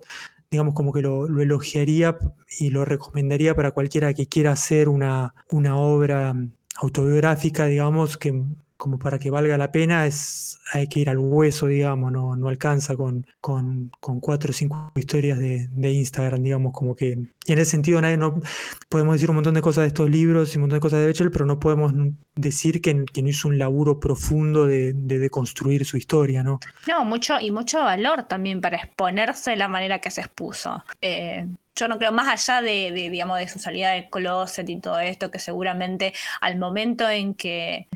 digamos, 0.50 0.74
como 0.74 0.92
que 0.92 1.02
lo, 1.02 1.28
lo, 1.28 1.42
elogiaría 1.42 2.18
y 2.60 2.70
lo 2.70 2.84
recomendaría 2.86 3.56
para 3.56 3.72
cualquiera 3.72 4.14
que 4.14 4.28
quiera 4.28 4.52
hacer 4.52 4.90
una, 4.90 5.34
una 5.50 5.78
obra 5.78 6.36
autobiográfica, 6.82 7.68
digamos, 7.68 8.18
que 8.18 8.44
como 8.82 8.98
para 8.98 9.20
que 9.20 9.30
valga 9.30 9.60
la 9.60 9.72
pena, 9.72 10.08
es, 10.08 10.60
hay 10.74 10.88
que 10.88 11.02
ir 11.02 11.10
al 11.12 11.20
hueso, 11.20 11.68
digamos, 11.68 12.12
no, 12.12 12.36
no 12.36 12.50
alcanza 12.50 12.96
con, 12.96 13.28
con, 13.40 13.92
cuatro 14.00 14.50
o 14.50 14.54
cinco 14.54 14.92
historias 14.96 15.38
de, 15.38 15.92
Instagram, 15.92 16.42
digamos, 16.42 16.74
como 16.74 16.96
que... 16.96 17.16
Y 17.46 17.54
en 17.54 17.60
ese 17.60 17.70
sentido, 17.70 18.02
nadie, 18.02 18.18
no, 18.18 18.42
podemos 18.90 19.14
decir 19.14 19.30
un 19.30 19.36
montón 19.36 19.54
de 19.54 19.62
cosas 19.62 19.84
de 19.84 19.90
estos 19.90 20.10
libros 20.10 20.52
y 20.52 20.58
un 20.58 20.62
montón 20.62 20.78
de 20.78 20.82
cosas 20.82 21.00
de 21.00 21.06
Bechel, 21.06 21.30
pero 21.30 21.46
no 21.46 21.60
podemos 21.60 21.94
decir 22.34 22.82
que, 22.82 23.06
que 23.06 23.22
no 23.22 23.30
hizo 23.30 23.50
un 23.50 23.60
laburo 23.60 24.00
profundo 24.00 24.66
de, 24.66 24.94
de, 24.94 25.30
construir 25.30 25.86
su 25.86 25.98
historia, 25.98 26.42
¿no? 26.42 26.60
No, 26.88 27.06
mucho, 27.06 27.40
y 27.40 27.52
mucho 27.52 27.82
valor 27.82 28.24
también 28.24 28.62
para 28.62 28.78
exponerse 28.78 29.52
de 29.52 29.58
la 29.58 29.68
manera 29.68 30.00
que 30.00 30.10
se 30.10 30.22
expuso. 30.22 30.84
Eh, 31.02 31.46
yo 31.76 31.88
no 31.88 32.00
creo, 32.00 32.12
más 32.12 32.28
allá 32.28 32.64
de, 32.64 32.92
de, 32.92 33.12
digamos, 33.12 33.38
de 33.38 33.48
su 33.48 33.60
salida 33.60 33.92
del 33.92 34.10
closet 34.10 34.68
y 34.68 34.80
todo 34.80 35.00
esto, 35.00 35.30
que 35.30 35.38
seguramente 35.38 36.14
al 36.42 36.58
momento 36.58 37.08
en 37.08 37.36
que 37.36 37.88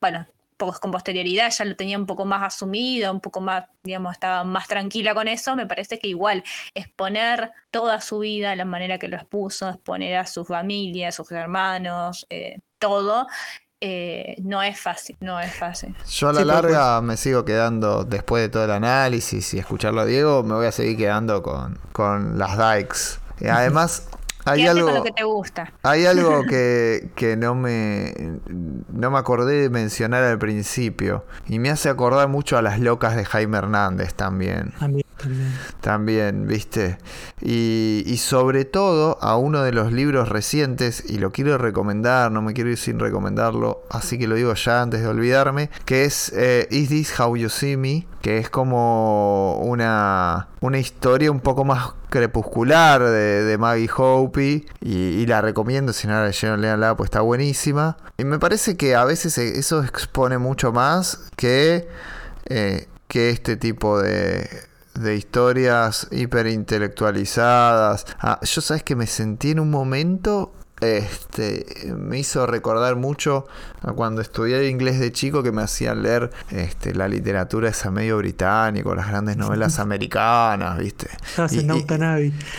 bueno, 0.00 0.26
con 0.56 0.90
posterioridad 0.90 1.50
ya 1.50 1.64
lo 1.64 1.76
tenía 1.76 1.98
un 1.98 2.06
poco 2.06 2.24
más 2.24 2.42
asumido, 2.42 3.12
un 3.12 3.20
poco 3.20 3.40
más, 3.40 3.64
digamos, 3.82 4.12
estaba 4.12 4.44
más 4.44 4.66
tranquila 4.68 5.14
con 5.14 5.28
eso, 5.28 5.54
me 5.54 5.66
parece 5.66 5.98
que 5.98 6.08
igual 6.08 6.42
exponer 6.74 7.50
toda 7.70 8.00
su 8.00 8.20
vida, 8.20 8.56
la 8.56 8.64
manera 8.64 8.98
que 8.98 9.08
lo 9.08 9.16
expuso, 9.16 9.68
exponer 9.68 10.16
a 10.16 10.26
su 10.26 10.44
familia, 10.44 11.08
a 11.08 11.12
sus 11.12 11.30
hermanos, 11.32 12.26
eh, 12.30 12.58
todo, 12.78 13.26
eh, 13.80 14.36
no 14.42 14.62
es 14.62 14.80
fácil, 14.80 15.16
no 15.20 15.38
es 15.38 15.54
fácil. 15.54 15.94
Yo 16.08 16.30
a 16.30 16.32
la 16.32 16.44
larga 16.44 17.02
me 17.02 17.18
sigo 17.18 17.44
quedando, 17.44 18.04
después 18.04 18.42
de 18.42 18.48
todo 18.48 18.64
el 18.64 18.70
análisis 18.70 19.52
y 19.52 19.58
escucharlo 19.58 20.00
a 20.00 20.06
Diego, 20.06 20.42
me 20.42 20.54
voy 20.54 20.66
a 20.66 20.72
seguir 20.72 20.96
quedando 20.96 21.42
con, 21.42 21.78
con 21.92 22.38
las 22.38 22.56
Dykes. 22.56 23.20
Y 23.40 23.48
además, 23.48 24.08
hay 24.46 24.66
algo, 24.66 25.02
que 25.02 25.12
te 25.12 25.24
gusta. 25.24 25.72
Hay 25.82 26.06
algo 26.06 26.42
que, 26.48 27.10
que, 27.14 27.36
no, 27.36 27.54
me, 27.54 28.14
no 28.92 29.10
me 29.10 29.18
acordé 29.18 29.62
de 29.62 29.70
mencionar 29.70 30.22
al 30.22 30.38
principio. 30.38 31.24
Y 31.46 31.58
me 31.58 31.70
hace 31.70 31.88
acordar 31.88 32.28
mucho 32.28 32.56
a 32.56 32.62
las 32.62 32.80
locas 32.80 33.16
de 33.16 33.24
Jaime 33.24 33.58
Hernández 33.58 34.14
también. 34.14 34.72
También. 34.78 35.05
También, 35.80 36.46
viste. 36.46 36.98
Y, 37.40 38.16
sobre 38.18 38.64
todo 38.64 39.18
a 39.20 39.36
uno 39.36 39.62
de 39.62 39.72
los 39.72 39.92
libros 39.92 40.28
recientes, 40.28 41.04
y 41.08 41.18
lo 41.18 41.30
quiero 41.32 41.58
recomendar, 41.58 42.30
no 42.32 42.42
me 42.42 42.54
quiero 42.54 42.70
ir 42.70 42.78
sin 42.78 42.98
recomendarlo, 42.98 43.82
así 43.90 44.18
que 44.18 44.26
lo 44.26 44.34
digo 44.34 44.52
ya 44.54 44.82
antes 44.82 45.00
de 45.00 45.06
olvidarme, 45.06 45.70
que 45.84 46.04
es 46.04 46.32
eh, 46.34 46.66
Is 46.70 46.88
This 46.88 47.20
How 47.20 47.36
You 47.36 47.48
See 47.48 47.76
Me? 47.76 48.06
Que 48.20 48.38
es 48.38 48.50
como 48.50 49.58
una, 49.58 50.48
una 50.60 50.78
historia 50.78 51.30
un 51.30 51.40
poco 51.40 51.64
más 51.64 51.92
crepuscular 52.10 53.02
de, 53.02 53.56
Maggie 53.58 53.90
Hope 53.96 54.64
y, 54.80 55.26
la 55.26 55.40
recomiendo 55.40 55.92
si 55.92 56.08
no 56.08 56.14
la 56.14 56.26
leyeron, 56.26 56.60
leanla, 56.60 56.96
pues 56.96 57.08
está 57.08 57.20
buenísima. 57.20 57.96
Y 58.16 58.24
me 58.24 58.38
parece 58.38 58.76
que 58.76 58.96
a 58.96 59.04
veces 59.04 59.38
eso 59.38 59.82
expone 59.84 60.38
mucho 60.38 60.72
más 60.72 61.30
que, 61.36 61.88
eh, 62.46 62.88
que 63.06 63.30
este 63.30 63.56
tipo 63.56 64.00
de 64.00 64.65
de 64.98 65.16
historias 65.16 66.08
hiperintelectualizadas. 66.10 68.06
Ah, 68.18 68.40
yo 68.42 68.60
sabes 68.60 68.82
que 68.82 68.96
me 68.96 69.06
sentí 69.06 69.52
en 69.52 69.60
un 69.60 69.70
momento 69.70 70.52
este, 70.80 71.64
me 71.96 72.18
hizo 72.18 72.46
recordar 72.46 72.96
mucho 72.96 73.46
a 73.80 73.92
cuando 73.92 74.20
estudié 74.20 74.68
inglés 74.68 75.00
de 75.00 75.10
chico 75.10 75.42
que 75.42 75.50
me 75.50 75.62
hacían 75.62 76.02
leer 76.02 76.30
este, 76.50 76.94
la 76.94 77.08
literatura 77.08 77.70
esa 77.70 77.90
medio 77.90 78.18
británico, 78.18 78.94
las 78.94 79.08
grandes 79.08 79.38
novelas 79.38 79.78
americanas, 79.78 80.78
¿viste? 80.78 81.08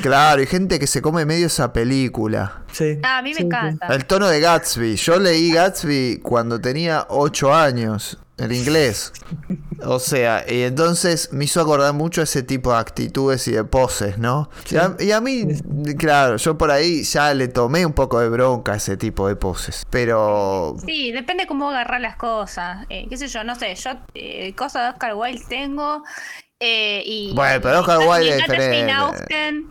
claro, 0.01 0.41
y 0.41 0.47
gente 0.47 0.80
que 0.80 0.88
se 0.88 1.01
come 1.01 1.26
medio 1.26 1.45
esa 1.45 1.72
película. 1.72 2.64
Sí. 2.72 2.99
Ah, 3.03 3.19
a 3.19 3.22
mí 3.22 3.34
me 3.35 3.41
encanta. 3.41 3.88
El 3.88 4.05
tono 4.05 4.27
de 4.27 4.39
Gatsby. 4.39 4.95
Yo 4.95 5.19
leí 5.19 5.51
Gatsby 5.51 6.19
cuando 6.23 6.59
tenía 6.59 7.05
8 7.09 7.53
años 7.53 8.18
el 8.38 8.51
inglés. 8.51 9.14
O 9.84 9.99
sea, 9.99 10.45
y 10.47 10.61
entonces 10.64 11.31
me 11.34 11.45
hizo 11.45 11.61
acordar 11.61 11.93
mucho 11.93 12.22
ese 12.22 12.43
tipo 12.43 12.72
de 12.72 12.80
actitudes 12.80 13.47
y 13.47 13.51
de 13.51 13.64
poses, 13.64 14.18
¿no? 14.18 14.49
Y, 14.99 15.11
a, 15.11 15.22
mí, 15.22 15.45
claro, 15.97 16.38
yo 16.38 16.57
por 16.57 16.72
ahí 16.72 17.03
ya 17.03 17.34
le 17.34 17.47
tomé 17.47 17.85
un 17.85 17.93
poco 17.93 18.19
de 18.19 18.30
bronca 18.30 18.73
a 18.73 18.76
ese 18.77 18.97
tipo 18.97 19.27
de 19.27 19.35
poses. 19.35 19.85
Pero. 19.89 20.76
Sí, 20.85 21.11
depende 21.11 21.47
cómo 21.47 21.69
agarrar 21.69 22.01
las 22.01 22.15
cosas. 22.15 22.85
Eh, 22.89 23.07
qué 23.09 23.18
sé 23.18 23.27
yo, 23.27 23.43
no 23.43 23.55
sé, 23.55 23.76
yo 23.76 23.91
eh, 24.14 24.53
cosas 24.55 24.84
de 24.84 24.89
Oscar 24.89 25.15
Wilde 25.15 25.45
tengo. 25.49 26.03
Eh, 26.59 27.03
y, 27.05 27.34
bueno, 27.35 27.59
pero 27.61 27.80
Oscar 27.81 27.99
Wilde 28.07 28.30
es 28.30 28.38
diferente. 28.38 28.93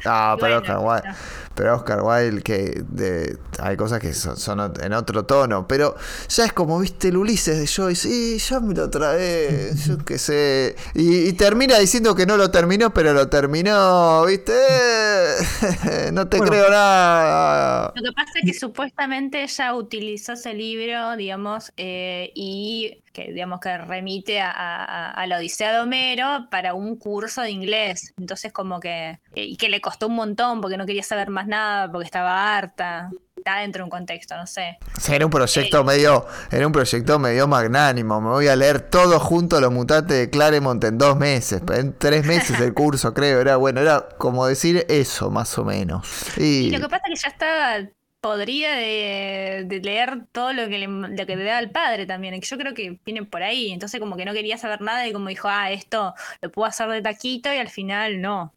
Ah, 0.04 0.36
pero 0.38 0.58
Oscar 0.58 0.78
Wilde. 0.78 1.08
Pero 1.56 1.74
Oscar 1.74 2.02
Wilde, 2.02 2.42
que 2.42 2.84
de, 2.86 3.38
hay 3.60 3.78
cosas 3.78 3.98
que 3.98 4.12
son, 4.12 4.74
en 4.82 4.92
otro 4.92 5.24
tono. 5.24 5.66
Pero 5.66 5.96
ya 6.28 6.44
es 6.44 6.52
como, 6.52 6.78
viste, 6.78 7.08
el 7.08 7.16
Ulises 7.16 7.58
de 7.58 7.66
Joyce. 7.66 8.08
Y 8.08 8.38
ya 8.38 8.60
me 8.60 8.74
lo 8.74 8.90
trae, 8.90 9.72
yo 9.86 9.96
qué 10.04 10.18
sé. 10.18 10.76
Y, 10.94 11.32
termina 11.32 11.78
diciendo 11.78 12.14
que 12.14 12.26
no 12.26 12.36
lo 12.36 12.50
terminó, 12.50 12.92
pero 12.92 13.14
lo 13.14 13.28
terminó, 13.28 14.26
viste. 14.26 14.52
no 16.12 16.28
te 16.28 16.38
creo 16.40 16.68
nada. 16.68 17.92
Lo 17.96 18.02
que 18.02 18.12
pasa 18.12 18.32
es 18.42 18.52
que 18.52 18.58
supuestamente 18.58 19.42
ella 19.42 19.74
utilizó 19.74 20.34
ese 20.34 20.52
libro, 20.52 21.16
digamos, 21.16 21.72
eh, 21.78 22.32
y 22.34 23.02
que 23.16 23.32
digamos 23.32 23.60
que 23.60 23.78
remite 23.78 24.40
a, 24.42 25.24
la 25.26 25.38
Odisea 25.38 25.72
de 25.72 25.80
Homero 25.80 26.48
para 26.50 26.74
un 26.74 26.96
curso 26.96 27.40
de 27.40 27.50
inglés. 27.50 28.12
Entonces 28.18 28.52
como 28.52 28.78
que, 28.78 29.18
y 29.34 29.56
que 29.56 29.70
le 29.70 29.80
costó 29.80 30.08
un 30.08 30.16
montón 30.16 30.60
porque 30.60 30.76
no 30.76 30.84
quería 30.84 31.02
saber 31.02 31.30
más 31.30 31.46
nada, 31.46 31.90
porque 31.90 32.04
estaba 32.04 32.56
harta. 32.56 33.10
Está 33.34 33.60
dentro 33.60 33.80
de 33.80 33.84
un 33.84 33.90
contexto, 33.90 34.36
no 34.36 34.46
sé. 34.46 34.78
era 35.08 35.24
un 35.24 35.30
proyecto 35.30 35.80
eh, 35.80 35.84
medio, 35.84 36.26
era 36.50 36.66
un 36.66 36.72
proyecto 36.72 37.18
medio 37.18 37.46
magnánimo. 37.46 38.20
Me 38.20 38.28
voy 38.28 38.48
a 38.48 38.56
leer 38.56 38.80
todo 38.80 39.18
junto 39.20 39.56
a 39.56 39.60
los 39.60 39.72
mutantes 39.72 40.16
de 40.16 40.28
Claremont 40.30 40.82
en 40.84 40.98
dos 40.98 41.16
meses, 41.16 41.62
en 41.72 41.96
tres 41.96 42.26
meses 42.26 42.60
el 42.60 42.74
curso, 42.74 43.14
creo. 43.14 43.40
Era 43.40 43.56
bueno, 43.56 43.80
era 43.80 44.08
como 44.18 44.46
decir 44.46 44.84
eso, 44.88 45.30
más 45.30 45.56
o 45.58 45.64
menos. 45.64 46.06
Y, 46.36 46.70
lo 46.70 46.80
que 46.80 46.88
pasa 46.88 47.04
es 47.06 47.20
que 47.20 47.28
ya 47.28 47.28
estaba 47.28 47.78
podría 48.20 48.74
de, 48.74 49.80
leer 49.82 50.26
todo 50.32 50.52
lo 50.52 50.68
que, 50.68 50.78
le, 50.78 50.88
lo 50.88 51.26
que 51.26 51.36
le 51.36 51.44
da 51.44 51.58
al 51.58 51.70
padre 51.70 52.06
también. 52.06 52.40
Yo 52.40 52.58
creo 52.58 52.74
que 52.74 52.98
viene 53.04 53.24
por 53.24 53.42
ahí. 53.42 53.72
Entonces 53.72 54.00
como 54.00 54.16
que 54.16 54.24
no 54.24 54.32
quería 54.32 54.58
saber 54.58 54.80
nada 54.80 55.06
y 55.06 55.12
como 55.12 55.28
dijo, 55.28 55.48
ah, 55.48 55.70
esto 55.70 56.14
lo 56.42 56.50
puedo 56.50 56.66
hacer 56.66 56.88
de 56.88 57.02
taquito 57.02 57.52
y 57.52 57.58
al 57.58 57.68
final 57.68 58.20
no. 58.20 58.52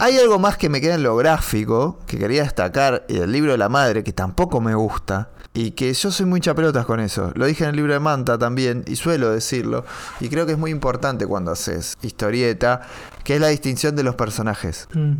Hay 0.00 0.18
algo 0.18 0.38
más 0.38 0.56
que 0.56 0.68
me 0.68 0.80
queda 0.80 0.94
en 0.94 1.02
lo 1.02 1.16
gráfico, 1.16 2.00
que 2.06 2.18
quería 2.18 2.42
destacar, 2.42 3.04
y 3.08 3.18
el 3.18 3.30
libro 3.30 3.52
de 3.52 3.58
la 3.58 3.68
madre, 3.68 4.02
que 4.02 4.12
tampoco 4.12 4.60
me 4.60 4.74
gusta, 4.74 5.30
y 5.52 5.70
que 5.70 5.92
yo 5.94 6.10
soy 6.10 6.26
muy 6.26 6.40
chaperotas 6.40 6.84
con 6.84 6.98
eso. 6.98 7.30
Lo 7.36 7.46
dije 7.46 7.62
en 7.62 7.70
el 7.70 7.76
libro 7.76 7.92
de 7.92 8.00
Manta 8.00 8.36
también, 8.36 8.84
y 8.88 8.96
suelo 8.96 9.30
decirlo, 9.30 9.84
y 10.18 10.28
creo 10.28 10.46
que 10.46 10.52
es 10.52 10.58
muy 10.58 10.72
importante 10.72 11.26
cuando 11.26 11.52
haces 11.52 11.96
historieta, 12.02 12.82
que 13.22 13.36
es 13.36 13.40
la 13.40 13.48
distinción 13.48 13.94
de 13.94 14.02
los 14.02 14.16
personajes. 14.16 14.88
Mm. 14.94 15.14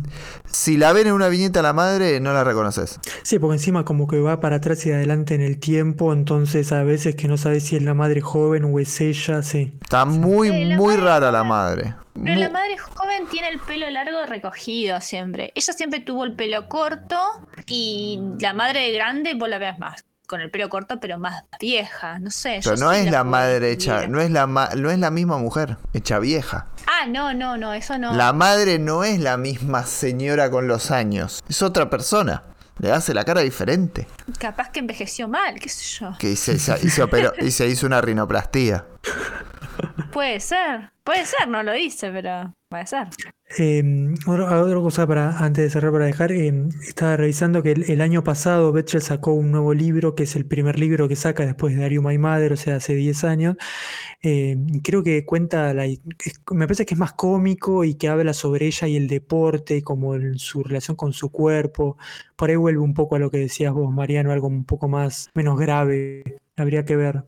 Si 0.45 0.75
la 0.75 0.91
ven 0.91 1.07
en 1.07 1.13
una 1.13 1.29
viñeta 1.29 1.61
a 1.61 1.63
la 1.63 1.73
madre, 1.73 2.19
no 2.19 2.33
la 2.33 2.43
reconoces. 2.43 2.99
Sí, 3.23 3.39
porque 3.39 3.59
encima 3.65 3.83
como 3.83 4.07
que 4.07 4.19
va 4.19 4.39
para 4.39 4.57
atrás 4.57 4.85
y 4.85 4.91
adelante 4.91 5.33
en 5.33 5.41
el 5.41 5.59
tiempo, 5.59 6.13
entonces 6.13 6.71
a 6.71 6.83
veces 6.83 7.15
que 7.15 7.27
no 7.27 7.35
sabes 7.35 7.63
si 7.63 7.75
es 7.75 7.81
la 7.81 7.95
madre 7.95 8.21
joven 8.21 8.63
o 8.63 8.79
es 8.79 9.01
ella, 9.01 9.41
sí. 9.41 9.73
Está 9.81 10.05
muy, 10.05 10.75
muy 10.75 10.95
rara 10.97 11.31
la 11.31 11.43
madre. 11.43 11.95
Pero 12.13 12.35
la 12.35 12.49
madre 12.51 12.77
joven 12.77 13.25
tiene 13.31 13.49
el 13.49 13.59
pelo 13.59 13.89
largo 13.89 14.23
recogido 14.27 15.01
siempre. 15.01 15.51
Ella 15.55 15.73
siempre 15.73 15.99
tuvo 16.01 16.25
el 16.25 16.35
pelo 16.35 16.69
corto 16.69 17.17
y 17.65 18.19
la 18.39 18.53
madre 18.53 18.91
grande 18.91 19.33
vos 19.33 19.49
la 19.49 19.57
ves 19.57 19.79
más 19.79 20.05
con 20.27 20.41
el 20.41 20.51
pelo 20.51 20.69
corto, 20.69 20.99
pero 20.99 21.17
más 21.17 21.43
vieja, 21.59 22.19
no 22.19 22.29
sé. 22.29 22.59
Pero 22.63 22.77
no 22.77 22.91
es 22.91 23.09
la, 23.09 23.23
madre 23.23 23.71
hecha, 23.71 24.05
no 24.05 24.21
es 24.21 24.29
la, 24.29 24.45
no 24.45 24.91
es 24.91 24.99
la 24.99 25.09
misma 25.09 25.39
mujer, 25.39 25.77
hecha 25.93 26.19
vieja. 26.19 26.67
Ah, 26.85 27.07
no, 27.07 27.33
no, 27.33 27.57
no, 27.57 27.73
eso 27.73 27.97
no. 27.97 28.13
La 28.13 28.31
madre 28.31 28.77
no 28.77 29.03
es 29.03 29.19
la 29.19 29.37
misma 29.37 29.87
señora 29.87 30.51
con 30.51 30.67
los 30.67 30.91
años, 30.91 31.43
es 31.49 31.63
otra 31.63 31.89
persona. 31.89 32.43
Le 32.85 32.91
hace 32.91 33.15
la 33.15 33.25
cara 33.25 33.41
diferente. 33.41 34.07
Capaz 34.37 34.69
que 34.69 34.79
envejeció 34.79 35.27
mal, 35.27 35.59
qué 35.59 35.69
sé 35.69 36.01
yo. 36.01 36.15
Que 36.19 36.35
se, 36.35 36.53
y 37.41 37.49
se 37.49 37.67
hizo 37.67 37.87
una 37.87 37.99
rinoplastía. 37.99 38.85
Puede 40.13 40.39
ser, 40.39 40.91
puede 41.05 41.25
ser, 41.25 41.47
no 41.47 41.63
lo 41.63 41.71
dice, 41.71 42.11
pero 42.11 42.53
puede 42.67 42.87
ser. 42.87 43.07
Em, 43.57 44.15
otra, 44.25 44.47
cosa 44.81 45.05
para 45.07 45.37
antes 45.37 45.63
de 45.65 45.69
cerrar 45.69 45.91
para 45.91 46.05
dejar, 46.05 46.31
em, 46.31 46.69
estaba 46.81 47.15
revisando 47.15 47.61
que 47.61 47.71
el, 47.73 48.01
año 48.01 48.23
pasado 48.23 48.71
Betchel 48.71 49.01
sacó 49.03 49.33
un 49.33 49.51
nuevo 49.51 49.73
libro, 49.73 50.15
que 50.15 50.23
es 50.23 50.35
el 50.35 50.45
primer 50.45 50.79
libro 50.79 51.07
que 51.07 51.15
saca 51.15 51.45
después 51.45 51.75
de 51.75 51.81
Dario 51.81 52.01
My 52.01 52.17
Mother, 52.17 52.53
o 52.53 52.57
sea, 52.57 52.77
hace 52.77 52.95
10 52.95 53.23
años. 53.23 53.55
Em, 54.21 54.67
creo 54.81 55.03
que 55.03 55.25
cuenta, 55.25 55.73
la, 55.75 55.85
me 56.51 56.65
parece 56.67 56.85
que 56.85 56.95
es 56.95 56.99
más 56.99 57.13
cómico 57.13 57.83
y 57.83 57.95
que 57.95 58.09
habla 58.09 58.33
sobre 58.33 58.65
ella 58.65 58.87
y 58.87 58.97
el 58.97 59.07
deporte, 59.07 59.83
como 59.83 60.15
su 60.37 60.63
relación 60.63 60.97
con 60.97 61.13
su 61.13 61.29
cuerpo. 61.31 61.97
Por 62.35 62.49
ahí 62.49 62.55
vuelve 62.55 62.81
un 62.81 62.93
poco 62.95 63.15
a 63.15 63.19
lo 63.19 63.29
que 63.31 63.37
decías 63.37 63.73
vos, 63.73 63.93
Mariano, 63.93 64.31
algo 64.31 64.47
un 64.47 64.65
poco 64.65 64.87
más, 64.87 65.29
menos 65.35 65.57
grave 65.59 66.39
Habría 66.57 66.85
que 66.85 66.95
ver. 66.95 67.25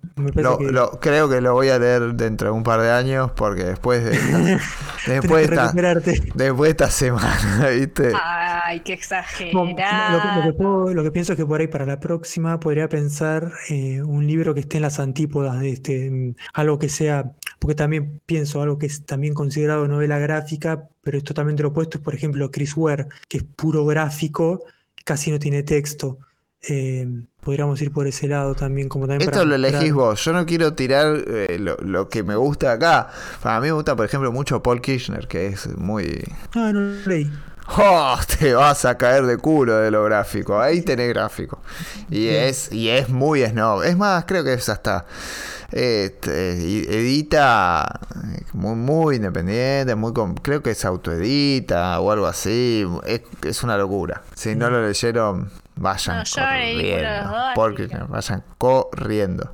creo 1.01 1.29
que 1.29 1.41
lo 1.41 1.53
voy 1.53 1.67
a 1.67 1.77
leer 1.77 2.13
dentro 2.13 2.47
de 2.47 2.53
un 2.53 2.63
par 2.63 2.81
de 2.81 2.91
años 2.91 3.31
porque 3.35 3.65
después 3.65 4.05
de 4.05 4.11
después, 5.05 5.49
esta, 5.49 5.73
después 6.33 6.67
de 6.67 6.69
esta 6.69 6.89
semana, 6.89 7.67
¿viste? 7.75 8.13
Ay, 8.15 8.79
qué 8.79 8.93
exagerado. 8.93 10.93
lo, 10.93 11.03
que 11.03 11.11
pienso 11.11 11.33
es 11.33 11.37
que 11.37 11.45
por 11.45 11.59
ahí 11.59 11.67
para 11.67 11.85
la 11.85 11.99
próxima 11.99 12.57
podría 12.57 12.87
pensar 12.87 13.51
eh, 13.69 14.01
un 14.01 14.25
libro 14.25 14.53
que 14.53 14.61
esté 14.61 14.77
en 14.77 14.83
las 14.83 14.97
antípodas 14.97 15.59
de 15.59 15.71
este, 15.71 16.09
mm, 16.09 16.35
algo 16.53 16.79
que 16.79 16.87
sea, 16.87 17.33
porque 17.59 17.75
también 17.75 18.21
pienso 18.25 18.61
algo 18.61 18.77
que 18.77 18.85
es 18.85 19.05
también 19.05 19.33
considerado 19.33 19.89
novela 19.89 20.19
gráfica, 20.19 20.87
pero 21.03 21.17
es 21.17 21.25
totalmente 21.25 21.63
lo 21.63 21.69
opuesto, 21.69 21.97
es 21.97 22.03
por 22.03 22.15
ejemplo 22.15 22.49
Chris 22.49 22.77
Ware, 22.77 23.07
que 23.27 23.39
es 23.39 23.43
puro 23.43 23.85
gráfico, 23.85 24.63
casi 25.03 25.31
no 25.31 25.39
tiene 25.39 25.63
texto. 25.63 26.19
Eh, 26.61 27.07
podríamos 27.41 27.81
ir 27.81 27.91
por 27.91 28.07
ese 28.07 28.27
lado 28.27 28.55
también. 28.55 28.89
Como 28.89 29.07
también 29.07 29.29
Esto 29.29 29.45
lo 29.45 29.55
elegís 29.55 29.93
vos. 29.93 30.23
Yo 30.23 30.33
no 30.33 30.45
quiero 30.45 30.73
tirar 30.73 31.23
eh, 31.27 31.57
lo, 31.59 32.09
que 32.09 32.23
me 32.23 32.35
gusta 32.35 32.73
acá. 32.73 33.09
A 33.43 33.59
mí 33.59 33.67
me 33.67 33.73
gusta, 33.73 33.95
por 33.95 34.05
ejemplo, 34.05 34.31
mucho 34.31 34.61
Paul 34.61 34.81
Kirchner, 34.81 35.27
que 35.27 35.47
es 35.47 35.67
muy. 35.77 36.23
Ah, 36.55 36.71
no 36.73 36.81
leí. 37.05 37.31
oh, 37.77 38.17
te 38.39 38.53
vas 38.53 38.85
a 38.85 38.97
caer 38.97 39.25
de 39.25 39.37
culo 39.37 39.77
de 39.77 39.91
lo 39.91 40.03
gráfico. 40.03 40.59
Ahí 40.59 40.81
tenés 40.81 41.09
gráfico. 41.09 41.61
Y 42.09 42.27
es, 42.27 42.71
y 42.71 42.89
es 42.89 43.09
muy 43.09 43.45
snob. 43.45 43.83
Es 43.83 43.95
más, 43.97 44.25
creo 44.25 44.43
que 44.43 44.53
es 44.53 44.67
hasta. 44.69 45.05
Edita 45.69 46.79
eh, 48.15 48.45
muy, 48.53 48.75
muy 48.75 49.17
independiente, 49.17 49.95
muy 49.95 50.13
creo 50.41 50.63
que 50.63 50.71
es 50.71 50.85
autoedita 50.85 51.99
o 51.99 52.09
algo 52.11 52.25
así. 52.25 52.87
Es, 53.05 53.21
es 53.43 53.63
una 53.63 53.77
locura. 53.77 54.23
Si 54.33 54.55
no 54.55 54.69
lo 54.69 54.87
leyeron, 54.87 55.51
Vayan 55.77 56.23
corriendo. 56.25 57.33
Porque 57.55 57.87
vayan 58.09 58.43
corriendo. 58.57 59.51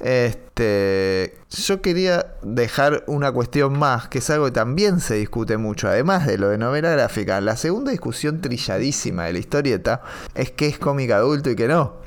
Este, 0.00 1.38
yo 1.50 1.80
quería 1.80 2.34
dejar 2.42 3.04
una 3.06 3.30
cuestión 3.30 3.78
más, 3.78 4.08
que 4.08 4.18
es 4.18 4.30
algo 4.30 4.46
que 4.46 4.52
también 4.52 5.00
se 5.00 5.14
discute 5.14 5.56
mucho, 5.56 5.88
además 5.88 6.26
de 6.26 6.38
lo 6.38 6.48
de 6.48 6.58
novela 6.58 6.90
gráfica. 6.90 7.40
La 7.40 7.56
segunda 7.56 7.92
discusión 7.92 8.40
trilladísima 8.40 9.26
de 9.26 9.34
la 9.34 9.38
historieta 9.38 10.02
es 10.34 10.50
que 10.50 10.66
es 10.66 10.78
cómic 10.78 11.10
adulto 11.12 11.50
y 11.50 11.56
que 11.56 11.68
no. 11.68 12.02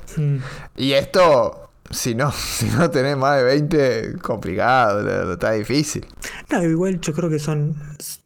Y 0.76 0.92
esto, 0.92 1.70
si 1.90 2.14
no, 2.14 2.30
si 2.36 2.66
no 2.66 2.90
tenés 2.90 3.16
más 3.16 3.38
de 3.38 3.44
20, 3.44 4.18
complicado, 4.20 5.32
está 5.32 5.52
difícil. 5.52 6.06
No, 6.50 6.62
igual 6.62 7.00
yo 7.00 7.12
creo 7.14 7.30
que 7.30 7.38
son, 7.38 7.76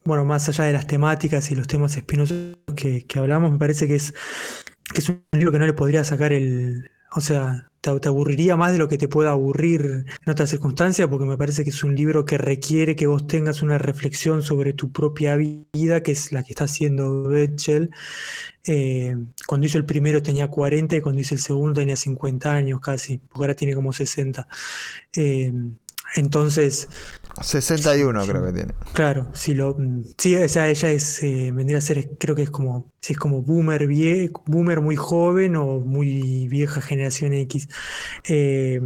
bueno, 0.04 0.24
más 0.24 0.48
allá 0.48 0.64
de 0.64 0.72
las 0.72 0.86
temáticas 0.86 1.50
y 1.50 1.54
los 1.54 1.66
temas 1.66 1.96
espinosos 1.96 2.56
que, 2.74 3.06
que 3.06 3.18
hablamos, 3.18 3.52
me 3.52 3.58
parece 3.58 3.86
que 3.86 3.96
es 3.96 4.14
que 4.92 5.00
es 5.00 5.08
un 5.08 5.22
libro 5.32 5.52
que 5.52 5.58
no 5.58 5.66
le 5.66 5.72
podría 5.72 6.04
sacar 6.04 6.32
el. 6.32 6.90
O 7.12 7.20
sea, 7.20 7.70
te, 7.80 8.08
aburriría 8.08 8.56
más 8.56 8.72
de 8.72 8.78
lo 8.78 8.88
que 8.88 8.98
te 8.98 9.08
pueda 9.08 9.30
aburrir 9.30 10.04
en 10.24 10.30
otras 10.30 10.50
circunstancias, 10.50 11.08
porque 11.08 11.24
me 11.24 11.36
parece 11.36 11.64
que 11.64 11.70
es 11.70 11.82
un 11.82 11.94
libro 11.96 12.24
que 12.24 12.38
requiere 12.38 12.94
que 12.94 13.06
vos 13.06 13.26
tengas 13.26 13.62
una 13.62 13.78
reflexión 13.78 14.42
sobre 14.42 14.72
tu 14.74 14.92
propia 14.92 15.36
vida, 15.36 16.02
que 16.02 16.12
es 16.12 16.32
la 16.32 16.42
que 16.42 16.52
está 16.52 16.64
haciendo 16.64 17.24
Betchel. 17.24 17.90
Eh, 18.64 19.16
cuando 19.46 19.66
hizo 19.66 19.78
el 19.78 19.86
primero 19.86 20.22
tenía 20.22 20.48
40 20.48 20.96
y 20.96 21.00
cuando 21.00 21.20
hizo 21.20 21.34
el 21.34 21.40
segundo 21.40 21.80
tenía 21.80 21.96
50 21.96 22.52
años 22.52 22.80
casi, 22.80 23.18
porque 23.18 23.44
ahora 23.44 23.54
tiene 23.54 23.74
como 23.74 23.92
60. 23.92 24.46
Eh, 25.16 25.52
entonces, 26.16 26.88
61 27.40 28.26
creo 28.26 28.44
que 28.44 28.52
tiene. 28.52 28.74
Claro, 28.92 29.30
si 29.34 29.54
lo, 29.54 29.76
sí, 30.18 30.36
o 30.36 30.48
sea, 30.48 30.68
ella 30.68 30.90
es, 30.90 31.22
eh, 31.22 31.50
vendría 31.52 31.78
a 31.78 31.80
ser, 31.80 32.16
creo 32.18 32.34
que 32.34 32.42
es 32.42 32.50
como, 32.50 32.92
si 33.00 33.14
es 33.14 33.18
como 33.18 33.42
boomer, 33.42 33.86
vie, 33.86 34.30
boomer 34.46 34.80
muy 34.80 34.96
joven 34.96 35.56
o 35.56 35.80
muy 35.80 36.48
vieja 36.48 36.80
generación 36.80 37.32
X. 37.34 37.68
Eh, 38.28 38.80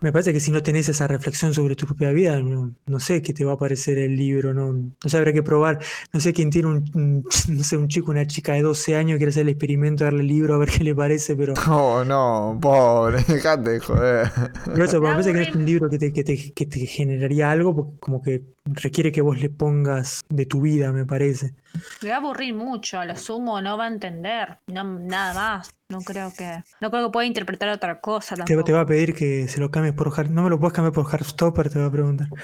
me 0.00 0.12
parece 0.12 0.32
que 0.32 0.40
si 0.40 0.50
no 0.50 0.62
tenés 0.62 0.88
esa 0.88 1.08
reflexión 1.08 1.52
sobre 1.54 1.74
tu 1.74 1.86
propia 1.86 2.12
vida, 2.12 2.40
no, 2.40 3.00
sé 3.00 3.20
qué 3.20 3.32
te 3.32 3.44
va 3.44 3.54
a 3.54 3.58
parecer 3.58 3.98
el 3.98 4.16
libro, 4.16 4.54
no, 4.54 4.72
no 4.72 5.10
sé, 5.10 5.16
habrá 5.16 5.32
que 5.32 5.42
probar. 5.42 5.80
No 6.12 6.20
sé 6.20 6.32
quién 6.32 6.50
tiene 6.50 6.68
un, 6.68 7.24
no 7.48 7.64
sé, 7.64 7.76
un 7.76 7.88
chico, 7.88 8.10
una 8.10 8.26
chica 8.26 8.52
de 8.52 8.62
12 8.62 8.96
años, 8.96 9.16
quiere 9.16 9.30
hacer 9.30 9.42
el 9.42 9.50
experimento, 9.50 10.04
darle 10.04 10.20
el 10.20 10.28
libro 10.28 10.54
a 10.54 10.58
ver 10.58 10.70
qué 10.70 10.84
le 10.84 10.94
parece, 10.94 11.34
pero. 11.34 11.54
No, 11.66 12.04
no, 12.04 12.58
pobre, 12.60 13.24
dejate 13.28 13.80
joder. 13.80 14.30
Pero 14.64 14.84
eso, 14.84 15.00
me 15.00 15.10
parece 15.10 15.32
que 15.32 15.42
es 15.42 15.54
un 15.54 15.64
libro 15.64 15.90
que 15.90 15.98
te, 15.98 16.12
que 16.12 16.22
te, 16.24 16.52
que 16.52 16.66
te 16.66 16.86
generaría 16.86 17.50
algo, 17.50 17.74
porque 17.74 17.98
como 17.98 18.22
que 18.22 18.42
requiere 18.74 19.12
que 19.12 19.20
vos 19.20 19.38
le 19.40 19.50
pongas 19.50 20.24
de 20.28 20.46
tu 20.46 20.62
vida, 20.62 20.92
me 20.92 21.04
parece. 21.04 21.54
Me 22.02 22.10
va 22.10 22.16
a 22.16 22.18
aburrir 22.18 22.54
mucho, 22.54 22.98
a 22.98 23.04
lo 23.04 23.16
sumo 23.16 23.60
no 23.60 23.76
va 23.76 23.84
a 23.84 23.88
entender, 23.88 24.58
no, 24.66 24.84
nada 24.84 25.34
más. 25.34 25.74
No 25.90 26.02
creo 26.02 26.30
que 26.36 26.62
no 26.82 26.90
creo 26.90 27.06
que 27.06 27.12
pueda 27.12 27.26
interpretar 27.26 27.70
otra 27.70 27.98
cosa. 28.02 28.36
Te, 28.36 28.62
te, 28.62 28.72
va 28.72 28.80
a 28.80 28.86
pedir 28.86 29.14
que 29.14 29.48
se 29.48 29.58
lo 29.58 29.70
cambies 29.70 29.94
por 29.94 30.12
Hard, 30.14 30.28
no 30.28 30.42
me 30.42 30.50
lo 30.50 30.60
puedes 30.60 30.74
cambiar 30.74 30.92
por 30.92 31.06
Hardstopper, 31.06 31.70
te 31.70 31.78
va 31.78 31.86
a 31.86 31.90
preguntar. 31.90 32.28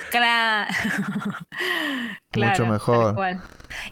Claro. 2.30 2.66
Mucho 2.66 2.72
mejor. 2.72 3.42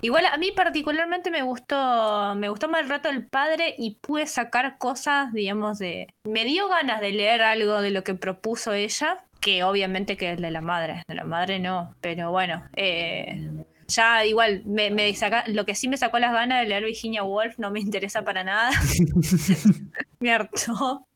Igual 0.00 0.26
a 0.26 0.36
mí 0.36 0.50
particularmente 0.50 1.30
me 1.30 1.42
gustó, 1.42 2.34
me 2.34 2.48
gustó 2.48 2.68
más 2.68 2.80
el 2.80 2.88
rato 2.88 3.09
del 3.09 3.24
padre 3.24 3.76
y 3.78 3.98
pude 4.00 4.26
sacar 4.26 4.78
cosas, 4.78 5.32
digamos, 5.32 5.78
de. 5.78 6.09
Me 6.24 6.44
dio 6.44 6.68
ganas 6.68 7.00
de 7.00 7.12
leer 7.12 7.42
algo 7.42 7.80
de 7.80 7.90
lo 7.90 8.02
que 8.02 8.14
propuso 8.14 8.72
ella, 8.72 9.24
que 9.43 9.64
obviamente 9.64 10.16
que 10.16 10.32
es 10.32 10.40
de 10.40 10.51
la 10.51 10.62
madre. 10.62 11.02
De 11.09 11.14
la 11.14 11.24
madre 11.24 11.59
no, 11.59 11.97
pero 12.01 12.31
bueno. 12.31 12.64
Eh, 12.77 13.51
ya 13.89 14.24
igual, 14.24 14.62
me, 14.64 14.90
me 14.90 15.12
saca, 15.14 15.44
lo 15.48 15.66
que 15.66 15.74
sí 15.74 15.89
me 15.89 15.97
sacó 15.97 16.19
las 16.19 16.32
ganas 16.32 16.60
de 16.60 16.69
leer 16.69 16.85
Virginia 16.85 17.24
Woolf 17.24 17.59
no 17.59 17.70
me 17.70 17.81
interesa 17.81 18.23
para 18.23 18.44
nada. 18.44 18.70
me 20.20 20.32
hartó. 20.32 21.06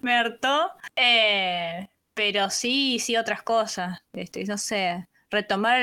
Me 0.00 0.14
hartó. 0.14 0.70
Eh, 0.94 1.88
pero 2.14 2.50
sí, 2.50 2.98
sí 3.00 3.16
otras 3.16 3.42
cosas. 3.42 3.98
Este, 4.12 4.44
no 4.44 4.56
sé. 4.56 5.06
Retomar, 5.30 5.82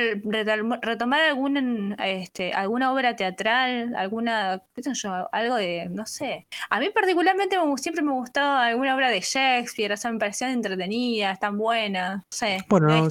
retomar 0.82 1.22
algún, 1.22 1.95
este, 1.99 2.53
alguna 2.53 2.94
obra 2.94 3.15
teatral, 3.15 3.94
alguna, 3.95 4.61
qué 4.74 4.84
sé 4.84 4.94
yo, 4.94 5.28
algo 5.32 5.56
de, 5.56 5.90
no 5.90 6.06
sé. 6.06 6.48
A 6.70 6.80
mí 6.80 6.90
particularmente 6.90 7.57
me, 7.57 7.78
siempre 7.78 8.03
me 8.03 8.14
gustó 8.14 8.41
alguna 8.41 8.95
obra 8.95 9.10
de 9.10 9.20
Shakespeare, 9.20 9.91
o 9.91 9.98
sea, 9.98 10.11
me 10.11 10.20
parecían 10.20 10.52
entretenidas, 10.52 11.40
tan 11.40 11.57
buenas, 11.57 12.18
no 12.18 12.24
sé. 12.30 12.65
Bueno, 12.70 12.88
no, 12.88 13.10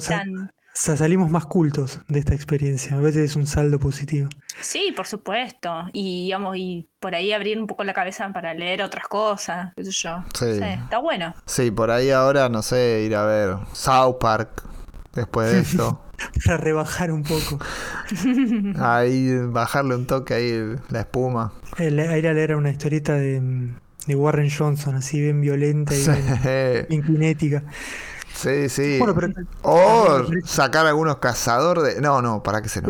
salimos 0.73 1.29
más 1.29 1.45
cultos 1.45 1.99
de 2.07 2.19
esta 2.19 2.33
experiencia. 2.33 2.97
A 2.97 2.99
veces 2.99 3.31
es 3.31 3.35
un 3.35 3.45
saldo 3.45 3.79
positivo. 3.79 4.29
Sí, 4.59 4.93
por 4.95 5.05
supuesto. 5.05 5.85
Y 5.93 6.25
digamos, 6.25 6.57
y 6.57 6.89
por 6.99 7.15
ahí 7.15 7.31
abrir 7.31 7.59
un 7.59 7.67
poco 7.67 7.83
la 7.83 7.93
cabeza 7.93 8.31
para 8.33 8.53
leer 8.53 8.81
otras 8.81 9.07
cosas, 9.07 9.71
qué 9.75 9.85
sé 9.85 9.91
yo. 9.91 10.23
Sí. 10.33 10.59
está 10.61 10.97
bueno. 10.97 11.33
Sí, 11.45 11.71
por 11.71 11.91
ahí 11.91 12.09
ahora, 12.09 12.49
no 12.49 12.61
sé, 12.61 13.03
ir 13.05 13.15
a 13.15 13.25
ver 13.25 13.55
South 13.73 14.17
Park 14.19 14.63
después 15.13 15.51
de 15.51 15.59
esto. 15.61 16.02
para 16.45 16.57
rebajar 16.57 17.11
un 17.11 17.23
poco. 17.23 17.59
ahí, 18.79 19.35
bajarle 19.47 19.95
un 19.95 20.05
toque 20.05 20.33
ahí 20.33 20.75
la 20.89 21.01
espuma. 21.01 21.53
ir 21.79 22.27
a 22.27 22.33
leer 22.33 22.55
una 22.55 22.69
historieta 22.69 23.13
de, 23.13 23.71
Warren 24.07 24.49
Johnson, 24.49 24.95
así 24.95 25.21
bien 25.21 25.41
violenta 25.41 25.95
y 25.95 26.03
bien, 26.03 26.85
bien 26.89 27.03
cinética. 27.03 27.63
Sí, 28.33 28.67
sí. 28.67 28.99
O 29.61 30.25
sacar 30.43 30.85
algunos 30.85 31.17
cazadores 31.17 31.95
de. 31.95 32.01
No, 32.01 32.21
no, 32.21 32.43
para 32.43 32.61
que 32.61 32.69
se 32.69 32.81
no. 32.81 32.89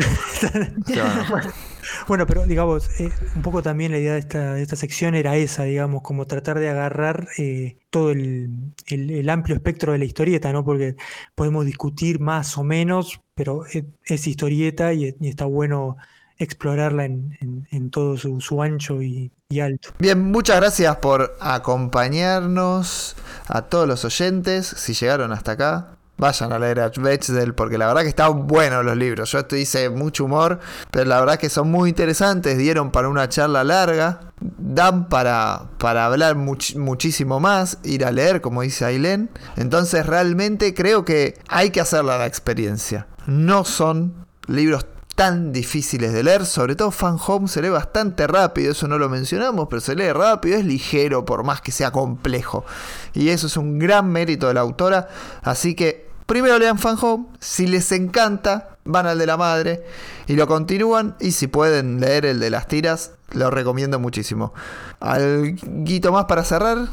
Bueno, 2.08 2.26
pero 2.26 2.46
digamos, 2.46 2.90
eh, 3.00 3.12
un 3.36 3.42
poco 3.42 3.62
también 3.62 3.92
la 3.92 3.98
idea 3.98 4.14
de 4.14 4.20
esta, 4.20 4.54
de 4.54 4.62
esta 4.62 4.76
sección 4.76 5.16
era 5.16 5.36
esa, 5.36 5.64
digamos, 5.64 6.02
como 6.02 6.28
tratar 6.28 6.60
de 6.60 6.70
agarrar 6.70 7.28
eh, 7.38 7.78
todo 7.90 8.12
el, 8.12 9.30
amplio 9.30 9.56
espectro 9.56 9.92
de 9.92 10.00
la 10.00 10.06
historieta, 10.06 10.52
¿no? 10.52 10.64
Porque 10.64 10.96
podemos 11.36 11.66
discutir 11.66 12.20
más 12.20 12.58
o 12.58 12.64
menos, 12.64 13.22
pero 13.36 13.66
es, 13.66 14.28
historieta 14.28 14.94
y, 14.94 15.16
está 15.22 15.46
bueno 15.46 15.98
explorarla 16.38 17.06
en, 17.06 17.90
todo 17.92 18.18
su, 18.18 18.62
ancho 18.62 19.02
y, 19.02 19.32
alto. 19.62 19.90
Bien, 20.00 20.20
muchas 20.20 20.60
gracias 20.60 20.96
por 20.98 21.36
acompañarnos 21.40 23.16
a 23.48 23.62
todos 23.64 23.88
los 23.88 24.04
oyentes. 24.04 24.66
Si 24.66 24.94
llegaron 24.94 25.32
hasta 25.32 25.52
acá, 25.52 25.98
vayan 26.18 26.54
a 26.54 26.60
leer 26.60 26.80
a 26.80 26.90
Bechdel 26.90 27.54
porque 27.54 27.78
la 27.78 27.88
verdad 27.88 28.02
que 28.04 28.10
están 28.10 28.48
buenos 28.48 28.86
los 28.86 28.96
libros. 28.96 29.32
Yo 29.32 29.40
esto 29.40 29.56
hice 29.56 29.90
mucho 29.90 30.26
humor, 30.26 30.60
pero 30.92 31.06
la 31.06 31.20
verdad 31.20 31.38
que 31.38 31.50
son 31.50 31.70
muy 31.72 31.90
interesantes. 31.90 32.58
Dieron 32.58 32.92
para 32.92 33.10
una 33.10 33.28
charla 33.30 33.64
larga, 33.64 34.32
dan 34.40 35.10
para, 35.10 35.70
para 35.78 36.06
hablar 36.06 36.36
muchísimo 36.36 37.40
más, 37.40 37.80
ir 37.84 38.06
a 38.06 38.12
leer, 38.12 38.42
como 38.42 38.62
dice 38.62 38.86
Ailén. 38.86 39.30
Entonces, 39.58 40.06
realmente 40.06 40.74
creo 40.74 41.04
que 41.06 41.38
hay 41.48 41.72
que 41.72 41.82
hacerla 41.82 42.18
la 42.18 42.26
experiencia. 42.26 43.08
No 43.26 43.66
son 43.66 44.26
libros 44.48 44.86
tan 45.16 45.52
difíciles 45.52 46.12
de 46.12 46.24
leer, 46.24 46.46
sobre 46.46 46.76
todo 46.76 46.90
Fan 46.90 47.18
Home 47.28 47.48
se 47.48 47.62
lee 47.62 47.70
bastante 47.70 48.26
rápido, 48.26 48.72
eso 48.72 48.88
no 48.88 48.98
lo 48.98 49.10
mencionamos, 49.10 49.68
pero 49.70 49.80
se 49.80 49.96
lee 49.96 50.12
rápido, 50.12 50.58
es 50.58 50.66
ligero 50.66 51.24
por 51.24 51.44
más 51.44 51.62
que 51.62 51.72
sea 51.72 51.92
complejo. 51.92 52.66
Y 53.14 53.30
eso 53.30 53.48
es 53.48 53.58
un 53.58 53.78
gran 53.78 54.12
mérito 54.12 54.48
de 54.48 54.56
la 54.56 54.62
autora, 54.62 55.08
así 55.44 55.76
que 55.76 56.03
primero 56.26 56.58
lean 56.60 56.80
Fan 56.80 56.98
Home, 57.02 57.26
si 57.40 57.68
les 57.68 57.92
encanta, 57.92 58.78
van 58.86 59.08
al 59.08 59.18
de 59.18 59.26
la 59.26 59.38
madre 59.38 59.84
y 60.28 60.36
lo 60.36 60.48
continúan 60.48 61.16
y 61.20 61.32
si 61.32 61.48
pueden 61.48 62.00
leer 62.00 62.26
el 62.26 62.40
de 62.40 62.50
las 62.50 62.68
tiras, 62.68 63.12
lo 63.32 63.50
recomiendo 63.50 64.00
muchísimo. 64.00 64.54
¿Algo 65.00 66.12
más 66.12 66.26
para 66.26 66.44
cerrar? 66.44 66.88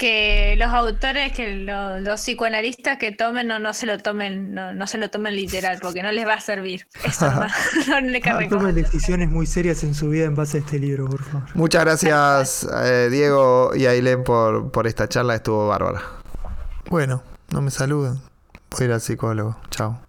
que 0.00 0.56
los 0.56 0.72
autores, 0.72 1.30
que 1.32 1.56
los 1.56 2.20
psicoanalistas 2.22 2.96
que 2.96 3.12
tomen 3.12 3.46
no, 3.46 3.58
no 3.58 3.74
se 3.74 3.84
lo 3.84 3.98
tomen, 3.98 4.54
no, 4.54 4.86
se 4.86 4.96
lo 4.96 5.10
tomen 5.10 5.36
literal, 5.36 5.78
porque 5.78 6.02
no 6.02 6.10
les 6.10 6.26
va 6.26 6.34
a 6.34 6.40
servir. 6.40 6.86
Eso 7.04 7.30
no, 7.88 8.00
no 8.00 8.00
le 8.00 8.20
no, 8.20 8.48
tomen 8.48 8.74
decisiones 8.74 9.28
muy 9.28 9.46
serias 9.46 9.84
en 9.84 9.94
su 9.94 10.08
vida 10.08 10.24
en 10.24 10.34
base 10.34 10.56
a 10.56 10.60
este 10.60 10.78
libro, 10.78 11.06
por 11.06 11.22
favor. 11.22 11.48
Muchas 11.52 11.84
gracias, 11.84 12.66
eh, 12.82 13.08
Diego 13.10 13.72
y 13.76 13.84
Ailén, 13.84 14.24
por, 14.24 14.72
por 14.72 14.86
esta 14.86 15.06
charla, 15.06 15.34
estuvo 15.34 15.68
bárbara. 15.68 16.00
Bueno, 16.88 17.22
no 17.50 17.60
me 17.60 17.70
saluden. 17.70 18.29
Voy 18.70 18.82
a 18.82 18.84
ir 18.84 18.92
al 18.92 19.00
psicólogo. 19.00 19.56
Chao. 19.70 20.00